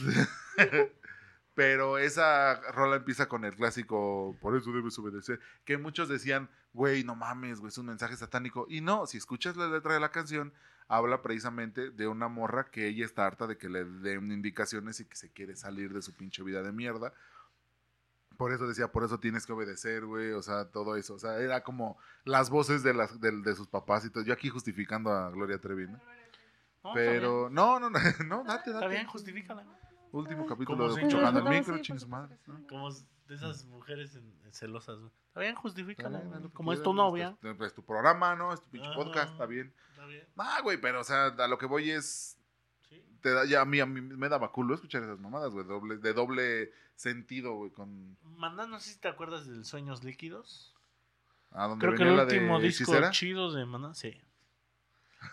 Es- 0.57 0.87
Pero 1.55 1.97
esa 1.97 2.61
rola 2.71 2.95
empieza 2.97 3.27
con 3.27 3.43
el 3.43 3.53
clásico, 3.53 4.37
por 4.39 4.55
eso 4.55 4.71
debes 4.71 4.97
obedecer, 4.97 5.41
que 5.65 5.77
muchos 5.77 6.07
decían, 6.07 6.49
güey, 6.71 7.03
no 7.03 7.15
mames, 7.15 7.59
güey, 7.59 7.67
es 7.67 7.77
un 7.77 7.87
mensaje 7.87 8.15
satánico. 8.15 8.65
Y 8.69 8.79
no, 8.79 9.05
si 9.07 9.17
escuchas 9.17 9.57
la 9.57 9.67
letra 9.67 9.93
de 9.93 9.99
la 9.99 10.09
canción, 10.09 10.53
habla 10.89 11.21
precisamente 11.21 11.91
de 11.91 12.07
una 12.07 12.27
morra 12.27 12.65
que 12.69 12.87
ella 12.87 13.05
está 13.05 13.25
harta 13.25 13.47
de 13.47 13.57
que 13.57 13.69
le 13.69 13.85
den 13.85 14.31
indicaciones 14.31 14.99
y 14.99 15.05
que 15.05 15.15
se 15.15 15.31
quiere 15.31 15.55
salir 15.55 15.93
de 15.93 16.01
su 16.01 16.13
pinche 16.13 16.43
vida 16.43 16.61
de 16.63 16.73
mierda. 16.73 17.13
Por 18.37 18.51
eso 18.51 18.67
decía, 18.67 18.91
por 18.91 19.03
eso 19.03 19.19
tienes 19.19 19.45
que 19.45 19.53
obedecer, 19.53 20.05
güey, 20.05 20.31
o 20.31 20.41
sea, 20.41 20.65
todo 20.71 20.95
eso. 20.95 21.13
O 21.13 21.19
sea, 21.19 21.37
era 21.39 21.61
como 21.61 21.97
las 22.25 22.49
voces 22.49 22.83
de, 22.83 22.93
las, 22.93 23.19
de, 23.21 23.31
de 23.31 23.55
sus 23.55 23.67
papás 23.67 24.03
y 24.05 24.09
todo. 24.09 24.23
Yo 24.23 24.33
aquí 24.33 24.49
justificando 24.49 25.11
a 25.11 25.29
Gloria 25.29 25.59
Trevi, 25.59 25.87
¿no? 25.87 25.99
No, 26.83 26.93
Pero, 26.93 27.49
no, 27.51 27.79
no, 27.79 27.89
no, 27.89 27.99
no, 28.25 28.43
date, 28.45 28.69
Está 28.71 28.79
date. 28.81 28.93
bien, 28.93 29.05
justifícala. 29.07 29.65
Último 30.11 30.45
capítulo 30.45 30.77
Como 30.87 30.95
de 30.95 31.07
chocando 31.07 31.39
el 31.39 31.49
micro, 31.59 31.75
sí, 31.75 31.81
chingue 31.81 31.99
su 31.99 32.09
por 32.09 32.19
madre. 32.19 32.37
¿no? 32.47 32.67
Como 32.67 32.89
de 32.91 33.35
esas 33.35 33.65
mujeres 33.65 34.15
en- 34.15 34.33
en 34.43 34.53
celosas. 34.53 34.97
güey. 34.99 35.11
Está 35.27 35.39
bien, 35.41 35.55
justifícala. 35.55 36.19
Güey. 36.19 36.49
Como 36.51 36.73
es 36.73 36.81
tu 36.81 36.93
novia. 36.93 37.37
Es, 37.43 37.57
tu- 37.57 37.63
es 37.65 37.73
tu 37.73 37.83
programa, 37.83 38.35
¿no? 38.35 38.53
Es 38.53 38.61
tu 38.61 38.69
pinche 38.69 38.89
podcast, 38.95 39.31
está 39.33 39.45
bien. 39.45 39.73
Está 39.91 40.05
bien. 40.05 40.25
Ah, 40.37 40.59
güey, 40.63 40.79
pero, 40.81 41.01
o 41.01 41.03
sea, 41.03 41.27
a 41.27 41.47
lo 41.47 41.57
que 41.57 41.65
voy 41.67 41.91
es. 41.91 42.37
Sí. 42.89 43.03
Te 43.21 43.29
da, 43.31 43.45
ya 43.45 43.61
a 43.61 43.65
mí, 43.65 43.79
a 43.79 43.85
mí 43.85 44.01
me 44.01 44.29
daba 44.29 44.51
culo 44.51 44.73
escuchar 44.73 45.03
esas 45.03 45.19
mamadas, 45.19 45.51
güey. 45.51 45.65
Doble, 45.67 45.97
de 45.97 46.13
doble 46.13 46.71
sentido, 46.95 47.53
güey, 47.53 47.71
con. 47.71 48.17
Maná, 48.23 48.65
no 48.65 48.79
sé 48.79 48.91
si 48.93 48.99
te 48.99 49.07
acuerdas 49.07 49.45
del 49.47 49.63
Sueños 49.65 50.03
Líquidos. 50.03 50.75
A 51.51 51.67
donde 51.67 51.81
Creo 51.85 51.93
que 51.97 52.03
venía 52.03 52.11
el 52.11 52.17
la 52.17 52.23
último 52.33 52.59
de 52.59 52.65
disco 52.67 52.83
Hechicera. 52.91 53.11
chido 53.11 53.51
de 53.51 53.65
Maná, 53.65 53.93
sí. 53.93 54.19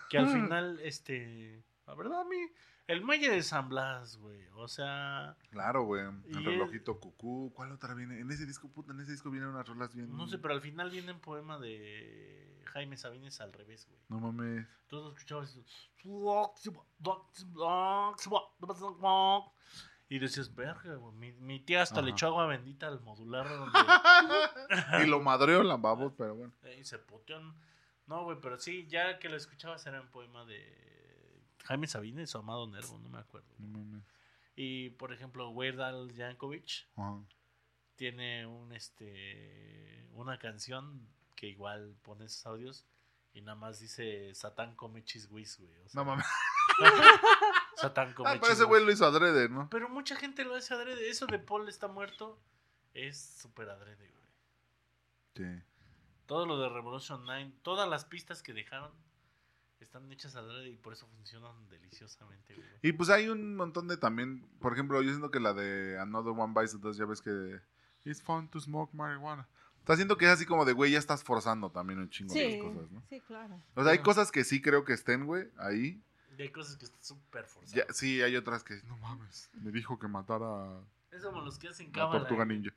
Que 0.09 0.17
al 0.17 0.27
final, 0.27 0.79
este. 0.81 1.63
La 1.87 1.95
verdad, 1.95 2.21
a 2.21 2.25
mí. 2.25 2.37
El 2.87 3.01
Muelle 3.03 3.29
de 3.29 3.43
San 3.43 3.67
Blas, 3.67 4.17
güey. 4.17 4.47
O 4.55 4.67
sea. 4.67 5.35
Claro, 5.49 5.83
güey. 5.83 6.03
El 6.29 6.45
relojito 6.45 6.99
cucú. 6.99 7.51
¿Cuál 7.53 7.73
otra 7.73 7.93
viene? 7.93 8.19
En 8.19 8.31
ese 8.31 8.45
disco, 8.45 8.69
puta, 8.69 8.93
en 8.93 9.01
ese 9.01 9.11
disco 9.11 9.29
vienen 9.29 9.49
unas 9.49 9.67
rolas 9.67 9.93
bien. 9.93 10.15
No 10.15 10.25
sé, 10.27 10.37
pero 10.37 10.53
al 10.53 10.61
final 10.61 10.89
viene 10.89 11.11
un 11.11 11.19
poema 11.19 11.59
de 11.59 12.63
Jaime 12.71 12.95
Sabines 12.95 13.41
al 13.41 13.51
revés, 13.51 13.85
güey. 13.87 13.99
No 14.07 14.19
mames. 14.19 14.65
Tú 14.87 14.95
lo 14.97 15.09
escuchabas 15.09 15.59
y 20.09 20.19
decías, 20.19 20.55
verga, 20.55 20.95
güey. 20.95 21.13
Mi, 21.15 21.33
mi 21.33 21.59
tía 21.59 21.81
hasta 21.81 22.01
le 22.01 22.11
echó 22.11 22.27
agua 22.27 22.45
bendita 22.45 22.87
al 22.87 23.01
modular 23.01 23.49
donde 23.49 23.77
y 25.03 25.07
lo 25.07 25.19
madreó 25.19 25.59
el 25.61 25.67
lambabo, 25.67 26.15
pero 26.15 26.35
bueno. 26.35 26.53
eh, 26.63 26.77
y 26.79 26.85
se 26.85 26.99
putean. 26.99 27.53
No, 28.05 28.23
güey, 28.23 28.37
pero 28.41 28.57
sí, 28.57 28.87
ya 28.87 29.19
que 29.19 29.27
lo 29.27 29.35
escuchabas 29.35 29.85
era 29.85 29.99
un 29.99 30.07
poema 30.07 30.45
de 30.45 30.87
Jaime 31.67 31.87
Sabines 31.87 32.33
o 32.33 32.39
Amado 32.39 32.65
Nervo, 32.67 32.97
no 32.99 33.09
me 33.09 33.19
acuerdo. 33.19 33.47
No. 33.59 34.01
Y 34.55 34.91
por 34.91 35.11
ejemplo, 35.11 35.49
Weird 35.49 35.79
Al 35.81 36.13
Yankovic 36.13 36.87
tiene 37.95 38.45
un 38.47 38.71
este 38.73 40.07
una 40.13 40.39
canción 40.39 41.07
que 41.35 41.47
igual 41.47 41.95
pone 42.03 42.25
esos 42.25 42.45
audios 42.45 42.85
y 43.33 43.41
nada 43.41 43.55
más 43.55 43.79
dice 43.79 44.33
Satán 44.33 44.75
come 44.75 45.03
chisguis, 45.03 45.59
güey. 45.59 45.77
O 45.81 45.89
sea, 45.89 46.01
No 46.01 46.05
mames. 46.05 46.25
Satán 47.75 48.13
come 48.13 48.29
Ah, 48.29 48.37
pero 48.39 48.53
ese 48.53 48.63
güey 48.63 48.83
lo 48.83 48.91
hizo 48.91 49.05
adrede, 49.05 49.49
¿no? 49.49 49.69
Pero 49.69 49.89
mucha 49.89 50.15
gente 50.15 50.45
lo 50.45 50.55
hace 50.55 50.73
adrede. 50.73 51.09
Eso 51.09 51.27
de 51.27 51.37
Paul 51.37 51.67
está 51.67 51.87
muerto 51.87 52.39
es 52.93 53.19
súper 53.41 53.69
adrede, 53.69 54.09
güey. 54.09 54.25
Sí. 55.35 55.63
Todo 56.25 56.45
lo 56.45 56.59
de 56.59 56.69
Revolution 56.69 57.25
9, 57.25 57.51
todas 57.61 57.87
las 57.87 58.05
pistas 58.05 58.41
que 58.41 58.53
dejaron 58.53 58.91
están 59.85 60.11
hechas 60.11 60.35
adrede 60.35 60.69
y 60.69 60.77
por 60.77 60.93
eso 60.93 61.07
funcionan 61.07 61.69
deliciosamente, 61.69 62.53
güey. 62.55 62.67
Y 62.81 62.91
pues 62.93 63.09
hay 63.09 63.29
un 63.29 63.55
montón 63.55 63.87
de 63.87 63.97
también, 63.97 64.41
por 64.59 64.73
ejemplo, 64.73 65.01
yo 65.01 65.09
siento 65.09 65.31
que 65.31 65.39
la 65.39 65.53
de 65.53 65.99
Another 65.99 66.33
One 66.37 66.53
Bites 66.55 66.71
the 66.73 66.77
Dust, 66.79 66.99
ya 66.99 67.05
ves 67.05 67.21
que 67.21 67.59
It's 68.05 68.21
fun 68.21 68.47
to 68.49 68.59
smoke 68.59 68.93
marijuana. 68.93 69.47
Está 69.79 69.93
haciendo 69.93 70.17
que 70.17 70.25
es 70.25 70.31
así 70.31 70.45
como 70.45 70.65
de, 70.65 70.73
güey, 70.73 70.91
ya 70.91 70.99
estás 70.99 71.23
forzando 71.23 71.69
también 71.71 71.99
un 71.99 72.09
chingo 72.09 72.33
de 72.33 72.51
Sí, 72.53 72.59
cosas, 72.59 72.91
¿no? 72.91 73.03
sí, 73.09 73.21
claro. 73.21 73.61
O 73.75 73.83
sea, 73.83 73.91
hay 73.93 73.99
cosas 73.99 74.31
que 74.31 74.43
sí 74.43 74.61
creo 74.61 74.83
que 74.83 74.93
estén, 74.93 75.25
güey, 75.25 75.47
ahí. 75.57 76.01
Y 76.37 76.41
hay 76.41 76.49
cosas 76.51 76.75
que 76.77 76.85
están 76.85 77.03
súper 77.03 77.43
Ya, 77.43 77.47
forzadas. 77.49 77.97
sí, 77.97 78.21
hay 78.21 78.35
otras 78.35 78.63
que, 78.63 78.81
no 78.83 78.97
mames, 78.97 79.49
me 79.53 79.71
dijo 79.71 79.97
que 79.97 80.07
matara 80.07 80.45
a 80.45 80.81
Es 81.11 81.23
como 81.23 81.41
los 81.41 81.57
que 81.57 81.69
hacen 81.69 81.87
la 81.87 81.93
cábala. 81.93 82.19
tortuga 82.21 82.45
ninja. 82.45 82.71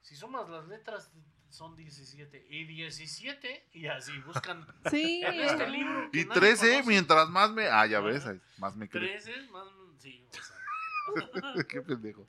Si 0.00 0.16
sumas 0.16 0.48
las 0.48 0.66
letras, 0.68 1.10
son 1.54 1.76
17. 1.76 2.46
Y 2.50 2.64
17, 2.64 3.68
y 3.74 3.86
así 3.86 4.12
buscan 4.26 4.66
Sí. 4.90 5.22
en 5.24 5.34
este 5.40 5.68
libro. 5.68 6.08
Y 6.12 6.24
nadie 6.24 6.40
13, 6.40 6.70
conoce. 6.72 6.88
mientras 6.88 7.28
más 7.30 7.52
me... 7.52 7.68
Ah, 7.68 7.86
ya 7.86 8.00
ves, 8.00 8.26
ahí, 8.26 8.40
más 8.58 8.74
me 8.76 8.88
creo. 8.88 9.02
13, 9.08 9.50
más. 9.50 9.64
Sí, 9.98 10.26
o 10.32 10.42
sea. 11.54 11.64
Qué 11.68 11.80
pendejo. 11.80 12.26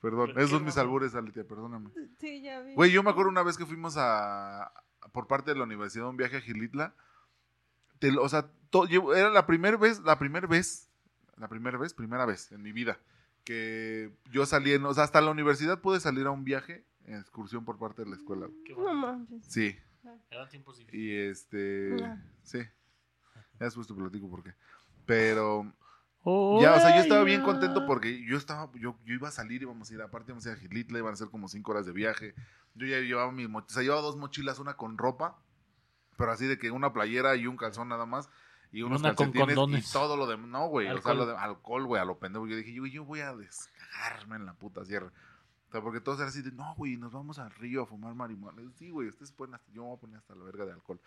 Perdón, 0.00 0.30
esos 0.32 0.50
son 0.50 0.64
mis 0.64 0.76
albures, 0.76 1.14
Aletia, 1.14 1.44
perdóname. 1.44 1.90
Sí, 2.18 2.42
ya 2.42 2.60
vi. 2.60 2.74
Güey, 2.74 2.90
yo 2.90 3.02
me 3.02 3.10
acuerdo 3.10 3.30
una 3.30 3.42
vez 3.42 3.56
que 3.56 3.64
fuimos 3.64 3.94
a... 3.96 4.72
Por 5.12 5.26
parte 5.28 5.52
de 5.52 5.56
la 5.56 5.64
universidad, 5.64 6.08
un 6.08 6.16
viaje 6.16 6.38
a 6.38 6.40
Gilitla. 6.40 6.94
Te 8.00 8.10
o 8.18 8.28
sea, 8.28 8.50
to- 8.70 8.86
era 9.14 9.30
la 9.30 9.46
primera 9.46 9.76
vez, 9.76 10.00
la 10.00 10.18
primera 10.18 10.46
vez, 10.48 10.90
la 11.36 11.46
primera 11.48 11.78
vez, 11.78 11.94
primera 11.94 12.26
vez 12.26 12.50
en 12.52 12.62
mi 12.62 12.72
vida 12.72 12.98
que 13.44 14.10
yo 14.32 14.46
salí, 14.46 14.72
en, 14.72 14.84
o 14.86 14.94
sea, 14.94 15.04
hasta 15.04 15.20
la 15.20 15.30
universidad 15.30 15.80
pude 15.80 16.00
salir 16.00 16.26
a 16.26 16.30
un 16.30 16.44
viaje 16.44 16.84
excursión 17.06 17.64
por 17.64 17.78
parte 17.78 18.02
de 18.04 18.10
la 18.10 18.16
escuela. 18.16 18.48
Qué 18.64 18.72
No 18.74 18.82
bueno. 18.82 19.00
manches. 19.00 19.44
Sí, 19.46 19.76
Eran 20.30 20.48
tiempos 20.48 20.78
difíciles. 20.78 21.02
y 21.02 21.16
este, 21.30 21.96
sí, 22.42 22.58
ya 22.58 23.64
después 23.66 23.86
te 23.86 23.94
platico 23.94 24.28
por 24.30 24.42
qué. 24.42 24.54
Pero 25.06 25.64
ya, 26.60 26.74
o 26.74 26.80
sea, 26.80 26.96
yo 26.96 27.02
estaba 27.02 27.22
bien 27.24 27.42
contento 27.42 27.86
porque 27.86 28.24
yo 28.26 28.36
estaba, 28.36 28.70
yo, 28.74 28.98
yo 29.04 29.14
iba 29.14 29.28
a 29.28 29.32
salir, 29.32 29.62
íbamos 29.62 29.90
a 29.90 29.94
ir, 29.94 30.02
aparte 30.02 30.30
íbamos 30.30 30.46
a 30.46 30.50
ir 30.50 30.56
a 30.56 30.58
Gilitla, 30.60 30.98
iban 30.98 31.12
a 31.12 31.16
ser 31.16 31.28
como 31.28 31.48
cinco 31.48 31.72
horas 31.72 31.86
de 31.86 31.92
viaje. 31.92 32.34
Yo 32.74 32.86
ya 32.86 32.98
llevaba 33.00 33.30
mis 33.32 33.48
mochilas, 33.48 33.72
o 33.72 33.74
sea, 33.74 33.82
llevaba 33.82 34.02
dos 34.02 34.16
mochilas, 34.16 34.58
una 34.58 34.74
con 34.76 34.96
ropa, 34.98 35.38
pero 36.16 36.32
así 36.32 36.46
de 36.46 36.58
que 36.58 36.70
una 36.70 36.92
playera 36.92 37.36
y 37.36 37.46
un 37.46 37.56
calzón 37.56 37.88
nada 37.88 38.06
más. 38.06 38.28
Y 38.72 38.82
unos 38.82 39.00
Una 39.02 39.14
con 39.14 39.26
calcetines 39.30 39.54
condones. 39.56 39.88
y 39.88 39.92
todo 39.92 40.16
lo 40.16 40.26
demás. 40.26 40.48
No, 40.48 40.66
güey. 40.66 40.86
O 40.88 40.90
sea, 40.90 40.96
Alcohol. 41.12 41.18
lo 41.18 41.26
de 41.26 41.36
alcohol, 41.36 41.86
güey, 41.86 42.02
a 42.02 42.04
lo 42.04 42.18
pendejo. 42.18 42.48
Yo 42.48 42.56
dije, 42.56 42.72
yo, 42.74 42.84
yo 42.86 43.04
voy 43.04 43.20
a 43.20 43.32
descagarme 43.36 44.34
en 44.34 44.46
la 44.46 44.54
puta 44.54 44.84
sierra. 44.84 45.12
O 45.74 45.76
sea, 45.76 45.82
porque 45.82 46.00
todos 46.00 46.18
eran 46.18 46.28
así 46.28 46.40
de, 46.40 46.52
no, 46.52 46.72
güey, 46.76 46.96
nos 46.96 47.10
vamos 47.12 47.40
al 47.40 47.50
río 47.50 47.82
a 47.82 47.86
fumar 47.86 48.14
marihuana. 48.14 48.62
Sí, 48.76 48.90
güey, 48.90 49.08
ustedes 49.08 49.32
pueden 49.32 49.54
hasta, 49.56 49.72
yo 49.72 49.82
me 49.82 49.88
voy 49.88 49.96
a 49.96 50.00
poner 50.00 50.16
hasta 50.18 50.36
la 50.36 50.44
verga 50.44 50.64
de 50.66 50.70
alcohol. 50.72 51.00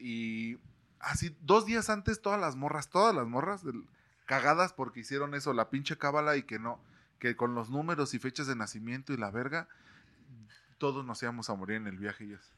Y 0.00 0.58
así, 0.98 1.36
dos 1.42 1.64
días 1.64 1.88
antes, 1.90 2.20
todas 2.20 2.40
las 2.40 2.56
morras, 2.56 2.90
todas 2.90 3.14
las 3.14 3.28
morras, 3.28 3.62
del- 3.62 3.84
cagadas 4.26 4.72
porque 4.72 4.98
hicieron 5.00 5.32
eso, 5.36 5.52
la 5.52 5.70
pinche 5.70 5.96
cábala 5.96 6.36
y 6.36 6.42
que 6.42 6.58
no, 6.58 6.80
que 7.20 7.36
con 7.36 7.54
los 7.54 7.70
números 7.70 8.14
y 8.14 8.18
fechas 8.18 8.48
de 8.48 8.56
nacimiento 8.56 9.12
y 9.12 9.16
la 9.16 9.30
verga, 9.30 9.68
todos 10.78 11.04
nos 11.06 11.22
íbamos 11.22 11.48
a 11.48 11.54
morir 11.54 11.76
en 11.76 11.86
el 11.86 11.96
viaje 11.96 12.24
y 12.24 12.34
así. 12.34 12.50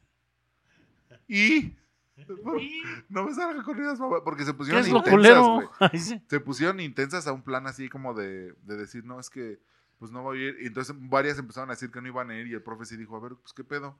Y 1.28 1.76
Y- 2.16 2.82
no 3.10 3.24
me 3.24 3.34
salgan 3.34 3.62
con 3.62 3.78
esas 3.78 3.98
porque 4.24 4.46
se 4.46 4.52
¿Qué 4.52 4.56
pusieron 4.56 4.82
es 4.82 4.88
lo 4.90 4.98
intensas. 5.00 5.68
Ay, 5.92 5.98
sí. 5.98 6.22
Se 6.30 6.40
pusieron 6.40 6.80
intensas 6.80 7.26
a 7.26 7.32
un 7.32 7.42
plan 7.42 7.66
así 7.66 7.90
como 7.90 8.14
de, 8.14 8.54
de 8.62 8.76
decir, 8.78 9.04
no, 9.04 9.20
es 9.20 9.28
que 9.28 9.60
pues 9.98 10.10
no 10.12 10.22
voy 10.22 10.38
a 10.38 10.48
ir. 10.48 10.56
Y 10.62 10.66
entonces 10.66 10.94
varias 10.98 11.38
empezaron 11.38 11.70
a 11.70 11.74
decir 11.74 11.90
que 11.90 12.00
no 12.00 12.08
iban 12.08 12.30
a 12.30 12.36
ir 12.36 12.46
y 12.46 12.54
el 12.54 12.62
profe 12.62 12.84
sí 12.84 12.96
dijo, 12.96 13.16
a 13.16 13.20
ver, 13.20 13.34
pues 13.36 13.52
qué 13.52 13.64
pedo. 13.64 13.96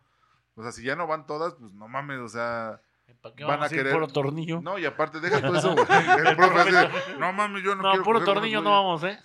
O 0.54 0.62
sea, 0.62 0.72
si 0.72 0.82
ya 0.82 0.96
no 0.96 1.06
van 1.06 1.26
todas, 1.26 1.54
pues 1.54 1.72
no 1.72 1.86
mames, 1.88 2.18
o 2.20 2.28
sea, 2.28 2.80
¿Para 3.22 3.34
qué 3.36 3.44
Van 3.44 3.58
vamos 3.60 3.70
a 3.70 3.74
a 3.74 3.76
ir 3.76 3.82
querer- 3.82 3.92
puro 3.92 4.08
tornillo? 4.08 4.60
no, 4.60 4.78
y 4.78 4.84
aparte 4.84 5.20
deja 5.20 5.40
todo 5.40 5.56
eso, 5.56 5.72
güey. 5.74 5.86
El 6.26 6.36
profe 6.36 7.16
no 7.18 7.32
mames, 7.32 7.62
yo 7.62 7.74
no, 7.76 7.82
No, 7.82 7.90
quiero 7.90 8.04
puro 8.04 8.24
tornillo 8.24 8.62
no 8.62 8.70
güeyes". 8.70 9.02
vamos, 9.02 9.04
¿eh? 9.04 9.20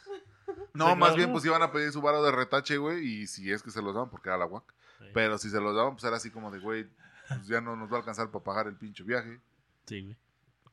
No, 0.74 0.86
Sí, 0.86 0.92
más 0.92 0.98
claro. 0.98 1.16
bien 1.16 1.32
pues 1.32 1.46
iban 1.46 1.62
a 1.64 1.72
pedir 1.72 1.92
su 1.92 2.02
varo 2.02 2.22
de 2.24 2.32
retache, 2.32 2.78
güey, 2.78 3.06
y 3.06 3.28
si 3.28 3.52
es 3.52 3.64
que 3.64 3.72
se 3.72 3.82
los 3.82 3.94
daban 3.94 4.10
porque 4.10 4.30
era 4.30 4.38
la 4.38 4.46
guac. 4.46 4.64
Sí. 5.00 5.06
Pero 5.14 5.38
si 5.38 5.50
se 5.50 5.60
los 5.60 5.76
daban, 5.76 5.94
pues 5.94 6.04
era 6.04 6.18
así 6.18 6.30
como 6.32 6.52
de, 6.52 6.60
güey, 6.60 6.88
pues 7.28 7.48
ya 7.48 7.60
no 7.60 7.76
nos 7.76 7.90
va 7.92 7.96
a 7.96 8.00
alcanzar 8.00 8.30
para 8.30 8.44
pagar 8.44 8.68
el 8.68 8.76
pinche 8.76 9.04
viaje. 9.04 9.40
Sí, 9.86 10.02
güey. 10.04 10.18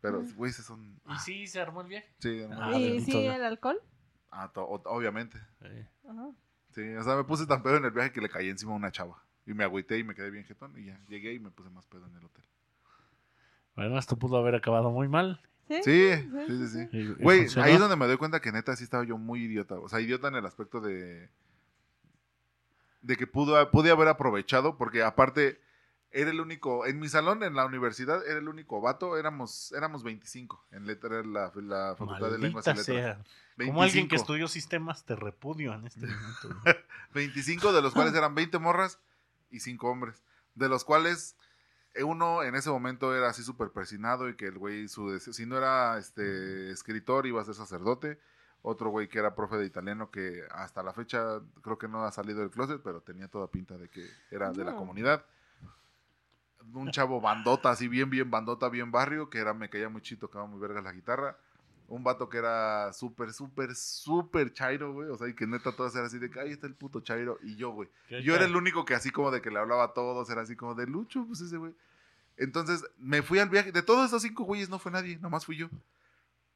Pero, 0.00 0.22
güey, 0.36 0.50
esos 0.50 0.66
son... 0.66 1.00
¿Y 1.08 1.18
sí 1.18 1.46
se 1.48 1.60
armó 1.60 1.80
el 1.80 1.88
viaje? 1.88 2.08
Sí, 2.20 2.42
Ah, 2.52 2.70
¿Y 2.76 2.82
bendito 2.84 3.04
sí 3.06 3.20
Dios. 3.22 3.34
el 3.34 3.44
alcohol? 3.44 3.80
Ah, 4.30 4.50
obviamente. 4.54 5.38
Sí. 5.60 5.86
Ajá. 6.08 6.30
Sí, 6.70 6.94
o 6.94 7.02
sea, 7.02 7.16
me 7.16 7.24
puse 7.24 7.46
tan 7.46 7.62
pedo 7.62 7.76
en 7.76 7.84
el 7.84 7.90
viaje 7.90 8.12
que 8.12 8.20
le 8.20 8.28
caí 8.28 8.48
encima 8.48 8.72
a 8.72 8.76
una 8.76 8.92
chava. 8.92 9.22
Y 9.46 9.54
me 9.54 9.64
agüité 9.64 9.98
y 9.98 10.04
me 10.04 10.14
quedé 10.14 10.30
bien 10.30 10.44
jetón. 10.44 10.78
Y 10.78 10.86
ya 10.86 11.00
llegué 11.08 11.32
y 11.32 11.38
me 11.40 11.50
puse 11.50 11.70
más 11.70 11.86
pedo 11.86 12.06
en 12.06 12.14
el 12.16 12.24
hotel. 12.24 12.44
Bueno, 13.74 13.98
esto 13.98 14.16
pudo 14.16 14.36
haber 14.36 14.54
acabado 14.54 14.90
muy 14.90 15.08
mal. 15.08 15.40
¿Sí? 15.68 15.80
Sí, 15.82 16.10
sí, 16.46 16.46
sí, 16.48 16.68
sí. 16.68 16.88
Y- 16.92 16.98
y 16.98 17.12
Güey, 17.14 17.40
funcionó. 17.40 17.66
ahí 17.66 17.72
es 17.74 17.80
donde 17.80 17.96
me 17.96 18.06
doy 18.06 18.16
cuenta 18.16 18.40
que 18.40 18.52
neta 18.52 18.74
sí 18.76 18.84
estaba 18.84 19.04
yo 19.04 19.18
muy 19.18 19.42
idiota. 19.44 19.74
O 19.76 19.88
sea, 19.88 20.00
idiota 20.00 20.28
en 20.28 20.34
el 20.36 20.46
aspecto 20.46 20.80
de. 20.80 21.28
de 23.02 23.16
que 23.16 23.26
pudo, 23.26 23.70
pude 23.70 23.90
haber 23.90 24.08
aprovechado, 24.08 24.76
porque 24.76 25.02
aparte 25.02 25.60
era 26.10 26.30
el 26.30 26.40
único. 26.40 26.86
En 26.86 26.98
mi 26.98 27.08
salón, 27.08 27.42
en 27.42 27.54
la 27.54 27.66
universidad, 27.66 28.26
era 28.26 28.38
el 28.38 28.48
único 28.48 28.80
vato. 28.80 29.16
Éramos, 29.18 29.72
éramos 29.72 30.02
25 30.02 30.66
en 30.72 30.86
letra, 30.86 31.22
la, 31.22 31.52
la 31.56 31.94
Facultad 31.96 32.30
de 32.30 32.38
Lenguas 32.38 32.66
y 32.66 32.70
Letras. 32.70 32.86
sea. 32.86 33.24
Como 33.56 33.82
alguien 33.82 34.06
que 34.08 34.14
25. 34.14 34.16
estudió 34.16 34.48
sistemas 34.48 35.04
te 35.04 35.16
repudio 35.16 35.74
en 35.74 35.86
este 35.86 36.06
momento. 36.06 36.48
güey. 36.64 36.76
25 37.14 37.72
de 37.72 37.82
los 37.82 37.92
cuales 37.92 38.14
eran 38.14 38.34
20 38.34 38.58
morras 38.58 38.98
y 39.50 39.60
5 39.60 39.88
hombres. 39.88 40.22
De 40.54 40.68
los 40.68 40.84
cuales 40.84 41.36
eh, 41.94 42.04
uno 42.04 42.42
en 42.42 42.54
ese 42.54 42.70
momento 42.70 43.14
era 43.14 43.28
así 43.28 43.42
súper 43.42 43.70
persinado 43.70 44.28
y 44.28 44.36
que 44.36 44.46
el 44.46 44.58
güey, 44.58 44.88
su 44.88 45.18
si 45.18 45.46
no 45.46 45.56
era 45.58 45.98
este 45.98 46.70
escritor, 46.70 47.26
iba 47.26 47.42
a 47.42 47.44
ser 47.44 47.54
sacerdote. 47.54 48.18
Otro 48.62 48.90
güey 48.90 49.08
que 49.08 49.18
era 49.20 49.34
profe 49.36 49.56
de 49.56 49.66
italiano 49.66 50.10
que 50.10 50.42
hasta 50.50 50.82
la 50.82 50.92
fecha 50.92 51.40
creo 51.62 51.78
que 51.78 51.86
no 51.88 52.04
ha 52.04 52.10
salido 52.12 52.40
del 52.40 52.50
closet, 52.50 52.80
pero 52.82 53.00
tenía 53.02 53.28
toda 53.28 53.48
pinta 53.48 53.76
de 53.78 53.88
que 53.88 54.08
era 54.30 54.50
de 54.52 54.64
la 54.64 54.72
No. 54.72 54.78
comunidad. 54.78 55.24
Un 56.74 56.90
chavo 56.90 57.20
bandota, 57.20 57.70
así 57.70 57.88
bien, 57.88 58.10
bien 58.10 58.30
bandota, 58.30 58.68
bien 58.68 58.90
barrio, 58.90 59.30
que 59.30 59.38
era, 59.38 59.54
me 59.54 59.68
caía 59.70 59.88
muy 59.88 60.02
chido, 60.02 60.20
tocaba 60.20 60.46
muy 60.46 60.60
verga 60.60 60.80
la 60.80 60.92
guitarra. 60.92 61.36
Un 61.88 62.04
vato 62.04 62.28
que 62.28 62.36
era 62.36 62.92
súper, 62.92 63.32
súper, 63.32 63.74
súper 63.74 64.52
chairo, 64.52 64.92
güey. 64.92 65.08
O 65.08 65.16
sea, 65.16 65.26
y 65.28 65.34
que 65.34 65.46
neta 65.46 65.72
todas 65.72 65.94
eran 65.94 66.06
así 66.06 66.18
de 66.18 66.30
que 66.30 66.38
ahí 66.38 66.50
está 66.50 66.66
el 66.66 66.74
puto 66.74 67.00
chairo. 67.00 67.38
Y 67.42 67.56
yo, 67.56 67.70
güey. 67.70 67.88
¿Qué 68.08 68.22
Yo 68.22 68.34
era 68.34 68.44
el 68.44 68.54
único 68.56 68.84
que 68.84 68.94
así 68.94 69.10
como 69.10 69.30
de 69.30 69.40
que 69.40 69.50
le 69.50 69.58
hablaba 69.58 69.84
a 69.84 69.92
todos, 69.94 70.28
era 70.28 70.42
así 70.42 70.54
como 70.54 70.74
de 70.74 70.86
Lucho, 70.86 71.24
pues 71.26 71.40
ese 71.40 71.56
güey. 71.56 71.72
Entonces 72.36 72.84
me 72.98 73.22
fui 73.22 73.38
al 73.38 73.48
viaje. 73.48 73.72
De 73.72 73.82
todos 73.82 74.06
esos 74.06 74.20
cinco 74.22 74.44
güeyes 74.44 74.68
no 74.68 74.78
fue 74.78 74.92
nadie, 74.92 75.18
nomás 75.18 75.46
fui 75.46 75.56
yo. 75.56 75.68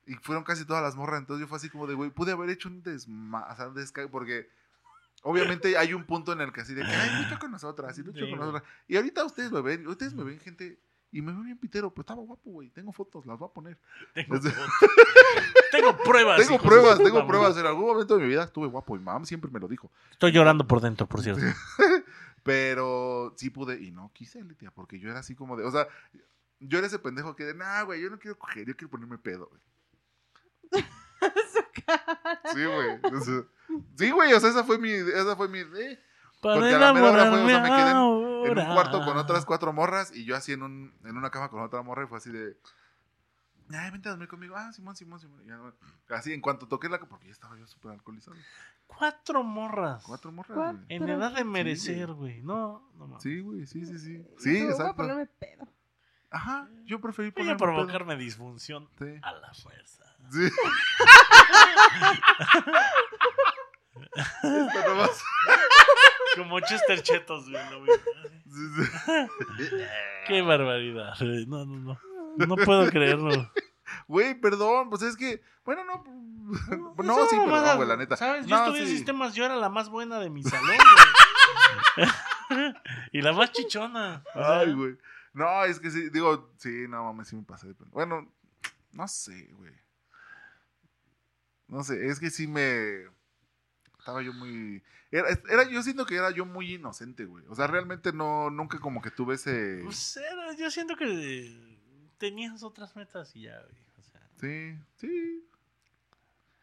Y 0.06 0.14
fueron 0.16 0.44
casi 0.44 0.66
todas 0.66 0.82
las 0.82 0.96
morras. 0.96 1.20
Entonces 1.20 1.40
yo 1.40 1.48
fue 1.48 1.56
así 1.56 1.70
como 1.70 1.86
de, 1.86 1.94
güey, 1.94 2.10
pude 2.10 2.32
haber 2.32 2.50
hecho 2.50 2.68
un 2.68 2.82
desma... 2.82 3.46
O 3.50 3.56
sea, 3.56 3.68
un 3.68 3.74
desca- 3.74 4.08
porque 4.10 4.48
obviamente 5.22 5.76
hay 5.76 5.94
un 5.94 6.04
punto 6.04 6.32
en 6.32 6.40
el 6.40 6.52
que 6.52 6.60
así 6.60 6.74
de 6.74 6.82
que, 6.82 6.90
ay, 6.90 7.22
Lucho 7.22 7.38
con 7.38 7.50
nosotras, 7.50 7.96
y 7.98 8.02
Lucho 8.02 8.24
Sí, 8.24 8.30
con 8.30 8.38
nosotras. 8.38 8.62
Y 8.86 8.96
ahorita 8.96 9.24
ustedes 9.24 9.50
me 9.50 9.60
ven, 9.60 9.86
ustedes 9.86 10.14
me 10.14 10.24
ven 10.24 10.38
gente... 10.38 10.78
Y 11.14 11.20
me 11.20 11.30
veo 11.30 11.42
bien 11.42 11.58
pitero, 11.58 11.90
pero 11.90 12.00
estaba 12.00 12.22
guapo, 12.22 12.50
güey. 12.50 12.70
Tengo 12.70 12.90
fotos, 12.90 13.26
las 13.26 13.38
voy 13.38 13.46
a 13.46 13.52
poner. 13.52 13.78
Tengo, 14.14 14.34
fotos. 14.34 14.54
tengo 15.70 15.94
pruebas. 16.04 16.40
tengo 16.40 16.58
pruebas, 16.58 16.96
tengo 16.96 17.26
pruebas. 17.26 17.54
En 17.58 17.66
algún 17.66 17.84
momento 17.84 18.16
de 18.16 18.22
mi 18.22 18.28
vida 18.28 18.44
estuve 18.44 18.66
guapo 18.66 18.96
y 18.96 19.00
mam 19.00 19.26
siempre 19.26 19.50
me 19.50 19.60
lo 19.60 19.68
dijo. 19.68 19.90
Estoy 20.10 20.32
llorando 20.32 20.66
por 20.66 20.80
dentro, 20.80 21.06
por 21.06 21.20
cierto. 21.20 21.42
Pero 22.42 23.34
sí 23.36 23.50
pude, 23.50 23.80
y 23.82 23.90
no 23.90 24.10
quise, 24.14 24.42
Litia, 24.42 24.70
porque 24.70 24.98
yo 24.98 25.10
era 25.10 25.20
así 25.20 25.34
como 25.34 25.56
de, 25.56 25.64
o 25.64 25.70
sea, 25.70 25.86
yo 26.60 26.78
era 26.78 26.86
ese 26.86 26.98
pendejo 26.98 27.36
que 27.36 27.44
de, 27.44 27.54
nah, 27.54 27.82
güey, 27.82 28.00
yo 28.00 28.10
no 28.10 28.18
quiero 28.18 28.38
coger, 28.38 28.66
yo 28.66 28.74
quiero 28.74 28.90
ponerme 28.90 29.18
pedo, 29.18 29.50
güey. 29.50 29.62
Sí, 32.54 32.64
güey. 32.64 33.14
o 33.14 33.20
sea, 33.20 33.44
Sí, 33.96 34.10
güey, 34.10 34.32
o 34.32 34.40
sea, 34.40 34.50
esa 34.50 34.64
fue 34.64 34.78
mi, 34.78 34.90
esa 34.90 35.36
fue 35.36 35.48
mi, 35.48 35.58
eh. 35.60 36.00
Porque 36.40 36.74
a 36.74 36.78
la 36.78 36.92
mera 36.92 37.10
hora 37.10 37.30
fue, 37.30 37.44
o 37.44 37.48
sea, 37.48 37.60
me 37.60 37.68
quedé 37.68 37.90
en- 37.92 37.96
un 37.98 38.74
cuarto 38.74 39.04
con 39.04 39.16
otras 39.16 39.44
cuatro 39.44 39.72
morras 39.72 40.12
y 40.14 40.24
yo 40.24 40.34
así 40.36 40.52
en, 40.52 40.62
un, 40.64 40.92
en 41.04 41.16
una 41.16 41.30
cama 41.30 41.48
con 41.48 41.62
otra 41.62 41.82
morra 41.82 42.02
y 42.04 42.08
fue 42.08 42.18
así 42.18 42.30
de, 42.30 42.56
ay, 43.70 43.90
vente 43.92 44.08
a 44.08 44.12
dormir 44.12 44.26
conmigo, 44.28 44.56
ah, 44.56 44.72
Simón, 44.72 44.96
Simón, 44.96 45.20
Simón. 45.20 45.40
Y 45.44 45.48
ya, 45.48 45.60
así 46.16 46.32
en 46.32 46.40
cuanto 46.40 46.66
toqué 46.66 46.88
la, 46.88 46.98
porque 46.98 47.26
ya 47.26 47.32
estaba 47.32 47.56
yo 47.56 47.66
súper 47.68 47.92
alcoholizado. 47.92 48.36
Cuatro 48.88 49.42
morras. 49.44 50.02
Cuatro 50.04 50.32
morras, 50.32 50.52
Cuatro. 50.54 50.80
En 50.88 51.08
edad 51.08 51.32
de 51.32 51.44
merecer, 51.44 52.12
güey. 52.12 52.42
No, 52.42 52.90
no 52.98 53.06
mames. 53.06 53.22
Sí, 53.22 53.40
güey, 53.40 53.64
sí, 53.66 53.86
sí, 53.86 53.98
sí. 53.98 54.26
Sí, 54.38 54.58
Voy 54.58 54.68
a 54.68 54.70
exacto. 54.72 54.96
ponerme 54.96 55.26
pedo. 55.26 55.68
Ajá, 56.30 56.68
yo 56.84 57.00
preferí 57.00 57.28
Voy 57.28 57.34
ponerme 57.44 57.52
a 57.52 57.56
pedo. 57.58 57.66
provocarme 57.74 58.16
disfunción 58.16 58.88
Sí. 58.98 59.14
a 59.22 59.32
la 59.32 59.54
fuerza. 59.54 60.04
Sí. 60.30 60.40
Esto 64.14 64.88
nomás. 64.88 65.22
Como 66.36 66.61
Chester 66.61 67.03
Chetos, 67.03 67.48
güey. 67.50 67.62
sí. 68.46 69.66
Qué 70.26 70.42
barbaridad. 70.42 71.14
güey. 71.20 71.46
No, 71.46 71.64
no, 71.66 71.76
no. 72.38 72.46
No 72.46 72.57
puedo 72.57 72.88
creerlo. 72.90 73.50
Güey, 74.09 74.34
perdón, 74.34 74.88
pues 74.88 75.03
es 75.03 75.16
que, 75.16 75.42
bueno, 75.64 75.84
no, 75.84 76.03
no, 77.03 77.26
sí, 77.28 77.36
perdón, 77.38 77.76
güey, 77.76 77.88
la 77.88 77.96
neta. 77.96 78.16
¿Sabes? 78.16 78.46
Yo 78.46 78.57
No, 78.57 78.64
estudié 78.66 78.86
sí. 78.86 78.96
sistemas, 78.96 79.34
yo 79.34 79.44
era 79.44 79.57
la 79.57 79.68
más 79.68 79.90
buena 79.90 80.18
de 80.18 80.30
mi 80.30 80.42
salón, 80.42 80.76
güey. 81.96 82.09
y 83.12 83.20
la 83.20 83.32
más 83.32 83.53
chichona. 83.53 84.22
sea, 84.32 84.59
Ay, 84.61 84.72
güey. 84.72 84.96
No, 85.34 85.64
es 85.64 85.78
que 85.80 85.90
sí, 85.90 86.09
digo, 86.11 86.50
sí, 86.57 86.86
no 86.88 87.05
mames, 87.05 87.28
sí 87.28 87.36
me 87.36 87.42
pasé 87.42 87.68
de. 87.68 87.74
Bueno, 87.90 88.26
no 88.92 89.09
sé, 89.09 89.48
güey. 89.53 89.72
No 91.68 91.82
sé, 91.84 92.07
es 92.09 92.18
que 92.20 92.30
sí 92.30 92.46
me. 92.46 93.07
Estaba 94.03 94.20
yo 94.20 94.32
muy... 94.32 94.82
Era, 95.12 95.28
era, 95.48 95.68
yo 95.70 95.80
siento 95.82 96.05
que 96.05 96.16
era 96.16 96.32
yo 96.32 96.44
muy 96.44 96.74
inocente, 96.74 97.24
güey. 97.24 97.44
O 97.48 97.55
sea, 97.55 97.68
realmente 97.68 98.12
no, 98.12 98.50
nunca 98.50 98.80
como 98.80 99.00
que 99.00 99.12
tuve 99.12 99.36
ese... 99.36 99.80
Pues 99.84 100.16
era, 100.16 100.57
yo 100.57 100.68
siento 100.72 100.96
que 100.96 101.78
tenías 102.18 102.64
otras 102.64 102.96
metas 102.96 103.34
y 103.36 103.42
ya, 103.42 103.61
güey. 103.61 103.82
O 104.00 104.03
sea, 104.03 104.20
Sí, 104.40 104.76
sí. 104.96 105.44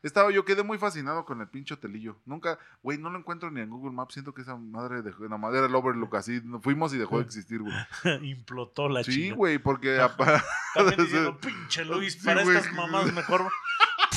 Estaba, 0.03 0.31
yo 0.31 0.43
quedé 0.43 0.63
muy 0.63 0.77
fascinado 0.77 1.23
con 1.25 1.39
el 1.39 1.47
pinche 1.47 1.73
hotelillo. 1.73 2.17
Nunca, 2.25 2.59
güey, 2.83 2.97
no 2.97 3.09
lo 3.09 3.19
encuentro 3.19 3.51
ni 3.51 3.61
en 3.61 3.69
Google 3.69 3.91
Maps. 3.91 4.13
Siento 4.13 4.33
que 4.33 4.41
esa 4.41 4.57
madre 4.57 5.01
dejó, 5.01 5.25
la 5.25 5.37
madre 5.37 5.61
del 5.61 5.75
Overlook 5.75 6.15
así. 6.15 6.41
Fuimos 6.61 6.93
y 6.93 6.97
dejó 6.97 7.19
de 7.19 7.23
existir, 7.25 7.61
güey. 7.61 8.29
implotó 8.29 8.89
la 8.89 9.03
Sí, 9.03 9.31
güey, 9.31 9.59
porque 9.59 9.97
También 10.73 10.97
diciendo, 11.05 11.37
pinche 11.39 11.85
Luis, 11.85 12.17
para 12.17 12.41
estas 12.41 12.73
mamás 12.73 13.13
mejor 13.13 13.49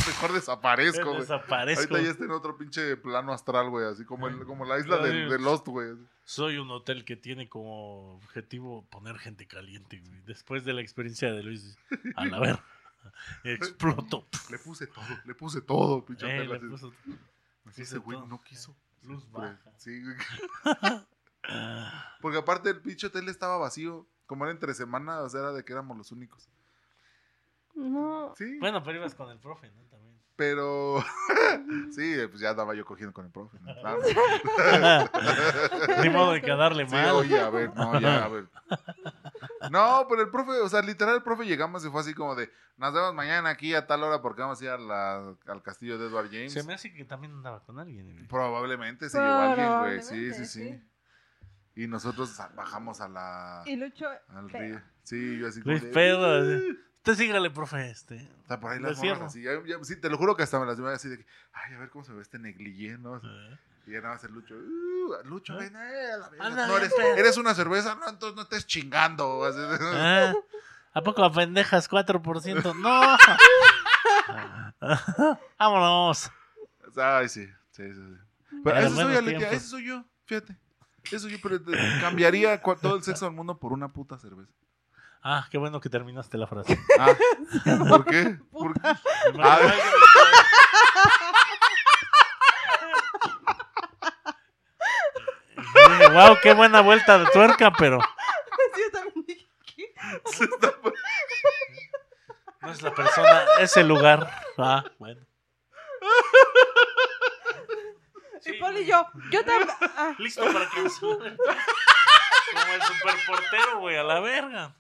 mejor 0.07 0.33
desaparezco, 0.33 1.05
güey. 1.11 1.21
desaparezco. 1.21 1.83
Ahorita 1.95 2.03
ya 2.03 2.11
está 2.11 2.25
en 2.25 2.31
otro 2.33 2.57
pinche 2.57 2.97
plano 2.97 3.33
astral, 3.33 3.71
güey. 3.71 3.87
Así 3.87 4.05
como, 4.05 4.29
el- 4.29 4.45
como 4.45 4.65
la 4.65 4.79
isla 4.79 4.99
de, 4.99 5.39
Lost, 5.39 5.67
güey. 5.67 5.97
Soy 6.25 6.57
un 6.59 6.71
hotel 6.71 7.05
que 7.05 7.17
tiene 7.17 7.49
como 7.49 8.15
objetivo 8.17 8.87
poner 8.91 9.19
gente 9.19 9.47
caliente, 9.47 10.01
güey. 10.01 10.21
Después 10.27 10.65
de 10.65 10.73
la 10.73 10.81
experiencia 10.81 11.33
de 11.33 11.43
Luis, 11.43 11.77
a 12.17 12.25
la 12.27 12.39
ver, 12.41 12.59
explotó. 13.45 14.27
Le 14.51 14.59
puse 14.59 14.87
todo, 14.87 15.05
le 15.25 15.35
puse 15.35 15.61
todo, 15.61 16.05
pinche 16.05 16.27
Eh, 16.27 16.41
hotel, 16.49 16.63
le 16.63 16.69
puso- 16.77 16.93
puse 17.65 17.83
ese 17.83 17.99
güey 17.99 18.19
todo. 18.19 18.29
no 18.29 18.43
quiso. 18.43 18.77
Luz 19.03 19.29
baja. 19.33 19.59
Sí, 19.79 20.03
güey. 20.03 20.17
Porque 22.21 22.39
aparte 22.39 22.71
el 22.71 22.81
pinche 22.81 23.09
hotel 23.09 23.29
estaba 23.29 23.57
vacío. 23.59 24.07
Como 24.27 24.45
era 24.45 24.53
entre 24.53 24.73
semana, 24.75 25.21
o 25.21 25.29
sea, 25.29 25.41
era 25.41 25.53
de 25.53 25.65
que 25.65 25.73
éramos 25.73 25.97
los 25.99 26.13
únicos. 26.13 26.49
No. 27.75 28.35
Sí, 28.37 28.59
Bueno, 28.61 28.83
pero 28.83 28.99
ibas 28.99 29.15
con 29.15 29.31
el 29.31 29.39
profe, 29.39 29.71
¿no? 29.71 29.83
También. 29.91 30.19
pero... 30.37 31.03
sí, 31.93 32.15
pues 32.29 32.41
ya 32.41 32.51
andaba 32.51 32.75
yo 32.75 32.85
cogiendo 32.85 33.13
con 33.13 33.25
el 33.27 33.31
profe. 33.33 33.59
¿no? 33.61 33.75
Claro. 33.81 34.01
Ni 36.03 36.11
modo 36.11 36.33
de 36.33 36.43
quedarle 36.43 36.87
Sí, 36.87 36.95
mal. 36.95 37.11
oye, 37.13 37.41
a 37.41 37.51
ver, 37.51 37.75
no, 37.75 37.99
ya, 38.01 38.25
a 38.25 38.29
ver. 38.29 38.47
No, 39.71 40.07
pero 40.09 40.23
el 40.23 40.31
profe, 40.31 40.53
o 40.61 40.69
sea, 40.69 40.83
literal 40.83 41.17
el 41.17 41.23
profe 41.23 41.45
llegamos 41.47 41.85
y 41.85 41.91
fue 41.91 42.01
así 42.01 42.15
como 42.15 42.35
de, 42.35 42.51
nos 42.77 42.93
vemos 42.93 43.15
mañana 43.15 43.51
aquí 43.51 43.75
a 43.75 43.87
tal 43.87 44.03
hora 44.03 44.21
porque 44.21 44.43
vamos 44.43 44.61
a 44.61 44.65
ir 44.65 44.71
a 44.71 44.79
la- 44.79 45.35
al 45.47 45.63
castillo 45.63 45.99
de 45.99 46.07
Edward 46.09 46.29
James. 46.31 46.53
Se 46.53 46.65
me 46.65 46.75
hace 46.75 46.93
que 46.93 47.05
también 47.05 47.33
andaba 47.33 47.63
con 47.65 47.79
alguien. 47.79 48.27
Probablemente 48.29 49.09
se 49.09 49.19
llevó 49.19 49.31
a 49.31 49.53
alguien, 49.53 49.79
güey. 49.81 50.03
Sí, 50.03 50.33
sí, 50.35 50.47
sí. 50.47 50.83
Y 51.75 51.87
nosotros 51.87 52.37
bajamos 52.55 53.01
a 53.01 53.09
la... 53.09 53.63
Y 53.67 53.77
Lucho. 53.77 54.07
al 54.29 54.51
río. 54.51 54.81
Sí, 55.05 55.39
yo 55.39 55.49
así 55.49 55.63
como 55.63 55.73
Luis 55.73 55.83
de, 55.85 55.91
pedo. 55.91 56.43
Usted 57.05 57.17
sígale, 57.17 57.51
profe, 57.51 57.91
este. 57.91 58.29
O 58.45 58.47
sea, 58.47 58.61
por 58.61 58.71
ahí 58.71 58.79
las 58.79 58.97
morras 59.03 59.23
así. 59.23 59.43
Ya- 59.43 59.61
ya- 59.67 59.83
sí, 59.83 59.97
te 59.97 60.09
lo 60.09 60.17
juro 60.17 60.37
que 60.37 60.45
hasta 60.45 60.61
me 60.61 60.67
las 60.67 60.79
así 60.79 61.09
de 61.09 61.19
que, 61.19 61.27
ay, 61.53 61.75
a 61.75 61.79
ver 61.81 61.91
cómo 61.91 62.05
se 62.05 62.13
ve 62.13 62.23
este 62.23 62.39
negligé, 62.39 62.97
¿no? 62.97 63.17
Eh. 63.17 63.59
Y 63.89 63.91
ya 63.91 64.01
nada 64.03 64.15
más 64.15 64.23
el 64.23 64.31
Lucho, 64.33 64.55
"Uh, 64.55 65.27
Lucho, 65.29 65.55
¿Eh? 65.55 65.69
ven, 65.69 65.75
eh, 65.75 66.13
a 66.13 66.17
la 66.19 66.29
verga, 66.29 66.67
no 66.69 66.79
eres, 66.79 67.37
una 67.37 67.55
cerveza, 67.55 67.97
no, 67.97 68.09
entonces 68.09 68.37
no 68.37 68.43
estés 68.43 68.69
chingando. 68.69 69.45
Así 69.45 69.59
Ah, 69.83 70.33
¿A 70.95 71.01
poco 71.03 71.25
a 71.25 71.33
pendejas 71.33 71.89
4%? 71.89 72.73
¡No! 72.75 73.17
¡Vámonos! 75.59 76.31
Ay, 76.97 77.29
sí, 77.29 77.47
sí, 77.73 77.83
sí. 77.83 77.95
sí. 77.95 78.59
Pero 78.63 78.79
ese 78.79 78.95
soy, 78.95 79.17
Aletia, 79.17 79.51
ese 79.51 79.67
soy 79.67 79.87
yo, 79.87 80.05
fíjate. 80.27 80.57
Eso 81.11 81.29
yo 81.29 81.39
pero 81.43 81.59
cambiaría 82.01 82.63
todo 82.63 82.95
el 82.95 83.03
sexo 83.03 83.25
del 83.25 83.35
mundo 83.35 83.59
por 83.59 83.73
una 83.73 83.89
puta 83.89 84.19
cerveza. 84.19 84.53
Ah, 85.23 85.47
qué 85.51 85.57
bueno 85.59 85.81
que 85.81 85.89
terminaste 85.89 86.37
la 86.37 86.47
frase. 86.47 86.79
Ah, 86.99 87.15
¿por 87.89 88.05
qué? 88.05 88.39
¿Por 88.53 88.75
qué? 88.75 88.81
Ah. 89.41 89.73
wow, 96.13 96.37
qué 96.43 96.53
buena 96.55 96.81
vuelta 96.81 97.19
de 97.19 97.27
tuerca, 97.27 97.73
pero 97.73 97.99
Sí, 98.75 98.81
yo 98.85 98.91
también 98.91 99.25
dije, 99.27 99.49
¿qué? 99.77 99.95
no 102.61 102.71
es 102.73 102.83
la 102.83 102.95
persona, 102.95 103.45
es 103.61 103.77
el 103.77 103.89
lugar. 103.89 104.31
Ah, 104.59 104.85
bueno. 104.99 105.21
y 108.45 108.53
Paul 108.55 108.77
y 108.79 108.87
yo, 108.87 109.07
yo 109.31 109.45
también. 109.45 109.69
ah, 109.81 110.15
Listo 110.19 110.45
para 110.53 110.69
cancelar. 110.69 111.37
Como 112.53 112.73
el 112.75 112.83
superportero, 112.83 113.79
güey, 113.81 113.97
a 113.97 114.03
la 114.03 114.21
verga. 114.21 114.75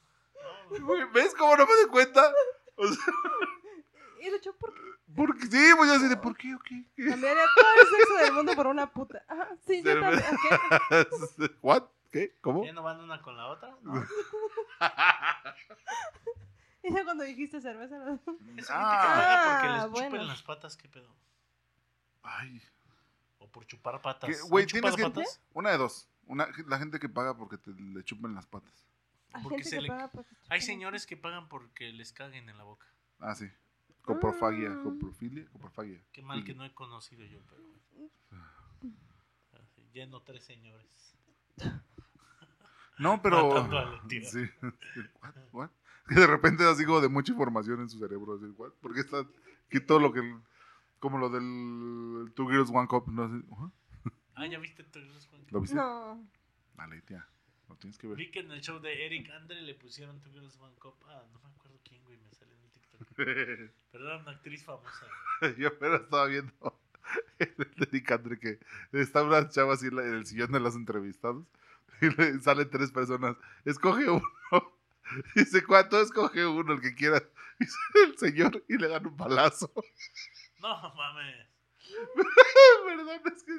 ¿Ves 1.13 1.35
cómo 1.35 1.57
no 1.57 1.67
me 1.67 1.73
di 1.83 1.87
cuenta? 1.91 2.33
O 2.77 2.87
sea, 2.89 3.05
y 4.21 4.31
Lucho, 4.31 4.55
¿por 4.57 4.73
qué? 4.73 4.81
porque 5.15 5.43
sí, 5.47 5.73
pues 5.77 5.91
yo 5.91 5.97
así 5.97 6.09
de, 6.09 6.17
¿por 6.17 6.37
qué 6.37 6.55
o 6.55 6.59
qué? 6.61 6.85
Cambiaría 7.09 7.45
todo 7.57 7.67
el 7.83 7.89
sexo 7.99 8.15
del 8.17 8.33
mundo 8.33 8.55
por 8.55 8.67
una 8.69 8.87
puta. 8.93 9.25
Ah, 9.29 9.49
sí, 9.67 9.83
yo 9.83 9.93
Cerveza. 9.93 10.23
también. 10.31 11.07
¿Qué? 11.39 11.51
¿What? 11.63 11.83
¿Qué? 12.11 12.37
¿Cómo? 12.41 12.65
¿Ya 12.65 12.73
no 12.73 12.83
van 12.83 13.01
una 13.01 13.21
con 13.23 13.37
la 13.37 13.47
otra? 13.49 13.75
No. 13.83 14.05
Y 16.83 16.93
ya 16.95 17.05
cuando 17.05 17.25
dijiste 17.25 17.61
cerveza. 17.61 17.99
¿no? 17.99 18.13
Eso 18.15 18.25
que 18.27 18.63
Ah. 18.71 19.03
caga 19.03 19.45
porque 19.53 19.69
les 19.69 19.83
Ah, 19.83 19.87
chupen 19.89 20.11
bueno. 20.11 20.25
las 20.25 20.43
patas, 20.43 20.77
¿qué 20.77 20.89
pedo? 20.89 21.15
Ay, 22.23 22.63
O 23.39 23.49
por 23.49 23.67
chupar 23.67 24.01
patas. 24.01 24.31
¿Qué? 24.31 24.37
¿Han 24.41 24.49
güey, 24.49 24.67
tienes 24.67 24.95
que... 24.97 25.03
patas? 25.03 25.41
Una 25.53 25.71
de 25.71 25.79
dos. 25.79 26.09
Una, 26.27 26.49
la 26.67 26.79
gente 26.79 26.99
que 27.01 27.09
paga 27.09 27.37
porque 27.37 27.59
te 27.59 27.71
le 27.73 28.05
chupen 28.05 28.35
las 28.35 28.47
patas. 28.47 28.87
Hay 29.35 29.43
Porque 29.43 29.57
gente 29.59 29.71
se 29.71 29.77
que 29.77 29.83
le- 29.83 29.89
paga 29.89 30.09
por- 30.11 30.27
Hay 30.51 30.61
señores 30.61 31.07
que 31.07 31.17
pagan 31.17 31.49
porque 31.49 31.93
les 31.93 32.13
caguen 32.13 32.49
en 32.49 32.57
la 32.59 32.65
boca. 32.65 32.87
Ah, 33.19 33.35
sí. 33.35 33.47
Coprofagia, 34.03 34.73
Ah. 34.73 34.81
coprofilia, 34.83 35.47
coprofagia. 35.53 36.01
Qué 36.13 36.23
mal 36.23 36.45
que 36.45 36.55
no 36.55 36.65
he 36.65 36.73
conocido 36.75 37.25
yo, 37.25 37.39
pero. 37.49 37.63
Así, 39.63 39.83
Lleno 39.93 40.21
tres 40.23 40.45
señores. 40.45 41.17
No, 42.99 43.21
pero... 43.23 43.49
Matando 43.55 43.79
a 43.79 43.85
la 43.85 44.03
tía. 44.09 44.21
Sí. 44.31 44.45
What? 45.21 45.35
What? 45.53 45.71
Que 46.09 46.15
de 46.17 46.27
repente 46.27 46.65
así 46.69 46.85
como 46.85 47.01
de 47.01 47.09
mucha 47.09 47.33
información 47.33 47.81
en 47.81 47.89
su 47.89 47.99
cerebro. 47.99 48.35
Así, 48.35 48.47
what? 48.57 48.73
¿Por 48.81 48.93
qué 48.95 49.01
está 49.01 49.21
aquí 49.69 49.81
todo 49.81 50.01
lo 50.01 50.13
que... 50.13 50.21
Como 50.99 51.19
lo 51.19 51.31
del 51.31 52.33
Two 52.35 52.49
Girls 52.49 52.71
One 52.71 52.87
Cup. 52.89 53.09
No. 53.09 53.73
Ah, 54.35 54.47
¿ya 54.47 54.59
viste 54.59 54.83
Two 54.85 55.03
Girls 55.03 55.29
One 55.33 55.43
Cup? 55.45 55.53
¿Lo 55.53 55.61
viste? 55.61 55.77
No. 55.77 56.27
Dale, 56.75 57.01
tía. 57.03 57.27
Lo 57.73 57.79
tienes 57.79 57.97
que 57.97 58.07
ver. 58.07 58.19
Vi 58.19 58.31
que 58.31 58.41
en 58.41 58.53
el 58.53 58.61
show 58.61 58.79
de 58.81 59.07
Eric 59.07 59.31
Andre 59.31 59.63
le 59.63 59.75
pusieron 59.75 60.21
Two 60.21 60.31
Girls 60.31 60.59
One 60.61 60.75
Cup. 60.79 60.95
Ah, 61.07 61.25
no 61.33 61.41
me 61.41 61.49
acuerdo 61.55 61.81
quién, 61.83 62.05
güey, 62.05 62.19
me 62.19 62.31
salió 62.35 62.55
en 62.55 62.63
el 62.65 62.71
TikTok. 62.71 63.09
Pero 63.17 64.07
era 64.07 64.19
una 64.19 64.33
actriz 64.33 64.63
famosa. 64.63 65.07
güey. 65.41 65.57
Yo 65.57 65.69
apenas 65.69 66.03
estaba 66.03 66.27
viendo 66.27 66.53
el 67.39 67.55
de 67.57 67.89
Nick 67.91 68.11
Andre 68.11 68.39
que 68.39 68.59
está 68.93 69.23
una 69.23 69.49
chava 69.49 69.73
así 69.73 69.87
en 69.87 69.99
el 69.99 70.27
sillón 70.27 70.53
de 70.53 70.61
los 70.61 70.77
entrevistados 70.77 71.47
y 72.03 72.11
le 72.11 72.41
salen 72.41 72.69
tres 72.69 72.93
personas. 72.93 73.37
Escoge 73.65 74.07
uno. 74.11 74.23
Dice, 75.35 75.65
¿cuánto? 75.65 75.99
Escoge 75.99 76.45
uno, 76.45 76.75
el 76.75 76.83
que 76.83 76.95
quiera. 76.95 77.23
Dice 77.59 77.77
el 78.07 78.19
señor 78.19 78.63
y 78.69 78.77
le 78.77 78.89
dan 78.89 79.07
un 79.07 79.17
palazo. 79.17 79.73
No 80.61 80.95
mames. 80.95 81.47
Perdón, 82.85 83.21
es 83.35 83.43
que 83.45 83.53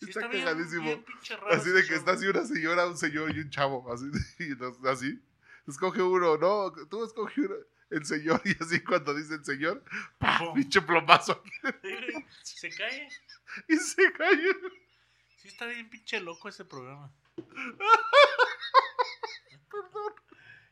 está, 0.00 0.20
está 0.20 0.28
bien, 0.28 0.44
cagadísimo. 0.44 0.82
bien 0.82 1.04
pinche 1.04 1.36
raro 1.36 1.54
Así 1.54 1.70
de 1.70 1.82
que 1.82 1.88
show. 1.88 1.96
está 1.96 2.12
así 2.12 2.26
una 2.26 2.44
señora, 2.44 2.86
un 2.86 2.96
señor 2.96 3.34
y 3.36 3.40
un 3.40 3.50
chavo. 3.50 3.92
Así. 3.92 4.04
y 4.38 4.44
entonces, 4.52 4.84
así. 4.84 5.22
Escoge 5.66 6.02
uno. 6.02 6.36
No, 6.36 6.72
tú 6.88 7.04
escoge 7.04 7.40
uno. 7.40 7.54
El 7.90 8.04
señor. 8.04 8.40
Y 8.44 8.56
así 8.62 8.80
cuando 8.80 9.14
dice 9.14 9.34
el 9.34 9.44
señor, 9.44 9.82
¡pah! 10.18 10.38
Pum. 10.38 10.54
pinche 10.54 10.80
plomazo 10.82 11.32
aquí. 11.32 11.50
Se 12.42 12.70
cae. 12.70 13.08
Y 13.68 13.76
se 13.76 14.12
cae. 14.12 14.36
Sí, 15.36 15.48
está 15.48 15.66
bien 15.66 15.88
pinche 15.90 16.20
loco 16.20 16.48
ese 16.48 16.64
programa. 16.64 17.12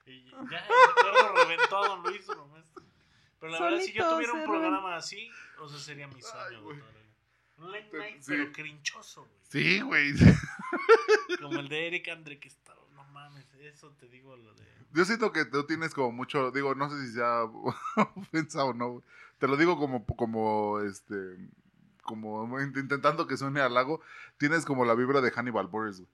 Y 0.06 0.30
ya, 0.30 0.66
el 0.66 1.36
reventó 1.36 1.84
a 1.84 1.88
Don 1.88 2.02
Luis 2.02 2.26
nomás. 2.28 2.64
Pero 3.38 3.52
la 3.52 3.60
verdad, 3.60 3.80
si 3.80 3.92
yo 3.92 4.08
tuviera 4.08 4.32
un 4.32 4.44
programa 4.44 4.96
así, 4.96 5.30
o 5.58 5.68
sea, 5.68 5.78
sería 5.78 6.06
mi 6.08 6.22
sueño. 6.22 6.70
Ay, 6.70 7.01
güey. 7.62 7.62
doctor. 7.62 7.66
Un 7.66 7.72
late 7.72 7.88
Te- 7.90 7.98
night, 7.98 8.22
sí. 8.22 8.32
pero 8.32 8.52
crinchoso, 8.52 9.22
güey. 9.22 9.40
Sí, 9.50 9.80
güey. 9.80 10.12
Como 11.40 11.58
el 11.60 11.68
de 11.68 11.86
Eric 11.88 12.08
Andre, 12.08 12.38
que 12.38 12.48
está, 12.48 12.74
no 12.94 13.04
mames, 13.04 13.46
eso 13.54 13.90
te 13.98 14.08
digo 14.08 14.36
lo 14.36 14.54
de... 14.54 14.64
Yo 14.94 15.04
siento 15.04 15.32
que 15.32 15.44
tú 15.44 15.64
tienes 15.66 15.94
como 15.94 16.12
mucho, 16.12 16.50
digo, 16.50 16.74
no 16.74 16.90
sé 16.90 17.06
si 17.06 17.12
sea 17.14 17.44
ofensa 18.16 18.64
o 18.64 18.74
no, 18.74 18.88
güey. 18.92 19.04
Te 19.38 19.48
lo 19.48 19.56
digo 19.56 19.76
como, 19.78 20.04
como, 20.06 20.80
este, 20.80 21.16
como 22.02 22.46
int- 22.60 22.78
intentando 22.80 23.26
que 23.26 23.36
suene 23.36 23.60
halago. 23.60 24.00
Tienes 24.38 24.64
como 24.64 24.84
la 24.84 24.94
vibra 24.94 25.20
de 25.20 25.30
Hannibal 25.30 25.66
Buress, 25.66 25.98
güey. 26.00 26.10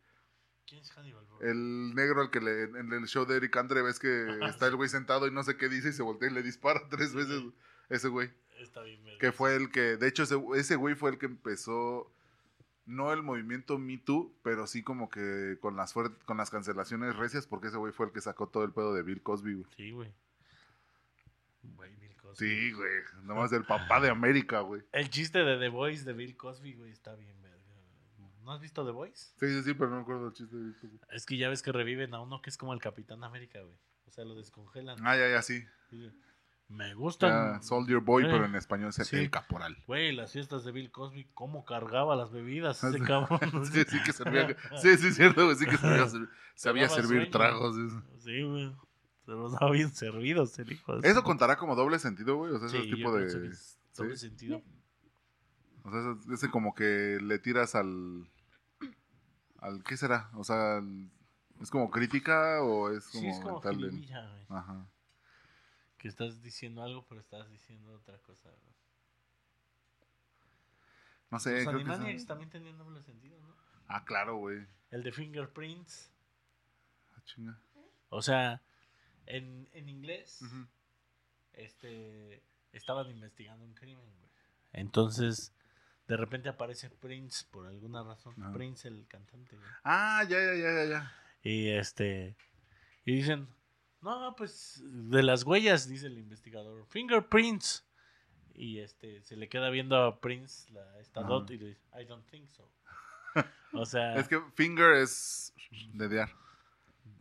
¿Quién 0.66 0.80
es 0.80 0.90
Hannibal? 0.92 1.24
Buress? 1.26 1.48
El 1.50 1.94
negro 1.94 2.22
al 2.22 2.30
que 2.30 2.40
le, 2.40 2.62
en 2.64 2.92
el 2.92 3.06
show 3.06 3.24
de 3.26 3.36
Eric 3.36 3.56
Andre 3.56 3.82
ves 3.82 3.98
que 3.98 4.26
está 4.48 4.66
el 4.68 4.76
güey 4.76 4.88
sentado 4.88 5.26
y 5.26 5.30
no 5.30 5.42
sé 5.42 5.56
qué 5.56 5.68
dice 5.68 5.90
y 5.90 5.92
se 5.92 6.02
voltea 6.02 6.30
y 6.30 6.32
le 6.34 6.42
dispara 6.42 6.80
tres 6.88 7.14
veces. 7.14 7.42
Ese 7.88 8.08
güey. 8.08 8.30
Está 8.58 8.82
bien, 8.82 9.02
verga. 9.04 9.18
Que 9.18 9.32
fue 9.32 9.56
el 9.56 9.70
que, 9.70 9.96
de 9.96 10.08
hecho, 10.08 10.22
ese, 10.22 10.36
ese 10.56 10.76
güey 10.76 10.94
fue 10.94 11.10
el 11.10 11.18
que 11.18 11.26
empezó, 11.26 12.12
no 12.86 13.12
el 13.12 13.22
movimiento 13.22 13.78
Me 13.78 13.98
Too, 13.98 14.34
pero 14.42 14.66
sí 14.66 14.82
como 14.82 15.08
que 15.10 15.58
con 15.60 15.76
las, 15.76 15.92
con 15.92 16.36
las 16.36 16.50
cancelaciones 16.50 17.16
recias, 17.16 17.46
porque 17.46 17.68
ese 17.68 17.76
güey 17.76 17.92
fue 17.92 18.06
el 18.06 18.12
que 18.12 18.20
sacó 18.20 18.48
todo 18.48 18.64
el 18.64 18.72
pedo 18.72 18.94
de 18.94 19.02
Bill 19.02 19.22
Cosby, 19.22 19.54
güey. 19.54 19.66
Sí, 19.76 19.90
güey. 19.90 20.12
Güey, 21.62 21.96
Bill 21.96 22.16
Cosby. 22.16 22.48
Sí, 22.48 22.72
güey. 22.72 22.90
Nomás 23.24 23.52
el 23.52 23.64
papá 23.64 24.00
de 24.00 24.10
América, 24.10 24.60
güey. 24.60 24.82
El 24.92 25.10
chiste 25.10 25.40
de 25.40 25.58
The 25.58 25.68
Voice 25.68 26.04
de 26.04 26.12
Bill 26.12 26.36
Cosby, 26.36 26.74
güey, 26.74 26.92
está 26.92 27.14
bien 27.14 27.40
verga. 27.42 27.58
¿No 28.42 28.52
has 28.52 28.60
visto 28.60 28.84
The 28.84 28.92
Voice? 28.92 29.32
Sí, 29.38 29.46
sí, 29.46 29.62
sí, 29.62 29.74
pero 29.74 29.90
no 29.90 29.96
me 29.96 30.02
acuerdo 30.02 30.24
del 30.24 30.32
chiste. 30.32 30.56
de 30.56 30.70
esto, 30.70 30.88
güey. 30.88 31.00
Es 31.10 31.26
que 31.26 31.36
ya 31.36 31.50
ves 31.50 31.62
que 31.62 31.70
reviven 31.70 32.14
a 32.14 32.20
uno 32.20 32.40
que 32.40 32.48
es 32.48 32.56
como 32.56 32.72
el 32.72 32.80
Capitán 32.80 33.22
América, 33.22 33.60
güey. 33.60 33.76
O 34.06 34.10
sea, 34.10 34.24
lo 34.24 34.34
descongelan. 34.34 34.98
Ah, 35.06 35.16
ya, 35.18 35.28
ya, 35.28 35.42
sí. 35.42 35.62
Dice, 35.90 36.14
Me 36.68 36.92
gustan. 36.94 37.54
Ya, 37.54 37.62
Soldier 37.62 38.00
Boy, 38.00 38.24
Eh, 38.24 38.28
pero 38.30 38.44
en 38.44 38.54
español 38.54 38.90
es 38.90 38.96
sí. 39.06 39.16
el 39.16 39.30
caporal. 39.30 39.76
Güey, 39.86 40.12
las 40.14 40.32
fiestas 40.32 40.64
de 40.64 40.72
Bill 40.72 40.90
Cosby, 40.90 41.26
cómo 41.32 41.64
cargaba 41.64 42.14
las 42.14 42.30
bebidas 42.30 42.84
ese 42.84 42.98
cabrón. 43.00 43.40
Sí, 43.72 43.84
sí 43.88 44.02
que 44.04 44.12
servía. 44.12 44.54
Sí, 44.82 44.96
sí, 44.98 45.12
cierto, 45.12 45.44
güey. 45.46 45.56
Sí 45.56 45.64
que 45.66 45.76
sabía, 46.54 46.88
servir 46.88 47.06
sueño. 47.20 47.30
tragos. 47.30 47.76
eso. 47.78 48.02
Sí, 48.18 48.42
güey. 48.42 48.70
Se 49.24 49.32
los 49.32 49.52
daba 49.52 49.70
bien 49.72 49.90
servidos 49.94 50.58
el 50.58 50.72
hijo 50.72 50.96
de 50.98 51.08
¿Eso 51.08 51.22
contará 51.22 51.56
como 51.56 51.74
doble 51.74 51.98
sentido, 51.98 52.36
güey? 52.36 52.52
O 52.52 52.58
sea, 52.58 52.68
ese 52.68 52.80
tipo 52.90 53.12
de. 53.16 53.26
es 53.48 53.78
doble 53.96 54.16
¿sí? 54.16 54.28
sentido. 54.28 54.62
O 55.84 55.90
sea, 55.90 56.34
ese- 56.34 56.50
como 56.50 56.74
que 56.74 57.18
le 57.22 57.38
tiras 57.38 57.74
al. 57.74 58.26
al 59.58 59.82
¿Qué 59.84 59.96
será? 59.96 60.30
O 60.34 60.44
sea, 60.44 60.82
¿es 61.60 61.70
como 61.70 61.90
crítica 61.90 62.62
o 62.62 62.90
es 62.90 63.06
como, 63.08 63.22
Sí, 63.22 63.28
es 63.28 63.40
como 63.40 63.60
tal. 63.60 63.90
Ajá. 64.48 64.86
Que 65.98 66.08
estás 66.08 66.42
diciendo 66.42 66.82
algo, 66.82 67.04
pero 67.08 67.20
estás 67.20 67.50
diciendo 67.50 67.92
otra 67.94 68.18
cosa. 68.18 68.50
No 71.30 71.38
sé, 71.38 71.50
Los 71.56 71.64
creo 71.66 71.84
que 71.84 71.90
Animaniacs 71.90 72.20
son- 72.22 72.28
también 72.28 72.50
tenían 72.50 72.78
doble 72.78 73.02
sentido, 73.02 73.38
¿no? 73.40 73.54
Ah, 73.88 74.04
claro, 74.04 74.36
güey. 74.36 74.66
El 74.90 75.02
de 75.02 75.12
Fingerprints. 75.12 76.10
Ah, 77.14 77.20
chinga. 77.24 77.58
O 78.10 78.22
sea, 78.22 78.62
en, 79.26 79.68
en 79.72 79.88
inglés, 79.88 80.40
este, 81.52 82.42
estaban 82.72 83.10
investigando 83.10 83.64
un 83.64 83.74
crimen, 83.74 84.06
güey. 84.18 84.30
Entonces, 84.72 85.52
de 86.06 86.16
repente 86.16 86.48
aparece 86.48 86.88
Prince 86.88 87.44
por 87.50 87.66
alguna 87.66 88.02
razón. 88.02 88.34
Prince, 88.54 88.88
el 88.88 89.06
cantante, 89.06 89.56
güey. 89.56 89.68
Ah, 89.84 90.24
ya, 90.28 90.38
ya, 90.38 90.54
ya, 90.54 90.72
ya, 90.72 90.84
ya. 90.90 91.12
Y 91.42 91.68
este, 91.68 92.36
y 93.04 93.12
dicen, 93.16 93.48
no, 94.02 94.34
pues, 94.36 94.80
de 94.84 95.22
las 95.22 95.44
huellas, 95.44 95.88
dice 95.88 96.06
el 96.06 96.18
investigador, 96.18 96.84
fingerprints. 96.86 97.84
Y 98.54 98.78
este, 98.80 99.22
se 99.22 99.36
le 99.36 99.48
queda 99.48 99.70
viendo 99.70 99.96
a 100.02 100.20
Prince 100.20 100.72
la, 100.72 100.98
esta 101.00 101.20
Ajá. 101.20 101.28
dot 101.28 101.50
y 101.52 101.58
le 101.58 101.66
dice, 101.68 101.80
I 102.00 102.04
don't 102.04 102.26
think 102.28 102.48
so. 102.48 102.68
O 103.72 103.84
sea, 103.86 104.14
Es 104.16 104.26
que 104.26 104.40
finger 104.54 104.94
es 104.94 105.52
dedear. 105.92 106.30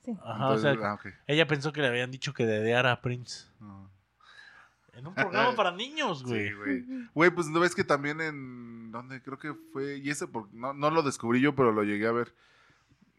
Sí. 0.04 0.12
ajá, 0.24 0.50
o 0.50 0.58
sea, 0.58 0.72
Entonces, 0.72 0.86
ah, 0.86 0.94
ok. 0.94 1.06
ella 1.28 1.46
pensó 1.46 1.74
que 1.74 1.82
le 1.82 1.88
habían 1.88 2.10
dicho 2.10 2.34
que 2.34 2.46
dedeara 2.46 2.94
a 2.94 3.02
Prince. 3.02 3.46
En 4.94 5.06
un 5.06 5.14
programa 5.14 5.54
para 5.56 5.72
niños, 5.72 6.24
güey. 6.24 6.48
Sí, 6.48 6.54
güey. 6.54 6.86
Güey, 7.14 7.30
pues 7.32 7.48
no 7.48 7.60
ves 7.60 7.76
que 7.76 7.84
también 7.84 8.22
en. 8.22 8.92
¿Dónde? 8.92 9.22
Creo 9.22 9.38
que 9.38 9.54
fue. 9.74 9.98
Y 9.98 10.10
ese, 10.10 10.28
por- 10.28 10.52
no, 10.54 10.74
no 10.74 10.90
lo 10.90 11.04
descubrí 11.04 11.42
yo, 11.42 11.54
pero 11.54 11.72
lo 11.74 11.84
llegué 11.84 12.08
a 12.08 12.12
ver. 12.14 12.34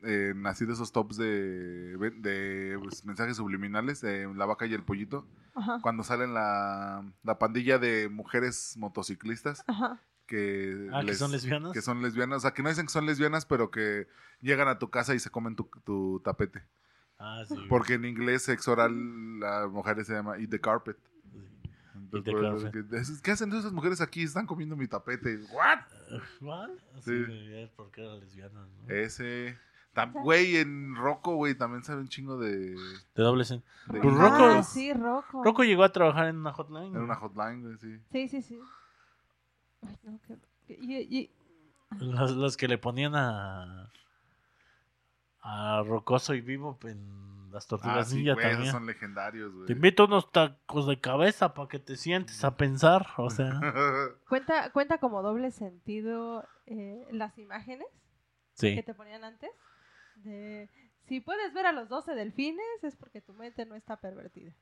En 0.02 0.46
así 0.46 0.64
de 0.64 0.74
esos 0.74 0.92
tops 0.92 1.16
de, 1.16 1.96
de 1.96 2.78
pues, 2.80 3.04
mensajes 3.04 3.36
subliminales, 3.36 4.00
de 4.00 4.32
La 4.34 4.46
Vaca 4.46 4.64
y 4.66 4.72
el 4.74 4.84
Pollito. 4.84 5.26
Ajá. 5.56 5.80
Cuando 5.82 6.04
salen 6.04 6.34
la, 6.34 7.04
la 7.24 7.38
pandilla 7.38 7.78
de 7.78 8.08
mujeres 8.08 8.74
motociclistas 8.76 9.64
Ajá. 9.66 10.00
que, 10.26 10.88
Ah, 10.92 11.02
que 11.04 11.14
son 11.14 11.32
lesbianas. 11.32 11.72
que 11.72 11.82
son 11.82 12.00
lesbianas. 12.00 12.36
O 12.38 12.40
sea, 12.40 12.52
que 12.52 12.62
no 12.62 12.68
dicen 12.68 12.86
que 12.86 12.92
son 12.92 13.06
lesbianas, 13.06 13.44
pero 13.44 13.70
que 13.72 14.06
llegan 14.40 14.68
a 14.68 14.78
tu 14.78 14.88
casa 14.88 15.14
y 15.16 15.18
se 15.18 15.30
comen 15.30 15.56
tu, 15.56 15.68
tu 15.84 16.20
tapete. 16.24 16.62
Ah, 17.18 17.42
sí. 17.48 17.56
Porque 17.68 17.94
en 17.94 18.04
inglés 18.04 18.42
sexo 18.42 18.70
oral 18.72 19.40
las 19.40 19.68
mujeres 19.68 20.06
se 20.06 20.12
llama 20.14 20.38
eat 20.38 20.50
the 20.50 20.60
carpet. 20.60 20.96
Sí. 21.32 21.38
Entonces, 21.96 22.24
the 22.24 22.30
por 22.30 22.44
eso 22.44 22.62
carpet. 22.70 22.88
que- 22.88 22.96
es- 22.98 23.20
¿Qué 23.20 23.32
hacen 23.32 23.52
esas 23.52 23.72
mujeres 23.72 24.00
aquí? 24.00 24.22
Están 24.22 24.46
comiendo 24.46 24.76
mi 24.76 24.86
tapete. 24.86 25.40
¿What? 25.52 25.80
¿What? 26.40 26.70
Sí. 27.00 27.24
Es 27.50 27.70
porque 27.70 28.04
eran 28.04 28.20
lesbianas, 28.20 28.68
¿no? 28.68 28.88
Ese. 28.94 29.58
Güey, 30.06 30.56
en 30.56 30.94
Rocco, 30.96 31.34
güey, 31.36 31.54
también 31.56 31.82
sabe 31.84 32.00
un 32.00 32.08
chingo 32.08 32.38
de. 32.38 32.74
De 32.74 33.22
doble 33.22 33.44
sen- 33.44 33.62
de 33.86 34.00
Pues. 34.00 34.14
Rocco- 34.14 34.44
Ah, 34.58 34.62
sí, 34.62 34.92
Rocco. 34.92 35.42
Rocco 35.44 35.64
llegó 35.64 35.84
a 35.84 35.92
trabajar 35.92 36.26
en 36.28 36.36
una 36.36 36.52
hotline. 36.52 36.84
Era 36.90 36.90
güey. 36.90 37.04
una 37.04 37.14
hotline, 37.16 37.62
güey, 37.62 37.76
sí. 37.78 38.00
Sí, 38.12 38.28
sí, 38.28 38.42
sí. 38.42 38.60
Ay, 39.86 39.96
no, 40.04 40.18
qué- 40.26 40.38
qué- 40.66 40.78
y- 40.80 41.18
y- 41.18 41.30
Los, 42.00 42.32
los 42.32 42.56
que 42.56 42.68
le 42.68 42.78
ponían 42.78 43.14
a. 43.14 43.90
A 45.40 45.82
Rocoso 45.86 46.34
y 46.34 46.40
Vivo 46.40 46.78
en 46.82 47.50
las 47.52 47.64
Ah, 47.64 47.68
tortugas 47.68 48.08
sí, 48.10 48.16
ninja 48.16 48.34
güey, 48.34 48.44
esos 48.46 48.56
también. 48.56 48.72
son 48.72 48.86
legendarios, 48.86 49.54
güey. 49.54 49.66
Te 49.66 49.72
invito 49.72 50.04
unos 50.04 50.30
tacos 50.30 50.86
de 50.86 51.00
cabeza 51.00 51.54
para 51.54 51.68
que 51.68 51.78
te 51.78 51.96
sientes 51.96 52.44
a 52.44 52.56
pensar. 52.56 53.06
O 53.16 53.30
sea, 53.30 53.58
cuenta, 54.28 54.70
cuenta 54.72 54.98
como 54.98 55.22
doble 55.22 55.50
sentido 55.50 56.44
eh, 56.66 57.06
las 57.12 57.38
imágenes 57.38 57.86
que 58.60 58.82
te 58.82 58.92
ponían 58.92 59.24
antes. 59.24 59.50
De 60.24 60.68
si 61.06 61.20
puedes 61.20 61.54
ver 61.54 61.66
a 61.66 61.72
los 61.72 61.88
12 61.88 62.14
delfines 62.14 62.82
es 62.82 62.96
porque 62.96 63.20
tu 63.20 63.32
mente 63.32 63.64
no 63.66 63.74
está 63.74 63.96
pervertida. 63.96 64.52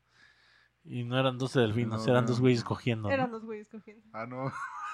Y 0.85 1.03
no 1.03 1.19
eran 1.19 1.37
12 1.39 1.59
delfinos, 1.61 2.07
No, 2.07 2.13
eran 2.13 2.25
no. 2.25 2.31
dos 2.31 2.41
güeyes 2.41 2.63
cogiendo. 2.63 3.09
¿no? 3.09 3.15
Eran 3.15 3.33
los 3.33 3.45
güeyes 3.45 3.69
cogiendo. 3.69 4.07
ah, 4.13 4.27
no. 4.27 4.51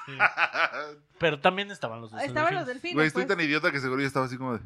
Sí. 0.07 0.13
Pero 1.19 1.41
también 1.41 1.71
estaban 1.71 2.01
los 2.01 2.11
12 2.11 2.25
Estaban 2.27 2.55
los 2.55 2.67
delfines. 2.67 2.83
delfines. 2.83 2.95
Güey, 2.95 3.07
estoy 3.09 3.25
pues. 3.27 3.37
tan 3.37 3.47
idiota 3.47 3.71
que 3.71 3.79
seguro 3.81 4.01
yo 4.01 4.07
estaba 4.07 4.27
así 4.27 4.39
como 4.39 4.55
de. 4.55 4.61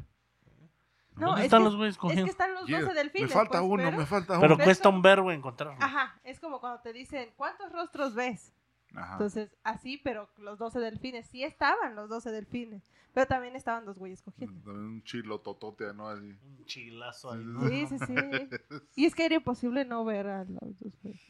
No, 1.15 1.27
¿Dónde 1.29 1.41
es 1.41 1.45
están 1.45 1.59
que- 1.61 1.65
los 1.65 1.75
güeyes 1.75 1.95
Es 1.95 1.99
cogiendo? 1.99 2.25
que 2.25 2.31
están 2.31 2.53
los 2.53 2.61
12 2.61 2.71
"Yeah, 2.71 2.93
delfines. 2.93 3.29
Me 3.29 3.33
falta 3.35 3.59
pues, 3.59 3.71
uno, 3.71 3.83
pero- 3.83 3.97
me 3.97 4.05
falta 4.05 4.33
uno. 4.33 4.41
Pero 4.41 4.57
cuesta 4.57 4.89
un 4.89 5.01
verbo 5.01 5.31
encontrarlo. 5.31 5.83
Ajá, 5.83 6.19
es 6.23 6.39
como 6.39 6.59
cuando 6.61 6.79
te 6.81 6.93
dicen, 6.93 7.33
¿cuántos 7.35 7.71
rostros 7.71 8.13
ves? 8.15 8.53
Ajá. 8.97 9.13
Entonces, 9.13 9.55
así, 9.63 9.97
pero 9.97 10.27
los 10.37 10.57
12 10.57 10.79
delfines. 10.79 11.27
Sí 11.27 11.43
estaban 11.43 11.95
los 11.95 12.09
12 12.09 12.31
delfines. 12.31 12.83
Pero 13.13 13.27
también 13.27 13.55
estaban 13.55 13.85
los 13.85 13.97
güeyes 13.99 14.21
cogiendo. 14.23 14.59
También 14.63 14.85
un 14.85 15.03
chilo 15.03 15.39
totote, 15.39 15.93
¿no? 15.93 16.07
Así. 16.09 16.25
Un 16.25 16.65
chilazo 16.65 17.31
ahí. 17.31 17.39
Sí, 17.39 17.45
¿no? 17.45 17.67
Sí, 17.67 17.85
sí, 17.87 17.97
sí. 17.99 18.15
Y 18.95 19.05
es 19.05 19.13
que 19.15 19.25
era 19.25 19.35
imposible 19.35 19.85
no 19.85 20.03
ver 20.05 20.27
a 20.27 20.43
los 20.45 20.79
dos 20.79 20.93
güeyes. 21.03 21.21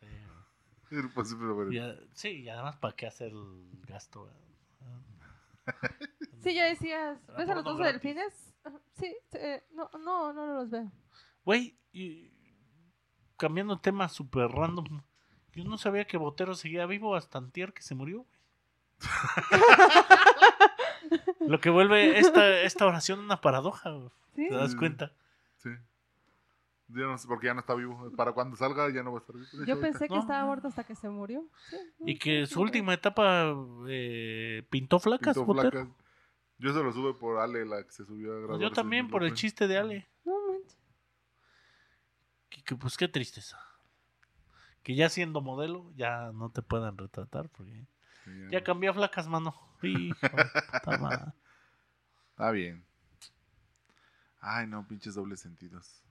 Sí. 0.00 0.06
Era 0.90 1.00
imposible 1.02 1.52
ver. 1.54 1.72
Y 1.72 1.78
a- 1.78 1.98
sí, 2.14 2.28
y 2.42 2.48
además, 2.48 2.76
¿para 2.76 2.94
qué 2.94 3.06
hacer 3.06 3.32
el 3.32 3.68
gasto? 3.86 4.20
güey? 4.22 4.32
Sí, 6.40 6.54
ya 6.54 6.64
decías, 6.66 7.18
Era 7.28 7.36
¿ves 7.38 7.50
a 7.50 7.54
los 7.56 7.64
porno 7.64 7.78
12 7.78 7.82
gratis. 7.82 8.02
delfines? 8.02 8.54
Sí, 8.94 9.16
eh, 9.32 9.64
no, 9.72 9.90
no, 9.98 10.32
no 10.32 10.46
los 10.46 10.70
veo. 10.70 10.90
Güey, 11.44 11.76
y 11.92 12.30
cambiando 13.36 13.78
tema 13.80 14.08
súper 14.08 14.48
random. 14.48 15.02
Yo 15.58 15.64
no 15.64 15.76
sabía 15.76 16.04
que 16.06 16.16
Botero 16.16 16.54
seguía 16.54 16.86
vivo 16.86 17.16
hasta 17.16 17.38
antier 17.38 17.72
que 17.72 17.82
se 17.82 17.96
murió, 17.96 18.18
güey. 18.18 18.38
Lo 21.40 21.58
que 21.60 21.70
vuelve 21.70 22.18
esta, 22.20 22.60
esta 22.60 22.86
oración 22.86 23.18
una 23.18 23.40
paradoja, 23.40 23.90
güey. 23.90 24.10
¿Sí? 24.36 24.48
¿Te 24.48 24.54
das 24.54 24.76
cuenta? 24.76 25.10
Sí. 25.56 25.70
Ya 26.90 27.04
no 27.06 27.18
sé, 27.18 27.26
porque 27.26 27.46
ya 27.46 27.54
no 27.54 27.60
está 27.60 27.74
vivo. 27.74 28.12
Para 28.16 28.32
cuando 28.32 28.56
salga 28.56 28.88
ya 28.92 29.02
no 29.02 29.12
va 29.12 29.18
a 29.18 29.20
estar 29.20 29.34
vivo. 29.34 29.48
Yo 29.52 29.62
hecho, 29.64 29.80
pensé 29.80 30.08
que 30.08 30.14
No. 30.14 30.20
estaba 30.20 30.44
muerto 30.46 30.68
hasta 30.68 30.84
que 30.84 30.94
se 30.94 31.08
murió. 31.08 31.44
Sí, 31.68 31.76
no, 31.98 32.08
Y 32.08 32.18
que 32.18 32.46
sí, 32.46 32.52
su 32.52 32.60
sí, 32.60 32.62
última 32.62 32.94
etapa 32.94 33.52
eh, 33.88 34.62
pintó 34.70 35.00
flacas, 35.00 35.36
pintó 35.36 35.44
Botero. 35.52 35.70
flacas. 35.70 35.88
Yo 36.58 36.72
se 36.72 36.82
lo 36.82 36.92
sube 36.92 37.14
por 37.14 37.38
Ale, 37.38 37.66
la 37.66 37.82
que 37.82 37.90
se 37.90 38.04
subió 38.04 38.32
a 38.32 38.38
grabar. 38.38 38.60
Yo 38.60 38.70
también, 38.70 39.08
por 39.08 39.24
el 39.24 39.34
chiste 39.34 39.66
de 39.66 39.78
Ale. 39.78 40.08
No 40.24 40.34
manches. 40.48 40.78
Que, 42.48 42.62
que, 42.62 42.76
pues 42.76 42.96
qué 42.96 43.08
tristeza. 43.08 43.58
Que 44.88 44.94
ya 44.94 45.10
siendo 45.10 45.42
modelo, 45.42 45.92
ya 45.96 46.32
no 46.32 46.48
te 46.48 46.62
puedan 46.62 46.96
retratar, 46.96 47.50
porque 47.50 47.84
ya 48.50 48.64
cambié 48.64 48.88
a 48.88 48.94
flacas, 48.94 49.28
mano. 49.28 49.54
Puta. 49.82 51.34
Está 52.30 52.50
bien. 52.52 52.82
Ay, 54.40 54.66
no, 54.66 54.88
pinches 54.88 55.14
dobles 55.14 55.40
sentidos. 55.40 56.02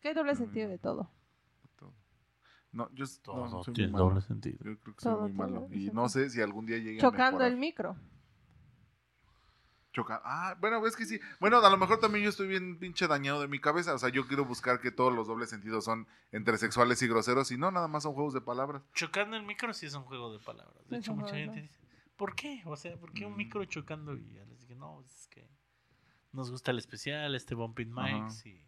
Que 0.00 0.08
hay 0.08 0.14
doble 0.14 0.34
sentido 0.34 0.70
de 0.70 0.78
todo. 0.78 1.10
Todo. 1.78 1.92
No, 2.72 2.88
yo 2.94 3.04
s- 3.04 3.20
no, 3.26 3.32
Todo 3.34 3.48
soy 3.64 3.72
muy 3.72 3.74
tiene 3.74 3.92
malo. 3.92 4.04
doble 4.06 4.20
sentido. 4.22 4.56
Yo 4.64 4.78
creo 4.78 4.94
que 4.96 5.02
soy 5.02 5.12
Todo 5.12 5.20
muy 5.28 5.32
tiene 5.32 5.52
malo. 5.52 5.68
Y 5.70 5.90
no 5.90 6.08
sé 6.08 6.30
si 6.30 6.40
algún 6.40 6.64
día 6.64 6.78
llegue 6.78 6.96
a 6.98 7.02
Chocando 7.02 7.32
mejorar. 7.40 7.52
el 7.52 7.58
micro. 7.58 7.96
Choca. 9.92 10.22
Ah, 10.24 10.56
bueno, 10.58 10.84
es 10.86 10.96
que 10.96 11.04
sí. 11.04 11.20
Bueno, 11.38 11.58
a 11.58 11.68
lo 11.70 11.76
mejor 11.76 12.00
también 12.00 12.24
yo 12.24 12.30
estoy 12.30 12.48
bien 12.48 12.78
pinche 12.78 13.06
dañado 13.06 13.40
de 13.42 13.48
mi 13.48 13.60
cabeza. 13.60 13.94
O 13.94 13.98
sea, 13.98 14.08
yo 14.08 14.26
quiero 14.26 14.44
buscar 14.46 14.80
que 14.80 14.90
todos 14.90 15.12
los 15.12 15.26
dobles 15.28 15.50
sentidos 15.50 15.84
son 15.84 16.06
entre 16.30 16.56
sexuales 16.56 17.02
y 17.02 17.08
groseros 17.08 17.50
y 17.52 17.58
no, 17.58 17.70
nada 17.70 17.88
más 17.88 18.02
son 18.04 18.14
juegos 18.14 18.32
de 18.32 18.40
palabras. 18.40 18.82
Chocando 18.94 19.36
el 19.36 19.42
micro 19.42 19.72
sí 19.74 19.86
es 19.86 19.94
un 19.94 20.04
juego 20.04 20.32
de 20.32 20.38
palabras. 20.38 20.88
De 20.88 20.96
hecho, 20.96 21.14
mucha 21.14 21.34
gente 21.34 21.60
dice, 21.60 21.78
¿por 22.16 22.34
qué? 22.34 22.62
O 22.64 22.74
sea, 22.76 22.96
¿por 22.96 23.12
qué 23.12 23.26
un 23.26 23.34
Mm. 23.34 23.36
micro 23.36 23.64
chocando? 23.66 24.14
Y 24.16 24.32
ya 24.32 24.44
les 24.46 24.60
dije, 24.60 24.74
no, 24.76 25.02
es 25.02 25.26
que 25.28 25.46
nos 26.32 26.50
gusta 26.50 26.70
el 26.70 26.78
especial, 26.78 27.34
este 27.34 27.54
bumping 27.54 27.92
mics 27.92 28.46
y 28.46 28.64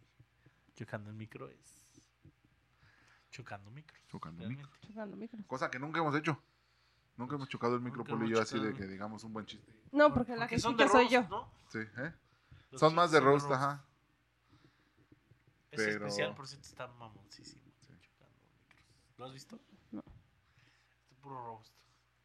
chocando 0.75 1.09
el 1.09 1.15
micro 1.15 1.49
es 1.49 1.79
chocando 3.31 3.69
micros. 3.71 3.99
Chocando 4.07 4.43
realmente. 4.43 4.69
Chocando 4.87 5.17
micros. 5.17 5.45
Cosa 5.47 5.69
que 5.71 5.79
nunca 5.79 5.99
hemos 5.99 6.15
hecho. 6.15 6.41
Nunca 7.17 7.35
hemos 7.35 7.47
chocado 7.49 7.75
el 7.75 7.81
micro, 7.81 7.99
Nunca 7.99 8.11
Poli 8.11 8.25
y 8.29 8.33
hemos 8.33 8.49
yo, 8.51 8.57
así 8.57 8.65
de 8.65 8.73
que 8.73 8.85
digamos 8.87 9.23
un 9.23 9.33
buen 9.33 9.45
chiste. 9.45 9.71
No, 9.91 10.13
porque 10.13 10.35
la 10.35 10.47
que 10.47 10.59
son 10.59 10.75
de 10.75 10.87
soy 10.87 11.03
roast, 11.07 11.11
yo. 11.13 11.21
¿no? 11.29 11.49
Sí, 11.69 11.79
¿eh? 11.79 12.13
Los 12.71 12.79
Son 12.81 12.93
más 12.93 13.11
de 13.11 13.19
chistes 13.19 13.31
roast, 13.31 13.51
ajá. 13.51 13.85
Pero- 15.69 16.07
especial, 16.07 16.35
por 16.35 16.47
cierto, 16.47 16.67
está 16.67 16.87
mamoncísimo. 16.87 17.61
Micros. 17.89 18.29
¿Lo 19.17 19.25
has 19.25 19.33
visto? 19.33 19.59
No. 19.91 20.01
Es 21.09 21.17
puro 21.21 21.45
roast. 21.45 21.73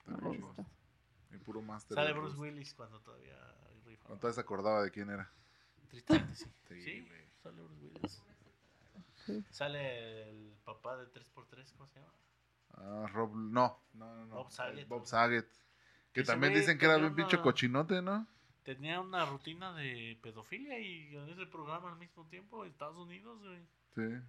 He 0.09 0.29
visto. 0.31 0.55
Y 1.33 1.37
puro 1.39 1.63
Master. 1.63 1.95
Sale 1.95 2.13
Bruce 2.13 2.27
Roast. 2.37 2.39
Willis 2.41 2.75
cuando 2.75 3.01
todavía 3.01 3.37
rifa. 3.85 4.05
Cuando 4.05 4.21
todavía 4.21 4.35
se 4.35 4.41
acordaba 4.41 4.83
de 4.83 4.91
quién 4.91 5.11
era. 5.11 5.31
Tristemente, 5.89 6.35
sí. 6.35 6.45
Sí, 6.69 6.83
Sí, 6.83 7.01
güey. 7.07 7.29
sale 7.43 7.63
Bruce 7.63 7.85
Willis. 7.85 8.23
Sí. 9.27 9.45
Sale 9.51 10.31
el 10.31 10.57
papá 10.65 10.97
de 10.97 11.07
3x3, 11.13 11.73
¿cómo 11.77 11.87
se 11.89 12.01
llama? 12.01 12.13
Ah, 12.77 13.07
Rob. 13.13 13.35
No, 13.35 13.79
no, 13.95 14.15
no. 14.17 14.25
no. 14.27 14.35
Bob 14.37 14.51
Saget. 14.51 14.89
Bob 14.89 15.07
Saget. 15.07 15.47
Que 16.13 16.23
Ese 16.23 16.33
también 16.33 16.53
güey 16.53 16.61
dicen 16.63 16.79
que 16.79 16.87
era 16.87 16.95
tenía 16.95 17.09
bien 17.11 17.17
pinche 17.17 17.37
una- 17.37 17.43
cochinote, 17.43 18.03
¿no? 18.03 18.27
Tenía 18.65 19.01
una 19.01 19.25
rutina 19.27 19.73
de 19.75 20.19
pedofilia 20.23 20.79
y 20.79 21.17
en 21.17 21.29
ese 21.31 21.47
programa 21.47 21.91
al 21.93 21.99
mismo 21.99 22.27
tiempo 22.27 22.65
en 22.65 22.71
Estados 22.71 22.97
Unidos, 22.97 23.41
güey. 23.43 23.61
Sí. 23.95 24.25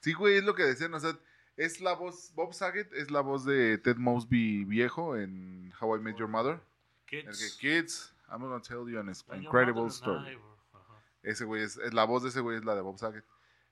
Sí, 0.00 0.12
güey, 0.12 0.36
es 0.36 0.44
lo 0.44 0.54
que 0.54 0.62
decían. 0.64 0.92
O 0.94 1.00
sea, 1.00 1.18
es 1.56 1.80
la 1.80 1.94
voz. 1.94 2.32
Bob 2.34 2.52
Saget 2.54 2.92
es 2.92 3.10
la 3.10 3.20
voz 3.20 3.44
de 3.44 3.78
Ted 3.78 3.96
Mosby 3.96 4.64
viejo 4.64 5.16
en 5.16 5.72
How 5.80 5.96
I 5.96 6.00
Met 6.00 6.16
Your 6.16 6.28
Mother. 6.28 6.60
El 7.10 7.24
Kids. 7.26 7.56
que, 7.60 7.68
Kids, 7.82 8.14
I'm 8.30 8.40
gonna 8.40 8.60
tell 8.60 8.88
you 8.90 8.98
an 9.00 9.06
like 9.06 9.20
your 9.28 9.36
incredible 9.44 9.82
mother 9.84 9.92
story. 9.94 10.38
Ajá. 10.72 10.94
Ese 11.22 11.44
güey 11.44 11.62
es, 11.62 11.76
es- 11.78 11.94
la 11.94 12.04
voz 12.04 12.22
de 12.22 12.28
ese 12.30 12.40
güey 12.40 12.56
es 12.58 12.64
la 12.64 12.74
de 12.74 12.80
Bob 12.80 12.98
Saget. 12.98 13.24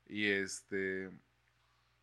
Y 0.06 0.26
este 0.26 1.10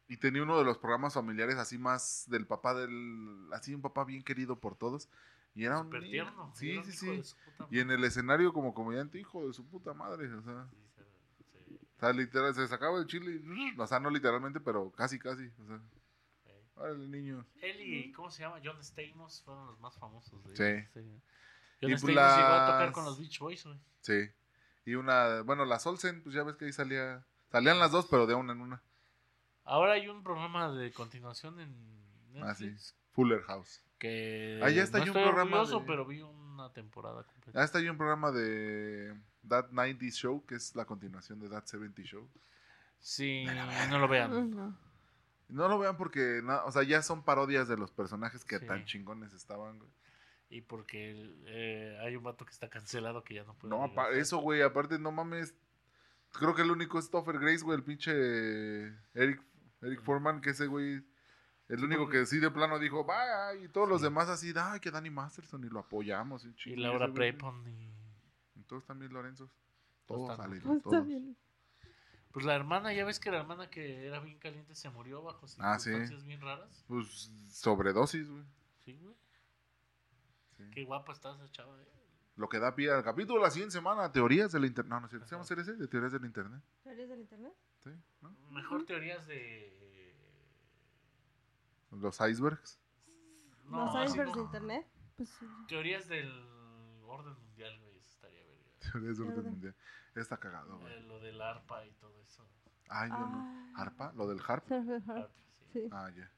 y 0.10 0.18
tenía 0.18 0.44
uno 0.44 0.58
de 0.58 0.66
los 0.66 0.78
programas 0.78 1.14
familiares 1.14 1.56
así 1.56 1.78
más 1.78 2.26
del 2.28 2.46
papá 2.46 2.74
del 2.74 3.48
así 3.54 3.74
un 3.74 3.82
papá 3.82 4.04
bien 4.04 4.24
querido 4.24 4.60
por 4.60 4.76
todos 4.76 5.08
y 5.56 5.64
era 5.66 5.80
un 5.80 5.90
niño- 5.90 6.10
tierno. 6.10 6.52
Sí, 6.56 6.72
era 6.72 6.84
sí, 6.84 6.92
sí. 6.92 7.22
Y 7.70 7.80
en 7.80 7.92
el 7.92 8.04
escenario 8.04 8.52
como 8.52 8.74
comediante 8.74 9.20
hijo 9.20 9.48
de 9.48 9.54
su 9.54 9.66
puta 9.68 9.94
madre, 9.94 10.28
o 10.34 10.42
sea, 10.42 10.54
madre. 10.54 10.70
Sí, 11.38 11.44
se- 11.54 11.64
sí, 11.66 11.80
o 11.96 12.00
sea, 12.00 12.12
literal 12.14 12.54
se 12.56 12.68
sacaba 12.68 13.00
el 13.00 13.06
chile, 13.08 13.42
y, 13.44 13.80
o 13.80 13.88
sea, 13.88 14.00
no 14.00 14.10
literalmente, 14.10 14.60
pero 14.60 14.92
casi 14.92 15.18
casi, 15.20 15.50
o 15.64 15.68
sea, 15.68 15.80
sí. 16.44 16.52
órale 16.76 17.08
niño. 17.08 17.46
Él 17.62 17.80
y, 17.82 18.12
¿cómo 18.12 18.32
se 18.32 18.42
llama? 18.44 18.60
John 18.64 18.84
Stamos 18.84 19.42
fueron 19.44 19.68
los 19.68 19.80
más 19.80 19.96
famosos 19.98 20.44
de 20.46 20.56
Sí. 20.56 20.64
ellos, 21.00 21.22
John 21.82 21.92
Y 21.92 21.96
Stamos 21.98 22.02
pues 22.02 22.16
llegó 22.16 22.22
a 22.22 22.66
tocar 22.66 22.82
las- 22.86 22.92
con 22.94 23.06
los 23.06 23.20
Beach 23.20 23.40
Boys, 23.40 23.64
güey. 23.66 23.80
Sí. 24.02 24.30
Y 24.86 24.96
una, 24.96 25.42
bueno, 25.42 25.66
las 25.66 25.86
Olsen, 25.86 26.24
pues 26.24 26.34
ya 26.34 26.44
ves 26.44 26.56
que 26.56 26.66
ahí 26.66 26.74
salía 26.74 27.24
salían 27.52 27.80
las 27.80 27.92
dos, 27.92 28.08
pero 28.10 28.26
de 28.28 28.34
una 28.36 28.54
en 28.54 28.62
una. 28.62 28.82
Ahora 29.70 29.94
hay 29.94 30.08
un 30.08 30.24
programa 30.24 30.72
de 30.72 30.92
continuación 30.92 31.60
en 31.60 32.44
Ah, 32.44 32.54
sí. 32.56 32.74
Fuller 33.14 33.42
House. 33.44 33.82
que 34.00 34.60
Ah, 34.64 34.70
ya 34.70 34.82
está 34.84 34.98
no 35.00 35.04
un 35.04 35.10
estoy 35.10 35.24
programa 35.24 35.58
orgulloso, 35.58 35.80
de- 35.82 35.86
pero 35.86 36.06
vi 36.06 36.22
una 36.22 36.72
temporada 36.74 37.24
completa. 37.24 37.60
Ah, 37.62 37.66
está 37.66 37.80
ahí 37.80 37.90
un 37.90 37.98
programa 37.98 38.32
de 38.32 39.14
That 39.48 39.72
90 39.72 40.06
Show, 40.12 40.46
que 40.46 40.56
es 40.56 40.74
la 40.76 40.86
continuación 40.86 41.40
de 41.40 41.50
That 41.50 41.66
70 41.66 42.02
Show. 42.04 42.28
Sí, 43.00 43.46
no 43.90 44.00
lo 44.00 44.08
vean. 44.08 44.52
No. 44.56 44.78
No 45.50 45.68
lo 45.68 45.80
vean 45.80 45.98
porque, 45.98 46.42
o 46.66 46.72
sea, 46.72 46.84
ya 46.84 47.02
son 47.02 47.24
parodias 47.24 47.68
de 47.68 47.76
los 47.78 47.92
personajes 47.92 48.46
que 48.46 48.60
Sí. 48.60 48.66
tan 48.68 48.86
chingones 48.86 49.34
estaban, 49.34 49.80
güey. 49.80 49.90
Y 50.50 50.62
porque 50.62 51.36
eh, 51.48 51.98
hay 52.02 52.16
un 52.16 52.24
vato 52.24 52.46
que 52.46 52.52
está 52.52 52.70
cancelado 52.70 53.24
que 53.24 53.34
ya 53.36 53.44
no 53.44 53.54
puede. 53.56 53.70
No, 53.76 54.08
eso, 54.12 54.38
güey, 54.40 54.62
aparte, 54.62 54.98
no 54.98 55.12
mames. 55.12 55.54
Creo 56.32 56.54
que 56.56 56.62
el 56.62 56.72
único 56.72 57.00
es 57.00 57.10
Topher 57.10 57.40
Grace, 57.40 57.64
güey, 57.64 57.78
el 57.78 57.84
pinche 57.84 58.12
Eric, 59.14 59.42
Eric 59.82 60.02
Foreman, 60.02 60.42
que 60.42 60.50
ese 60.52 60.68
güey, 60.68 61.04
el 61.68 61.84
único 61.84 62.10
que 62.10 62.26
sí 62.26 62.40
de 62.40 62.52
plano 62.52 62.80
dijo, 62.80 63.06
va, 63.06 63.54
y 63.56 63.68
todos 63.70 63.88
los 63.88 64.02
demás 64.02 64.28
así, 64.30 64.54
ay, 64.56 64.80
que 64.80 64.92
Danny 64.92 65.10
Masterson, 65.10 65.64
y 65.64 65.70
lo 65.70 65.80
apoyamos. 65.80 66.46
Y, 66.46 66.50
Y 66.50 66.56
chingo, 66.56 66.82
Laura 66.82 67.06
ese 67.06 67.12
güey, 67.14 67.32
Prepon. 67.32 67.68
Y... 67.68 67.94
y 68.60 68.64
Todos 68.64 68.86
también 68.86 69.14
Lorenzos. 69.14 69.50
Todos 70.06 70.36
salen, 70.36 70.62
Pues 70.62 70.78
está 70.78 70.90
todos. 70.90 71.06
bien. 71.08 71.38
Pues 72.32 72.46
la 72.46 72.56
hermana, 72.56 72.94
ya 72.94 73.06
ves 73.06 73.20
que 73.20 73.32
la 73.32 73.40
hermana 73.40 73.70
que 73.70 74.06
era 74.06 74.20
bien 74.20 74.38
caliente 74.38 74.76
se 74.76 74.90
murió 74.90 75.24
bajo 75.24 75.48
Ah, 75.60 75.80
sí. 75.80 75.86
circunstancias 75.86 76.24
bien 76.26 76.42
raras. 76.42 76.84
Pues 76.88 77.32
sobredosis, 77.50 78.30
güey. 78.30 78.44
Sí, 78.86 78.98
güey. 79.02 79.16
Sí. 80.58 80.64
Qué 80.72 80.84
guapa 80.84 81.14
está 81.14 81.34
esa 81.34 81.50
chava. 81.52 81.76
eh. 81.82 81.86
Lo 82.36 82.48
que 82.48 82.60
da 82.60 82.76
pie 82.76 82.92
al 82.92 83.04
capítulo 83.04 83.42
la 83.42 83.50
siguiente 83.50 83.74
semana, 83.74 84.12
teorías 84.12 84.52
del 84.52 84.66
internet. 84.66 84.90
No, 84.92 85.00
no 85.02 85.08
cierto. 85.08 85.28
¿Se 85.28 85.36
llama. 85.36 85.46
CRC? 85.46 85.76
De 85.78 85.88
teorías 85.88 86.12
del 86.14 86.24
internet. 86.26 86.62
¿Teorías 86.84 87.10
del 87.10 87.20
internet? 87.20 87.54
Sí, 87.84 87.92
¿no? 88.22 88.36
Mejor 88.52 88.86
teorías 88.86 89.26
de. 89.28 89.76
Los 91.92 92.20
icebergs. 92.22 92.80
No, 93.66 93.86
¿Los 93.86 94.10
icebergs 94.10 94.36
de 94.36 94.42
internet? 94.42 94.88
Pues 95.16 95.30
sí. 95.30 95.46
Teorías 95.68 96.08
del 96.08 96.30
orden 97.04 97.34
mundial, 97.42 97.80
güey. 97.82 97.98
Eso 97.98 98.08
estaría 98.08 98.44
verga. 98.46 98.72
Teorías 98.92 99.18
del 99.18 99.28
orden 99.28 99.46
mundial. 99.46 99.76
Está 100.16 100.38
cagado, 100.38 100.78
güey. 100.80 100.94
Eh, 100.94 101.02
lo 101.02 101.20
del 101.20 101.42
arpa 101.42 101.86
y 101.86 101.92
todo 101.94 102.20
eso. 102.22 102.48
Ay, 102.90 103.10
yo 103.10 103.18
no. 103.18 103.72
Ah. 103.76 103.82
¿Harpa? 103.82 104.14
¿Lo 104.16 104.28
del 104.28 104.40
harp? 104.40 104.72
Harp, 104.72 104.90
Arpa, 105.10 105.30
sí. 105.74 105.82
Sí. 105.82 105.90
Ah, 105.92 106.10
ya. 106.16 106.32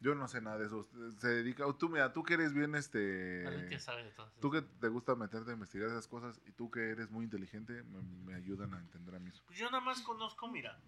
Yo 0.00 0.14
no 0.14 0.28
sé 0.28 0.40
nada 0.42 0.58
de 0.58 0.66
eso. 0.66 0.86
Se 1.18 1.28
dedica. 1.28 1.64
Tú, 1.78 1.88
mira, 1.88 2.12
tú 2.12 2.22
que 2.22 2.34
eres 2.34 2.52
bien 2.52 2.74
este. 2.74 3.44
Valentia 3.44 3.78
sabe 3.80 4.04
de 4.04 4.10
todas 4.10 4.32
Tú 4.40 4.50
que 4.50 4.60
te 4.62 4.88
gusta 4.88 5.14
meterte 5.14 5.50
a 5.50 5.54
investigar 5.54 5.88
esas 5.88 6.06
cosas 6.06 6.40
y 6.46 6.52
tú 6.52 6.70
que 6.70 6.90
eres 6.90 7.10
muy 7.10 7.24
inteligente, 7.24 7.82
me, 7.84 8.00
me 8.24 8.34
ayudan 8.34 8.74
a 8.74 8.78
entender 8.78 9.14
a 9.14 9.18
mí. 9.18 9.30
Pues 9.46 9.58
yo 9.58 9.66
nada 9.70 9.80
más 9.82 10.02
conozco, 10.02 10.48
mira. 10.48 10.78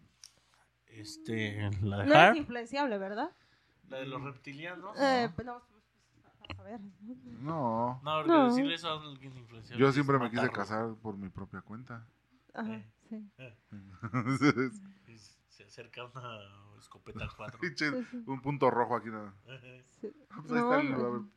Este. 0.87 1.71
La 1.83 1.99
de 1.99 2.07
No 2.07 2.13
es 2.15 2.19
Harp, 2.19 2.37
influenciable, 2.37 2.99
¿verdad? 2.99 3.31
la 3.89 3.99
de 3.99 4.07
los 4.07 4.23
reptilianos. 4.23 4.95
Eh, 5.01 5.31
pues 5.35 5.47
no, 5.47 5.63
pues, 5.71 6.59
a 6.59 6.63
ver. 6.63 6.81
No. 7.41 8.01
No, 8.05 8.17
porque 8.19 8.29
No. 8.33 8.49
decirle 8.51 8.75
eso 8.75 8.89
a 8.91 9.01
alguien 9.01 9.35
influenciable. 9.37 9.81
Yo 9.83 9.89
es 9.89 9.95
siempre 9.95 10.19
me 10.19 10.31
quise 10.31 10.51
casar 10.51 10.95
por 11.03 11.17
mi 11.17 11.31
propia 11.31 11.63
cuenta. 11.63 12.07
Ajá, 12.53 12.75
Eh. 12.75 12.93
sí. 13.09 13.31
Se 14.39 14.71
acerca 15.69 16.05
una 16.05 16.41
escopeta 16.79 17.25
al 17.25 17.35
4. 17.37 17.61
Pinche, 17.61 17.91
Sí, 17.91 18.05
sí. 18.11 18.25
un 18.27 18.41
punto 18.43 18.71
rojo 18.71 18.97
aquí. 18.97 19.09
nada. 19.11 19.33
sí. 20.01 20.13
Pues 20.47 20.53
ahí 20.53 20.59
No, 20.61 20.75
está 20.75 20.81
el, 20.81 20.91
no. 20.91 21.31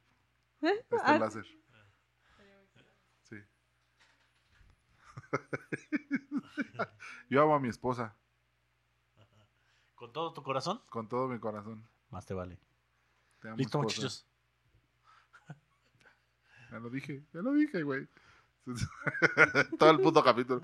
¿Eh? 0.61 0.67
ahí 0.67 0.77
está 0.79 0.97
Ah, 1.03 1.13
el 1.15 1.19
láser. 1.21 1.45
Sí. 3.23 3.35
Yo 7.29 7.41
amo 7.43 7.55
a 7.55 7.59
mi 7.59 7.69
esposa 7.69 8.15
Con 9.95 10.11
todo 10.13 10.33
tu 10.33 10.43
corazón, 10.43 10.81
con 10.89 11.07
todo 11.07 11.27
mi 11.27 11.39
corazón. 11.39 11.87
más 12.09 12.25
te 12.25 12.33
vale. 12.33 12.57
Te 13.39 13.47
amo, 13.49 13.57
Listo, 13.57 13.79
esposa. 13.79 13.95
muchachos. 14.01 14.27
Ya 16.71 16.79
lo 16.79 16.89
dije, 16.89 17.23
ya 17.33 17.41
lo 17.41 17.51
dije, 17.53 17.83
güey. 17.83 18.07
todo 19.77 19.89
el 19.91 19.99
puto 19.99 20.23
capítulo. 20.23 20.61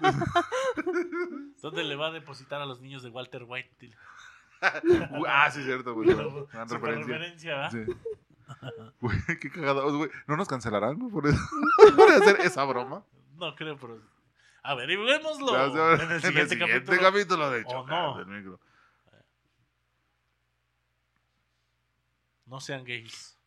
¿Dónde 1.62 1.84
le 1.84 1.96
va 1.96 2.08
a 2.08 2.12
depositar 2.12 2.60
a 2.60 2.66
los 2.66 2.80
niños 2.80 3.02
de 3.02 3.10
Walter 3.10 3.44
White? 3.46 3.90
Ah, 4.60 5.50
sí, 5.50 5.60
es 5.60 5.66
cierto, 5.66 5.94
güey. 5.94 6.10
Super 6.10 6.94
referencia. 6.98 7.70
Sí. 7.70 7.84
Güey, 9.00 9.18
qué 9.40 9.50
cagados, 9.50 9.94
güey. 9.94 10.10
¿No 10.26 10.36
nos 10.36 10.48
cancelarán 10.48 10.98
güey, 10.98 11.12
por, 11.12 11.26
eso? 11.26 11.38
por 11.96 12.10
hacer 12.10 12.40
esa 12.40 12.64
broma? 12.64 13.04
No 13.36 13.54
creo, 13.54 13.76
pero. 13.76 14.00
Averigüémoslo. 14.62 15.52
Ya, 15.52 15.96
ya, 15.96 16.04
en 16.04 16.12
el 16.12 16.20
siguiente, 16.20 16.58
capítulo. 16.58 17.00
capítulo 17.00 17.50
de 17.50 17.60
O 17.60 17.70
Chocar 17.70 18.02
no. 18.02 18.18
del 18.18 18.26
Micro. 18.26 18.60
No 22.46 22.60
sean 22.60 22.84
gays. 22.84 23.37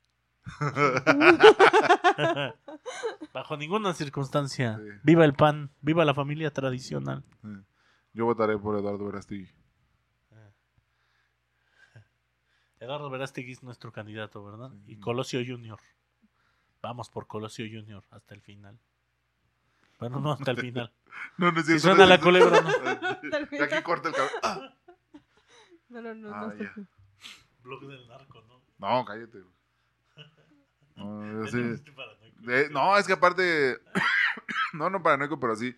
Bajo 3.34 3.58
ninguna 3.58 3.94
circunstancia. 3.94 4.78
Sí. 4.78 4.84
Viva 5.04 5.26
el 5.26 5.34
pan. 5.34 5.70
Viva 5.82 6.06
la 6.06 6.14
familia 6.14 6.52
tradicional. 6.52 7.24
Sí. 7.42 7.50
Yo 8.14 8.26
votaré 8.26 8.58
por 8.58 8.78
Eduardo 8.78 9.06
Verástegui. 9.06 9.50
Eduardo 12.80 13.10
Verástegui 13.10 13.52
es 13.54 13.64
nuestro 13.64 13.92
candidato, 13.92 14.44
¿verdad? 14.44 14.72
Sí. 14.86 14.94
Y 14.94 15.00
Colosio 15.00 15.40
Junior. 15.46 15.80
Vamos 16.82 17.10
por 17.10 17.28
Colosio 17.28 17.66
Junior 17.72 18.04
hasta 18.12 18.34
el 18.34 18.42
final. 18.42 18.78
Bueno, 20.00 20.20
no 20.20 20.32
hasta 20.32 20.52
el 20.52 20.58
final. 20.58 20.92
No, 21.38 21.52
no 21.52 21.60
es 21.60 21.66
Si 21.68 21.78
cierto. 21.78 21.90
suena 21.98 22.06
la 22.08 22.20
culebra, 22.20 22.62
no. 22.62 22.70
Aquí 23.64 23.84
corta 23.84 24.08
el 24.10 24.16
cabello. 24.16 24.34
Ah, 24.42 24.74
No, 25.90 26.02
no, 26.02 26.16
no. 26.16 26.34
Ah, 26.34 26.42
no 26.48 26.52
sé 26.54 26.64
ya. 26.64 26.74
qué. 26.74 26.82
Blog 27.64 27.82
del 27.86 28.08
narco, 28.08 28.42
¿no? 28.48 28.60
No, 28.80 29.06
cállate. 29.06 29.40
güey. 29.42 29.54
No, 30.96 31.48
sí- 31.52 31.82
es 33.00 33.08
que 33.08 33.14
aparte. 33.14 33.80
no, 34.74 34.90
no 34.90 35.02
paranoico, 35.04 35.40
pero 35.40 35.56
sí. 35.56 35.76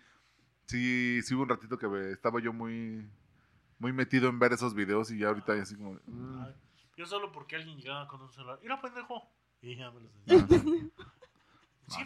Sí, 0.66 1.20
sí 1.22 1.34
hubo 1.34 1.42
un 1.42 1.48
ratito 1.48 1.78
que 1.78 2.10
estaba 2.12 2.40
yo 2.40 2.52
muy. 2.52 3.08
Muy 3.78 3.92
metido 3.92 4.28
en 4.28 4.38
ver 4.38 4.52
esos 4.52 4.72
videos 4.74 5.10
y 5.10 5.18
ya 5.18 5.28
ahorita 5.28 5.56
ya 5.56 5.62
así 5.62 5.76
como. 5.76 5.98
mm. 6.06 6.46
Yo 6.96 7.06
solo 7.06 7.32
porque 7.32 7.56
alguien 7.56 7.76
llegaba 7.78 8.06
con 8.06 8.22
un 8.22 8.32
celular. 8.32 8.58
¡Mira, 8.62 8.80
pendejo! 8.80 9.28
Y 9.60 9.76
ya 9.76 9.90
me 9.90 10.00
los 10.00 10.12
Ah, 10.28 10.46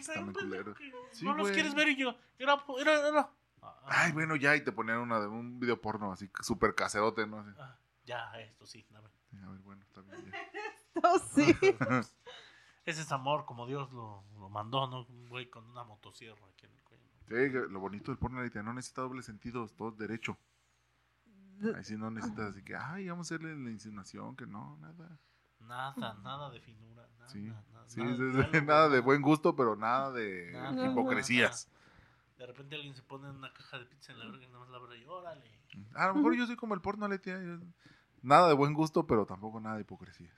sí. 0.01 0.11
Un 0.19 0.33
pendejo 0.33 0.73
que 0.73 0.91
Sí, 1.11 1.25
no 1.25 1.35
los 1.35 1.51
quieres 1.51 1.73
ver 1.75 1.89
y 1.89 1.95
yo. 1.95 2.15
Era, 2.37 2.57
era, 2.79 3.07
era. 3.07 3.29
Ah, 3.61 3.79
Ay, 3.87 4.11
bueno, 4.13 4.35
ya, 4.35 4.55
y 4.55 4.63
te 4.63 4.71
ponían 4.71 4.97
una 4.99 5.19
de 5.19 5.27
un 5.27 5.59
video 5.59 5.79
porno 5.79 6.11
así, 6.11 6.29
súper 6.41 6.73
caserote, 6.75 7.27
¿no? 7.27 7.39
Así. 7.39 7.51
ah, 7.59 7.77
ya, 8.05 8.31
esto 8.39 8.65
sí. 8.65 8.85
dame. 8.89 9.07
A 9.45 9.49
ver, 9.51 9.59
bueno, 9.59 9.81
está 9.83 10.01
bien. 10.01 10.31
ya. 10.31 10.39
No, 11.03 11.17
sí. 11.19 11.55
Ese 12.85 13.01
es 13.01 13.11
amor, 13.11 13.45
como 13.45 13.67
Dios 13.67 13.91
lo, 13.91 14.23
lo 14.39 14.49
mandó, 14.49 14.87
¿no? 14.87 15.05
Un 15.05 15.29
güey 15.29 15.49
con 15.49 15.65
una 15.69 15.83
motosierra 15.83 16.45
aquí 16.53 16.65
en 16.65 16.73
el 16.73 16.83
cuello. 16.83 17.03
Sí, 17.27 17.69
lo 17.71 17.79
bonito 17.79 18.11
del 18.11 18.17
porno 18.17 18.37
ahorita 18.39 18.63
no 18.63 18.73
necesita 18.73 19.01
doble 19.01 19.21
sentido, 19.21 19.63
es 19.65 19.73
todo 19.75 19.91
derecho. 19.91 20.37
Ahí 21.75 21.83
sí 21.83 21.97
no 21.97 22.09
necesitas 22.09 22.51
así 22.51 22.63
que, 22.63 22.75
ay, 22.75 23.09
vamos 23.09 23.27
a 23.31 23.35
hacerle 23.35 23.55
la 23.55 23.69
insinuación, 23.69 24.35
que 24.35 24.47
no, 24.47 24.77
nada. 24.77 25.19
Nada, 25.59 26.13
nada 26.23 26.49
de 26.49 26.61
finura. 26.61 27.07
Nada, 27.17 27.29
Sí, 27.29 27.41
nada, 27.41 27.63
sí, 27.85 27.99
nada 27.99 28.15
sí, 28.15 28.21
de 28.23 28.31
sí, 28.31 28.37
diálogo, 28.37 28.61
nada 28.65 28.89
de 28.89 28.99
buen 29.01 29.21
gusto, 29.21 29.55
pero 29.55 29.75
nada 29.75 30.11
de 30.11 30.51
Nada, 30.53 30.87
hipocresías. 30.91 31.69
De 32.37 32.45
repente 32.47 32.75
alguien 32.75 32.95
se 32.95 33.03
pone 33.03 33.27
en 33.27 33.35
una 33.35 33.51
caja 33.53 33.77
de 33.77 33.85
pizza 33.85 34.13
en 34.13 34.19
la 34.19 34.25
verga 34.25 34.41
y 34.43 34.47
nada 34.47 34.59
más 34.59 34.69
la 34.69 34.77
abre 34.77 34.97
y 34.97 35.05
órale. 35.05 35.51
A 35.95 36.07
lo 36.07 36.15
mejor 36.15 36.35
yo 36.35 36.47
soy 36.47 36.55
como 36.55 36.73
el 36.73 36.81
porno, 36.81 37.07
Letia. 37.07 37.39
yo- 37.43 37.59
Nada 38.21 38.47
de 38.47 38.53
buen 38.53 38.73
gusto, 38.73 39.05
pero 39.05 39.25
tampoco 39.25 39.59
nada 39.59 39.75
de 39.75 39.81
hipocresías. 39.81 40.33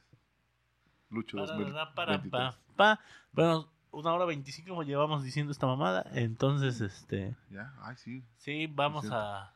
Lucho 1.11 1.37
Para, 1.37 1.47
2023. 1.47 1.93
para, 1.93 2.23
pa, 2.23 2.59
pa. 2.75 2.99
Bueno, 3.33 3.69
una 3.91 4.13
hora 4.13 4.25
veinticinco 4.25 4.81
llevamos 4.83 5.23
diciendo 5.23 5.51
esta 5.51 5.67
mamada. 5.67 6.05
Entonces, 6.13 6.81
este. 6.81 7.35
Ya, 7.49 7.73
ay, 7.81 7.95
sí. 7.97 8.23
Sí, 8.37 8.67
vamos 8.67 9.05
a, 9.11 9.53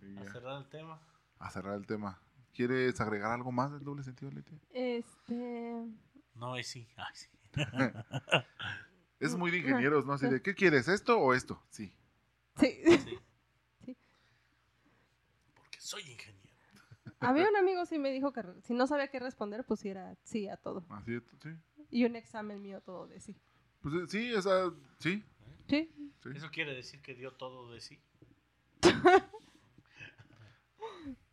sí, 0.00 0.16
cerrar 0.30 0.58
el 0.58 0.68
tema. 0.68 1.00
A 1.38 1.50
cerrar 1.50 1.74
el 1.74 1.86
tema. 1.86 2.20
¿Quieres 2.52 3.00
agregar 3.00 3.32
algo 3.32 3.50
más 3.50 3.72
del 3.72 3.82
doble 3.82 4.02
sentido, 4.02 4.30
Letia? 4.30 4.58
Este. 4.70 5.84
No, 6.34 6.56
es 6.56 6.66
sí. 6.66 6.88
Ay, 6.96 7.14
sí. 7.14 7.28
Es 9.20 9.34
muy 9.34 9.50
de 9.50 9.58
ingenieros, 9.58 10.06
¿no? 10.06 10.12
Así 10.12 10.28
de, 10.28 10.40
¿qué 10.40 10.54
quieres? 10.54 10.86
¿Esto 10.86 11.18
o 11.18 11.34
esto? 11.34 11.60
Sí. 11.70 11.92
Sí. 12.56 12.80
sí. 12.84 13.18
Sí. 13.84 13.96
Porque 15.56 15.80
soy 15.80 16.02
ingeniero. 16.02 16.54
Había 17.20 17.48
un 17.48 17.56
amigo 17.56 17.84
sí 17.86 17.98
me 17.98 18.10
dijo 18.12 18.32
que 18.32 18.42
si 18.62 18.74
no 18.74 18.86
sabía 18.86 19.08
qué 19.08 19.18
responder, 19.18 19.64
pusiera 19.64 20.14
sí 20.22 20.48
a 20.48 20.56
todo. 20.56 20.84
Así 20.90 21.14
es, 21.14 21.22
sí. 21.42 21.50
Y 21.90 22.04
un 22.04 22.16
examen 22.16 22.62
mío 22.62 22.80
todo 22.80 23.06
de 23.06 23.20
sí. 23.20 23.36
Pues 23.80 23.94
eh, 23.94 24.06
sí, 24.08 24.34
o 24.34 24.42
sea, 24.42 24.70
sí. 24.98 25.24
Sí. 25.68 25.90
sí. 26.22 26.30
Eso 26.34 26.50
quiere 26.50 26.74
decir 26.74 27.00
que 27.02 27.14
dio 27.14 27.32
todo 27.32 27.72
de 27.72 27.80
sí. 27.80 28.00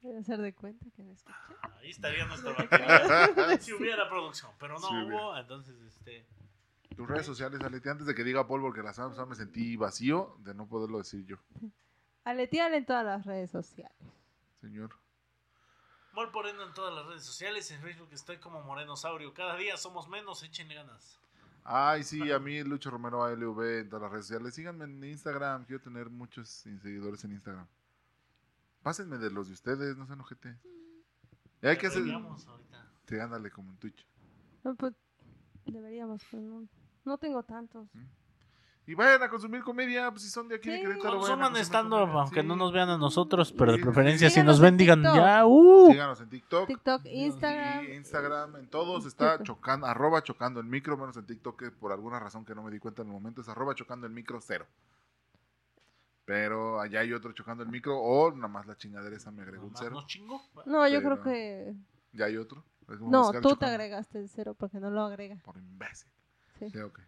Debe 0.01 0.19
hacer 0.19 0.39
de 0.39 0.53
cuenta 0.53 0.85
que 0.95 1.03
me 1.03 1.13
escuché. 1.13 1.35
Ahí 1.79 1.89
estaría 1.89 2.25
nuestra 2.27 2.53
batería. 2.53 3.57
si 3.59 3.73
hubiera 3.73 4.07
producción, 4.09 4.51
pero 4.59 4.75
no 4.75 4.87
Sí 4.87 4.93
hubo. 4.93 5.37
Entonces, 5.37 5.75
este. 5.81 6.25
Tus 6.95 7.07
redes 7.07 7.25
sociales, 7.25 7.59
Aleti, 7.61 7.89
antes 7.89 8.07
de 8.07 8.15
que 8.15 8.23
diga 8.23 8.47
Paul, 8.47 8.61
porque 8.61 8.81
la 8.81 8.93
semana 8.93 9.09
pasada 9.11 9.27
me 9.27 9.35
sentí 9.35 9.75
vacío 9.75 10.37
de 10.39 10.53
no 10.53 10.67
poderlo 10.67 10.99
decir 10.99 11.25
yo. 11.25 11.37
Aleteale 12.23 12.77
en 12.77 12.85
todas 12.85 13.03
las 13.03 13.25
redes 13.25 13.51
sociales. 13.51 13.97
Señor. 14.61 14.91
Mol 16.15 16.31
Moreno 16.31 16.63
en 16.63 16.73
todas 16.73 16.95
las 16.95 17.05
redes 17.05 17.23
sociales. 17.23 17.69
En 17.71 17.81
Facebook 17.81 18.07
estoy 18.13 18.37
como 18.37 18.61
Morenosaurio. 18.63 19.33
Cada 19.33 19.57
día 19.57 19.75
somos 19.75 20.07
menos. 20.07 20.41
Échenle 20.43 20.75
ganas. 20.75 21.19
Ay, 21.65 22.03
sí, 22.03 22.31
a 22.31 22.39
mí 22.39 22.63
Lucho 22.63 22.89
Romero 22.89 23.23
ALV 23.23 23.79
en 23.79 23.89
todas 23.89 24.03
las 24.03 24.11
redes 24.11 24.27
sociales. 24.27 24.53
Síganme 24.53 24.85
en 24.85 25.03
Instagram, 25.03 25.65
quiero 25.65 25.81
tener 25.83 26.09
muchos 26.09 26.47
seguidores 26.47 27.23
en 27.25 27.31
Instagram. 27.33 27.67
Pásenme 28.81 29.17
de 29.17 29.31
los 29.31 29.47
de 29.47 29.53
ustedes, 29.55 29.97
no 29.97 30.05
sean 30.05 30.21
ojete. 30.21 30.57
Y 31.61 31.67
hay 31.67 31.77
que 31.77 31.87
hacer... 31.87 32.03
Deberíamos 32.03 32.47
ahorita. 32.47 32.87
Sí, 33.07 33.19
ándale, 33.19 33.49
como 33.49 33.71
en 33.71 33.77
Twitch. 33.77 34.07
No, 34.63 34.75
pues, 34.75 34.93
deberíamos, 35.65 36.21
pero 36.29 36.43
no, 36.43 36.67
no 37.03 37.17
tengo 37.17 37.41
tantos. 37.43 37.89
Y 38.87 38.93
vayan 38.93 39.23
a 39.23 39.29
consumir 39.29 39.63
comedia, 39.63 40.11
pues 40.11 40.21
si 40.23 40.29
son 40.29 40.47
de 40.47 40.55
aquí 40.55 40.69
de 40.69 40.77
Sí. 40.77 40.81
Querétaro. 40.83 41.19
vayan 41.19 41.41
a 41.41 41.49
Consuman 41.49 41.89
comedia, 41.89 42.21
aunque 42.21 42.41
sí. 42.41 42.47
no 42.47 42.55
nos 42.55 42.71
vean 42.71 42.89
a 42.89 42.97
nosotros, 42.99 43.51
pero 43.51 43.71
de 43.71 43.77
Sí, 43.79 43.83
preferencia, 43.83 44.29
si 44.29 44.35
síganos 44.35 44.55
nos 44.55 44.61
ven, 44.61 44.73
en 44.73 44.77
digan 44.77 44.99
TikTok. 45.01 45.15
ya, 45.15 45.45
uh. 45.45 45.87
Síganos 45.91 46.21
en 46.21 46.29
TikTok. 46.29 46.67
TikTok, 46.67 47.05
Instagram. 47.05 47.83
Y 47.85 47.91
Instagram, 47.93 48.55
en 48.57 48.69
todos 48.69 49.05
está 49.07 49.41
chocando, 49.41 49.87
arroba 49.87 50.21
chocando 50.21 50.59
el 50.59 50.67
micro, 50.67 50.97
menos 50.97 51.17
en 51.17 51.25
TikTok, 51.25 51.59
que 51.59 51.71
por 51.71 51.91
alguna 51.91 52.19
razón 52.19 52.45
que 52.45 52.53
no 52.53 52.61
me 52.61 52.69
di 52.71 52.77
cuenta 52.79 53.01
en 53.01 53.07
el 53.07 53.13
momento, 53.13 53.41
es 53.41 53.49
arroba 53.49 53.73
chocando 53.73 54.05
el 54.05 54.13
micro 54.13 54.39
cero. 54.39 54.67
Pero 56.25 56.79
allá 56.79 57.01
hay 57.01 57.13
otro 57.13 57.31
chocando 57.33 57.63
el 57.63 57.69
micro, 57.69 57.97
o 57.99 58.31
nada 58.31 58.47
más 58.47 58.65
la 58.65 58.75
chingadera 58.75 59.15
esa 59.15 59.31
me 59.31 59.41
agregó 59.43 59.65
un 59.67 59.75
cero. 59.75 60.03
No, 60.65 60.87
yo 60.87 61.01
creo 61.01 61.21
que. 61.21 61.73
Ya 62.13 62.25
hay 62.25 62.37
otro. 62.37 62.63
No, 62.99 63.31
tú 63.41 63.55
te 63.55 63.65
agregaste 63.65 64.19
el 64.19 64.29
cero 64.29 64.55
porque 64.57 64.79
no 64.79 64.91
lo 64.91 65.01
agrega. 65.01 65.37
Por 65.43 65.57
imbécil. 65.57 66.09
Sí. 66.59 66.69
Sí, 66.69 66.79
ok. 66.79 66.99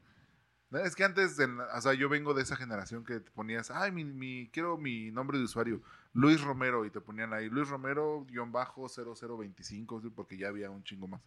No, 0.70 0.80
Es 0.80 0.96
que 0.96 1.04
antes, 1.06 1.40
en- 1.40 1.60
o 1.62 1.82
sea, 1.82 1.94
yo 1.94 2.10
vengo 2.10 2.34
de 2.34 2.42
esa 2.44 2.56
generación 2.58 3.06
que 3.06 3.20
te 3.22 3.32
ponías, 3.32 3.72
ay, 3.72 3.92
mi, 3.92 4.04
mi- 4.04 4.50
quiero 4.52 4.78
mi 4.78 5.12
nombre 5.12 5.38
de 5.38 5.46
usuario, 5.46 5.82
Luis 6.14 6.42
Romero, 6.42 6.84
y 6.86 6.90
te 6.92 7.00
ponían 7.00 7.32
ahí, 7.34 7.50
Luis 7.50 7.70
Romero, 7.70 8.26
guion 8.28 8.52
bajo 8.52 8.90
0025, 8.90 10.02
sí, 10.02 10.10
porque 10.10 10.38
ya 10.38 10.50
había 10.50 10.70
un 10.70 10.84
chingo 10.84 11.08
más. 11.08 11.22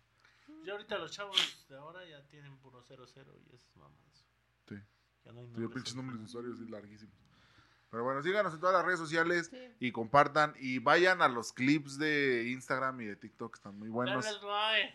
Ya 0.64 0.72
ahorita 0.72 0.98
los 0.98 1.10
chavos 1.10 1.66
de 1.70 1.76
ahora 1.76 2.04
ya 2.06 2.22
tienen 2.28 2.54
puro 2.58 2.82
00 2.82 3.34
y 3.50 3.54
esas 3.54 3.74
mamadas. 3.76 4.26
Sí. 4.68 4.74
Ya 5.24 5.32
no 5.32 5.40
hay 5.40 5.46
Sí, 5.46 5.52
nombres 5.52 5.70
pinches 5.74 5.88
así. 5.92 5.96
nombres 5.96 6.18
de 6.18 6.24
usuarios 6.26 6.58
sí, 6.58 6.68
larguísimos. 6.68 7.14
Pero 7.90 8.04
bueno, 8.04 8.22
síganos 8.22 8.52
en 8.54 8.60
todas 8.60 8.74
las 8.76 8.84
redes 8.84 8.98
sociales 9.00 9.48
Sí. 9.50 9.74
y 9.80 9.90
compartan 9.90 10.54
y 10.60 10.78
vayan 10.80 11.22
a 11.22 11.28
los 11.28 11.52
clips 11.54 11.98
de 11.98 12.48
Instagram 12.50 13.00
y 13.00 13.06
de 13.06 13.16
TikTok, 13.16 13.52
que 13.54 13.56
están 13.56 13.78
muy 13.78 13.88
buenos. 13.88 14.22
Denles 14.24 14.42
like, 14.42 14.94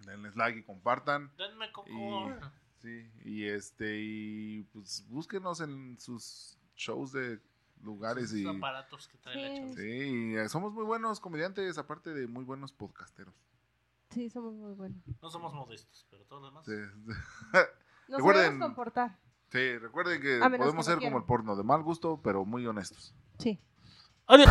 Denles 0.00 0.36
like 0.36 0.58
y 0.58 0.62
compartan. 0.64 1.30
denme 1.38 1.70
coco. 1.72 1.88
Y- 1.88 2.34
Sí, 2.82 3.10
y 3.24 3.44
este, 3.44 3.98
y 4.00 4.62
pues 4.72 5.04
búsquenos 5.08 5.60
en 5.60 5.98
sus 5.98 6.56
shows 6.76 7.12
de 7.12 7.40
lugares 7.82 8.24
Esos 8.32 8.38
y... 8.38 8.46
aparatos 8.58 9.08
que 9.08 9.18
trae 9.18 9.36
la 9.36 9.48
Sí. 9.48 9.56
chava. 9.56 9.74
Sí, 9.74 10.36
eh, 10.36 10.48
somos 10.48 10.72
muy 10.72 10.84
buenos 10.84 11.18
comediantes, 11.20 11.78
aparte 11.78 12.12
de 12.14 12.26
muy 12.26 12.44
buenos 12.44 12.72
podcasteros. 12.72 13.34
Sí, 14.10 14.30
somos 14.30 14.54
muy 14.54 14.72
buenos. 14.74 14.98
No 15.20 15.30
somos 15.30 15.52
modestos, 15.52 16.06
pero 16.10 16.24
todo 16.24 16.40
lo 16.40 16.46
demás. 16.46 16.64
Sí, 16.64 16.72
Nos 18.08 18.18
Recuerden- 18.20 18.60
comportar. 18.60 19.18
sí, 19.50 19.78
recuerden 19.78 20.20
que 20.22 20.38
podemos 20.56 20.86
que 20.86 20.92
ser 20.92 21.00
como 21.02 21.18
el 21.18 21.24
porno, 21.24 21.56
de 21.56 21.64
mal 21.64 21.82
gusto, 21.82 22.20
pero 22.22 22.44
muy 22.44 22.64
honestos. 22.66 23.14
Sí. 23.38 23.58
Adiós. 24.28 24.48